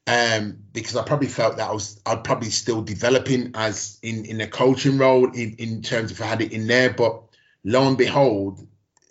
Um, 0.07 0.59
because 0.73 0.97
I 0.97 1.05
probably 1.05 1.29
felt 1.29 1.59
that 1.59 1.69
I 1.69 1.73
was 1.73 2.01
I'd 2.05 2.25
probably 2.25 2.51
still 2.51 2.83
developing 2.83 3.53
as 3.55 3.99
in 4.03 4.25
in 4.25 4.41
a 4.41 4.47
coaching 4.47 4.99
role 4.99 5.31
in 5.31 5.57
in 5.59 5.83
terms 5.83 6.11
of 6.11 6.21
I 6.21 6.27
had 6.27 6.43
it 6.43 6.53
in 6.53 6.67
there. 6.67 6.91
But 6.93 7.23
lo 7.65 7.87
and 7.87 7.99
behold, 7.99 8.67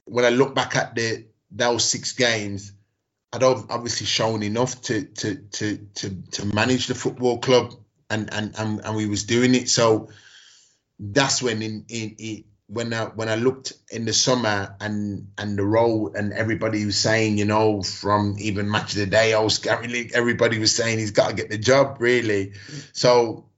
when 0.05 0.25
I 0.25 0.29
look 0.29 0.55
back 0.55 0.75
at 0.75 0.95
the 0.95 1.25
those 1.51 1.85
six 1.85 2.13
games, 2.13 2.73
I'd 3.31 3.43
obviously 3.43 4.07
shown 4.07 4.43
enough 4.43 4.81
to 4.83 5.03
to 5.03 5.35
to 5.35 5.77
to 5.95 6.09
to 6.31 6.45
manage 6.45 6.87
the 6.87 6.95
football 6.95 7.37
club, 7.37 7.75
and 8.09 8.33
and 8.33 8.55
and, 8.57 8.81
and 8.83 8.95
we 8.95 9.07
was 9.07 9.23
doing 9.23 9.55
it. 9.55 9.69
So 9.69 10.09
that's 10.99 11.41
when 11.41 11.61
in 11.61 11.85
in, 11.89 12.15
in 12.17 12.43
when 12.67 12.93
I 12.93 13.05
when 13.05 13.29
I 13.29 13.35
looked 13.35 13.73
in 13.91 14.05
the 14.05 14.13
summer 14.13 14.75
and 14.79 15.29
and 15.37 15.57
the 15.57 15.65
role 15.65 16.11
and 16.15 16.33
everybody 16.33 16.85
was 16.85 16.97
saying, 16.97 17.37
you 17.37 17.45
know, 17.45 17.81
from 17.81 18.35
even 18.39 18.69
match 18.69 18.93
of 18.93 18.99
the 18.99 19.05
day, 19.07 19.33
I 19.33 19.39
was 19.39 19.57
Gary 19.57 19.87
League, 19.87 20.11
everybody 20.13 20.59
was 20.59 20.75
saying 20.75 20.99
he's 20.99 21.11
got 21.11 21.29
to 21.29 21.35
get 21.35 21.49
the 21.49 21.57
job, 21.57 21.97
really. 21.99 22.53
So 22.93 23.49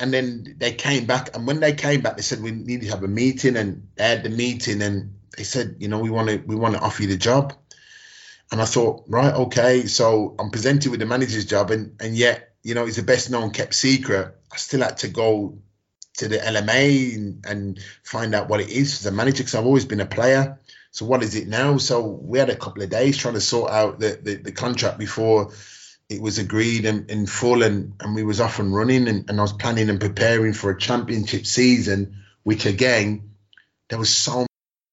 and 0.00 0.12
then 0.12 0.56
they 0.58 0.72
came 0.72 1.06
back 1.06 1.34
and 1.34 1.46
when 1.46 1.60
they 1.60 1.72
came 1.72 2.00
back 2.00 2.16
they 2.16 2.22
said 2.22 2.42
we 2.42 2.50
need 2.50 2.80
to 2.80 2.88
have 2.88 3.04
a 3.04 3.08
meeting 3.08 3.56
and 3.56 3.88
they 3.96 4.08
had 4.08 4.24
the 4.24 4.30
meeting 4.30 4.82
and 4.82 5.16
they 5.36 5.44
said, 5.44 5.76
you 5.80 5.88
know, 5.88 5.98
we 5.98 6.10
want 6.10 6.28
to 6.28 6.36
we 6.38 6.56
want 6.56 6.74
to 6.74 6.80
offer 6.80 7.02
you 7.02 7.08
the 7.08 7.16
job. 7.16 7.52
And 8.52 8.60
I 8.60 8.64
thought, 8.64 9.04
right, 9.08 9.34
okay. 9.34 9.86
So 9.86 10.36
I'm 10.38 10.50
presented 10.50 10.90
with 10.90 11.00
the 11.00 11.06
manager's 11.06 11.46
job 11.46 11.70
and 11.70 11.96
and 12.00 12.16
yet, 12.16 12.54
you 12.66 12.74
know, 12.74 12.84
it's 12.84 12.96
the 12.96 13.02
best 13.04 13.30
known 13.30 13.50
kept 13.50 13.74
secret. 13.74 14.34
I 14.52 14.56
still 14.56 14.80
had 14.80 14.96
to 14.98 15.08
go 15.08 15.56
to 16.14 16.26
the 16.26 16.38
LMA 16.38 17.14
and, 17.14 17.46
and 17.46 17.80
find 18.02 18.34
out 18.34 18.48
what 18.48 18.60
it 18.60 18.70
is 18.70 18.98
as 18.98 19.06
a 19.06 19.12
manager 19.12 19.44
because 19.44 19.54
I've 19.54 19.66
always 19.66 19.84
been 19.84 20.00
a 20.00 20.06
player. 20.06 20.58
So 20.90 21.06
what 21.06 21.22
is 21.22 21.36
it 21.36 21.46
now? 21.46 21.76
So 21.76 22.00
we 22.04 22.40
had 22.40 22.50
a 22.50 22.56
couple 22.56 22.82
of 22.82 22.90
days 22.90 23.18
trying 23.18 23.34
to 23.34 23.40
sort 23.40 23.70
out 23.70 24.00
the, 24.00 24.18
the, 24.20 24.34
the 24.34 24.50
contract 24.50 24.98
before 24.98 25.52
it 26.08 26.20
was 26.20 26.38
agreed 26.38 26.86
in, 26.86 27.06
in 27.08 27.26
full 27.26 27.62
and, 27.62 27.92
and 28.00 28.16
we 28.16 28.24
was 28.24 28.40
off 28.40 28.58
and 28.58 28.74
running 28.74 29.06
and, 29.06 29.30
and 29.30 29.38
I 29.38 29.42
was 29.42 29.52
planning 29.52 29.88
and 29.88 30.00
preparing 30.00 30.52
for 30.52 30.72
a 30.72 30.78
championship 30.78 31.46
season, 31.46 32.24
which 32.42 32.66
again, 32.66 33.30
there 33.90 33.98
was 33.98 34.10
so 34.10 34.38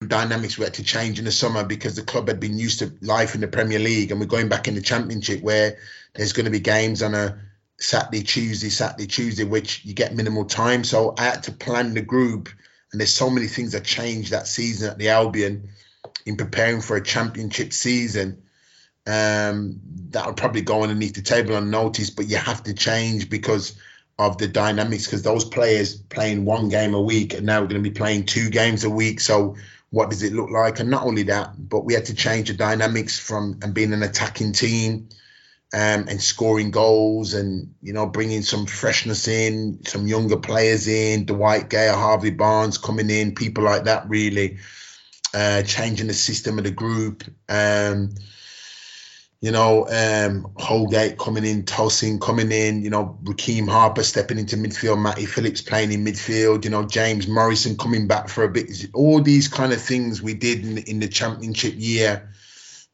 many 0.01 0.09
dynamics 0.09 0.59
we 0.59 0.65
had 0.65 0.75
to 0.75 0.83
change 0.83 1.17
in 1.17 1.25
the 1.25 1.31
summer 1.31 1.63
because 1.63 1.95
the 1.95 2.03
club 2.03 2.27
had 2.27 2.39
been 2.39 2.59
used 2.59 2.79
to 2.79 2.93
life 3.01 3.33
in 3.33 3.41
the 3.41 3.47
Premier 3.47 3.79
League 3.79 4.11
and 4.11 4.19
we're 4.19 4.27
going 4.27 4.49
back 4.49 4.67
in 4.67 4.75
the 4.75 4.81
championship 4.81 5.41
where 5.41 5.79
there's 6.13 6.33
going 6.33 6.45
to 6.45 6.51
be 6.51 6.59
games 6.59 7.01
on 7.01 7.15
a 7.15 7.39
Saturday, 7.79 8.23
Tuesday, 8.23 8.69
Saturday, 8.69 9.07
Tuesday, 9.07 9.43
which 9.43 9.83
you 9.85 9.93
get 9.93 10.15
minimal 10.15 10.45
time. 10.45 10.83
So 10.83 11.13
I 11.17 11.23
had 11.23 11.43
to 11.43 11.51
plan 11.51 11.93
the 11.93 12.01
group, 12.01 12.49
and 12.91 13.01
there's 13.01 13.13
so 13.13 13.29
many 13.29 13.47
things 13.47 13.73
that 13.73 13.83
changed 13.83 14.31
that 14.31 14.47
season 14.47 14.89
at 14.89 14.97
the 14.97 15.09
Albion 15.09 15.69
in 16.25 16.37
preparing 16.37 16.81
for 16.81 16.95
a 16.95 17.03
championship 17.03 17.73
season. 17.73 18.43
Um, 19.05 19.81
that 20.11 20.25
would 20.25 20.37
probably 20.37 20.61
go 20.61 20.83
underneath 20.83 21.15
the 21.15 21.21
table 21.21 21.55
unnoticed, 21.55 22.15
but 22.15 22.29
you 22.29 22.37
have 22.37 22.63
to 22.63 22.73
change 22.73 23.29
because 23.29 23.75
of 24.17 24.37
the 24.37 24.47
dynamics. 24.47 25.05
Because 25.05 25.23
those 25.23 25.43
players 25.43 25.95
playing 25.95 26.45
one 26.45 26.69
game 26.69 26.93
a 26.93 27.01
week 27.01 27.33
and 27.33 27.45
now 27.45 27.59
we're 27.59 27.67
going 27.67 27.83
to 27.83 27.89
be 27.89 27.95
playing 27.95 28.25
two 28.25 28.49
games 28.49 28.83
a 28.83 28.89
week. 28.89 29.19
So 29.19 29.55
what 29.89 30.09
does 30.09 30.23
it 30.23 30.33
look 30.33 30.49
like? 30.49 30.79
And 30.79 30.89
not 30.89 31.03
only 31.05 31.23
that, 31.23 31.53
but 31.57 31.83
we 31.83 31.93
had 31.93 32.05
to 32.05 32.15
change 32.15 32.47
the 32.47 32.53
dynamics 32.53 33.19
from 33.19 33.59
and 33.61 33.73
being 33.73 33.93
an 33.93 34.03
attacking 34.03 34.53
team 34.53 35.09
um, 35.73 36.05
and 36.07 36.21
scoring 36.21 36.69
goals 36.69 37.33
and 37.33 37.73
you 37.81 37.93
know 37.93 38.05
bringing 38.05 38.43
some 38.43 38.67
freshness 38.67 39.27
in, 39.27 39.83
some 39.85 40.05
younger 40.05 40.37
players 40.37 40.87
in, 40.87 41.25
Dwight 41.25 41.69
Gayle, 41.69 41.95
Harvey 41.95 42.29
Barnes 42.29 42.77
coming 42.77 43.09
in, 43.09 43.33
people 43.33 43.63
like 43.63 43.85
that 43.85 44.07
really 44.07 44.59
uh, 45.33 45.63
changing 45.63 46.07
the 46.07 46.13
system 46.13 46.59
of 46.59 46.63
the 46.63 46.71
group. 46.71 47.23
Um, 47.49 48.13
you 49.41 49.51
know, 49.51 49.85
um, 49.89 50.53
Holgate 50.55 51.17
coming 51.17 51.43
in, 51.43 51.63
Tosin 51.63 52.21
coming 52.21 52.49
in, 52.53 52.81
you 52.81 52.89
know, 52.89 53.19
Rekeem 53.23 53.67
Harper 53.67 54.03
stepping 54.03 54.39
into 54.39 54.55
midfield, 54.55 55.01
Matty 55.01 55.25
Phillips 55.25 55.59
playing 55.59 55.91
in 55.91 56.05
midfield, 56.05 56.63
you 56.63 56.69
know, 56.69 56.85
James 56.85 57.27
Morrison 57.27 57.75
coming 57.75 58.07
back 58.07 58.29
for 58.29 58.45
a 58.45 58.47
bit. 58.47 58.71
All 58.93 59.21
these 59.21 59.49
kind 59.49 59.73
of 59.73 59.81
things 59.81 60.21
we 60.21 60.33
did 60.33 60.65
in, 60.65 60.77
in 60.77 61.01
the 61.01 61.09
championship 61.09 61.73
year, 61.75 62.31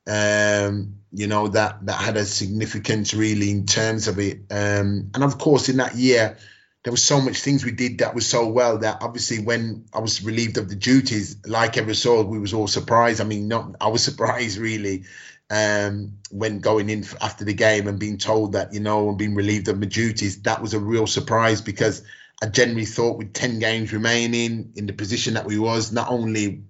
um, 0.10 0.95
you 1.12 1.28
know, 1.28 1.47
that 1.49 1.86
that 1.86 2.01
had 2.01 2.18
a 2.18 2.26
significance 2.26 3.14
really 3.14 3.51
in 3.51 3.66
terms 3.66 4.07
of 4.07 4.20
it. 4.20 4.39
Um, 4.49 5.12
and 5.14 5.24
of 5.24 5.38
course, 5.38 5.70
in 5.70 5.78
that 5.78 5.95
year, 5.95 6.38
there 6.84 6.91
was 6.91 7.03
so 7.03 7.22
much 7.22 7.41
things 7.41 7.64
we 7.64 7.72
did 7.72 7.99
that 7.99 8.16
was 8.16 8.28
so 8.28 8.47
well 8.47 8.80
that 8.80 8.99
obviously 9.01 9.39
when 9.39 9.86
I 9.93 9.99
was 9.99 10.24
relieved 10.24 10.57
of 10.57 10.70
the 10.70 10.76
duties, 10.76 11.38
like 11.45 11.78
every 11.78 11.95
saw, 11.95 12.24
we 12.24 12.39
was 12.39 12.53
all 12.53 12.68
surprised. 12.68 13.22
I 13.22 13.26
mean, 13.26 13.47
not 13.47 13.76
I 13.80 13.89
was 13.89 14.03
surprised 14.10 14.57
really 14.57 15.03
um, 15.49 16.18
when 16.32 16.60
going 16.60 16.89
in 16.89 17.05
after 17.22 17.45
the 17.45 17.53
game 17.53 17.88
and 17.88 17.99
being 17.99 18.18
told 18.18 18.53
that 18.53 18.74
you 18.74 18.80
know 18.80 19.10
and 19.10 19.18
being 19.18 19.36
relieved 19.36 19.68
of 19.68 19.80
my 19.80 19.88
duties, 19.88 20.41
that 20.43 20.62
was 20.62 20.74
a 20.74 20.80
real 20.80 21.07
surprise 21.07 21.62
because 21.62 22.03
I 22.41 22.47
generally 22.47 22.86
thought 22.86 23.18
with 23.18 23.34
ten 23.34 23.60
games 23.60 23.93
remaining 23.93 24.74
in 24.76 24.86
the 24.88 24.93
position 24.93 25.36
that 25.36 25.45
we 25.45 25.60
was, 25.60 25.91
not 25.91 26.10
only 26.10 26.64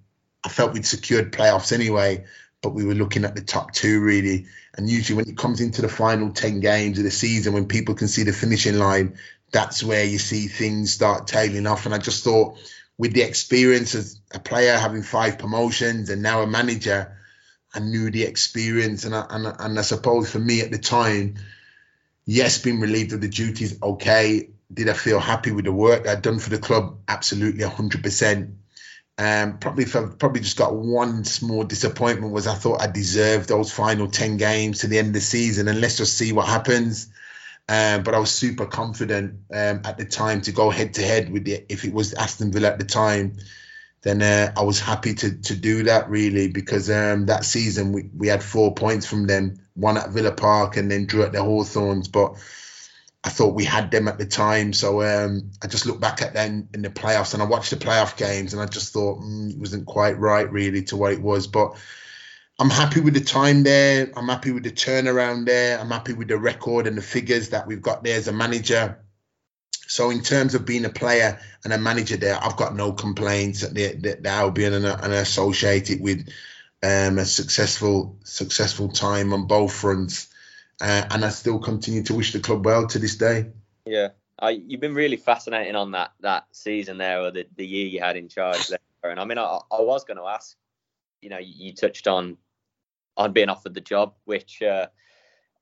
I 0.44 0.48
felt 0.48 0.72
we'd 0.72 0.86
secured 0.86 1.32
playoffs 1.32 1.72
anyway, 1.72 2.24
but 2.62 2.70
we 2.70 2.84
were 2.84 2.94
looking 2.94 3.24
at 3.24 3.34
the 3.34 3.42
top 3.42 3.72
two 3.72 4.00
really. 4.00 4.46
And 4.76 4.88
usually 4.88 5.16
when 5.16 5.28
it 5.28 5.38
comes 5.38 5.60
into 5.60 5.82
the 5.82 5.88
final 5.88 6.30
ten 6.30 6.60
games 6.60 6.98
of 6.98 7.04
the 7.04 7.10
season, 7.10 7.52
when 7.52 7.66
people 7.66 7.94
can 7.94 8.08
see 8.08 8.22
the 8.22 8.32
finishing 8.32 8.78
line, 8.78 9.18
that's 9.52 9.82
where 9.82 10.04
you 10.04 10.18
see 10.18 10.46
things 10.46 10.92
start 10.92 11.26
tailing 11.26 11.66
off. 11.66 11.86
And 11.86 11.94
I 11.94 11.98
just 11.98 12.22
thought 12.24 12.58
with 12.96 13.12
the 13.12 13.22
experience 13.22 13.94
as 13.94 14.20
a 14.32 14.38
player 14.38 14.76
having 14.76 15.02
five 15.02 15.38
promotions 15.38 16.10
and 16.10 16.22
now 16.22 16.42
a 16.42 16.46
manager 16.46 17.16
I 17.74 17.78
knew 17.78 18.10
the 18.10 18.24
experience, 18.24 19.04
and 19.04 19.14
I, 19.14 19.26
and 19.30 19.46
and 19.46 19.78
I 19.78 19.82
suppose 19.82 20.30
for 20.30 20.38
me 20.38 20.60
at 20.60 20.70
the 20.70 20.78
time, 20.78 21.36
yes, 22.26 22.58
being 22.58 22.80
relieved 22.80 23.12
of 23.12 23.20
the 23.20 23.28
duties, 23.28 23.80
okay. 23.82 24.50
Did 24.72 24.88
I 24.88 24.92
feel 24.92 25.18
happy 25.18 25.50
with 25.50 25.64
the 25.64 25.72
work 25.72 26.06
I'd 26.06 26.22
done 26.22 26.38
for 26.38 26.50
the 26.50 26.58
club? 26.58 26.98
Absolutely, 27.08 27.64
hundred 27.64 28.04
percent. 28.04 28.56
Um, 29.20 29.58
probably 29.58 29.84
felt, 29.84 30.18
probably 30.18 30.40
just 30.40 30.56
got 30.56 30.74
one 30.74 31.24
small 31.24 31.64
disappointment 31.64 32.32
was 32.32 32.46
I 32.46 32.54
thought 32.54 32.80
I 32.80 32.86
deserved 32.86 33.50
those 33.50 33.70
final 33.70 34.08
ten 34.08 34.38
games 34.38 34.80
to 34.80 34.86
the 34.86 34.98
end 34.98 35.08
of 35.08 35.14
the 35.14 35.20
season, 35.20 35.68
and 35.68 35.80
let's 35.80 35.98
just 35.98 36.16
see 36.16 36.32
what 36.32 36.46
happens. 36.46 37.08
Um, 37.68 38.02
but 38.02 38.14
I 38.14 38.18
was 38.18 38.30
super 38.30 38.64
confident 38.64 39.40
um, 39.52 39.82
at 39.84 39.98
the 39.98 40.06
time 40.06 40.40
to 40.42 40.52
go 40.52 40.70
head 40.70 40.94
to 40.94 41.02
head 41.02 41.30
with 41.30 41.44
the 41.44 41.64
if 41.68 41.84
it 41.84 41.92
was 41.92 42.14
Aston 42.14 42.50
Villa 42.50 42.68
at 42.68 42.78
the 42.78 42.84
time 42.86 43.36
then 44.02 44.22
uh, 44.22 44.52
I 44.56 44.62
was 44.62 44.80
happy 44.80 45.14
to 45.14 45.36
to 45.42 45.54
do 45.54 45.84
that 45.84 46.08
really 46.08 46.48
because 46.48 46.90
um, 46.90 47.26
that 47.26 47.44
season 47.44 47.92
we, 47.92 48.10
we 48.16 48.28
had 48.28 48.42
four 48.42 48.74
points 48.74 49.06
from 49.06 49.26
them, 49.26 49.60
one 49.74 49.98
at 49.98 50.10
Villa 50.10 50.32
Park 50.32 50.76
and 50.76 50.90
then 50.90 51.06
drew 51.06 51.22
at 51.22 51.32
the 51.32 51.42
Hawthorns. 51.42 52.08
But 52.08 52.36
I 53.22 53.28
thought 53.28 53.54
we 53.54 53.64
had 53.64 53.90
them 53.90 54.08
at 54.08 54.16
the 54.16 54.26
time, 54.26 54.72
so 54.72 55.02
um, 55.02 55.50
I 55.62 55.66
just 55.66 55.84
looked 55.84 56.00
back 56.00 56.22
at 56.22 56.32
them 56.32 56.68
in 56.72 56.80
the 56.80 56.88
playoffs 56.88 57.34
and 57.34 57.42
I 57.42 57.46
watched 57.46 57.70
the 57.70 57.76
playoff 57.76 58.16
games 58.16 58.54
and 58.54 58.62
I 58.62 58.66
just 58.66 58.94
thought 58.94 59.20
mm, 59.20 59.50
it 59.50 59.58
wasn't 59.58 59.86
quite 59.86 60.18
right 60.18 60.50
really 60.50 60.84
to 60.84 60.96
what 60.96 61.12
it 61.12 61.20
was. 61.20 61.46
But 61.46 61.76
I'm 62.58 62.70
happy 62.70 63.00
with 63.00 63.14
the 63.14 63.20
time 63.20 63.62
there. 63.62 64.10
I'm 64.16 64.28
happy 64.28 64.52
with 64.52 64.64
the 64.64 64.70
turnaround 64.70 65.46
there. 65.46 65.78
I'm 65.78 65.90
happy 65.90 66.14
with 66.14 66.28
the 66.28 66.38
record 66.38 66.86
and 66.86 66.96
the 66.96 67.02
figures 67.02 67.50
that 67.50 67.66
we've 67.66 67.82
got 67.82 68.04
there 68.04 68.16
as 68.16 68.28
a 68.28 68.32
manager. 68.32 68.98
So 69.86 70.10
in 70.10 70.22
terms 70.22 70.54
of 70.54 70.64
being 70.64 70.84
a 70.84 70.90
player 70.90 71.40
and 71.64 71.72
a 71.72 71.78
manager 71.78 72.16
there, 72.16 72.38
I've 72.42 72.56
got 72.56 72.74
no 72.74 72.92
complaints 72.92 73.62
that 73.62 73.74
the, 73.74 73.88
the, 73.96 74.18
the 74.22 74.28
Albion 74.28 74.72
and, 74.72 74.86
and 74.86 75.12
associated 75.12 76.00
with 76.00 76.28
um, 76.82 77.18
a 77.18 77.24
successful 77.26 78.18
successful 78.24 78.88
time 78.88 79.32
on 79.34 79.46
both 79.46 79.74
fronts. 79.74 80.29
Uh, 80.80 81.04
and 81.10 81.24
I 81.24 81.28
still 81.28 81.58
continue 81.58 82.02
to 82.04 82.14
wish 82.14 82.32
the 82.32 82.40
club 82.40 82.64
well 82.64 82.86
to 82.86 82.98
this 82.98 83.16
day. 83.16 83.46
Yeah, 83.84 84.08
I, 84.38 84.50
you've 84.50 84.80
been 84.80 84.94
really 84.94 85.16
fascinating 85.16 85.76
on 85.76 85.90
that 85.92 86.12
that 86.20 86.44
season 86.52 86.98
there, 86.98 87.20
or 87.20 87.30
the, 87.30 87.46
the 87.56 87.66
year 87.66 87.86
you 87.86 88.00
had 88.00 88.16
in 88.16 88.28
charge 88.28 88.68
there. 88.68 88.78
And 89.02 89.20
I 89.20 89.24
mean, 89.24 89.38
I, 89.38 89.58
I 89.70 89.80
was 89.80 90.04
going 90.04 90.16
to 90.16 90.24
ask, 90.24 90.56
you 91.22 91.30
know, 91.30 91.38
you, 91.38 91.72
touched 91.74 92.06
on 92.06 92.36
on 93.16 93.32
being 93.32 93.48
offered 93.48 93.74
the 93.74 93.80
job, 93.80 94.14
which 94.24 94.62
uh, 94.62 94.86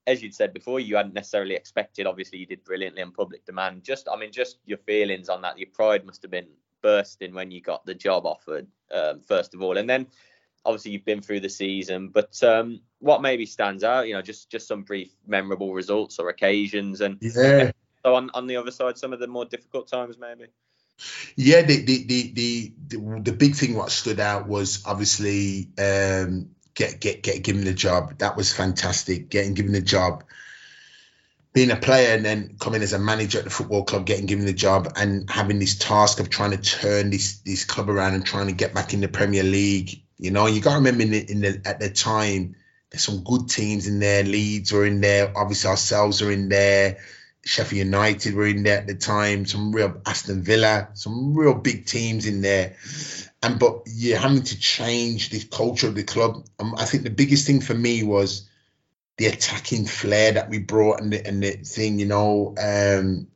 as 0.09 0.23
you'd 0.23 0.35
said 0.35 0.55
before, 0.55 0.81
you 0.81 0.97
hadn't 0.97 1.15
necessarily 1.15 1.55
expected. 1.55 2.07
Obviously, 2.07 2.39
you 2.39 2.47
did 2.47 2.65
brilliantly 2.65 3.03
on 3.03 3.13
public 3.13 3.45
demand. 3.45 3.85
Just, 3.85 4.09
I 4.11 4.17
mean, 4.17 4.33
just 4.33 4.59
your 4.65 4.79
feelings 4.79 5.29
on 5.29 5.43
that. 5.43 5.59
Your 5.59 5.69
pride 5.69 6.07
must 6.07 6.23
have 6.23 6.31
been 6.31 6.49
bursting 6.81 7.35
when 7.35 7.51
you 7.51 7.61
got 7.61 7.85
the 7.85 7.95
job 7.95 8.25
offered, 8.25 8.67
um, 8.93 9.21
first 9.21 9.53
of 9.53 9.61
all, 9.61 9.77
and 9.77 9.89
then 9.89 10.07
obviously 10.65 10.93
you've 10.93 11.05
been 11.05 11.23
through 11.23 11.41
the 11.41 11.49
season. 11.49 12.09
But 12.09 12.43
um, 12.43 12.81
what 12.99 13.23
maybe 13.23 13.47
stands 13.47 13.85
out, 13.85 14.09
you 14.09 14.15
know, 14.15 14.23
just 14.23 14.51
just 14.51 14.69
some 14.69 14.83
brief 14.83 15.11
memorable 15.27 15.75
results 15.75 16.19
or 16.19 16.29
occasions, 16.29 17.01
and 17.01 17.19
yeah. 17.21 17.73
So 18.05 18.15
on 18.15 18.31
on 18.35 18.47
the 18.47 18.57
other 18.57 18.71
side, 18.71 18.99
some 18.99 19.13
of 19.13 19.21
the 19.21 19.27
more 19.27 19.45
difficult 19.45 19.89
times, 19.89 20.19
maybe. 20.19 20.47
Yeah, 21.37 21.63
the 21.63 21.85
the 21.85 22.05
the 22.05 22.33
the, 22.33 22.73
the, 22.89 23.21
the 23.23 23.33
big 23.33 23.55
thing 23.55 23.75
what 23.75 23.91
stood 23.91 24.21
out 24.21 24.49
was 24.49 24.83
obviously 24.85 25.69
um, 25.79 26.51
get 26.75 27.01
get 27.01 27.23
get 27.23 27.43
given 27.43 27.65
the 27.65 27.75
job. 27.75 28.19
That 28.19 28.37
was 28.37 28.53
fantastic. 28.53 29.29
Getting 29.29 29.55
given 29.55 29.73
the 29.73 29.81
job, 29.81 30.25
being 31.53 31.71
a 31.71 31.77
player, 31.77 32.15
and 32.15 32.25
then 32.25 32.57
coming 32.59 32.83
as 32.83 32.93
a 32.93 32.99
manager 32.99 33.39
at 33.39 33.45
the 33.45 33.51
football 33.51 33.85
club, 33.85 34.07
getting 34.07 34.27
given 34.27 34.47
the 34.47 34.53
job, 34.53 34.93
and 34.97 35.31
having 35.31 35.59
this 35.59 35.77
task 35.79 36.19
of 36.19 36.31
trying 36.31 36.51
to 36.51 36.59
turn 36.59 37.11
this 37.11 37.39
this 37.41 37.65
club 37.65 37.89
around 37.89 38.15
and 38.15 38.27
trying 38.27 38.49
to 38.49 38.53
get 38.53 38.75
back 38.75 38.93
in 38.93 39.01
the 39.01 39.09
Premier 39.09 39.45
League. 39.45 40.03
You 40.19 40.31
know, 40.31 40.47
you 40.47 40.61
got 40.61 40.73
to 40.73 40.77
remember 40.79 41.03
in 41.03 41.11
the, 41.11 41.31
in 41.31 41.41
the 41.41 41.63
at 41.65 41.81
the 41.81 41.91
time, 41.91 42.57
there's 42.91 43.05
some 43.05 43.23
good 43.23 43.49
teams 43.49 43.87
in 43.87 44.01
there. 44.01 44.25
Leeds 44.25 44.73
were 44.73 44.87
in 44.87 45.01
there. 45.01 45.33
Obviously, 45.37 45.71
ourselves 45.71 46.23
are 46.23 46.33
in 46.33 46.49
there. 46.49 46.99
Sheffield 47.45 47.87
United 47.87 48.35
were 48.35 48.47
in 48.47 48.63
there 48.63 48.79
at 48.79 48.87
the 48.87 48.95
time. 48.95 49.47
Some 49.47 49.73
real 49.73 50.01
Aston 50.05 50.43
Villa, 50.43 50.89
some 50.95 51.35
real 51.35 51.55
big 51.55 51.87
teams 51.87 52.27
in 52.27 52.41
there 52.41 52.77
and 53.43 53.59
but 53.59 53.83
you're 53.87 54.19
having 54.19 54.43
to 54.43 54.59
change 54.59 55.31
the 55.31 55.41
culture 55.41 55.89
of 55.89 55.95
the 55.95 56.03
club. 56.03 56.45
Um, 56.59 56.75
I 56.77 56.85
think 56.85 57.05
the 57.05 57.11
biggest 57.11 57.47
thing 57.47 57.61
for 57.61 57.75
me 57.75 58.03
was 58.03 58.49
the 59.17 59.27
attacking 59.27 59.87
flair 59.87 60.33
that 60.33 60.49
we 60.49 60.59
brought 60.59 61.01
and 61.01 61.13
the, 61.13 61.27
and 61.27 61.43
the 61.43 61.53
thing, 61.53 61.99
you 61.99 62.07
know, 62.07 62.55
um, 62.59 63.29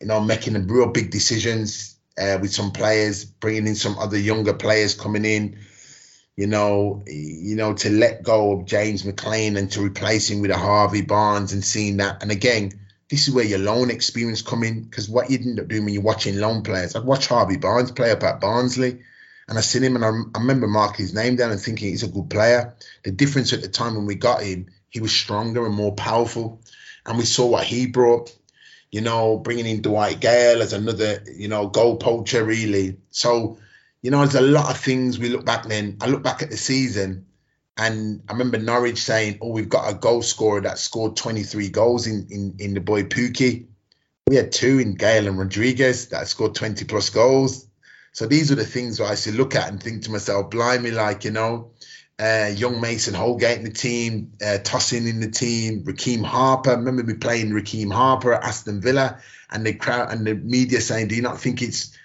you 0.00 0.06
know, 0.06 0.20
making 0.20 0.54
the 0.54 0.60
real 0.60 0.88
big 0.88 1.10
decisions 1.10 1.96
uh, 2.18 2.38
with 2.40 2.52
some 2.52 2.70
players, 2.70 3.24
bringing 3.24 3.66
in 3.66 3.74
some 3.74 3.98
other 3.98 4.18
younger 4.18 4.54
players 4.54 4.94
coming 4.94 5.24
in. 5.24 5.58
You 6.40 6.46
know, 6.46 7.02
you 7.06 7.54
know, 7.54 7.74
to 7.74 7.90
let 7.90 8.22
go 8.22 8.52
of 8.52 8.64
James 8.64 9.02
McClean 9.02 9.58
and 9.58 9.70
to 9.72 9.82
replace 9.82 10.30
him 10.30 10.40
with 10.40 10.50
a 10.50 10.56
Harvey 10.56 11.02
Barnes 11.02 11.52
and 11.52 11.62
seeing 11.62 11.98
that. 11.98 12.22
And 12.22 12.30
again, 12.30 12.72
this 13.10 13.28
is 13.28 13.34
where 13.34 13.44
your 13.44 13.58
loan 13.58 13.90
experience 13.90 14.40
come 14.40 14.62
in 14.62 14.84
because 14.84 15.06
what 15.06 15.28
you 15.28 15.36
end 15.36 15.60
up 15.60 15.68
doing 15.68 15.84
when 15.84 15.92
you're 15.92 16.02
watching 16.02 16.38
loan 16.38 16.62
players, 16.62 16.96
I'd 16.96 17.04
watch 17.04 17.26
Harvey 17.26 17.58
Barnes 17.58 17.90
play 17.90 18.10
up 18.10 18.22
at 18.22 18.40
Barnsley 18.40 19.00
and 19.50 19.58
I 19.58 19.60
seen 19.60 19.84
him 19.84 19.96
and 19.96 20.02
I, 20.02 20.08
I 20.08 20.40
remember 20.40 20.66
marking 20.66 21.04
his 21.04 21.14
name 21.14 21.36
down 21.36 21.50
and 21.50 21.60
thinking 21.60 21.90
he's 21.90 22.04
a 22.04 22.08
good 22.08 22.30
player. 22.30 22.74
The 23.04 23.10
difference 23.10 23.52
at 23.52 23.60
the 23.60 23.68
time 23.68 23.94
when 23.94 24.06
we 24.06 24.14
got 24.14 24.42
him, 24.42 24.68
he 24.88 25.00
was 25.00 25.12
stronger 25.12 25.66
and 25.66 25.74
more 25.74 25.94
powerful. 25.94 26.62
And 27.04 27.18
we 27.18 27.26
saw 27.26 27.48
what 27.48 27.64
he 27.64 27.86
brought, 27.86 28.34
you 28.90 29.02
know, 29.02 29.36
bringing 29.36 29.66
in 29.66 29.82
Dwight 29.82 30.20
Gayle 30.20 30.62
as 30.62 30.72
another, 30.72 31.22
you 31.36 31.48
know, 31.48 31.66
goal 31.66 31.96
poacher, 31.96 32.42
really. 32.42 32.96
So, 33.10 33.58
you 34.02 34.10
know, 34.10 34.18
there's 34.18 34.34
a 34.34 34.40
lot 34.40 34.70
of 34.70 34.78
things 34.78 35.18
we 35.18 35.28
look 35.28 35.44
back 35.44 35.66
then. 35.66 35.98
I 36.00 36.06
look 36.06 36.22
back 36.22 36.42
at 36.42 36.50
the 36.50 36.56
season 36.56 37.26
and 37.76 38.22
I 38.28 38.32
remember 38.32 38.58
Norwich 38.58 39.02
saying, 39.02 39.38
oh, 39.40 39.50
we've 39.50 39.68
got 39.68 39.90
a 39.90 39.94
goal 39.94 40.22
scorer 40.22 40.60
that 40.62 40.78
scored 40.78 41.16
23 41.16 41.68
goals 41.68 42.06
in, 42.06 42.26
in, 42.30 42.56
in 42.58 42.74
the 42.74 42.80
boy 42.80 43.04
Pukki. 43.04 43.66
We 44.26 44.36
had 44.36 44.52
two 44.52 44.78
in 44.78 44.94
Gayle 44.94 45.26
and 45.26 45.38
Rodriguez 45.38 46.08
that 46.08 46.28
scored 46.28 46.54
20 46.54 46.84
plus 46.84 47.10
goals. 47.10 47.66
So 48.12 48.26
these 48.26 48.50
are 48.50 48.56
the 48.56 48.64
things 48.64 48.98
that 48.98 49.06
I 49.06 49.10
used 49.12 49.24
to 49.24 49.32
look 49.32 49.54
at 49.54 49.68
and 49.68 49.82
think 49.82 50.02
to 50.02 50.10
myself, 50.10 50.50
blimey, 50.50 50.90
like, 50.90 51.24
you 51.24 51.30
know, 51.30 51.70
uh, 52.18 52.50
young 52.54 52.80
Mason 52.80 53.14
Holgate 53.14 53.58
in 53.58 53.64
the 53.64 53.70
team, 53.70 54.32
uh, 54.42 54.58
Tosin 54.62 55.08
in 55.08 55.20
the 55.20 55.30
team, 55.30 55.84
Rekeem 55.84 56.22
Harper. 56.22 56.76
Remember 56.76 57.02
me 57.02 57.14
playing 57.14 57.50
Rekeem 57.50 57.92
Harper 57.92 58.34
at 58.34 58.44
Aston 58.44 58.80
Villa, 58.82 59.20
and 59.50 59.64
the 59.64 59.72
crowd 59.72 60.12
and 60.12 60.26
the 60.26 60.34
media 60.34 60.82
saying, 60.82 61.08
"Do 61.08 61.14
you 61.14 61.22
not 61.22 61.40
think 61.40 61.62
it's 61.62 61.96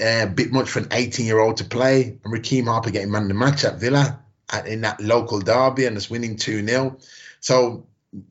a 0.00 0.26
bit 0.26 0.52
much 0.52 0.70
for 0.70 0.80
an 0.80 0.86
18-year-old 0.86 1.58
to 1.58 1.64
play?" 1.64 2.18
And 2.24 2.34
Rekeem 2.34 2.64
Harper 2.64 2.90
getting 2.90 3.10
man 3.10 3.22
of 3.22 3.28
the 3.28 3.34
match 3.34 3.64
at 3.64 3.80
Villa 3.80 4.20
at, 4.50 4.66
in 4.66 4.80
that 4.82 5.00
local 5.00 5.40
derby 5.40 5.86
and 5.86 5.96
us 5.96 6.10
winning 6.10 6.36
2-0. 6.36 7.02
So 7.40 7.86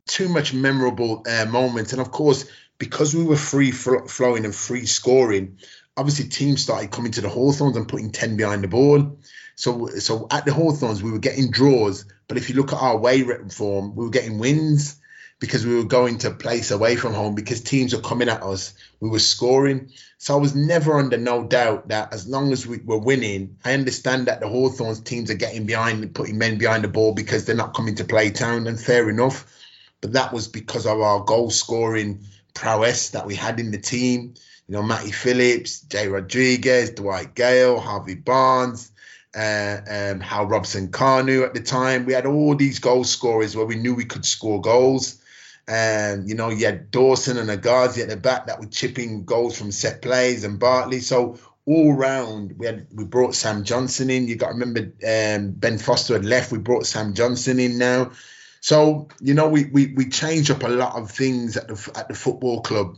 too 0.07 0.29
much 0.29 0.53
memorable 0.53 1.23
uh, 1.27 1.45
moments, 1.45 1.93
and 1.93 2.01
of 2.01 2.11
course 2.11 2.45
because 2.77 3.13
we 3.13 3.25
were 3.25 3.35
free 3.35 3.71
flowing 3.71 4.45
and 4.45 4.55
free 4.55 4.85
scoring 4.85 5.57
obviously 5.99 6.29
teams 6.29 6.63
started 6.63 6.91
coming 6.91 7.11
to 7.11 7.21
the 7.21 7.29
Hawthorns 7.29 7.75
and 7.75 7.87
putting 7.87 8.11
10 8.11 8.37
behind 8.37 8.63
the 8.63 8.69
ball. 8.69 9.19
So 9.55 9.87
so 9.87 10.27
at 10.31 10.45
the 10.45 10.53
Hawthorns, 10.53 11.03
we 11.03 11.11
were 11.11 11.19
getting 11.19 11.51
draws. 11.51 12.05
But 12.27 12.37
if 12.37 12.49
you 12.49 12.55
look 12.55 12.71
at 12.71 12.81
our 12.81 12.93
away 12.93 13.23
form, 13.49 13.95
we 13.95 14.05
were 14.05 14.11
getting 14.11 14.39
wins 14.39 14.98
because 15.39 15.65
we 15.65 15.75
were 15.75 15.85
going 15.85 16.17
to 16.19 16.31
place 16.31 16.69
away 16.71 16.97
from 16.97 17.13
home 17.13 17.33
because 17.33 17.61
teams 17.61 17.95
were 17.95 18.01
coming 18.01 18.27
at 18.27 18.43
us. 18.43 18.73
We 18.99 19.09
were 19.09 19.19
scoring. 19.19 19.91
So 20.17 20.33
I 20.33 20.37
was 20.37 20.53
never 20.53 20.99
under 20.99 21.17
no 21.17 21.45
doubt 21.45 21.87
that 21.87 22.13
as 22.13 22.27
long 22.27 22.51
as 22.51 22.67
we 22.67 22.77
were 22.77 22.97
winning, 22.97 23.57
I 23.63 23.73
understand 23.73 24.27
that 24.27 24.41
the 24.41 24.49
Hawthorns 24.49 24.99
teams 24.99 25.31
are 25.31 25.35
getting 25.35 25.65
behind, 25.65 26.13
putting 26.13 26.37
men 26.37 26.57
behind 26.57 26.83
the 26.83 26.89
ball 26.89 27.13
because 27.13 27.45
they're 27.45 27.55
not 27.55 27.73
coming 27.73 27.95
to 27.95 28.03
play 28.03 28.31
town, 28.31 28.67
and 28.67 28.79
fair 28.79 29.09
enough. 29.09 29.45
But 30.01 30.13
that 30.13 30.33
was 30.33 30.49
because 30.49 30.85
of 30.85 30.99
our 30.99 31.23
goal 31.23 31.49
scoring 31.49 32.25
prowess 32.53 33.11
that 33.11 33.25
we 33.25 33.35
had 33.35 33.61
in 33.61 33.71
the 33.71 33.77
team. 33.77 34.33
You 34.67 34.75
know, 34.75 34.83
Matty 34.83 35.11
Phillips, 35.11 35.81
Jay 35.81 36.09
Rodriguez, 36.09 36.91
Dwight 36.91 37.33
Gayle, 37.33 37.79
Harvey 37.79 38.15
Barnes, 38.15 38.91
uh, 39.35 39.77
um, 39.89 40.19
Hal 40.19 40.47
Robson-Kanu 40.47 41.45
at 41.45 41.53
the 41.53 41.61
time. 41.61 42.05
We 42.05 42.13
had 42.13 42.25
all 42.25 42.55
these 42.55 42.79
goal 42.79 43.03
scorers 43.05 43.55
where 43.55 43.65
we 43.65 43.75
knew 43.75 43.95
we 43.95 44.05
could 44.05 44.25
score 44.25 44.61
goals. 44.61 45.19
And 45.69 46.27
you 46.27 46.33
know, 46.33 46.49
you 46.49 46.65
had 46.65 46.89
Dawson 46.89 47.37
and 47.37 47.47
Hegazi 47.47 48.01
at 48.01 48.09
the 48.09 48.17
back 48.17 48.47
that 48.47 48.59
were 48.59 48.65
chipping 48.65 49.23
goals 49.23 49.55
from 49.55 49.71
set 49.71 50.01
plays 50.01 50.43
and 50.43 50.57
Bartley. 50.59 50.99
So 50.99 51.37
all 51.67 51.93
round, 51.93 52.57
we 52.57 52.65
had 52.65 52.87
we 52.91 53.03
brought 53.03 53.35
Sam 53.35 53.63
Johnstone 53.63 54.09
in. 54.09 54.27
You 54.27 54.35
got 54.35 54.47
to 54.47 54.53
remember 54.53 54.91
um, 55.07 55.51
Ben 55.51 55.77
Foster 55.77 56.13
had 56.13 56.25
left. 56.25 56.51
We 56.51 56.57
brought 56.57 56.87
Sam 56.87 57.13
Johnstone 57.13 57.59
in 57.59 57.77
now. 57.77 58.13
So 58.61 59.09
you 59.21 59.35
know, 59.35 59.47
we 59.47 59.65
we 59.65 59.93
we 59.93 60.09
changed 60.09 60.49
up 60.49 60.63
a 60.63 60.67
lot 60.67 60.95
of 60.95 61.11
things 61.11 61.55
at 61.55 61.67
the 61.67 61.91
at 61.95 62.07
the 62.07 62.15
football 62.15 62.61
club. 62.61 62.97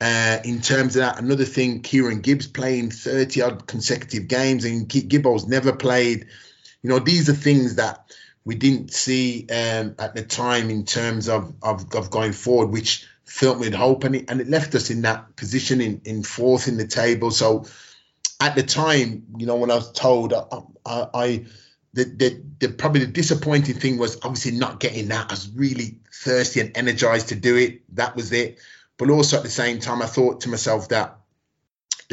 Uh, 0.00 0.38
in 0.44 0.60
terms 0.60 0.94
of 0.94 1.00
that, 1.00 1.18
another 1.18 1.44
thing, 1.44 1.82
Kieran 1.82 2.20
Gibbs 2.20 2.46
playing 2.46 2.90
30 2.90 3.42
odd 3.42 3.66
consecutive 3.66 4.28
games, 4.28 4.64
and 4.64 4.88
Gibbo's 4.88 5.48
never 5.48 5.72
played. 5.72 6.26
You 6.82 6.90
know, 6.90 7.00
these 7.00 7.28
are 7.28 7.34
things 7.34 7.76
that 7.76 8.14
we 8.44 8.54
didn't 8.54 8.92
see 8.92 9.46
um, 9.50 9.94
at 9.98 10.14
the 10.14 10.22
time 10.22 10.70
in 10.70 10.84
terms 10.84 11.28
of, 11.28 11.54
of, 11.62 11.94
of 11.94 12.10
going 12.10 12.32
forward, 12.32 12.66
which 12.66 13.06
filled 13.24 13.58
me 13.58 13.68
with 13.68 13.74
hope, 13.74 14.04
and 14.04 14.16
it, 14.16 14.24
and 14.28 14.40
it 14.40 14.48
left 14.48 14.74
us 14.74 14.90
in 14.90 15.02
that 15.02 15.34
position 15.36 15.80
in, 15.80 16.00
in 16.04 16.22
fourth 16.22 16.68
in 16.68 16.76
the 16.76 16.86
table. 16.86 17.30
So 17.30 17.64
at 18.40 18.54
the 18.54 18.62
time, 18.62 19.24
you 19.38 19.46
know, 19.46 19.56
when 19.56 19.70
I 19.70 19.76
was 19.76 19.92
told, 19.92 20.32
I, 20.32 20.44
I, 20.84 21.08
I 21.14 21.44
the, 21.94 22.04
the, 22.04 22.42
the 22.58 22.68
probably 22.68 23.00
the 23.00 23.12
disappointing 23.12 23.76
thing 23.76 23.98
was 23.98 24.18
obviously 24.22 24.52
not 24.52 24.80
getting 24.80 25.08
that. 25.08 25.30
I 25.30 25.32
was 25.32 25.48
really 25.48 25.98
thirsty 26.12 26.60
and 26.60 26.76
energized 26.76 27.28
to 27.28 27.36
do 27.36 27.56
it. 27.56 27.82
That 27.96 28.14
was 28.14 28.32
it. 28.32 28.58
But 28.98 29.10
also 29.10 29.38
at 29.38 29.42
the 29.42 29.50
same 29.50 29.80
time, 29.80 30.02
I 30.02 30.06
thought 30.06 30.42
to 30.42 30.48
myself 30.48 30.88
that 30.88 31.18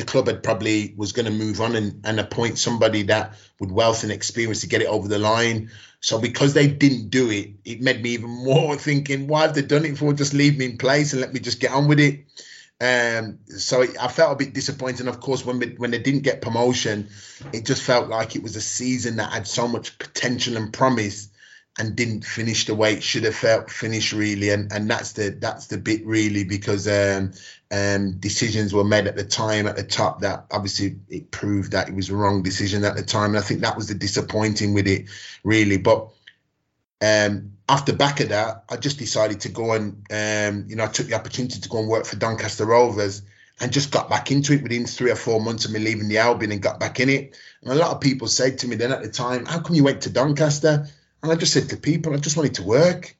the 0.01 0.11
club 0.11 0.25
had 0.27 0.41
probably 0.41 0.93
was 0.97 1.11
going 1.11 1.27
to 1.27 1.31
move 1.31 1.61
on 1.61 1.75
and, 1.75 2.01
and 2.03 2.19
appoint 2.19 2.57
somebody 2.57 3.03
that 3.03 3.35
with 3.59 3.71
wealth 3.71 4.01
and 4.01 4.11
experience 4.11 4.61
to 4.61 4.67
get 4.67 4.81
it 4.81 4.87
over 4.87 5.07
the 5.07 5.19
line. 5.19 5.69
So 5.99 6.19
because 6.19 6.55
they 6.55 6.67
didn't 6.67 7.11
do 7.11 7.29
it, 7.29 7.51
it 7.63 7.81
made 7.81 8.01
me 8.01 8.11
even 8.11 8.29
more 8.43 8.75
thinking, 8.75 9.27
why 9.27 9.43
have 9.43 9.53
they 9.53 9.61
done 9.61 9.85
it 9.85 9.97
for? 9.97 10.11
Just 10.13 10.33
leave 10.33 10.57
me 10.57 10.65
in 10.65 10.77
place 10.77 11.13
and 11.13 11.21
let 11.21 11.33
me 11.33 11.39
just 11.39 11.59
get 11.59 11.71
on 11.71 11.87
with 11.87 11.99
it. 11.99 12.25
Um, 12.81 13.37
so 13.45 13.83
I 13.83 14.07
felt 14.07 14.33
a 14.33 14.43
bit 14.43 14.55
disappointed. 14.55 15.07
Of 15.07 15.19
course, 15.19 15.45
when 15.45 15.59
we, 15.59 15.67
when 15.75 15.91
they 15.91 15.99
didn't 15.99 16.23
get 16.23 16.41
promotion, 16.41 17.09
it 17.53 17.67
just 17.67 17.83
felt 17.83 18.09
like 18.09 18.35
it 18.35 18.41
was 18.41 18.55
a 18.55 18.61
season 18.61 19.17
that 19.17 19.31
had 19.31 19.45
so 19.45 19.67
much 19.67 19.99
potential 19.99 20.57
and 20.57 20.73
promise, 20.73 21.29
and 21.79 21.95
didn't 21.95 22.25
finish 22.25 22.65
the 22.65 22.75
way 22.75 22.93
it 22.93 23.03
should 23.03 23.23
have 23.23 23.35
felt 23.35 23.71
finished 23.71 24.13
really. 24.13 24.49
And 24.49 24.71
and 24.71 24.89
that's 24.89 25.13
the 25.13 25.29
that's 25.29 25.67
the 25.67 25.77
bit 25.77 26.05
really 26.05 26.43
because 26.43 26.87
um, 26.87 27.31
um, 27.71 28.13
decisions 28.19 28.73
were 28.73 28.83
made 28.83 29.07
at 29.07 29.15
the 29.15 29.23
time 29.23 29.67
at 29.67 29.77
the 29.77 29.83
top 29.83 30.21
that 30.21 30.45
obviously 30.51 30.97
it 31.09 31.31
proved 31.31 31.71
that 31.71 31.87
it 31.87 31.95
was 31.95 32.09
a 32.09 32.15
wrong 32.15 32.43
decision 32.43 32.83
at 32.83 32.95
the 32.95 33.03
time. 33.03 33.31
And 33.31 33.37
I 33.37 33.41
think 33.41 33.61
that 33.61 33.77
was 33.77 33.87
the 33.87 33.95
disappointing 33.95 34.73
with 34.73 34.87
it 34.87 35.09
really. 35.43 35.77
But 35.77 36.09
um, 37.01 37.53
after 37.69 37.93
back 37.93 38.19
of 38.19 38.29
that, 38.29 38.65
I 38.69 38.75
just 38.75 38.99
decided 38.99 39.39
to 39.41 39.49
go 39.49 39.71
and, 39.73 40.05
um, 40.11 40.65
you 40.67 40.75
know, 40.75 40.83
I 40.83 40.87
took 40.87 41.07
the 41.07 41.15
opportunity 41.15 41.59
to 41.61 41.69
go 41.69 41.79
and 41.79 41.87
work 41.87 42.05
for 42.05 42.17
Doncaster 42.17 42.65
Rovers 42.65 43.21
and 43.61 43.71
just 43.71 43.91
got 43.91 44.09
back 44.09 44.29
into 44.29 44.53
it 44.53 44.61
within 44.61 44.85
three 44.85 45.09
or 45.09 45.15
four 45.15 45.39
months 45.39 45.65
of 45.65 45.71
me 45.71 45.79
leaving 45.79 46.09
the 46.09 46.17
Albion 46.17 46.51
and 46.51 46.61
got 46.61 46.79
back 46.79 46.99
in 46.99 47.09
it. 47.09 47.37
And 47.61 47.71
a 47.71 47.75
lot 47.75 47.91
of 47.91 48.01
people 48.01 48.27
said 48.27 48.57
to 48.59 48.67
me 48.67 48.75
then 48.75 48.91
at 48.91 49.01
the 49.01 49.09
time, 49.09 49.45
how 49.45 49.61
come 49.61 49.75
you 49.75 49.83
went 49.83 50.01
to 50.01 50.09
Doncaster? 50.09 50.87
And 51.21 51.31
I 51.31 51.35
just 51.35 51.53
said 51.53 51.69
to 51.69 51.77
people, 51.77 52.13
I 52.13 52.17
just 52.17 52.37
wanted 52.37 52.55
to 52.55 52.63
work. 52.63 53.15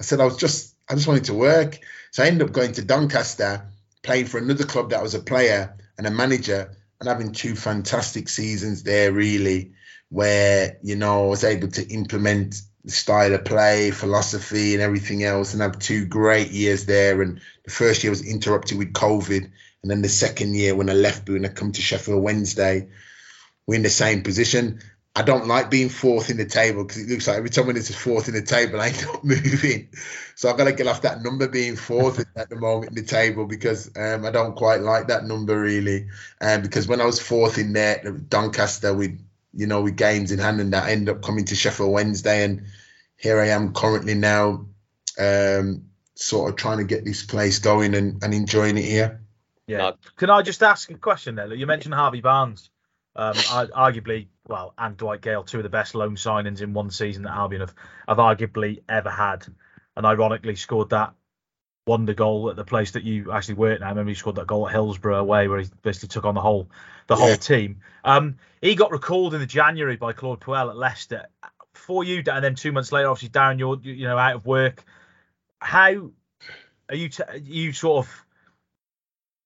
I 0.00 0.02
said, 0.02 0.20
I 0.20 0.24
was 0.24 0.36
just, 0.36 0.74
I 0.88 0.94
just 0.94 1.06
wanted 1.06 1.24
to 1.24 1.34
work. 1.34 1.78
So 2.10 2.22
I 2.22 2.26
ended 2.26 2.46
up 2.46 2.52
going 2.52 2.72
to 2.72 2.84
Doncaster, 2.84 3.66
playing 4.02 4.26
for 4.26 4.38
another 4.38 4.64
club 4.64 4.90
that 4.90 5.02
was 5.02 5.14
a 5.14 5.20
player 5.20 5.76
and 5.96 6.06
a 6.06 6.10
manager 6.10 6.76
and 7.00 7.08
having 7.08 7.32
two 7.32 7.54
fantastic 7.54 8.28
seasons 8.28 8.82
there, 8.82 9.12
really, 9.12 9.72
where, 10.08 10.78
you 10.82 10.96
know, 10.96 11.26
I 11.26 11.28
was 11.28 11.44
able 11.44 11.68
to 11.68 11.88
implement 11.88 12.60
the 12.84 12.92
style 12.92 13.32
of 13.34 13.44
play, 13.44 13.90
philosophy, 13.90 14.74
and 14.74 14.82
everything 14.82 15.24
else, 15.24 15.52
and 15.52 15.62
have 15.62 15.78
two 15.78 16.06
great 16.06 16.50
years 16.50 16.86
there. 16.86 17.22
And 17.22 17.40
the 17.64 17.70
first 17.70 18.04
year 18.04 18.10
was 18.10 18.26
interrupted 18.26 18.78
with 18.78 18.92
COVID, 18.92 19.50
and 19.82 19.90
then 19.90 20.02
the 20.02 20.08
second 20.08 20.54
year 20.54 20.74
when 20.74 20.90
I 20.90 20.94
left 20.94 21.24
Boone, 21.24 21.44
I 21.44 21.48
come 21.48 21.72
to 21.72 21.82
Sheffield 21.82 22.22
Wednesday, 22.22 22.88
we're 23.66 23.76
in 23.76 23.82
the 23.82 23.90
same 23.90 24.22
position. 24.22 24.80
I 25.16 25.22
don't 25.22 25.46
like 25.46 25.70
being 25.70 25.88
fourth 25.88 26.28
in 26.28 26.38
the 26.38 26.44
table 26.44 26.84
because 26.84 27.02
it 27.02 27.08
looks 27.08 27.28
like 27.28 27.36
every 27.36 27.50
time 27.50 27.68
when 27.68 27.76
it's 27.76 27.94
fourth 27.94 28.26
in 28.26 28.34
the 28.34 28.42
table, 28.42 28.80
I 28.80 28.88
end 28.88 29.06
up 29.08 29.22
moving. 29.24 29.88
So 30.34 30.50
I've 30.50 30.56
got 30.56 30.64
to 30.64 30.72
get 30.72 30.88
off 30.88 31.02
that 31.02 31.22
number 31.22 31.46
being 31.46 31.76
fourth 31.76 32.24
at 32.36 32.50
the 32.50 32.56
moment 32.56 32.90
in 32.90 32.96
the 32.96 33.08
table 33.08 33.46
because 33.46 33.90
um, 33.96 34.24
I 34.24 34.32
don't 34.32 34.56
quite 34.56 34.80
like 34.80 35.08
that 35.08 35.24
number 35.24 35.60
really. 35.60 36.08
Um, 36.40 36.62
because 36.62 36.88
when 36.88 37.00
I 37.00 37.04
was 37.04 37.20
fourth 37.20 37.58
in 37.58 37.72
there, 37.72 38.02
Doncaster 38.28 38.92
with 38.92 39.20
you 39.54 39.66
know, 39.66 39.82
with 39.82 39.96
games 39.96 40.32
in 40.32 40.38
hand 40.38 40.60
and 40.60 40.72
that, 40.72 40.84
I 40.84 40.90
ended 40.90 41.14
up 41.14 41.22
coming 41.22 41.44
to 41.46 41.54
Sheffield 41.54 41.92
Wednesday, 41.92 42.44
and 42.44 42.64
here 43.16 43.40
I 43.40 43.48
am 43.48 43.72
currently 43.72 44.14
now, 44.14 44.66
um, 45.18 45.84
sort 46.14 46.50
of 46.50 46.56
trying 46.56 46.78
to 46.78 46.84
get 46.84 47.04
this 47.04 47.22
place 47.22 47.60
going 47.60 47.94
and, 47.94 48.22
and 48.22 48.34
enjoying 48.34 48.76
it 48.76 48.84
here. 48.84 49.22
Yeah. 49.66 49.92
Can 50.16 50.30
I 50.30 50.42
just 50.42 50.62
ask 50.62 50.90
a 50.90 50.94
question 50.94 51.36
there? 51.36 51.52
You 51.54 51.66
mentioned 51.66 51.94
Harvey 51.94 52.20
Barnes, 52.20 52.68
um, 53.16 53.34
arguably, 53.34 54.26
well, 54.48 54.74
and 54.76 54.96
Dwight 54.96 55.20
Gayle, 55.20 55.44
two 55.44 55.58
of 55.58 55.62
the 55.62 55.68
best 55.68 55.94
loan 55.94 56.16
signings 56.16 56.60
in 56.60 56.74
one 56.74 56.90
season 56.90 57.22
that 57.22 57.32
Albion 57.32 57.60
have, 57.60 57.74
have 58.06 58.18
arguably 58.18 58.82
ever 58.88 59.10
had, 59.10 59.46
and 59.96 60.04
ironically 60.04 60.56
scored 60.56 60.90
that 60.90 61.14
wonder 61.86 62.14
goal 62.14 62.48
at 62.48 62.56
the 62.56 62.64
place 62.64 62.92
that 62.92 63.04
you 63.04 63.30
actually 63.32 63.54
worked 63.54 63.80
now. 63.80 63.86
I 63.86 63.90
remember 63.90 64.10
he 64.10 64.14
scored 64.14 64.36
that 64.36 64.46
goal 64.46 64.66
at 64.66 64.72
Hillsborough 64.72 65.18
away 65.18 65.48
where 65.48 65.60
he 65.60 65.68
basically 65.82 66.08
took 66.08 66.24
on 66.24 66.34
the 66.34 66.40
whole 66.40 66.68
the 67.06 67.16
yeah. 67.16 67.20
whole 67.20 67.36
team. 67.36 67.80
Um, 68.04 68.36
he 68.60 68.74
got 68.74 68.90
recalled 68.90 69.34
in 69.34 69.40
the 69.40 69.46
January 69.46 69.96
by 69.96 70.12
Claude 70.12 70.40
Puel 70.40 70.70
at 70.70 70.76
Leicester. 70.76 71.26
For 71.74 72.04
you, 72.04 72.22
and 72.30 72.42
then 72.42 72.54
two 72.54 72.72
months 72.72 72.92
later, 72.92 73.08
obviously 73.08 73.30
Darren, 73.30 73.58
you're 73.58 73.78
you 73.82 74.06
know 74.06 74.16
out 74.16 74.36
of 74.36 74.46
work. 74.46 74.84
How 75.58 76.10
are 76.88 76.94
you? 76.94 77.08
T- 77.08 77.22
are 77.26 77.36
you 77.36 77.72
sort 77.72 78.06
of 78.06 78.26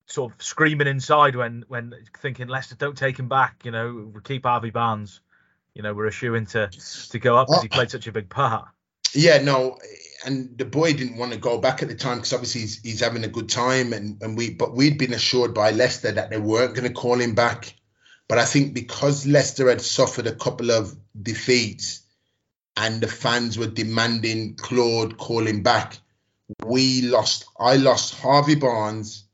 sort 0.08 0.32
of 0.32 0.42
screaming 0.42 0.86
inside 0.86 1.36
when 1.36 1.64
when 1.68 1.94
thinking 2.18 2.48
Leicester 2.48 2.74
don't 2.74 2.96
take 2.96 3.18
him 3.18 3.28
back. 3.28 3.64
You 3.64 3.70
know, 3.70 4.10
we 4.12 4.20
keep 4.22 4.44
Harvey 4.44 4.70
Barnes. 4.70 5.20
You 5.74 5.82
know, 5.82 5.94
we're 5.94 6.06
a 6.06 6.12
shoe 6.12 6.34
into 6.34 6.68
to 7.10 7.18
go 7.18 7.36
up 7.36 7.46
because 7.46 7.62
he 7.62 7.68
oh. 7.70 7.74
played 7.74 7.90
such 7.90 8.06
a 8.06 8.12
big 8.12 8.28
part. 8.28 8.68
Yeah, 9.14 9.40
no, 9.40 9.78
and 10.24 10.56
the 10.58 10.64
boy 10.64 10.92
didn't 10.92 11.16
want 11.16 11.32
to 11.32 11.38
go 11.38 11.58
back 11.58 11.82
at 11.82 11.88
the 11.88 11.94
time 11.94 12.18
because 12.18 12.32
obviously 12.32 12.62
he's, 12.62 12.82
he's 12.82 13.00
having 13.00 13.24
a 13.24 13.28
good 13.28 13.48
time, 13.48 13.92
and, 13.92 14.20
and 14.22 14.36
we 14.36 14.50
but 14.50 14.74
we'd 14.74 14.98
been 14.98 15.14
assured 15.14 15.54
by 15.54 15.70
Leicester 15.70 16.12
that 16.12 16.30
they 16.30 16.38
weren't 16.38 16.74
going 16.74 16.88
to 16.88 16.94
call 16.94 17.20
him 17.20 17.34
back. 17.34 17.74
But 18.28 18.38
I 18.38 18.44
think 18.44 18.74
because 18.74 19.26
Leicester 19.26 19.68
had 19.68 19.80
suffered 19.80 20.26
a 20.26 20.34
couple 20.34 20.70
of 20.70 20.94
defeats, 21.20 22.02
and 22.76 23.00
the 23.00 23.08
fans 23.08 23.56
were 23.56 23.66
demanding 23.66 24.56
Claude 24.56 25.16
calling 25.16 25.62
back, 25.62 25.98
we 26.64 27.02
lost. 27.02 27.46
I 27.58 27.76
lost 27.76 28.20
Harvey 28.20 28.56
Barnes, 28.56 29.24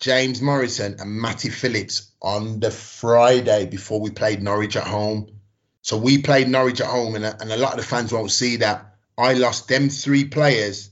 James 0.00 0.40
Morrison, 0.40 0.96
and 0.98 1.20
Matty 1.20 1.50
Phillips 1.50 2.10
on 2.22 2.58
the 2.58 2.70
Friday 2.70 3.66
before 3.66 4.00
we 4.00 4.10
played 4.10 4.42
Norwich 4.42 4.76
at 4.76 4.86
home. 4.86 5.30
So 5.82 5.98
we 5.98 6.22
played 6.22 6.48
Norwich 6.48 6.80
at 6.80 6.86
home, 6.86 7.16
and 7.16 7.24
a, 7.24 7.40
and 7.40 7.52
a 7.52 7.58
lot 7.58 7.72
of 7.72 7.80
the 7.80 7.86
fans 7.86 8.10
won't 8.10 8.30
see 8.30 8.56
that 8.56 8.96
I 9.18 9.34
lost 9.34 9.68
them 9.68 9.90
three 9.90 10.24
players 10.24 10.90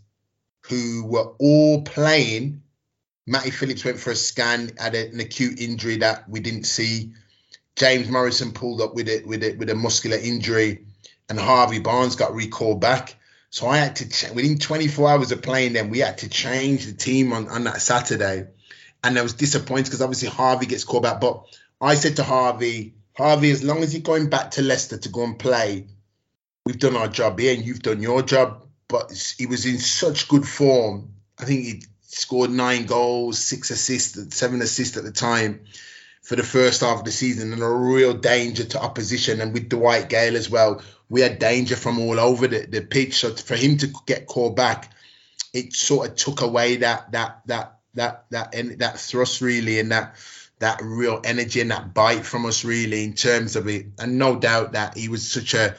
who 0.69 1.07
were 1.07 1.33
all 1.39 1.83
playing. 1.83 2.63
Matty 3.27 3.51
Phillips 3.51 3.85
went 3.85 3.99
for 3.99 4.11
a 4.11 4.17
scan, 4.17 4.73
had 4.79 4.95
an 4.95 5.19
acute 5.21 5.59
injury 5.59 5.97
that 5.99 6.29
we 6.29 6.41
didn't 6.41 6.65
see. 6.65 7.15
James 7.77 8.11
Morrison 8.11 8.53
pulled 8.53 8.83
up 8.83 8.95
with 8.95 9.09
it 9.09 9.27
with 9.27 9.43
it 9.43 9.57
with 9.57 9.71
a 9.71 9.75
muscular 9.75 10.19
injury, 10.19 10.85
and 11.31 11.41
Harvey 11.41 11.79
Barnes 11.79 12.17
got 12.17 12.35
recalled 12.35 12.83
back. 12.83 13.17
So 13.49 13.69
I 13.69 13.79
had 13.79 13.97
to 13.97 14.09
ch- 14.11 14.31
within 14.33 14.59
24 14.59 15.09
hours 15.09 15.33
of 15.33 15.41
playing 15.41 15.73
them, 15.73 15.89
we 15.89 16.01
had 16.01 16.19
to 16.19 16.29
change 16.29 16.85
the 16.85 16.93
team 16.93 17.33
on, 17.33 17.49
on 17.49 17.65
that 17.65 17.81
Saturday, 17.81 18.49
and 19.05 19.19
I 19.19 19.23
was 19.23 19.35
disappointed 19.35 19.85
because 19.87 20.03
obviously 20.03 20.29
Harvey 20.29 20.67
gets 20.67 20.85
called 20.85 21.05
back. 21.05 21.21
But 21.21 21.45
I 21.81 21.95
said 21.95 22.17
to 22.17 22.25
Harvey, 22.25 22.95
Harvey, 23.17 23.51
as 23.51 23.65
long 23.65 23.83
as 23.83 23.95
you're 23.95 24.03
going 24.03 24.29
back 24.29 24.53
to 24.53 24.63
Leicester 24.63 24.99
to 24.99 25.09
go 25.09 25.25
and 25.25 25.39
play, 25.39 25.87
we've 26.65 26.79
done 26.79 26.97
our 26.97 27.09
job 27.09 27.39
here 27.39 27.55
and 27.55 27.65
you've 27.65 27.83
done 27.83 28.03
your 28.03 28.23
job. 28.23 28.67
But 28.89 29.35
he 29.37 29.47
was 29.47 29.67
in 29.67 29.79
such 29.79 30.29
good 30.29 30.47
form. 30.47 31.13
I 31.39 31.45
think 31.45 31.65
he 31.65 31.83
scored 32.03 32.51
nine 32.51 32.87
goals, 32.87 33.39
six 33.39 33.71
assists, 33.71 34.37
seven 34.37 34.63
assists 34.63 34.97
at 34.97 35.05
the 35.05 35.13
time 35.13 35.61
for 36.23 36.37
the 36.37 36.43
first 36.43 36.81
half 36.81 36.99
of 36.99 37.05
the 37.05 37.11
season 37.11 37.53
and 37.53 37.63
a 37.63 37.69
real 37.69 38.15
danger 38.15 38.65
to 38.65 38.81
opposition. 38.81 39.41
And 39.41 39.53
with 39.53 39.69
Dwight 39.69 40.09
Gayle 40.09 40.37
as 40.37 40.51
well, 40.51 40.83
we 41.09 41.21
had 41.21 41.39
danger 41.39 41.77
from 41.77 41.99
all 41.99 42.19
over 42.19 42.47
the, 42.47 42.67
the 42.67 42.83
pitch. 42.83 43.19
So 43.19 43.35
for 43.35 43.57
him 43.57 43.79
to 43.79 43.93
get 44.07 44.27
called 44.27 44.57
back, 44.57 44.93
it 45.53 45.73
sort 45.73 46.09
of 46.09 46.17
took 46.17 46.43
away 46.43 46.77
that 46.77 47.13
that 47.13 47.41
that 47.47 47.78
that 47.95 48.25
that 48.31 48.53
that, 48.53 48.79
that 48.79 48.99
thrust 48.99 49.41
really 49.41 49.79
and 49.81 49.93
that 49.93 50.17
that 50.59 50.81
real 50.83 51.21
energy 51.25 51.61
and 51.61 51.71
that 51.71 51.95
bite 51.95 52.25
from 52.25 52.47
us 52.47 52.65
really 52.65 53.05
in 53.05 53.15
terms 53.15 53.57
of 53.57 53.69
it. 53.69 53.87
And 53.99 54.19
no 54.19 54.37
doubt 54.37 54.73
that 54.73 54.97
he 54.97 55.09
was 55.09 55.31
such 55.31 55.55
a 55.55 55.75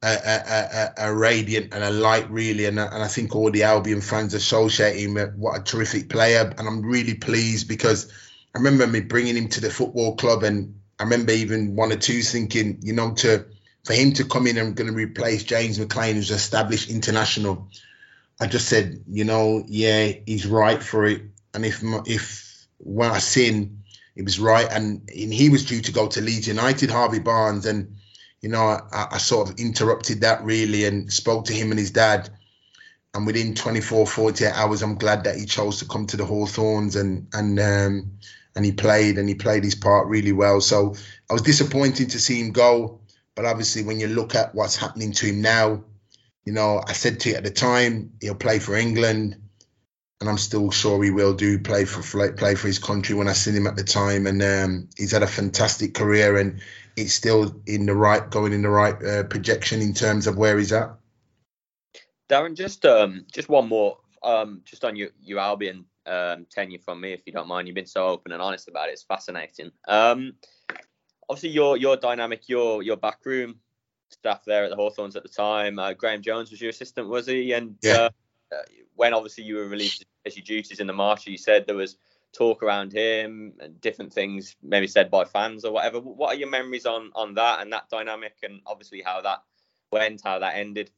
a, 0.00 0.06
a, 0.06 0.38
a, 0.46 0.92
a 1.08 1.14
radiant 1.14 1.74
and 1.74 1.82
a 1.82 1.90
light 1.90 2.30
really. 2.30 2.66
And, 2.66 2.78
and 2.78 3.02
I 3.02 3.08
think 3.08 3.34
all 3.34 3.50
the 3.50 3.64
Albion 3.64 4.00
fans 4.00 4.34
associate 4.34 4.96
him 4.96 5.14
with 5.14 5.34
what 5.34 5.60
a 5.60 5.64
terrific 5.64 6.08
player. 6.08 6.52
And 6.56 6.68
I'm 6.68 6.82
really 6.82 7.14
pleased 7.14 7.68
because 7.68 8.12
I 8.54 8.58
remember 8.58 8.86
me 8.86 9.00
bringing 9.00 9.36
him 9.36 9.48
to 9.48 9.60
the 9.60 9.70
football 9.70 10.16
club 10.16 10.42
and 10.44 10.78
I 10.98 11.04
remember 11.04 11.32
even 11.32 11.76
one 11.76 11.92
or 11.92 11.96
two 11.96 12.22
thinking 12.22 12.78
you 12.82 12.92
know 12.92 13.14
to 13.14 13.46
for 13.84 13.92
him 13.92 14.12
to 14.14 14.24
come 14.24 14.46
in 14.46 14.58
and 14.58 14.74
going 14.74 14.90
to 14.90 14.96
replace 14.96 15.44
James 15.44 15.78
McClean 15.78 16.14
who's 16.14 16.30
established 16.30 16.90
international 16.90 17.68
I 18.40 18.46
just 18.46 18.68
said 18.68 19.04
you 19.06 19.24
know 19.24 19.64
yeah 19.68 20.12
he's 20.26 20.46
right 20.46 20.82
for 20.82 21.06
it 21.06 21.22
and 21.58 21.66
if 21.66 21.82
if 22.06 22.66
when 22.78 23.10
I 23.10 23.18
seen 23.18 23.82
it 24.14 24.24
was 24.24 24.40
right, 24.40 24.66
and, 24.70 25.08
and 25.10 25.32
he 25.32 25.48
was 25.48 25.66
due 25.66 25.80
to 25.80 25.92
go 25.92 26.08
to 26.08 26.20
Leeds 26.20 26.48
United, 26.48 26.90
Harvey 26.90 27.18
Barnes, 27.18 27.66
and 27.66 27.96
you 28.40 28.48
know 28.48 28.62
I, 28.62 29.06
I, 29.12 29.18
sort 29.18 29.50
of 29.50 29.58
interrupted 29.58 30.20
that 30.20 30.44
really 30.44 30.84
and 30.84 31.12
spoke 31.12 31.46
to 31.46 31.52
him 31.52 31.70
and 31.70 31.78
his 31.78 31.90
dad. 31.90 32.30
And 33.14 33.26
within 33.26 33.54
24, 33.54 34.06
48 34.06 34.52
hours, 34.52 34.82
I'm 34.82 34.98
glad 34.98 35.24
that 35.24 35.36
he 35.36 35.46
chose 35.46 35.78
to 35.78 35.86
come 35.86 36.06
to 36.08 36.16
the 36.16 36.24
Hawthorns 36.24 36.94
and 36.94 37.28
and 37.32 37.58
um, 37.58 38.18
and 38.54 38.64
he 38.64 38.72
played 38.72 39.18
and 39.18 39.28
he 39.28 39.34
played 39.34 39.64
his 39.64 39.74
part 39.74 40.06
really 40.06 40.32
well. 40.32 40.60
So 40.60 40.94
I 41.28 41.32
was 41.32 41.42
disappointed 41.42 42.10
to 42.10 42.20
see 42.20 42.40
him 42.40 42.52
go, 42.52 43.00
but 43.34 43.46
obviously 43.46 43.82
when 43.82 43.98
you 43.98 44.06
look 44.06 44.34
at 44.34 44.54
what's 44.54 44.76
happening 44.76 45.12
to 45.12 45.26
him 45.26 45.42
now, 45.42 45.84
you 46.44 46.52
know 46.52 46.82
I 46.86 46.92
said 46.92 47.20
to 47.20 47.30
you 47.30 47.34
at 47.36 47.44
the 47.44 47.50
time 47.50 48.12
he'll 48.20 48.34
play 48.36 48.60
for 48.60 48.76
England 48.76 49.47
and 50.20 50.28
I'm 50.28 50.38
still 50.38 50.70
sure 50.70 51.02
he 51.02 51.10
will 51.10 51.34
do 51.34 51.58
play 51.58 51.84
for 51.84 52.02
play 52.32 52.54
for 52.56 52.66
his 52.66 52.78
country 52.78 53.14
when 53.14 53.28
I 53.28 53.32
seen 53.32 53.54
him 53.54 53.66
at 53.66 53.76
the 53.76 53.84
time, 53.84 54.26
and 54.26 54.42
um, 54.42 54.88
he's 54.96 55.12
had 55.12 55.22
a 55.22 55.28
fantastic 55.28 55.94
career, 55.94 56.36
and 56.36 56.60
it's 56.96 57.14
still 57.14 57.60
in 57.66 57.86
the 57.86 57.94
right 57.94 58.28
going 58.28 58.52
in 58.52 58.62
the 58.62 58.68
right 58.68 59.00
uh, 59.02 59.22
projection 59.24 59.80
in 59.80 59.94
terms 59.94 60.26
of 60.26 60.36
where 60.36 60.58
he's 60.58 60.72
at. 60.72 60.90
Darren, 62.28 62.56
just 62.56 62.84
um, 62.84 63.26
just 63.32 63.48
one 63.48 63.68
more, 63.68 63.98
um, 64.22 64.62
just 64.64 64.84
on 64.84 64.96
your 64.96 65.10
your 65.22 65.38
Albion 65.38 65.84
um, 66.04 66.46
tenure 66.50 66.80
from 66.80 67.00
me, 67.00 67.12
if 67.12 67.22
you 67.24 67.32
don't 67.32 67.48
mind. 67.48 67.68
You've 67.68 67.76
been 67.76 67.86
so 67.86 68.08
open 68.08 68.32
and 68.32 68.42
honest 68.42 68.68
about 68.68 68.88
it. 68.88 68.92
It's 68.92 69.04
fascinating. 69.04 69.70
Um, 69.86 70.34
obviously, 71.28 71.50
your 71.50 71.76
your 71.76 71.96
dynamic, 71.96 72.48
your 72.48 72.82
your 72.82 72.96
backroom 72.96 73.60
staff 74.10 74.44
there 74.44 74.64
at 74.64 74.70
the 74.70 74.76
Hawthorns 74.76 75.14
at 75.14 75.22
the 75.22 75.28
time. 75.28 75.78
Uh, 75.78 75.92
Graeme 75.92 76.22
Jones 76.22 76.50
was 76.50 76.60
your 76.60 76.70
assistant, 76.70 77.08
was 77.08 77.26
he? 77.26 77.52
And 77.52 77.76
yeah. 77.82 78.08
Uh, 78.50 78.56
when 78.98 79.14
obviously 79.14 79.44
you 79.44 79.56
were 79.56 79.68
released 79.68 80.04
as 80.26 80.36
your 80.36 80.44
duties 80.44 80.80
in 80.80 80.86
the 80.86 80.92
marshal, 80.92 81.32
you 81.32 81.38
said 81.38 81.66
there 81.66 81.76
was 81.76 81.96
talk 82.32 82.62
around 82.62 82.92
him 82.92 83.54
and 83.60 83.80
different 83.80 84.12
things 84.12 84.56
maybe 84.62 84.86
said 84.86 85.10
by 85.10 85.24
fans 85.24 85.64
or 85.64 85.72
whatever. 85.72 86.00
What 86.00 86.34
are 86.34 86.38
your 86.38 86.50
memories 86.50 86.86
on 86.86 87.10
on 87.14 87.34
that 87.34 87.60
and 87.60 87.72
that 87.72 87.88
dynamic 87.90 88.36
and 88.42 88.60
obviously 88.66 89.02
how 89.04 89.22
that 89.22 89.42
went, 89.90 90.22
how 90.24 90.38
that 90.38 90.56
ended? 90.56 90.90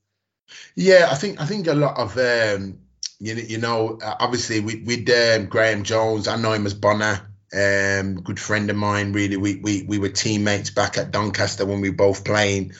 Yeah, 0.74 1.08
I 1.10 1.14
think 1.14 1.40
I 1.40 1.46
think 1.46 1.66
a 1.66 1.74
lot 1.74 1.96
of 1.98 2.16
um, 2.18 2.78
you 3.18 3.34
you 3.34 3.58
know 3.58 3.98
obviously 4.02 4.60
with 4.60 4.84
with 4.84 5.08
um, 5.10 5.46
Graeme 5.46 5.84
Jones, 5.84 6.28
I 6.28 6.36
know 6.36 6.52
him 6.52 6.66
as 6.66 6.74
Bonner. 6.74 7.26
Um, 7.52 8.20
good 8.20 8.38
friend 8.38 8.70
of 8.70 8.76
mine, 8.76 9.12
really. 9.12 9.36
We, 9.36 9.56
we 9.56 9.82
we 9.82 9.98
were 9.98 10.08
teammates 10.08 10.70
back 10.70 10.96
at 10.98 11.10
Doncaster 11.10 11.66
when 11.66 11.80
we 11.80 11.90
were 11.90 11.96
both 11.96 12.24
playing, 12.24 12.74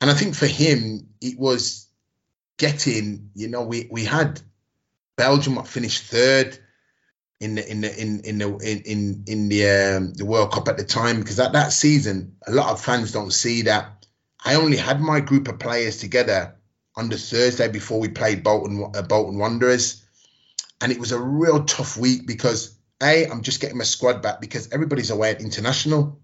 and 0.00 0.08
I 0.08 0.14
think 0.14 0.36
for 0.36 0.46
him 0.46 1.08
it 1.20 1.36
was 1.36 1.88
getting, 2.58 3.30
you 3.34 3.48
know, 3.48 3.62
we 3.62 3.88
we 3.90 4.04
had 4.04 4.40
Belgium 5.22 5.62
finished 5.62 6.02
third 6.02 6.58
in 7.38 7.54
the 7.54 7.70
in 7.70 7.80
the 7.80 8.00
in 8.02 8.20
in 8.22 8.38
the 8.38 8.48
in 8.58 9.22
in 9.28 9.48
the 9.48 9.68
um, 9.68 10.14
the 10.14 10.24
World 10.24 10.50
Cup 10.50 10.66
at 10.66 10.76
the 10.76 10.84
time 10.84 11.20
because 11.20 11.38
at 11.38 11.52
that 11.52 11.72
season 11.72 12.34
a 12.44 12.50
lot 12.50 12.70
of 12.70 12.80
fans 12.80 13.12
don't 13.12 13.32
see 13.32 13.62
that. 13.62 14.04
I 14.44 14.56
only 14.56 14.76
had 14.76 15.00
my 15.00 15.20
group 15.20 15.46
of 15.46 15.60
players 15.60 15.98
together 15.98 16.56
on 16.96 17.08
the 17.08 17.16
Thursday 17.16 17.68
before 17.68 18.00
we 18.00 18.08
played 18.08 18.42
Bolton 18.42 18.90
uh, 18.96 19.02
Bolton 19.02 19.38
Wanderers, 19.38 20.02
and 20.80 20.90
it 20.90 20.98
was 20.98 21.12
a 21.12 21.20
real 21.20 21.62
tough 21.66 21.96
week 21.96 22.26
because 22.26 22.76
a 23.00 23.28
I'm 23.28 23.42
just 23.42 23.60
getting 23.60 23.78
my 23.78 23.84
squad 23.84 24.22
back 24.22 24.40
because 24.40 24.72
everybody's 24.72 25.10
away 25.10 25.30
at 25.30 25.40
international, 25.40 26.20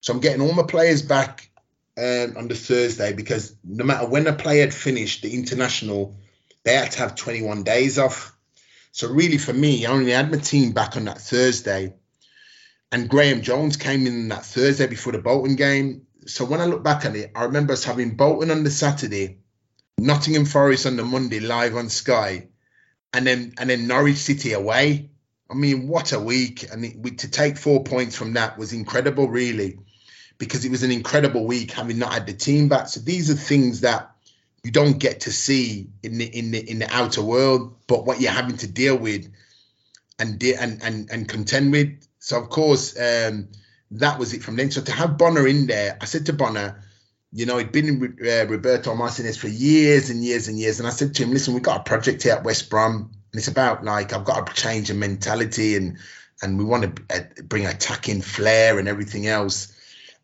so 0.00 0.12
I'm 0.12 0.18
getting 0.18 0.42
all 0.42 0.54
my 0.54 0.64
players 0.64 1.02
back 1.02 1.48
um, 1.96 2.36
on 2.36 2.48
the 2.48 2.56
Thursday 2.56 3.12
because 3.12 3.54
no 3.62 3.84
matter 3.84 4.08
when 4.08 4.26
a 4.26 4.32
player 4.32 4.62
had 4.62 4.74
finished 4.74 5.22
the 5.22 5.34
international, 5.34 6.16
they 6.64 6.74
had 6.74 6.90
to 6.90 6.98
have 6.98 7.14
21 7.14 7.62
days 7.62 7.96
off. 7.96 8.36
So 8.92 9.08
really, 9.08 9.38
for 9.38 9.52
me, 9.52 9.86
I 9.86 9.90
only 9.90 10.12
had 10.12 10.30
my 10.30 10.38
team 10.38 10.72
back 10.72 10.96
on 10.96 11.04
that 11.04 11.20
Thursday, 11.20 11.94
and 12.92 13.08
Graeme 13.08 13.42
Jones 13.42 13.76
came 13.76 14.06
in 14.06 14.28
that 14.28 14.44
Thursday 14.44 14.86
before 14.86 15.12
the 15.12 15.18
Bolton 15.18 15.56
game. 15.56 16.06
So 16.26 16.44
when 16.44 16.60
I 16.60 16.66
look 16.66 16.82
back 16.82 17.04
at 17.04 17.14
it, 17.14 17.32
I 17.34 17.44
remember 17.44 17.72
us 17.72 17.84
having 17.84 18.16
Bolton 18.16 18.50
on 18.50 18.64
the 18.64 18.70
Saturday, 18.70 19.38
Nottingham 19.96 20.44
Forest 20.44 20.86
on 20.86 20.96
the 20.96 21.04
Monday 21.04 21.40
live 21.40 21.76
on 21.76 21.88
Sky, 21.88 22.48
and 23.12 23.26
then 23.26 23.54
and 23.58 23.70
then 23.70 23.86
Norwich 23.86 24.16
City 24.16 24.52
away. 24.52 25.10
I 25.48 25.54
mean, 25.54 25.88
what 25.88 26.12
a 26.12 26.20
week! 26.20 26.66
And 26.70 26.84
it, 26.84 27.18
to 27.18 27.30
take 27.30 27.56
four 27.56 27.84
points 27.84 28.16
from 28.16 28.34
that 28.34 28.58
was 28.58 28.72
incredible, 28.72 29.28
really 29.28 29.78
because 30.40 30.64
it 30.64 30.70
was 30.70 30.82
an 30.82 30.90
incredible 30.90 31.46
week 31.46 31.70
having 31.70 31.98
not 31.98 32.14
had 32.14 32.26
the 32.26 32.32
team 32.32 32.68
back. 32.68 32.88
So 32.88 32.98
these 33.00 33.30
are 33.30 33.34
things 33.34 33.82
that 33.82 34.16
you 34.62 34.70
don't 34.70 34.98
get 34.98 35.20
to 35.20 35.32
see 35.32 35.90
in 36.02 36.18
the 36.18 36.26
in 36.26 36.50
the 36.50 36.70
in 36.70 36.78
the 36.78 36.94
outer 36.94 37.22
world, 37.22 37.76
but 37.86 38.04
what 38.04 38.20
you're 38.20 38.32
having 38.32 38.56
to 38.58 38.66
deal 38.66 38.96
with 38.96 39.30
and 40.18 40.38
de- 40.38 40.54
and 40.54 40.82
and 40.82 41.10
and 41.10 41.28
contend 41.28 41.72
with. 41.72 42.06
So 42.18 42.40
of 42.40 42.50
course, 42.50 42.98
um, 42.98 43.48
that 43.92 44.18
was 44.18 44.34
it 44.34 44.42
from 44.42 44.56
then. 44.56 44.70
So 44.70 44.82
to 44.82 44.92
have 44.92 45.16
Bonner 45.16 45.46
in 45.46 45.66
there, 45.66 45.96
I 46.00 46.04
said 46.04 46.26
to 46.26 46.32
Bonner, 46.32 46.82
you 47.32 47.46
know, 47.46 47.56
he'd 47.56 47.72
been 47.72 48.00
with 48.00 48.18
uh, 48.20 48.46
Roberto 48.46 48.94
Martinez 48.94 49.36
for 49.36 49.48
years 49.48 50.10
and 50.10 50.22
years 50.22 50.48
and 50.48 50.58
years, 50.58 50.78
and 50.78 50.86
I 50.86 50.90
said 50.90 51.14
to 51.14 51.22
him, 51.22 51.32
listen, 51.32 51.54
we've 51.54 51.62
got 51.62 51.80
a 51.80 51.84
project 51.84 52.22
here 52.22 52.34
at 52.34 52.44
West 52.44 52.68
Brom, 52.68 53.10
and 53.32 53.38
it's 53.38 53.48
about 53.48 53.84
like 53.84 54.12
I've 54.12 54.24
got 54.24 54.46
to 54.46 54.62
change 54.62 54.88
the 54.88 54.94
mentality 54.94 55.76
and 55.76 55.98
and 56.42 56.58
we 56.58 56.64
want 56.64 56.96
to 56.96 57.02
uh, 57.14 57.42
bring 57.44 57.66
attacking 57.66 58.22
flair 58.22 58.78
and 58.78 58.88
everything 58.88 59.26
else 59.26 59.74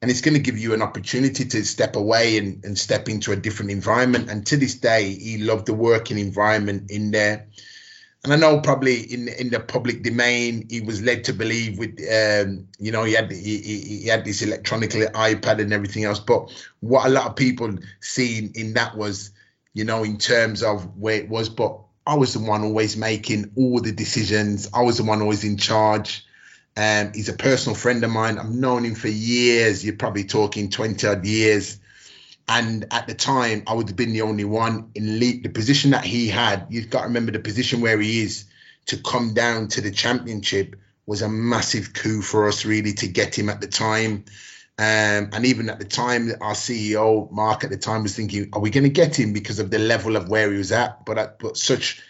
and 0.02 0.10
it's 0.10 0.20
going 0.20 0.35
to 0.35 0.40
give 0.40 0.59
you 0.59 0.74
an 0.74 0.82
opportunity 0.82 1.44
to 1.47 1.64
step 1.64 1.97
away 1.97 2.36
and, 2.39 2.64
and 2.64 2.78
step 2.78 3.09
into 3.09 3.32
a 3.32 3.36
different 3.36 3.70
environment. 3.70 4.28
And 4.31 4.47
to 4.47 4.56
this 4.56 4.74
day, 4.74 5.14
he 5.14 5.39
loved 5.39 5.66
the 5.66 5.74
working 5.74 6.18
environment 6.18 6.90
in 6.90 7.10
there. 7.10 7.47
And 8.23 8.32
I 8.32 8.36
know 8.36 8.60
probably 8.60 9.01
in 9.01 9.28
in 9.28 9.51
the 9.51 9.60
public 9.60 10.02
domain, 10.02 10.66
he 10.68 10.81
was 10.81 11.01
led 11.01 11.24
to 11.24 11.32
believe 11.32 11.78
with, 11.78 12.01
um, 12.01 12.66
you 12.78 12.90
know, 12.90 13.05
he 13.05 13.12
had 13.12 13.31
he, 13.31 13.59
he 13.59 14.06
had 14.09 14.24
this 14.24 14.43
electronic 14.43 14.90
iPad 14.90 15.60
and 15.60 15.73
everything 15.73 16.05
else. 16.05 16.18
But 16.18 16.51
what 16.81 17.06
a 17.06 17.09
lot 17.09 17.27
of 17.27 17.36
people 17.36 17.78
seen 18.01 18.52
in 18.56 18.74
that 18.74 18.97
was, 18.97 19.31
you 19.74 19.85
know, 19.85 20.02
in 20.02 20.18
terms 20.18 20.64
of 20.64 20.97
where 20.98 21.14
it 21.14 21.28
was. 21.28 21.48
But 21.48 21.78
I 22.05 22.16
was 22.16 22.35
the 22.35 22.40
one 22.40 22.64
always 22.64 22.97
making 22.97 23.52
all 23.56 23.81
the 23.81 23.93
decisions. 23.93 24.68
I 24.74 24.82
was 24.82 24.98
the 24.98 25.05
one 25.05 25.23
always 25.23 25.44
in 25.44 25.56
charge. 25.56 26.25
Um, 26.76 27.12
he's 27.14 27.28
a 27.28 27.34
personal 27.34 27.74
friend 27.74 28.04
of 28.04 28.10
mine. 28.10 28.38
I've 28.38 28.50
known 28.50 28.84
him 28.84 28.94
for 28.94 29.08
years. 29.08 29.84
You're 29.84 29.96
probably 29.96 30.24
talking 30.24 30.68
20 30.68 31.06
odd 31.06 31.24
years. 31.24 31.78
And 32.48 32.86
at 32.90 33.06
the 33.06 33.14
time, 33.14 33.64
I 33.66 33.74
would 33.74 33.88
have 33.88 33.96
been 33.96 34.12
the 34.12 34.22
only 34.22 34.44
one 34.44 34.90
in 34.94 35.18
league. 35.18 35.42
The 35.42 35.48
position 35.48 35.92
that 35.92 36.04
he 36.04 36.28
had, 36.28 36.66
you've 36.70 36.90
got 36.90 37.00
to 37.00 37.06
remember 37.06 37.32
the 37.32 37.40
position 37.40 37.80
where 37.80 37.98
he 37.98 38.22
is 38.22 38.44
to 38.86 38.98
come 38.98 39.34
down 39.34 39.68
to 39.68 39.80
the 39.80 39.90
championship 39.90 40.76
was 41.06 41.22
a 41.22 41.28
massive 41.28 41.92
coup 41.92 42.22
for 42.22 42.48
us, 42.48 42.64
really, 42.64 42.92
to 42.92 43.08
get 43.08 43.36
him 43.36 43.48
at 43.48 43.60
the 43.60 43.66
time. 43.66 44.24
Um, 44.78 45.30
and 45.32 45.46
even 45.46 45.70
at 45.70 45.78
the 45.78 45.86
time, 45.86 46.30
our 46.40 46.52
CEO 46.52 47.30
Mark 47.32 47.64
at 47.64 47.70
the 47.70 47.78
time 47.78 48.02
was 48.02 48.14
thinking, 48.14 48.50
"Are 48.52 48.60
we 48.60 48.70
going 48.70 48.84
to 48.84 48.90
get 48.90 49.18
him 49.18 49.32
because 49.32 49.58
of 49.58 49.70
the 49.70 49.78
level 49.78 50.16
of 50.16 50.28
where 50.28 50.52
he 50.52 50.58
was 50.58 50.70
at?" 50.70 51.06
But 51.06 51.18
at, 51.18 51.38
but 51.38 51.56
such, 51.56 52.02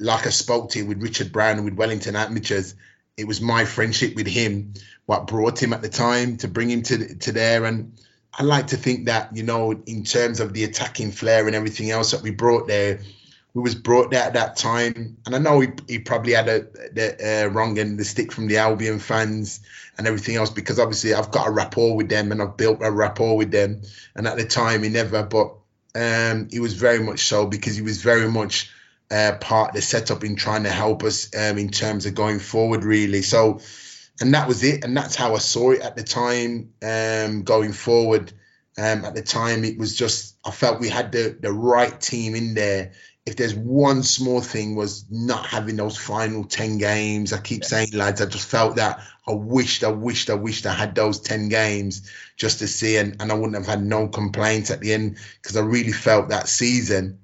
like 0.00 0.26
I 0.26 0.30
spoke 0.30 0.70
to 0.70 0.82
with 0.82 1.02
Richard 1.02 1.30
Brown 1.30 1.56
and 1.56 1.64
with 1.64 1.74
Wellington 1.74 2.16
Amateurs, 2.16 2.74
it 3.16 3.26
was 3.26 3.40
my 3.40 3.64
friendship 3.64 4.14
with 4.14 4.26
him 4.26 4.74
what 5.06 5.26
brought 5.26 5.62
him 5.62 5.72
at 5.72 5.82
the 5.82 5.88
time 5.88 6.36
to 6.38 6.48
bring 6.48 6.70
him 6.70 6.82
to 6.82 7.14
to 7.16 7.32
there. 7.32 7.64
And 7.64 7.98
I 8.34 8.42
like 8.42 8.68
to 8.68 8.76
think 8.76 9.06
that 9.06 9.36
you 9.36 9.42
know 9.42 9.72
in 9.72 10.04
terms 10.04 10.40
of 10.40 10.52
the 10.52 10.64
attacking 10.64 11.12
flair 11.12 11.46
and 11.46 11.54
everything 11.54 11.90
else 11.90 12.10
that 12.10 12.22
we 12.22 12.30
brought 12.30 12.66
there 12.66 13.00
we 13.56 13.62
was 13.62 13.74
brought 13.74 14.10
there 14.10 14.22
at 14.22 14.34
that 14.34 14.56
time. 14.56 15.16
And 15.24 15.34
I 15.34 15.38
know 15.38 15.60
he, 15.60 15.68
he 15.88 15.98
probably 15.98 16.34
had 16.34 16.46
a 16.46 16.60
the 16.92 17.46
uh, 17.46 17.48
wrong 17.48 17.78
end 17.78 17.98
the 17.98 18.04
stick 18.04 18.30
from 18.30 18.48
the 18.48 18.58
Albion 18.58 18.98
fans 18.98 19.60
and 19.96 20.06
everything 20.06 20.36
else 20.36 20.50
because 20.50 20.78
obviously 20.78 21.14
I've 21.14 21.30
got 21.30 21.48
a 21.48 21.50
rapport 21.50 21.96
with 21.96 22.10
them 22.10 22.32
and 22.32 22.42
I've 22.42 22.58
built 22.58 22.80
a 22.82 22.92
rapport 22.92 23.34
with 23.34 23.50
them. 23.50 23.80
And 24.14 24.28
at 24.28 24.36
the 24.36 24.44
time 24.44 24.82
he 24.82 24.90
never 24.90 25.22
but 25.22 25.54
um, 25.94 26.48
he 26.50 26.60
was 26.60 26.74
very 26.74 26.98
much 26.98 27.20
so 27.20 27.46
because 27.46 27.76
he 27.76 27.80
was 27.80 28.02
very 28.02 28.28
much 28.28 28.70
uh, 29.10 29.32
part 29.40 29.70
of 29.70 29.74
the 29.76 29.82
setup 29.82 30.24
in 30.24 30.36
trying 30.36 30.64
to 30.64 30.70
help 30.70 31.02
us 31.04 31.34
um, 31.34 31.58
in 31.58 31.70
terms 31.70 32.06
of 32.06 32.14
going 32.14 32.38
forward, 32.38 32.84
really. 32.84 33.22
So, 33.22 33.60
and 34.20 34.34
that 34.34 34.48
was 34.48 34.64
it, 34.64 34.84
and 34.84 34.96
that's 34.96 35.14
how 35.14 35.34
I 35.34 35.38
saw 35.38 35.72
it 35.72 35.80
at 35.80 35.96
the 35.96 36.02
time. 36.02 36.72
Um, 36.82 37.42
going 37.42 37.72
forward, 37.72 38.32
um, 38.78 39.04
at 39.04 39.14
the 39.14 39.22
time, 39.22 39.64
it 39.64 39.78
was 39.78 39.96
just 39.96 40.36
I 40.44 40.50
felt 40.50 40.80
we 40.80 40.88
had 40.88 41.12
the 41.12 41.36
the 41.38 41.52
right 41.52 42.00
team 42.00 42.34
in 42.34 42.54
there 42.54 42.92
if 43.26 43.34
there's 43.34 43.56
one 43.56 44.04
small 44.04 44.40
thing 44.40 44.76
was 44.76 45.04
not 45.10 45.46
having 45.46 45.74
those 45.74 45.98
final 45.98 46.44
10 46.44 46.78
games. 46.78 47.32
I 47.32 47.38
keep 47.38 47.64
saying, 47.64 47.88
lads, 47.92 48.22
I 48.22 48.26
just 48.26 48.48
felt 48.48 48.76
that 48.76 49.00
I 49.26 49.32
wished, 49.32 49.82
I 49.82 49.90
wished, 49.90 50.30
I 50.30 50.34
wished 50.34 50.64
I 50.64 50.72
had 50.72 50.94
those 50.94 51.18
10 51.20 51.48
games 51.48 52.08
just 52.36 52.60
to 52.60 52.68
see, 52.68 52.96
and, 52.96 53.20
and 53.20 53.32
I 53.32 53.34
wouldn't 53.34 53.56
have 53.56 53.66
had 53.66 53.84
no 53.84 54.06
complaints 54.06 54.70
at 54.70 54.80
the 54.80 54.94
end 54.94 55.18
because 55.42 55.56
I 55.56 55.62
really 55.62 55.90
felt 55.90 56.28
that 56.28 56.46
season. 56.46 57.18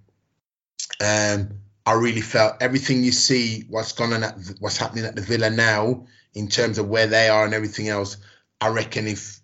Um, 1.00 1.60
I 1.84 1.92
really 1.94 2.20
felt 2.20 2.56
everything 2.60 3.02
you 3.02 3.12
see, 3.12 3.64
what's 3.68 3.92
going 3.92 4.12
on, 4.12 4.22
at, 4.22 4.36
what's 4.60 4.76
happening 4.76 5.04
at 5.04 5.16
the 5.16 5.22
Villa 5.22 5.50
now 5.50 6.06
in 6.34 6.48
terms 6.48 6.78
of 6.78 6.88
where 6.88 7.06
they 7.06 7.28
are 7.28 7.44
and 7.44 7.54
everything 7.54 7.88
else. 7.88 8.16
I 8.60 8.68
reckon 8.68 9.06
if 9.06 9.40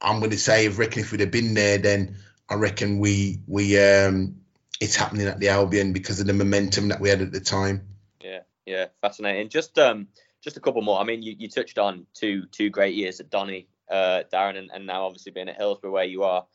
I'm 0.00 0.18
going 0.18 0.32
to 0.32 0.38
say, 0.38 0.66
if 0.66 0.78
reckon 0.78 1.02
if 1.02 1.12
we'd 1.12 1.20
have 1.20 1.30
been 1.30 1.54
there, 1.54 1.78
then 1.78 2.16
I 2.48 2.54
reckon 2.54 2.98
we 2.98 3.40
we 3.46 3.78
um 3.78 4.36
it's 4.80 4.96
happening 4.96 5.26
at 5.26 5.40
the 5.40 5.48
Albion 5.48 5.92
because 5.92 6.20
of 6.20 6.26
the 6.26 6.32
momentum 6.32 6.88
that 6.88 7.00
we 7.00 7.08
had 7.08 7.20
at 7.20 7.32
the 7.32 7.40
time. 7.40 7.86
Yeah, 8.22 8.40
yeah, 8.66 8.86
fascinating. 9.00 9.48
Just 9.48 9.78
um 9.78 10.08
just 10.40 10.56
a 10.56 10.60
couple 10.60 10.82
more. 10.82 11.00
I 11.00 11.04
mean, 11.04 11.22
you, 11.22 11.34
you 11.38 11.48
touched 11.48 11.78
on 11.78 12.06
two 12.14 12.46
two 12.46 12.70
great 12.70 12.94
years 12.94 13.20
at 13.20 13.30
Donny, 13.30 13.68
uh, 13.90 14.22
Darren, 14.32 14.56
and, 14.56 14.70
and 14.72 14.86
now 14.86 15.04
obviously 15.04 15.32
being 15.32 15.48
at 15.48 15.56
Hillsborough 15.56 15.90
where 15.90 16.04
you 16.04 16.24
are. 16.24 16.46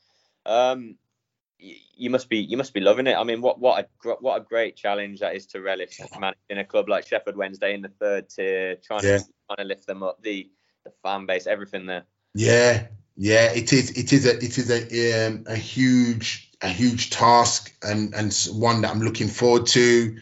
Um, 0.45 0.97
you 1.95 2.09
must 2.09 2.29
be 2.29 2.37
you 2.37 2.57
must 2.57 2.73
be 2.73 2.79
loving 2.79 3.07
it. 3.07 3.15
I 3.15 3.23
mean, 3.23 3.41
what 3.41 3.59
what 3.59 3.85
a 4.03 4.09
what 4.19 4.41
a 4.41 4.43
great 4.43 4.75
challenge 4.75 5.19
that 5.21 5.35
is 5.35 5.45
to 5.47 5.61
relish 5.61 5.99
managing 6.19 6.57
a 6.57 6.65
club 6.65 6.89
like 6.89 7.07
Sheffield 7.07 7.37
Wednesday 7.37 7.73
in 7.73 7.81
the 7.81 7.89
third 7.89 8.29
tier, 8.29 8.75
trying 8.75 9.03
yeah. 9.03 9.17
to 9.19 9.25
trying 9.47 9.57
to 9.57 9.63
lift 9.63 9.87
them 9.87 10.03
up, 10.03 10.21
the 10.21 10.49
the 10.85 10.91
fan 11.03 11.25
base, 11.25 11.47
everything 11.47 11.85
there. 11.85 12.03
Yeah, 12.35 12.87
yeah, 13.15 13.51
it 13.51 13.71
is. 13.73 13.91
It 13.91 14.11
is 14.11 14.25
a 14.25 14.35
it 14.37 14.57
is 14.57 14.69
a 14.69 15.27
um, 15.27 15.45
a 15.47 15.55
huge 15.55 16.51
a 16.61 16.67
huge 16.67 17.09
task 17.09 17.73
and 17.81 18.13
and 18.13 18.33
one 18.51 18.81
that 18.81 18.91
I'm 18.91 19.01
looking 19.01 19.27
forward 19.27 19.67
to. 19.67 20.17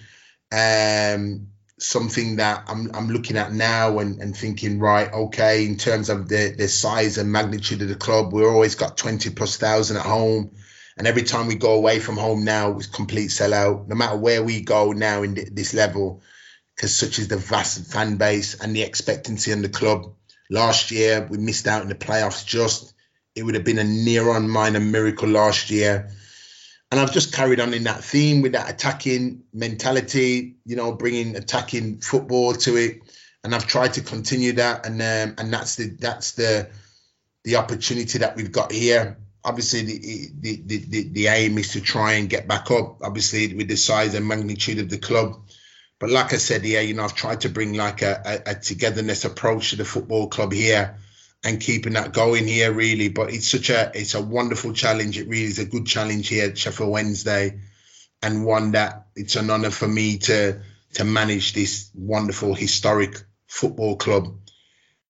Um, 0.51 1.47
something 1.79 2.35
that 2.35 2.65
I'm 2.67 2.93
I'm 2.93 3.09
looking 3.09 3.37
at 3.37 3.51
now 3.51 3.99
and, 3.99 4.21
and 4.21 4.37
thinking 4.37 4.79
right, 4.79 5.11
okay, 5.11 5.65
in 5.65 5.77
terms 5.77 6.09
of 6.09 6.29
the 6.29 6.53
the 6.55 6.67
size 6.67 7.17
and 7.17 7.31
magnitude 7.31 7.81
of 7.81 7.87
the 7.87 7.95
club, 7.95 8.33
we've 8.33 8.45
always 8.45 8.75
got 8.75 8.97
20 8.97 9.31
plus 9.31 9.57
thousand 9.57 9.97
at 9.97 10.05
home. 10.05 10.51
And 11.01 11.07
every 11.07 11.23
time 11.23 11.47
we 11.47 11.55
go 11.55 11.73
away 11.73 11.97
from 11.99 12.15
home 12.15 12.43
now, 12.43 12.77
it's 12.77 12.85
complete 12.85 13.31
sellout. 13.31 13.87
No 13.87 13.95
matter 13.95 14.15
where 14.15 14.43
we 14.43 14.61
go 14.61 14.91
now 14.91 15.23
in 15.23 15.33
this 15.51 15.73
level, 15.73 16.21
because 16.75 16.95
such 16.95 17.17
is 17.17 17.27
the 17.27 17.37
vast 17.37 17.91
fan 17.91 18.17
base 18.17 18.53
and 18.61 18.75
the 18.75 18.83
expectancy 18.83 19.51
on 19.51 19.63
the 19.63 19.69
club. 19.69 20.13
Last 20.51 20.91
year, 20.91 21.25
we 21.27 21.39
missed 21.39 21.65
out 21.65 21.81
in 21.81 21.87
the 21.87 21.95
playoffs 21.95 22.45
just. 22.45 22.93
It 23.33 23.41
would 23.41 23.55
have 23.55 23.63
been 23.63 23.79
a 23.79 23.83
near 23.83 24.29
on 24.29 24.47
minor 24.47 24.79
miracle 24.79 25.27
last 25.27 25.71
year. 25.71 26.11
And 26.91 26.99
I've 26.99 27.13
just 27.13 27.33
carried 27.33 27.59
on 27.59 27.73
in 27.73 27.85
that 27.85 28.03
theme 28.03 28.43
with 28.43 28.51
that 28.51 28.69
attacking 28.69 29.45
mentality, 29.51 30.57
you 30.65 30.75
know, 30.75 30.91
bringing 30.91 31.35
attacking 31.35 32.01
football 32.01 32.53
to 32.53 32.75
it. 32.75 33.01
And 33.43 33.55
I've 33.55 33.65
tried 33.65 33.93
to 33.93 34.01
continue 34.01 34.53
that. 34.53 34.85
And 34.85 35.01
um, 35.01 35.35
and 35.39 35.51
that's 35.51 35.77
the 35.77 35.97
that's 35.99 36.33
the 36.33 36.69
the 37.43 37.55
opportunity 37.55 38.19
that 38.19 38.35
we've 38.35 38.51
got 38.51 38.71
here. 38.71 39.17
Obviously, 39.43 39.81
the, 39.81 40.29
the 40.39 40.77
the, 40.77 41.03
the 41.09 41.27
aim 41.27 41.57
is 41.57 41.73
to 41.73 41.81
try 41.81 42.13
and 42.13 42.29
get 42.29 42.47
back 42.47 42.69
up. 42.71 43.01
Obviously, 43.01 43.53
with 43.53 43.67
the 43.67 43.77
size 43.77 44.13
and 44.13 44.27
magnitude 44.27 44.79
of 44.79 44.89
the 44.89 44.97
club, 44.97 45.41
but 45.99 46.09
like 46.09 46.33
I 46.33 46.37
said, 46.37 46.63
yeah, 46.65 46.81
you 46.81 46.93
know, 46.93 47.03
I've 47.03 47.15
tried 47.15 47.41
to 47.41 47.49
bring 47.49 47.73
like 47.73 48.01
a, 48.01 48.21
a, 48.25 48.51
a, 48.51 48.55
togetherness 48.55 49.25
approach 49.25 49.71
to 49.71 49.75
the 49.77 49.85
football 49.85 50.27
club 50.27 50.51
here 50.51 50.97
and 51.43 51.59
keeping 51.59 51.93
that 51.93 52.13
going 52.13 52.47
here 52.47 52.71
really. 52.71 53.09
But 53.09 53.33
it's 53.33 53.47
such 53.47 53.69
a 53.69 53.91
it's 53.95 54.13
a 54.13 54.21
wonderful 54.21 54.73
challenge. 54.73 55.17
It 55.17 55.27
really 55.27 55.45
is 55.45 55.59
a 55.59 55.65
good 55.65 55.87
challenge 55.87 56.27
here 56.27 56.49
at 56.49 56.57
Sheffield 56.57 56.91
Wednesday 56.91 57.61
and 58.21 58.45
one 58.45 58.71
that 58.71 59.07
it's 59.15 59.35
an 59.35 59.49
honour 59.49 59.71
for 59.71 59.87
me 59.87 60.17
to 60.19 60.61
to 60.93 61.03
manage 61.03 61.53
this 61.53 61.89
wonderful 61.95 62.53
historic 62.53 63.21
football 63.47 63.95
club 63.95 64.35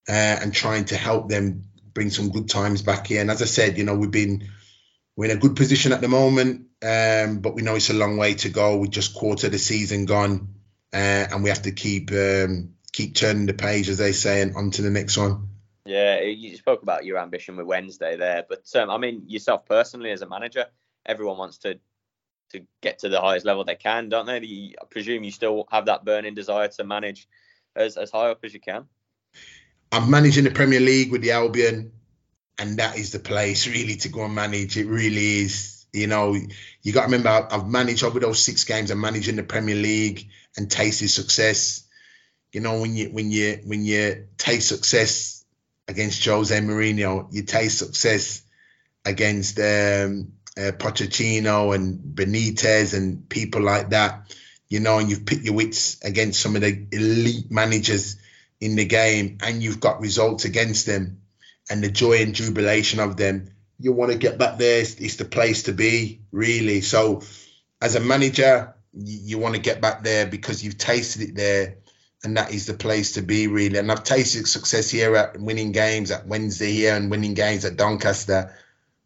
uh, 0.08 0.12
and 0.12 0.54
trying 0.54 0.84
to 0.86 0.96
help 0.96 1.28
them 1.28 1.64
bring 1.94 2.10
some 2.10 2.30
good 2.30 2.48
times 2.48 2.82
back 2.82 3.06
here. 3.06 3.20
And 3.20 3.30
as 3.30 3.42
I 3.42 3.46
said, 3.46 3.78
you 3.78 3.84
know, 3.84 3.94
we've 3.94 4.10
been 4.10 4.48
we're 5.16 5.30
in 5.30 5.36
a 5.36 5.40
good 5.40 5.56
position 5.56 5.92
at 5.92 6.00
the 6.00 6.08
moment, 6.08 6.68
um, 6.82 7.40
but 7.40 7.54
we 7.54 7.62
know 7.62 7.74
it's 7.74 7.90
a 7.90 7.94
long 7.94 8.16
way 8.16 8.34
to 8.34 8.48
go. 8.48 8.78
We 8.78 8.88
just 8.88 9.14
quarter 9.14 9.48
the 9.48 9.58
season 9.58 10.06
gone 10.06 10.54
uh, 10.92 11.26
and 11.30 11.42
we 11.42 11.48
have 11.48 11.62
to 11.62 11.72
keep 11.72 12.12
um, 12.12 12.74
keep 12.92 13.14
turning 13.14 13.46
the 13.46 13.54
page, 13.54 13.88
as 13.88 13.98
they 13.98 14.12
say, 14.12 14.42
and 14.42 14.56
on 14.56 14.70
to 14.72 14.82
the 14.82 14.90
next 14.90 15.16
one. 15.16 15.48
Yeah, 15.84 16.20
you 16.20 16.56
spoke 16.56 16.82
about 16.82 17.04
your 17.04 17.18
ambition 17.18 17.56
with 17.56 17.66
Wednesday 17.66 18.16
there, 18.16 18.44
but 18.48 18.64
um, 18.76 18.90
I 18.90 18.98
mean 18.98 19.24
yourself 19.26 19.66
personally 19.66 20.10
as 20.10 20.22
a 20.22 20.28
manager, 20.28 20.66
everyone 21.04 21.38
wants 21.38 21.58
to 21.58 21.78
to 22.50 22.66
get 22.82 23.00
to 23.00 23.08
the 23.08 23.20
highest 23.20 23.46
level 23.46 23.64
they 23.64 23.74
can, 23.74 24.08
don't 24.08 24.26
they? 24.26 24.74
I 24.80 24.84
presume 24.90 25.24
you 25.24 25.30
still 25.30 25.66
have 25.70 25.86
that 25.86 26.04
burning 26.04 26.34
desire 26.34 26.68
to 26.68 26.84
manage 26.84 27.26
as, 27.74 27.96
as 27.96 28.10
high 28.10 28.30
up 28.30 28.40
as 28.44 28.52
you 28.52 28.60
can. 28.60 28.86
I'm 29.92 30.08
managing 30.10 30.44
the 30.44 30.50
Premier 30.50 30.80
League 30.80 31.12
with 31.12 31.20
the 31.20 31.32
Albion, 31.32 31.92
and 32.58 32.78
that 32.78 32.96
is 32.96 33.12
the 33.12 33.18
place 33.18 33.66
really 33.68 33.96
to 33.96 34.08
go 34.08 34.24
and 34.24 34.34
manage. 34.34 34.78
It 34.78 34.86
really 34.86 35.40
is. 35.40 35.84
You 35.92 36.06
know, 36.06 36.34
you 36.80 36.92
got 36.94 37.02
to 37.02 37.06
remember 37.06 37.28
I've 37.50 37.68
managed 37.68 38.02
over 38.02 38.18
those 38.18 38.42
six 38.42 38.64
games. 38.64 38.90
I'm 38.90 39.00
managing 39.02 39.36
the 39.36 39.42
Premier 39.42 39.74
League 39.74 40.30
and 40.56 40.70
tasted 40.70 41.08
success. 41.08 41.84
You 42.52 42.62
know, 42.62 42.80
when 42.80 42.96
you 42.96 43.10
when 43.10 43.30
you 43.30 43.60
when 43.64 43.84
you 43.84 44.28
taste 44.38 44.68
success 44.68 45.44
against 45.86 46.24
Jose 46.24 46.58
Mourinho, 46.58 47.28
you 47.30 47.42
taste 47.42 47.78
success 47.78 48.42
against 49.04 49.58
um, 49.58 50.32
uh, 50.56 50.72
Pochettino 50.72 51.74
and 51.74 51.98
Benitez 51.98 52.96
and 52.96 53.28
people 53.28 53.60
like 53.60 53.90
that. 53.90 54.34
You 54.70 54.80
know, 54.80 54.96
and 54.96 55.10
you've 55.10 55.26
put 55.26 55.42
your 55.42 55.52
wits 55.52 56.02
against 56.02 56.40
some 56.40 56.56
of 56.56 56.62
the 56.62 56.86
elite 56.92 57.50
managers 57.50 58.16
in 58.62 58.76
the 58.76 58.84
game, 58.84 59.38
and 59.42 59.62
you've 59.62 59.80
got 59.80 60.00
results 60.00 60.44
against 60.44 60.86
them, 60.86 61.20
and 61.68 61.82
the 61.82 61.90
joy 61.90 62.22
and 62.22 62.34
jubilation 62.34 63.00
of 63.00 63.16
them. 63.16 63.50
You 63.80 63.92
want 63.92 64.12
to 64.12 64.18
get 64.18 64.38
back 64.38 64.58
there. 64.58 64.80
It's, 64.80 64.94
it's 64.94 65.16
the 65.16 65.24
place 65.24 65.64
to 65.64 65.72
be, 65.72 66.22
really. 66.30 66.80
So, 66.80 67.22
as 67.80 67.96
a 67.96 68.00
manager, 68.00 68.74
you, 68.92 69.18
you 69.22 69.38
want 69.38 69.56
to 69.56 69.60
get 69.60 69.80
back 69.80 70.04
there 70.04 70.26
because 70.26 70.62
you've 70.62 70.78
tasted 70.78 71.22
it 71.22 71.34
there 71.34 71.78
and 72.24 72.36
that 72.36 72.52
is 72.52 72.66
the 72.66 72.74
place 72.74 73.12
to 73.12 73.22
be 73.22 73.48
really 73.48 73.78
and 73.78 73.90
i've 73.90 74.04
tasted 74.04 74.46
success 74.46 74.90
here 74.90 75.16
at 75.16 75.40
winning 75.40 75.72
games 75.72 76.12
at 76.12 76.26
wednesday 76.26 76.70
here 76.70 76.94
and 76.94 77.10
winning 77.10 77.34
games 77.34 77.64
at 77.64 77.76
doncaster 77.76 78.54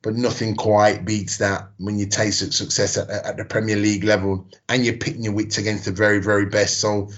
but 0.03 0.15
nothing 0.15 0.55
quite 0.55 1.07
beats 1.07 1.39
that 1.39 1.71
when 1.79 1.99
you 1.99 2.07
taste 2.07 2.53
success 2.53 2.99
at, 2.99 3.09
at 3.09 3.37
the 3.39 3.45
premier 3.47 3.77
league 3.77 4.05
level 4.05 4.47
and 4.69 4.85
you're 4.85 4.99
pitting 4.99 5.25
your 5.25 5.33
wits 5.33 5.57
against 5.57 5.87
the 5.87 5.93
very 5.93 6.21
very 6.21 6.47
best 6.47 6.79
so 6.79 7.09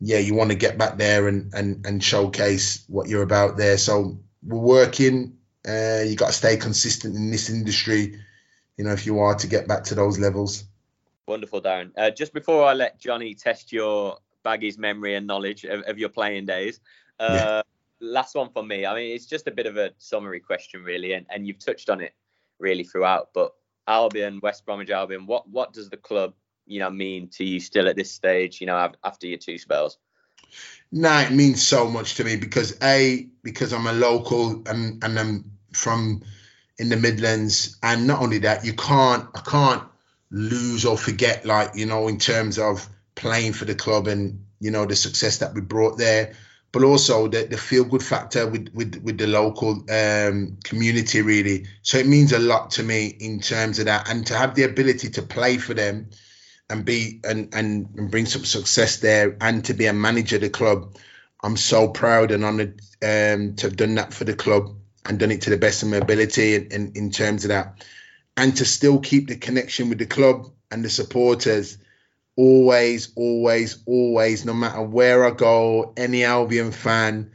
yeah 0.00 0.18
you 0.18 0.34
want 0.34 0.50
to 0.50 0.56
get 0.56 0.78
back 0.78 0.96
there 0.96 1.28
and 1.28 1.52
and, 1.54 1.86
and 1.86 2.02
showcase 2.02 2.84
what 2.88 3.08
you're 3.08 3.22
about 3.22 3.56
there 3.56 3.78
so 3.78 4.18
we're 4.42 4.58
working 4.58 5.36
uh, 5.68 6.00
you 6.06 6.16
got 6.16 6.28
to 6.28 6.32
stay 6.32 6.56
consistent 6.56 7.14
in 7.14 7.30
this 7.30 7.50
industry 7.50 8.18
you 8.76 8.84
know 8.84 8.92
if 8.92 9.04
you 9.04 9.18
are 9.18 9.34
to 9.34 9.46
get 9.46 9.68
back 9.68 9.84
to 9.84 9.94
those 9.94 10.18
levels 10.18 10.64
Wonderful, 11.30 11.62
Darren. 11.62 11.92
Uh, 11.96 12.10
just 12.10 12.34
before 12.34 12.64
I 12.64 12.74
let 12.74 12.98
Johnny 12.98 13.34
test 13.34 13.72
your 13.72 14.18
Baggy's 14.42 14.76
memory 14.76 15.14
and 15.14 15.28
knowledge 15.28 15.62
of, 15.62 15.82
of 15.82 15.96
your 15.96 16.08
playing 16.08 16.44
days, 16.44 16.80
uh, 17.20 17.62
yeah. 18.02 18.08
last 18.08 18.34
one 18.34 18.50
for 18.50 18.64
me. 18.64 18.84
I 18.84 18.96
mean, 18.96 19.14
it's 19.14 19.26
just 19.26 19.46
a 19.46 19.52
bit 19.52 19.66
of 19.66 19.76
a 19.76 19.92
summary 19.98 20.40
question, 20.40 20.82
really, 20.82 21.12
and, 21.12 21.26
and 21.30 21.46
you've 21.46 21.60
touched 21.60 21.88
on 21.88 22.00
it 22.00 22.14
really 22.58 22.82
throughout. 22.82 23.28
But 23.32 23.52
Albion, 23.86 24.40
West 24.42 24.66
Bromwich 24.66 24.90
Albion, 24.90 25.24
what 25.24 25.48
what 25.48 25.72
does 25.72 25.88
the 25.88 25.96
club, 25.96 26.34
you 26.70 26.80
know, 26.80 26.90
mean 26.90 27.28
to 27.28 27.44
you 27.44 27.60
still 27.60 27.88
at 27.88 27.96
this 27.96 28.10
stage? 28.10 28.60
You 28.60 28.66
know, 28.66 28.92
after 29.02 29.26
your 29.26 29.38
two 29.38 29.58
spells. 29.58 29.98
No, 30.92 31.18
it 31.18 31.30
means 31.30 31.66
so 31.66 31.88
much 31.88 32.16
to 32.16 32.24
me 32.24 32.36
because 32.36 32.76
a 32.82 33.28
because 33.42 33.72
I'm 33.72 33.86
a 33.86 33.92
local 33.92 34.62
and 34.66 35.02
and 35.04 35.18
I'm 35.18 35.52
from 35.72 36.22
in 36.78 36.88
the 36.88 36.96
Midlands, 36.96 37.76
and 37.82 38.06
not 38.06 38.22
only 38.22 38.38
that, 38.38 38.64
you 38.64 38.72
can't 38.72 39.28
I 39.34 39.40
can't 39.40 39.82
lose 40.30 40.84
or 40.84 40.96
forget, 40.96 41.44
like, 41.44 41.72
you 41.74 41.86
know, 41.86 42.08
in 42.08 42.18
terms 42.18 42.58
of 42.58 42.88
playing 43.14 43.52
for 43.52 43.64
the 43.64 43.74
club 43.74 44.06
and, 44.06 44.44
you 44.60 44.70
know, 44.70 44.86
the 44.86 44.96
success 44.96 45.38
that 45.38 45.54
we 45.54 45.60
brought 45.60 45.98
there, 45.98 46.34
but 46.72 46.84
also 46.84 47.26
the, 47.26 47.44
the 47.46 47.56
feel 47.56 47.84
good 47.84 48.02
factor 48.02 48.46
with, 48.46 48.68
with, 48.72 49.02
with 49.02 49.18
the 49.18 49.26
local 49.26 49.84
um, 49.90 50.56
community, 50.62 51.20
really. 51.20 51.66
So 51.82 51.98
it 51.98 52.06
means 52.06 52.32
a 52.32 52.38
lot 52.38 52.70
to 52.72 52.82
me 52.82 53.08
in 53.08 53.40
terms 53.40 53.80
of 53.80 53.86
that. 53.86 54.08
And 54.08 54.26
to 54.28 54.36
have 54.36 54.54
the 54.54 54.62
ability 54.62 55.10
to 55.10 55.22
play 55.22 55.58
for 55.58 55.74
them 55.74 56.10
and 56.70 56.84
be 56.84 57.20
and, 57.24 57.54
and, 57.54 57.88
and 57.96 58.10
bring 58.10 58.26
some 58.26 58.44
success 58.44 58.98
there 58.98 59.36
and 59.40 59.64
to 59.66 59.74
be 59.74 59.86
a 59.86 59.92
manager 59.92 60.36
of 60.36 60.42
the 60.42 60.50
club, 60.50 60.96
I'm 61.42 61.56
so 61.56 61.88
proud 61.88 62.30
and 62.30 62.44
honoured 62.44 62.80
um, 63.02 63.56
to 63.56 63.66
have 63.66 63.76
done 63.76 63.96
that 63.96 64.14
for 64.14 64.24
the 64.24 64.34
club 64.34 64.74
and 65.06 65.18
done 65.18 65.30
it 65.30 65.42
to 65.42 65.50
the 65.50 65.56
best 65.56 65.82
of 65.82 65.88
my 65.88 65.96
ability 65.96 66.54
in, 66.54 66.68
in, 66.72 66.92
in 66.94 67.10
terms 67.10 67.44
of 67.44 67.48
that 67.48 67.84
and 68.36 68.56
to 68.56 68.64
still 68.64 68.98
keep 68.98 69.28
the 69.28 69.36
connection 69.36 69.88
with 69.88 69.98
the 69.98 70.06
club 70.06 70.46
and 70.70 70.84
the 70.84 70.90
supporters 70.90 71.78
always, 72.36 73.12
always, 73.16 73.82
always, 73.86 74.44
no 74.44 74.54
matter 74.54 74.82
where 74.82 75.26
I 75.26 75.30
go, 75.30 75.92
any 75.96 76.24
Albion 76.24 76.72
fan, 76.72 77.32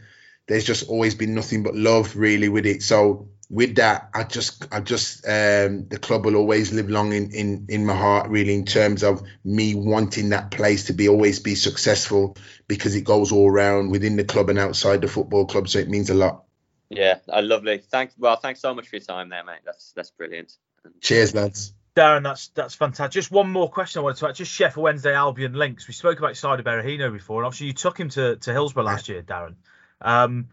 there's 0.48 0.64
just 0.64 0.90
always 0.90 1.16
been 1.16 1.36
nothing 1.36 1.64
but 1.64 1.76
love 1.76 2.16
really 2.16 2.50
with 2.50 2.66
it. 2.66 2.82
So 2.82 3.30
with 3.50 3.76
that, 3.76 4.10
I 4.14 4.24
just, 4.24 4.68
I 4.74 4.80
just, 4.80 5.26
um, 5.26 5.88
the 5.88 6.00
club 6.02 6.26
will 6.26 6.36
always 6.36 6.74
live 6.74 6.90
long 6.90 7.14
in, 7.14 7.32
in, 7.32 7.66
in 7.70 7.86
my 7.86 7.96
heart, 7.96 8.30
really, 8.30 8.54
in 8.54 8.66
terms 8.66 9.04
of 9.04 9.22
me 9.44 9.76
wanting 9.76 10.30
that 10.30 10.52
place 10.52 10.86
to 10.86 10.94
be 10.94 11.10
always 11.10 11.40
be 11.40 11.56
successful 11.56 12.38
because 12.68 12.96
it 12.96 13.02
goes 13.02 13.32
all 13.32 13.50
around 13.50 13.92
within 13.92 14.16
the 14.16 14.24
club 14.24 14.50
and 14.50 14.60
outside 14.60 15.02
the 15.02 15.08
football 15.08 15.46
club. 15.46 15.70
So 15.70 15.80
it 15.80 15.90
means 15.90 16.10
a 16.10 16.16
lot. 16.16 16.44
Yeah, 16.90 17.20
uh, 17.30 17.42
lovely. 17.42 17.80
Thanks. 17.80 18.14
Well, 18.18 18.36
thanks 18.36 18.62
so 18.62 18.74
much 18.74 18.88
for 18.88 18.96
your 18.98 19.06
time 19.06 19.30
there, 19.30 19.44
mate. 19.44 19.62
That's 19.66 19.92
that's 19.94 20.12
brilliant. 20.12 20.54
Cheers, 21.02 21.34
lads. 21.34 21.74
Darren, 21.96 22.24
that's 22.24 22.50
that's 22.50 22.76
fantastic. 22.76 23.14
Just 23.14 23.32
one 23.32 23.50
more 23.50 23.70
question 23.70 24.00
I 24.00 24.04
wanted 24.04 24.18
to 24.18 24.28
ask. 24.28 24.36
Just 24.36 24.52
Sheffield 24.52 24.84
Wednesday 24.84 25.16
Albion 25.16 25.54
links. 25.54 25.88
We 25.88 25.94
spoke 25.94 26.20
about 26.20 26.34
Saido 26.34 26.62
Berahino 26.62 27.12
before, 27.12 27.42
and 27.42 27.48
obviously 27.48 27.68
you 27.68 27.74
took 27.74 28.00
him 28.00 28.10
to, 28.10 28.36
to 28.36 28.52
Hillsborough 28.52 28.84
last 28.84 29.10
year, 29.10 29.24
Darren. 29.24 29.56
Um, 30.02 30.50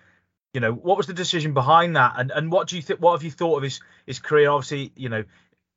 you 0.53 0.61
know, 0.61 0.73
what 0.73 0.97
was 0.97 1.07
the 1.07 1.15
decision 1.15 1.55
behind 1.55 1.97
that, 1.97 2.15
and 2.17 2.31
and 2.31 2.53
what 2.53 2.69
do 2.69 2.77
you 2.77 2.83
think? 2.83 3.01
What 3.01 3.13
have 3.13 3.23
you 3.23 3.31
thought 3.31 3.57
of 3.57 3.63
his 3.63 3.81
his 4.07 4.19
career? 4.19 4.51
Obviously, 4.51 4.93
you 4.97 5.09
know, 5.09 5.25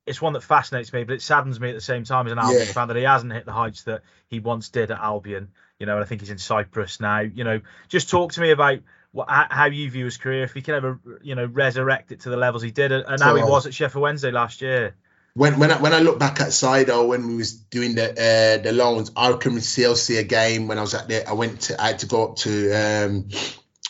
it's 0.06 0.22
one 0.22 0.34
that 0.34 0.44
fascinates 0.44 0.92
me, 0.92 1.04
but 1.04 1.14
it 1.14 1.22
saddens 1.22 1.60
me 1.60 1.70
at 1.70 1.76
the 1.76 1.82
same 1.82 2.04
time 2.04 2.26
as 2.26 2.34
an 2.34 2.40
Albion 2.40 2.60
yeah. 2.66 2.74
fan 2.74 2.88
that 2.90 2.98
he 2.98 3.04
hasn't 3.04 3.32
hit 3.32 3.46
the 3.46 3.54
heights 3.54 3.84
that 3.84 4.02
he 4.28 4.40
once 4.40 4.70
did 4.70 4.92
at 4.92 5.00
Albion. 5.00 5.50
You 5.80 5.86
know, 5.86 5.96
and 5.96 6.04
I 6.04 6.08
think 6.08 6.22
he's 6.22 6.30
in 6.30 6.38
Cyprus 6.38 7.00
now. 7.00 7.20
You 7.20 7.44
know, 7.44 7.62
just 7.88 8.10
talk 8.10 8.34
to 8.34 8.42
me 8.42 8.52
about 8.52 8.80
what, 9.12 9.28
how 9.30 9.66
you 9.66 9.90
view 9.90 10.06
his 10.06 10.18
career, 10.18 10.44
if 10.44 10.54
he 10.54 10.62
can 10.62 10.76
ever, 10.76 11.00
you 11.22 11.36
know, 11.36 11.46
resurrect 11.46 12.12
it 12.12 12.22
to 12.22 12.30
the 12.30 12.38
levels 12.38 12.62
he 12.62 12.72
did, 12.72 12.92
and 12.92 13.22
how 13.22 13.36
he 13.36 13.44
was 13.44 13.66
at 13.66 13.74
Sheffield 13.74 14.02
Wednesday 14.02 14.32
last 14.32 14.62
year 14.62 14.96
when 15.36 15.60
when 15.60 15.70
I, 15.70 15.82
when 15.82 15.94
I 15.94 16.00
look 16.00 16.18
back 16.18 16.40
at 16.40 16.48
Saido 16.48 17.08
when 17.08 17.28
we 17.28 17.36
was 17.36 17.54
doing 17.54 17.94
the 17.96 18.10
uh, 18.12 18.64
the 18.64 18.72
loans, 18.72 19.12
I 19.16 19.34
can 19.34 19.60
still 19.62 19.96
see 19.96 20.18
a 20.18 20.24
game 20.24 20.68
when 20.68 20.78
I 20.78 20.82
was 20.82 20.94
at 20.94 21.08
there. 21.10 21.28
I 21.28 21.34
went 21.34 21.62
to 21.62 21.82
I 21.82 21.88
had 21.88 22.00
to 22.00 22.08
go 22.08 22.30
up 22.30 22.38
to 22.38 22.72
um, 22.72 23.28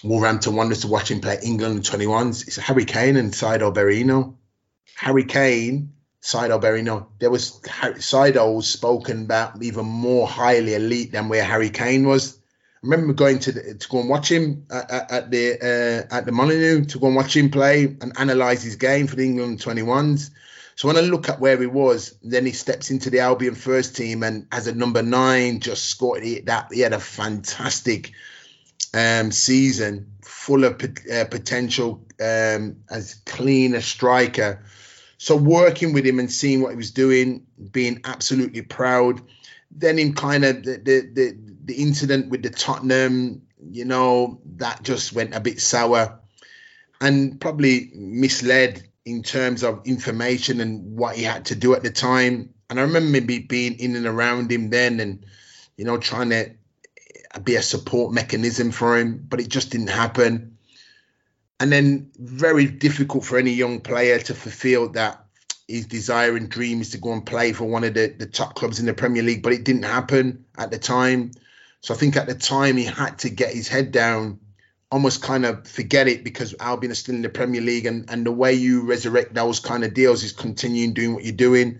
Wolverhampton 0.05 0.55
Wanderers 0.55 0.81
to 0.81 0.87
watch 0.87 1.11
him 1.11 1.21
play 1.21 1.39
England 1.43 1.81
21s. 1.81 2.47
It's 2.47 2.57
Harry 2.57 2.85
Kane 2.85 3.17
and 3.17 3.31
Saido 3.33 3.73
Berahino. 3.73 4.35
Harry 4.95 5.25
Kane, 5.25 5.93
Saido 6.21 6.61
Berahino. 6.61 7.07
There 7.19 7.29
was 7.29 7.59
Saido 7.61 8.55
was 8.55 8.67
spoken 8.67 9.23
about 9.23 9.61
even 9.61 9.85
more 9.85 10.27
highly 10.27 10.75
elite 10.75 11.11
than 11.11 11.27
where 11.27 11.43
Harry 11.43 11.69
Kane 11.69 12.07
was. 12.07 12.37
I 12.37 12.87
remember 12.87 13.13
going 13.13 13.39
to 13.39 13.51
the, 13.51 13.75
to 13.75 13.89
go 13.89 13.99
and 13.99 14.09
watch 14.09 14.31
him 14.31 14.67
at, 14.69 15.11
at 15.11 15.31
the 15.31 15.53
uh, 16.11 16.15
at 16.15 16.25
the 16.25 16.31
Molineux 16.31 16.85
to 16.85 16.99
go 16.99 17.07
and 17.07 17.15
watch 17.15 17.35
him 17.35 17.49
play 17.49 17.85
and 17.85 18.13
analyze 18.17 18.63
his 18.63 18.75
game 18.75 19.07
for 19.07 19.15
the 19.15 19.25
England 19.25 19.59
21s 19.59 20.29
so 20.75 20.89
when 20.89 20.97
I 20.97 21.01
look 21.01 21.29
at 21.29 21.39
where 21.39 21.57
he 21.57 21.67
was, 21.67 22.17
then 22.21 22.45
he 22.45 22.51
steps 22.51 22.91
into 22.91 23.09
the 23.09 23.21
Albion 23.21 23.55
first 23.55 23.95
team 23.95 24.23
and 24.23 24.45
as 24.51 24.67
a 24.67 24.75
number 24.75 25.01
nine, 25.01 25.61
just 25.61 25.85
scored 25.85 26.23
that. 26.45 26.67
He 26.71 26.81
had 26.81 26.91
a 26.91 26.99
fantastic 26.99 28.11
um, 28.95 29.31
season, 29.31 30.09
full 30.21 30.63
of 30.63 30.81
uh, 31.11 31.25
potential, 31.25 32.01
um, 32.21 32.77
as 32.89 33.15
clean 33.25 33.75
a 33.75 33.81
striker. 33.81 34.63
So 35.17 35.35
working 35.35 35.93
with 35.93 36.05
him 36.05 36.19
and 36.19 36.31
seeing 36.31 36.61
what 36.61 36.71
he 36.71 36.77
was 36.77 36.91
doing, 36.91 37.45
being 37.71 38.01
absolutely 38.05 38.61
proud. 38.61 39.21
Then 39.69 39.99
in 39.99 40.13
kind 40.13 40.45
of 40.45 40.63
the 40.63 40.77
the 40.77 41.09
the, 41.13 41.37
the 41.65 41.73
incident 41.73 42.29
with 42.29 42.43
the 42.43 42.49
Tottenham, 42.49 43.41
you 43.69 43.85
know, 43.85 44.39
that 44.57 44.83
just 44.83 45.13
went 45.13 45.35
a 45.35 45.39
bit 45.41 45.59
sour 45.59 46.19
and 47.01 47.39
probably 47.41 47.91
misled 47.93 48.87
in 49.03 49.21
terms 49.21 49.63
of 49.63 49.81
information 49.85 50.61
and 50.61 50.97
what 50.97 51.17
he 51.17 51.23
had 51.23 51.45
to 51.45 51.55
do 51.55 51.75
at 51.75 51.83
the 51.83 51.91
time. 51.91 52.53
And 52.69 52.79
I 52.79 52.83
remember 52.83 53.09
maybe 53.09 53.39
being 53.39 53.77
in 53.79 53.95
and 53.95 54.05
around 54.05 54.51
him 54.51 54.69
then 54.69 54.99
and, 54.99 55.25
you 55.77 55.85
know, 55.85 55.97
trying 55.97 56.29
to 56.29 56.51
be 57.43 57.55
a 57.55 57.61
support 57.61 58.13
mechanism 58.13 58.71
for 58.71 58.97
him, 58.97 59.25
but 59.27 59.39
it 59.39 59.49
just 59.49 59.71
didn't 59.71 59.89
happen. 59.89 60.57
And 61.59 61.71
then 61.71 62.11
very 62.17 62.65
difficult 62.65 63.25
for 63.25 63.37
any 63.37 63.51
young 63.51 63.79
player 63.79 64.19
to 64.19 64.33
fulfill 64.33 64.89
that 64.89 65.25
his 65.67 65.87
desire 65.87 66.35
and 66.35 66.49
dream 66.49 66.81
is 66.81 66.91
to 66.91 66.97
go 66.97 67.13
and 67.13 67.25
play 67.25 67.53
for 67.53 67.65
one 67.65 67.83
of 67.83 67.93
the, 67.93 68.13
the 68.17 68.27
top 68.27 68.55
clubs 68.55 68.79
in 68.79 68.85
the 68.85 68.93
Premier 68.93 69.23
League, 69.23 69.41
but 69.41 69.53
it 69.53 69.63
didn't 69.63 69.83
happen 69.83 70.45
at 70.57 70.69
the 70.69 70.77
time. 70.77 71.31
So 71.81 71.93
I 71.93 71.97
think 71.97 72.17
at 72.17 72.27
the 72.27 72.35
time 72.35 72.77
he 72.77 72.85
had 72.85 73.19
to 73.19 73.29
get 73.29 73.53
his 73.53 73.67
head 73.67 73.91
down 73.91 74.39
almost 74.91 75.21
kind 75.21 75.45
of 75.45 75.67
forget 75.67 76.07
it 76.07 76.23
because 76.23 76.55
Albion 76.59 76.91
is 76.91 76.99
still 76.99 77.15
in 77.15 77.21
the 77.21 77.29
Premier 77.29 77.61
League, 77.61 77.85
and 77.85 78.09
and 78.09 78.25
the 78.25 78.31
way 78.31 78.53
you 78.53 78.85
resurrect 78.85 79.33
those 79.33 79.59
kind 79.59 79.83
of 79.83 79.93
deals 79.93 80.23
is 80.23 80.31
continuing 80.31 80.93
doing 80.93 81.13
what 81.13 81.23
you're 81.23 81.33
doing, 81.33 81.79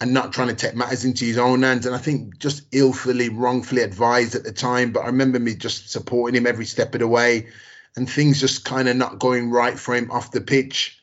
and 0.00 0.12
not 0.12 0.32
trying 0.32 0.48
to 0.48 0.54
take 0.54 0.74
matters 0.74 1.04
into 1.04 1.24
his 1.24 1.38
own 1.38 1.62
hands. 1.62 1.86
And 1.86 1.94
I 1.94 1.98
think 1.98 2.38
just 2.38 2.64
illfully, 2.72 3.28
wrongfully 3.28 3.82
advised 3.82 4.34
at 4.34 4.44
the 4.44 4.52
time. 4.52 4.92
But 4.92 5.00
I 5.04 5.06
remember 5.06 5.38
me 5.38 5.54
just 5.54 5.90
supporting 5.90 6.36
him 6.36 6.46
every 6.46 6.66
step 6.66 6.94
of 6.94 7.00
the 7.00 7.08
way, 7.08 7.48
and 7.96 8.08
things 8.08 8.40
just 8.40 8.64
kind 8.64 8.88
of 8.88 8.96
not 8.96 9.18
going 9.18 9.50
right 9.50 9.78
for 9.78 9.94
him 9.94 10.10
off 10.10 10.30
the 10.30 10.40
pitch. 10.40 11.00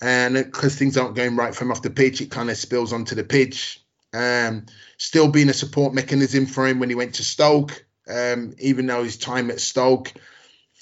And 0.00 0.34
because 0.34 0.76
things 0.76 0.96
aren't 0.96 1.16
going 1.16 1.36
right 1.36 1.54
for 1.54 1.64
him 1.64 1.72
off 1.72 1.82
the 1.82 1.90
pitch, 1.90 2.20
it 2.20 2.30
kind 2.30 2.50
of 2.50 2.56
spills 2.56 2.92
onto 2.92 3.14
the 3.14 3.24
pitch. 3.24 3.82
Um, 4.14 4.66
still 4.96 5.28
being 5.28 5.48
a 5.48 5.54
support 5.54 5.92
mechanism 5.92 6.46
for 6.46 6.66
him 6.66 6.78
when 6.78 6.88
he 6.88 6.94
went 6.94 7.16
to 7.16 7.24
Stoke 7.24 7.84
um, 8.08 8.54
even 8.58 8.86
though 8.86 9.04
his 9.04 9.16
time 9.16 9.50
at 9.50 9.60
Stoke, 9.60 10.12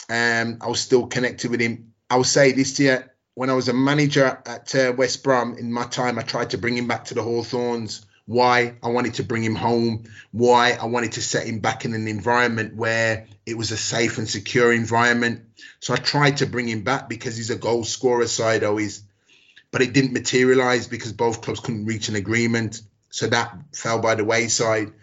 um, 0.09 0.59
I 0.61 0.69
was 0.69 0.81
still 0.81 1.07
connected 1.07 1.51
with 1.51 1.61
him. 1.61 1.93
I 2.09 2.17
will 2.17 2.25
say 2.25 2.53
this 2.53 2.79
year, 2.79 3.13
when 3.37 3.51
I 3.51 3.53
was 3.53 3.69
a 3.69 3.75
manager 3.75 4.41
at 4.47 4.75
uh, 4.75 4.95
West 4.97 5.23
Brom 5.23 5.59
in 5.59 5.71
my 5.71 5.85
time, 5.85 6.19
I 6.19 6.23
tried 6.23 6.51
to 6.51 6.59
bring 6.59 6.75
him 6.75 6.89
back 6.89 7.05
to 7.07 7.15
the 7.15 7.23
Hawthorns. 7.23 8.07
Why? 8.25 8.77
I 8.83 8.89
wanted 8.89 9.15
to 9.15 9.25
bring 9.25 9.45
him 9.45 9.55
home. 9.55 10.05
Why? 10.33 10.73
I 10.73 10.87
wanted 10.87 11.13
to 11.13 11.23
set 11.23 11.47
him 11.47 11.59
back 11.59 11.85
in 11.85 11.93
an 11.93 12.09
environment 12.09 12.77
where 12.77 13.27
it 13.45 13.59
was 13.59 13.73
a 13.73 13.77
safe 13.77 14.17
and 14.17 14.27
secure 14.27 14.73
environment. 14.73 15.43
So 15.81 15.93
I 15.93 15.99
tried 15.99 16.39
to 16.39 16.47
bring 16.47 16.67
him 16.67 16.81
back 16.81 17.11
because 17.11 17.37
he's 17.37 17.51
a 17.51 17.57
goal 17.57 17.85
scorer 17.85 18.27
side 18.27 18.65
always, 18.65 19.03
but 19.71 19.83
it 19.83 19.93
didn't 19.93 20.15
materialize 20.15 20.89
because 20.89 21.13
both 21.13 21.43
clubs 21.43 21.61
couldn't 21.61 21.85
reach 21.85 22.09
an 22.09 22.17
agreement. 22.17 22.81
So 23.11 23.27
that 23.27 23.55
fell 23.75 24.01
by 24.01 24.15
the 24.15 24.25
wayside. 24.25 24.95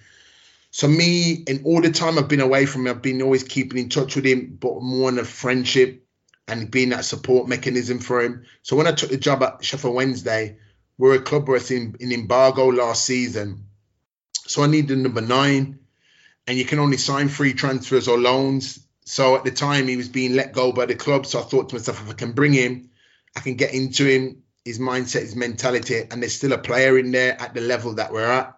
So 0.72 0.88
me, 0.88 1.34
in 1.34 1.66
all 1.66 1.82
the 1.82 1.92
time 1.92 2.18
I've 2.18 2.30
been 2.30 2.42
away 2.42 2.66
from 2.66 2.88
him, 2.88 2.96
I've 2.96 3.04
been 3.04 3.22
always 3.22 3.44
keeping 3.44 3.78
in 3.78 3.90
touch 3.90 4.16
with 4.16 4.26
him, 4.26 4.58
but 4.60 4.82
more 4.82 5.10
on 5.10 5.20
a 5.20 5.24
friendship 5.24 6.03
and 6.48 6.70
being 6.70 6.90
that 6.90 7.06
support 7.06 7.48
mechanism 7.48 8.00
for 8.00 8.22
him. 8.22 8.46
So 8.62 8.76
when 8.76 8.88
I 8.88 8.92
took 8.92 9.10
the 9.10 9.18
job 9.18 9.44
at 9.44 9.64
Sheffield 9.64 9.96
Wednesday, 9.96 10.58
we're 10.98 11.16
a 11.16 11.22
club 11.22 11.48
where 11.48 11.58
it's 11.58 11.72
in, 11.72 11.96
in 12.00 12.12
embargo 12.12 12.68
last 12.68 13.06
season. 13.06 13.66
So 14.46 14.64
I 14.64 14.68
needed 14.68 14.98
number 14.98 15.22
nine, 15.22 15.80
and 16.48 16.58
you 16.58 16.66
can 16.66 16.80
only 16.80 16.98
sign 16.98 17.30
free 17.30 17.54
transfers 17.54 18.08
or 18.08 18.18
loans. 18.18 18.86
So 19.06 19.36
at 19.36 19.44
the 19.44 19.52
time 19.52 19.88
he 19.88 19.98
was 19.98 20.10
being 20.10 20.36
let 20.36 20.54
go 20.54 20.72
by 20.72 20.86
the 20.86 20.96
club. 20.96 21.26
So 21.26 21.40
I 21.40 21.44
thought 21.44 21.70
to 21.70 21.76
myself, 21.76 22.02
if 22.02 22.10
I 22.10 22.14
can 22.14 22.34
bring 22.34 22.54
him, 22.54 22.90
I 23.36 23.40
can 23.40 23.56
get 23.56 23.74
into 23.74 24.06
him, 24.06 24.44
his 24.64 24.80
mindset, 24.80 25.22
his 25.22 25.36
mentality, 25.36 26.04
and 26.10 26.22
there's 26.22 26.36
still 26.36 26.54
a 26.54 26.58
player 26.58 26.98
in 26.98 27.12
there 27.12 27.42
at 27.42 27.54
the 27.54 27.62
level 27.62 27.96
that 27.96 28.12
we're 28.12 28.26
at. 28.26 28.58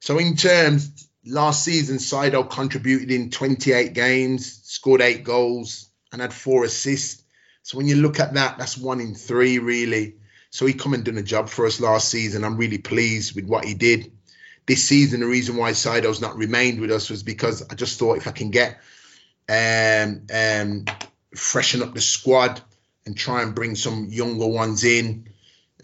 So 0.00 0.18
in 0.18 0.36
terms 0.36 1.08
last 1.24 1.64
season, 1.64 1.98
Saido 1.98 2.48
contributed 2.48 3.10
in 3.10 3.30
28 3.30 3.92
games, 3.92 4.60
scored 4.64 5.00
eight 5.00 5.24
goals, 5.24 5.88
and 6.12 6.20
had 6.20 6.32
four 6.32 6.64
assists. 6.64 7.22
So 7.62 7.78
when 7.78 7.88
you 7.88 7.96
look 7.96 8.20
at 8.20 8.34
that, 8.34 8.58
that's 8.58 8.76
one 8.76 9.00
in 9.00 9.14
three, 9.14 9.58
really. 9.58 10.16
So 10.50 10.66
he 10.66 10.74
come 10.74 10.94
and 10.94 11.04
done 11.04 11.18
a 11.18 11.22
job 11.22 11.48
for 11.48 11.66
us 11.66 11.80
last 11.80 12.08
season. 12.08 12.44
I'm 12.44 12.56
really 12.56 12.78
pleased 12.78 13.34
with 13.34 13.46
what 13.46 13.64
he 13.64 13.74
did. 13.74 14.12
This 14.66 14.84
season, 14.84 15.20
the 15.20 15.26
reason 15.26 15.56
why 15.56 15.72
Saido's 15.72 16.20
not 16.20 16.36
remained 16.36 16.80
with 16.80 16.92
us 16.92 17.10
was 17.10 17.22
because 17.22 17.66
I 17.68 17.74
just 17.74 17.98
thought 17.98 18.18
if 18.18 18.28
I 18.28 18.32
can 18.32 18.50
get 18.50 18.78
um, 19.48 20.26
um, 20.32 20.84
freshen 21.34 21.82
up 21.82 21.94
the 21.94 22.00
squad 22.00 22.60
and 23.06 23.16
try 23.16 23.42
and 23.42 23.54
bring 23.54 23.74
some 23.74 24.08
younger 24.10 24.46
ones 24.46 24.84
in. 24.84 25.28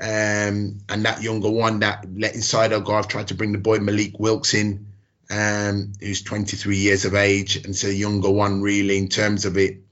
Um, 0.01 0.79
and 0.89 1.05
that 1.05 1.23
younger 1.23 1.51
one 1.51 1.81
that 1.81 2.07
letting 2.15 2.41
Saido 2.41 2.85
go, 2.85 2.95
I've 2.95 3.09
tried 3.09 3.29
to 3.29 3.35
bring 3.35 3.51
the 3.51 3.59
boy 3.59 3.79
Malik 3.79 4.21
Wilks 4.21 4.55
in 4.55 4.89
um, 5.31 5.93
who's 6.01 6.23
23 6.23 6.77
years 6.77 7.05
of 7.05 7.15
age, 7.15 7.57
and 7.57 7.77
so 7.77 7.89
younger 7.89 8.31
one 8.31 8.63
really 8.63 8.97
in 8.97 9.09
terms 9.09 9.45
of 9.45 9.57
it. 9.57 9.83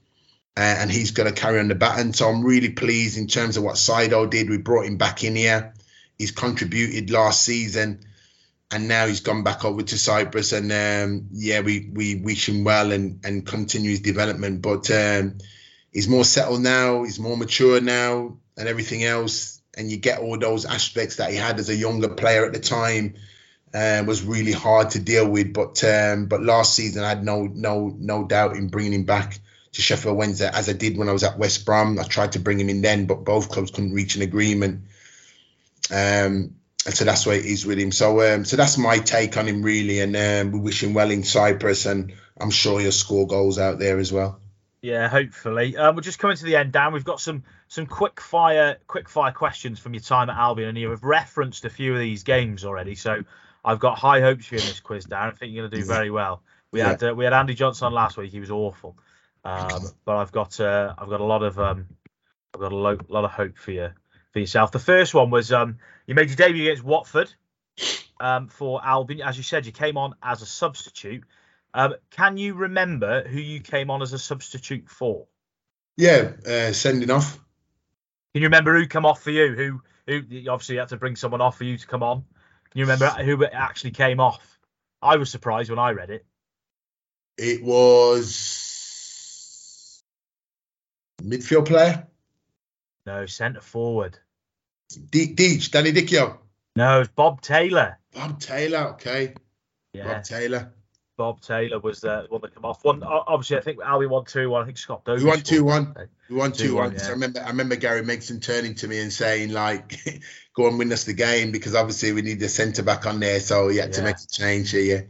Uh, 0.57 0.75
and 0.79 0.91
he's 0.91 1.11
going 1.11 1.31
to 1.31 1.39
carry 1.39 1.59
on 1.59 1.67
the 1.67 1.75
baton. 1.75 2.13
So 2.13 2.27
I'm 2.27 2.43
really 2.43 2.71
pleased 2.71 3.19
in 3.19 3.27
terms 3.27 3.57
of 3.57 3.63
what 3.63 3.75
Saido 3.75 4.27
did. 4.27 4.49
We 4.49 4.57
brought 4.57 4.87
him 4.87 4.97
back 4.97 5.23
in 5.23 5.35
here. 5.35 5.75
He's 6.17 6.31
contributed 6.31 7.11
last 7.11 7.43
season, 7.43 7.99
and 8.71 8.87
now 8.87 9.05
he's 9.05 9.19
gone 9.19 9.43
back 9.43 9.63
over 9.65 9.83
to 9.83 9.97
Cyprus. 9.99 10.53
And 10.53 10.71
um, 10.71 11.27
yeah, 11.31 11.59
we 11.59 11.87
we 11.93 12.15
wish 12.15 12.49
him 12.49 12.63
well 12.63 12.91
and 12.91 13.19
and 13.23 13.45
continue 13.45 13.91
his 13.91 13.99
development. 13.99 14.63
But 14.63 14.89
um, 14.89 15.37
he's 15.93 16.07
more 16.07 16.25
settled 16.25 16.61
now. 16.61 17.03
He's 17.03 17.19
more 17.19 17.37
mature 17.37 17.79
now, 17.79 18.37
and 18.57 18.67
everything 18.67 19.03
else. 19.03 19.61
And 19.77 19.91
you 19.91 19.97
get 19.97 20.21
all 20.21 20.39
those 20.39 20.65
aspects 20.65 21.17
that 21.17 21.29
he 21.29 21.35
had 21.35 21.59
as 21.59 21.69
a 21.69 21.75
younger 21.75 22.09
player 22.09 22.47
at 22.47 22.53
the 22.53 22.59
time 22.59 23.13
um, 23.75 24.07
was 24.07 24.23
really 24.23 24.53
hard 24.53 24.89
to 24.91 24.99
deal 24.99 25.29
with. 25.29 25.53
But 25.53 25.83
um, 25.83 26.25
but 26.25 26.41
last 26.41 26.73
season 26.73 27.03
I 27.03 27.09
had 27.09 27.23
no 27.23 27.43
no 27.43 27.95
no 27.95 28.25
doubt 28.25 28.57
in 28.57 28.69
bringing 28.69 28.93
him 28.93 29.03
back 29.03 29.39
to 29.73 29.81
Sheffield 29.81 30.17
Wednesday 30.17 30.49
as 30.51 30.69
I 30.69 30.73
did 30.73 30.97
when 30.97 31.09
I 31.09 31.13
was 31.13 31.23
at 31.23 31.37
West 31.37 31.65
Brom. 31.65 31.99
I 31.99 32.03
tried 32.03 32.33
to 32.33 32.39
bring 32.39 32.59
him 32.59 32.69
in 32.69 32.81
then, 32.81 33.05
but 33.05 33.23
both 33.23 33.49
clubs 33.49 33.71
couldn't 33.71 33.93
reach 33.93 34.15
an 34.15 34.21
agreement. 34.21 34.85
Um, 35.91 36.55
and 36.85 36.95
so 36.95 37.05
that's 37.05 37.25
why 37.25 37.33
it 37.33 37.45
is 37.45 37.65
with 37.65 37.79
him. 37.79 37.91
So 37.91 38.21
um, 38.33 38.45
so 38.45 38.55
that's 38.55 38.77
my 38.77 38.97
take 38.99 39.37
on 39.37 39.47
him 39.47 39.61
really, 39.61 39.99
and 39.99 40.15
um, 40.15 40.51
we 40.51 40.59
wish 40.59 40.81
him 40.81 40.93
well 40.93 41.11
in 41.11 41.23
Cyprus, 41.23 41.85
and 41.85 42.13
I'm 42.39 42.49
sure 42.51 42.79
he'll 42.79 42.91
score 42.91 43.27
goals 43.27 43.59
out 43.59 43.79
there 43.79 43.99
as 43.99 44.11
well. 44.11 44.39
Yeah, 44.81 45.09
hopefully. 45.09 45.75
Um, 45.75 45.95
we're 45.95 46.01
just 46.01 46.19
coming 46.19 46.37
to 46.37 46.45
the 46.45 46.55
end, 46.55 46.71
Dan. 46.71 46.93
We've 46.93 47.03
got 47.03 47.19
some 47.19 47.43
some 47.67 47.87
quick 47.87 48.21
fire 48.21 48.77
quick 48.87 49.09
fire 49.09 49.31
questions 49.31 49.79
from 49.79 49.93
your 49.93 50.01
time 50.01 50.29
at 50.29 50.37
Albion, 50.37 50.69
and 50.69 50.77
you've 50.77 51.03
referenced 51.03 51.65
a 51.65 51.69
few 51.69 51.93
of 51.93 51.99
these 51.99 52.23
games 52.23 52.63
already. 52.63 52.95
So 52.95 53.23
I've 53.65 53.79
got 53.79 53.97
high 53.97 54.21
hopes 54.21 54.45
for 54.45 54.55
you 54.55 54.61
in 54.61 54.67
this 54.67 54.79
quiz, 54.79 55.05
Dan. 55.05 55.27
I 55.27 55.31
think 55.31 55.51
you're 55.51 55.63
going 55.63 55.71
to 55.71 55.77
do 55.77 55.83
very 55.83 56.09
well. 56.09 56.41
We 56.71 56.79
Yeah. 56.79 56.89
had 56.89 57.03
uh, 57.03 57.15
we 57.15 57.25
had 57.25 57.33
Andy 57.33 57.53
Johnson 57.53 57.87
on 57.87 57.93
last 57.93 58.17
week. 58.17 58.31
He 58.31 58.39
was 58.39 58.51
awful, 58.51 58.97
um, 59.47 59.91
but 60.03 60.17
I've 60.17 60.31
got 60.33 60.59
uh, 60.59 60.93
I've 60.97 61.09
got 61.09 61.21
a 61.21 61.25
lot 61.25 61.41
of 61.41 61.57
um, 61.57 61.87
I've 62.53 62.59
got 62.59 62.73
a 62.73 62.75
lo- 62.75 62.99
lot 63.07 63.23
of 63.23 63.31
hope 63.31 63.57
for 63.57 63.71
you 63.71 63.91
for 64.33 64.39
yourself. 64.39 64.71
The 64.71 64.79
first 64.79 65.13
one 65.13 65.29
was 65.29 65.53
um, 65.53 65.77
you 66.05 66.15
made 66.15 66.27
your 66.27 66.35
debut 66.35 66.63
against 66.63 66.83
Watford 66.83 67.33
um, 68.19 68.49
for 68.49 68.83
Albion. 68.83 69.21
As 69.21 69.37
you 69.37 69.43
said, 69.43 69.65
you 69.65 69.71
came 69.71 69.95
on 69.97 70.15
as 70.21 70.41
a 70.41 70.45
substitute. 70.45 71.23
Um, 71.73 71.95
can 72.09 72.35
you 72.35 72.55
remember 72.55 73.25
who 73.25 73.39
you 73.39 73.61
came 73.61 73.89
on 73.89 74.01
as 74.01 74.11
a 74.11 74.19
substitute 74.19 74.89
for? 74.89 75.27
Yeah, 75.95 76.33
uh, 76.45 76.73
sending 76.73 77.09
off. 77.09 77.35
Can 78.33 78.41
you 78.41 78.47
remember 78.47 78.77
who 78.77 78.85
come 78.85 79.05
off 79.05 79.23
for 79.23 79.31
you? 79.31 79.55
Who 79.55 79.81
who 80.07 80.23
you 80.27 80.51
obviously 80.51 80.75
had 80.75 80.89
to 80.89 80.97
bring 80.97 81.15
someone 81.15 81.39
off 81.39 81.57
for 81.57 81.63
you 81.63 81.77
to 81.77 81.87
come 81.87 82.03
on. 82.03 82.25
Can 82.71 82.79
you 82.79 82.85
remember 82.85 83.07
who 83.23 83.45
actually 83.45 83.91
came 83.91 84.19
off? 84.19 84.59
I 85.01 85.15
was 85.15 85.29
surprised 85.29 85.69
when 85.69 85.79
I 85.79 85.91
read 85.91 86.09
it. 86.09 86.25
It 87.37 87.63
was 87.63 88.66
midfield 91.21 91.67
player. 91.67 92.07
No, 93.05 93.25
centre 93.25 93.61
forward. 93.61 94.17
De- 95.09 95.33
Deech, 95.33 95.71
Danny 95.71 95.91
Dichio. 95.91 96.37
No, 96.75 97.01
it's 97.01 97.09
Bob 97.09 97.41
Taylor. 97.41 97.97
Bob 98.13 98.39
Taylor, 98.39 98.89
okay. 98.93 99.33
Yeah, 99.93 100.13
Bob 100.13 100.23
Taylor. 100.23 100.73
Bob 101.17 101.41
Taylor 101.41 101.79
was 101.79 102.01
the 102.01 102.27
one 102.29 102.41
that 102.41 102.53
come 102.53 102.65
off. 102.65 102.83
One 102.85 103.01
obviously, 103.03 103.57
I 103.57 103.61
think 103.61 103.79
Albion 103.83 104.11
won 104.11 104.25
two 104.25 104.49
one. 104.49 104.61
I 104.61 104.65
think 104.65 104.77
Scott 104.77 105.03
Dobie. 105.03 105.23
We 105.23 105.29
won 105.29 105.41
two 105.41 105.63
one. 105.63 105.95
We 106.29 106.35
won 106.35 106.51
2-1, 106.51 106.99
yeah. 106.99 107.07
I 107.07 107.11
remember 107.11 107.41
I 107.41 107.47
remember 107.47 107.75
Gary 107.77 108.01
Megson 108.01 108.41
turning 108.41 108.75
to 108.75 108.87
me 108.87 108.99
and 108.99 109.13
saying, 109.13 109.53
like, 109.53 109.97
go 110.55 110.67
and 110.67 110.77
win 110.77 110.91
us 110.91 111.05
the 111.05 111.13
game 111.13 111.51
because 111.51 111.73
obviously 111.73 112.11
we 112.11 112.21
need 112.21 112.39
the 112.39 112.49
centre 112.49 112.83
back 112.83 113.05
on 113.05 113.19
there. 113.21 113.39
So 113.39 113.69
he 113.69 113.77
had 113.77 113.93
to 113.93 114.01
make 114.01 114.17
a 114.17 114.27
change 114.29 114.71
here, 114.71 114.81
yeah. 114.81 115.01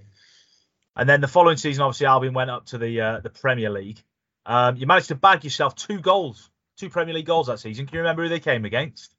And 0.95 1.09
then 1.09 1.21
the 1.21 1.27
following 1.27 1.57
season, 1.57 1.83
obviously, 1.83 2.07
Albion 2.07 2.33
went 2.33 2.51
up 2.51 2.67
to 2.67 2.77
the 2.77 3.01
uh, 3.01 3.19
the 3.21 3.29
Premier 3.29 3.69
League. 3.69 4.01
Um, 4.47 4.77
you 4.77 4.87
managed 4.87 5.09
to 5.09 5.15
bag 5.15 5.43
yourself 5.43 5.75
two 5.75 5.99
goals, 5.99 6.49
two 6.77 6.89
Premier 6.89 7.13
League 7.13 7.25
goals 7.25 7.47
that 7.47 7.59
season. 7.59 7.85
Can 7.85 7.95
you 7.95 7.99
remember 7.99 8.23
who 8.23 8.29
they 8.29 8.39
came 8.39 8.63
against? 8.63 9.13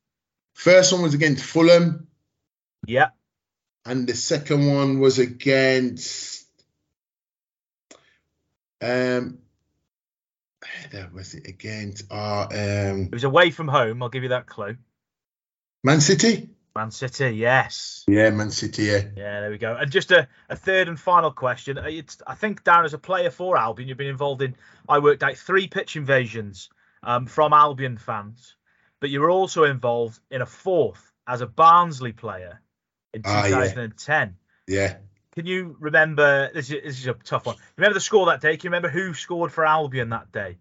First 0.55 0.93
one 0.93 1.03
was 1.03 1.13
against 1.15 1.45
Fulham, 1.45 2.09
Yeah, 2.87 3.11
and 3.85 4.07
the 4.07 4.15
second 4.15 4.75
one 4.75 5.01
was 5.01 5.19
against 5.19 6.47
um 8.81 9.39
that 10.93 11.13
was 11.13 11.35
it 11.35 11.47
against 11.47 12.11
uh, 12.11 12.47
um 12.51 13.03
it 13.05 13.13
was 13.13 13.25
away 13.25 13.51
from 13.51 13.69
home. 13.69 14.03
I'll 14.03 14.09
give 14.09 14.23
you 14.23 14.31
that 14.31 14.47
clue. 14.47 14.77
Man 15.85 16.01
City? 16.01 16.49
Man 16.79 16.93
City, 16.93 17.31
yes. 17.31 18.05
Yeah, 18.07 18.31
Man 18.31 18.53
City, 18.53 18.85
yeah. 18.85 19.03
Yeah, 19.17 19.41
there 19.41 19.51
we 19.51 19.59
go. 19.59 19.75
And 19.75 19.91
just 19.91 20.13
a, 20.13 20.29
a 20.49 20.55
third 20.55 20.87
and 20.87 20.99
final 20.99 21.33
question. 21.33 21.77
Uh, 21.77 21.87
It's, 21.89 22.23
I 22.25 22.37
think, 22.37 22.63
Darren, 22.63 22.85
as 22.85 22.95
a 22.95 22.99
player 22.99 23.31
for 23.31 23.57
Albion, 23.57 23.89
you've 23.89 23.99
been 23.99 24.07
involved 24.07 24.43
in, 24.43 24.55
I 24.89 25.01
worked 25.01 25.25
out 25.25 25.37
three 25.37 25.67
pitch 25.67 25.97
invasions 25.97 26.71
um, 27.03 27.27
from 27.27 27.53
Albion 27.53 27.97
fans, 27.97 28.55
but 29.01 29.11
you 29.11 29.21
were 29.21 29.31
also 29.31 29.65
involved 29.65 30.21
in 30.31 30.41
a 30.41 30.47
fourth 30.47 31.11
as 31.27 31.41
a 31.41 31.49
Barnsley 31.49 32.13
player 32.13 32.61
in 33.13 33.23
Ah, 33.25 33.47
yeah. 33.47 33.57
2010. 33.57 34.37
Yeah. 34.69 34.99
Can 35.35 35.47
you 35.47 35.77
remember? 35.81 36.49
This 36.55 36.71
is, 36.71 36.83
this 36.85 37.01
is 37.01 37.07
a 37.09 37.15
tough 37.15 37.47
one. 37.47 37.57
Remember 37.77 37.95
the 37.95 38.01
score 38.01 38.27
that 38.27 38.41
day? 38.41 38.57
Can 38.57 38.69
you 38.69 38.71
remember 38.71 38.89
who 38.89 39.15
scored 39.15 39.51
for 39.51 39.67
Albion 39.67 40.11
that 40.11 40.31
day? 40.31 40.59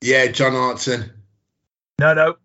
Yeah, 0.00 0.26
John 0.32 0.52
Hartson. 0.54 1.12
No, 2.00 2.12
no, 2.12 2.36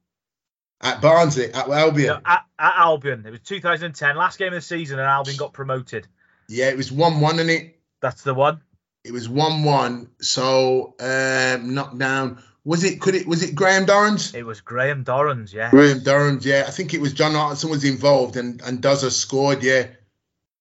At 0.82 1.02
Barnsley, 1.02 1.54
at 1.54 1.68
Albion. 1.68 2.08
no 2.08 2.22
at, 2.26 2.46
at 2.58 2.74
Albion. 2.78 3.26
It 3.26 3.32
was 3.32 3.42
2010, 3.42 4.16
last 4.16 4.40
game 4.40 4.48
of 4.50 4.54
the 4.54 4.62
season, 4.62 4.98
and 5.00 5.08
Albion 5.08 5.36
got 5.38 5.52
promoted. 5.54 6.08
Yeah, 6.48 6.70
it 6.70 6.78
was 6.78 6.92
one 6.92 7.20
one 7.20 7.40
in 7.40 7.50
it. 7.50 7.80
That's 8.02 8.24
the 8.24 8.34
one. 8.34 8.62
It 9.04 9.12
was 9.12 9.28
one 9.28 9.64
one. 9.64 10.10
So 10.22 10.96
um 11.00 11.74
knocked 11.74 11.98
down. 11.98 12.42
Was 12.64 12.84
it 12.84 13.02
could 13.02 13.16
it 13.16 13.28
was 13.28 13.44
it 13.44 13.56
Graham 13.56 13.86
Dorrans? 13.86 14.34
It 14.36 14.46
was 14.46 14.62
Graham 14.62 15.04
Dorrans, 15.04 15.54
yeah. 15.54 15.70
Graham 15.70 16.00
Dorrans, 16.00 16.46
yeah. 16.46 16.64
I 16.68 16.72
think 16.72 16.94
it 16.94 17.02
was 17.02 17.14
John 17.14 17.34
Hartson 17.34 17.70
was 17.70 17.84
involved 17.84 18.38
and 18.38 18.62
and 18.62 18.82
Dozer 18.82 19.12
scored, 19.12 19.64
yeah. 19.64 19.88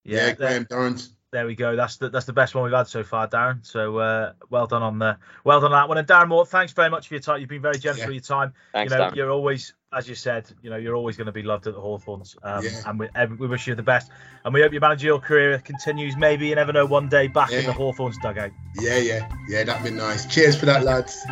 Yeah, 0.04 0.26
there- 0.26 0.34
Graham 0.34 0.64
Dorrans. 0.66 1.10
There 1.30 1.46
we 1.46 1.54
go. 1.54 1.76
That's 1.76 1.98
the 1.98 2.08
that's 2.08 2.24
the 2.24 2.32
best 2.32 2.54
one 2.54 2.64
we've 2.64 2.72
had 2.72 2.88
so 2.88 3.04
far, 3.04 3.28
Darren. 3.28 3.64
So 3.66 3.98
uh, 3.98 4.32
well 4.48 4.66
done 4.66 4.82
on 4.82 4.98
the 4.98 5.18
well 5.44 5.60
done 5.60 5.72
on 5.74 5.78
that 5.82 5.86
one. 5.88 5.98
And 5.98 6.08
Darren 6.08 6.28
Moore, 6.28 6.46
thanks 6.46 6.72
very 6.72 6.88
much 6.88 7.06
for 7.08 7.14
your 7.14 7.20
time. 7.20 7.40
You've 7.40 7.50
been 7.50 7.60
very 7.60 7.76
generous 7.78 7.98
Yeah. 8.00 8.06
with 8.06 8.14
your 8.14 8.22
time. 8.22 8.54
Thanks, 8.72 8.90
you 8.90 8.98
know, 8.98 9.04
Dan. 9.08 9.14
you're 9.14 9.30
always, 9.30 9.74
as 9.93 10.09
you 10.09 10.15
said, 10.15 10.51
you 10.62 10.69
know, 10.70 10.77
you're 10.77 10.94
always 10.94 11.16
going 11.16 11.27
to 11.27 11.32
be 11.32 11.43
loved 11.43 11.66
at 11.66 11.74
the 11.74 11.81
Hawthorns. 11.81 12.36
Um, 12.43 12.65
Yeah. 12.65 12.70
And 12.86 12.98
we, 12.98 13.09
we 13.39 13.47
wish 13.47 13.66
you 13.66 13.74
the 13.74 13.82
best. 13.82 14.10
And 14.44 14.52
we 14.52 14.60
hope 14.60 14.73
your 14.73 14.81
managerial 14.81 15.20
career 15.20 15.59
continues. 15.59 16.16
Maybe 16.16 16.48
you 16.48 16.55
never 16.55 16.73
know, 16.73 16.86
one 16.86 17.09
day 17.09 17.27
back 17.27 17.52
in 17.52 17.65
the 17.65 17.73
Hawthorns 17.73 18.19
dugout. 18.19 18.51
Yeah, 18.78 18.98
yeah, 18.98 19.28
yeah, 19.48 19.65
that'd 19.65 19.85
be 19.85 19.90
nice. 19.90 20.27
Cheers 20.27 20.56
for 20.56 20.66
that, 20.66 20.85
lads. 20.85 21.24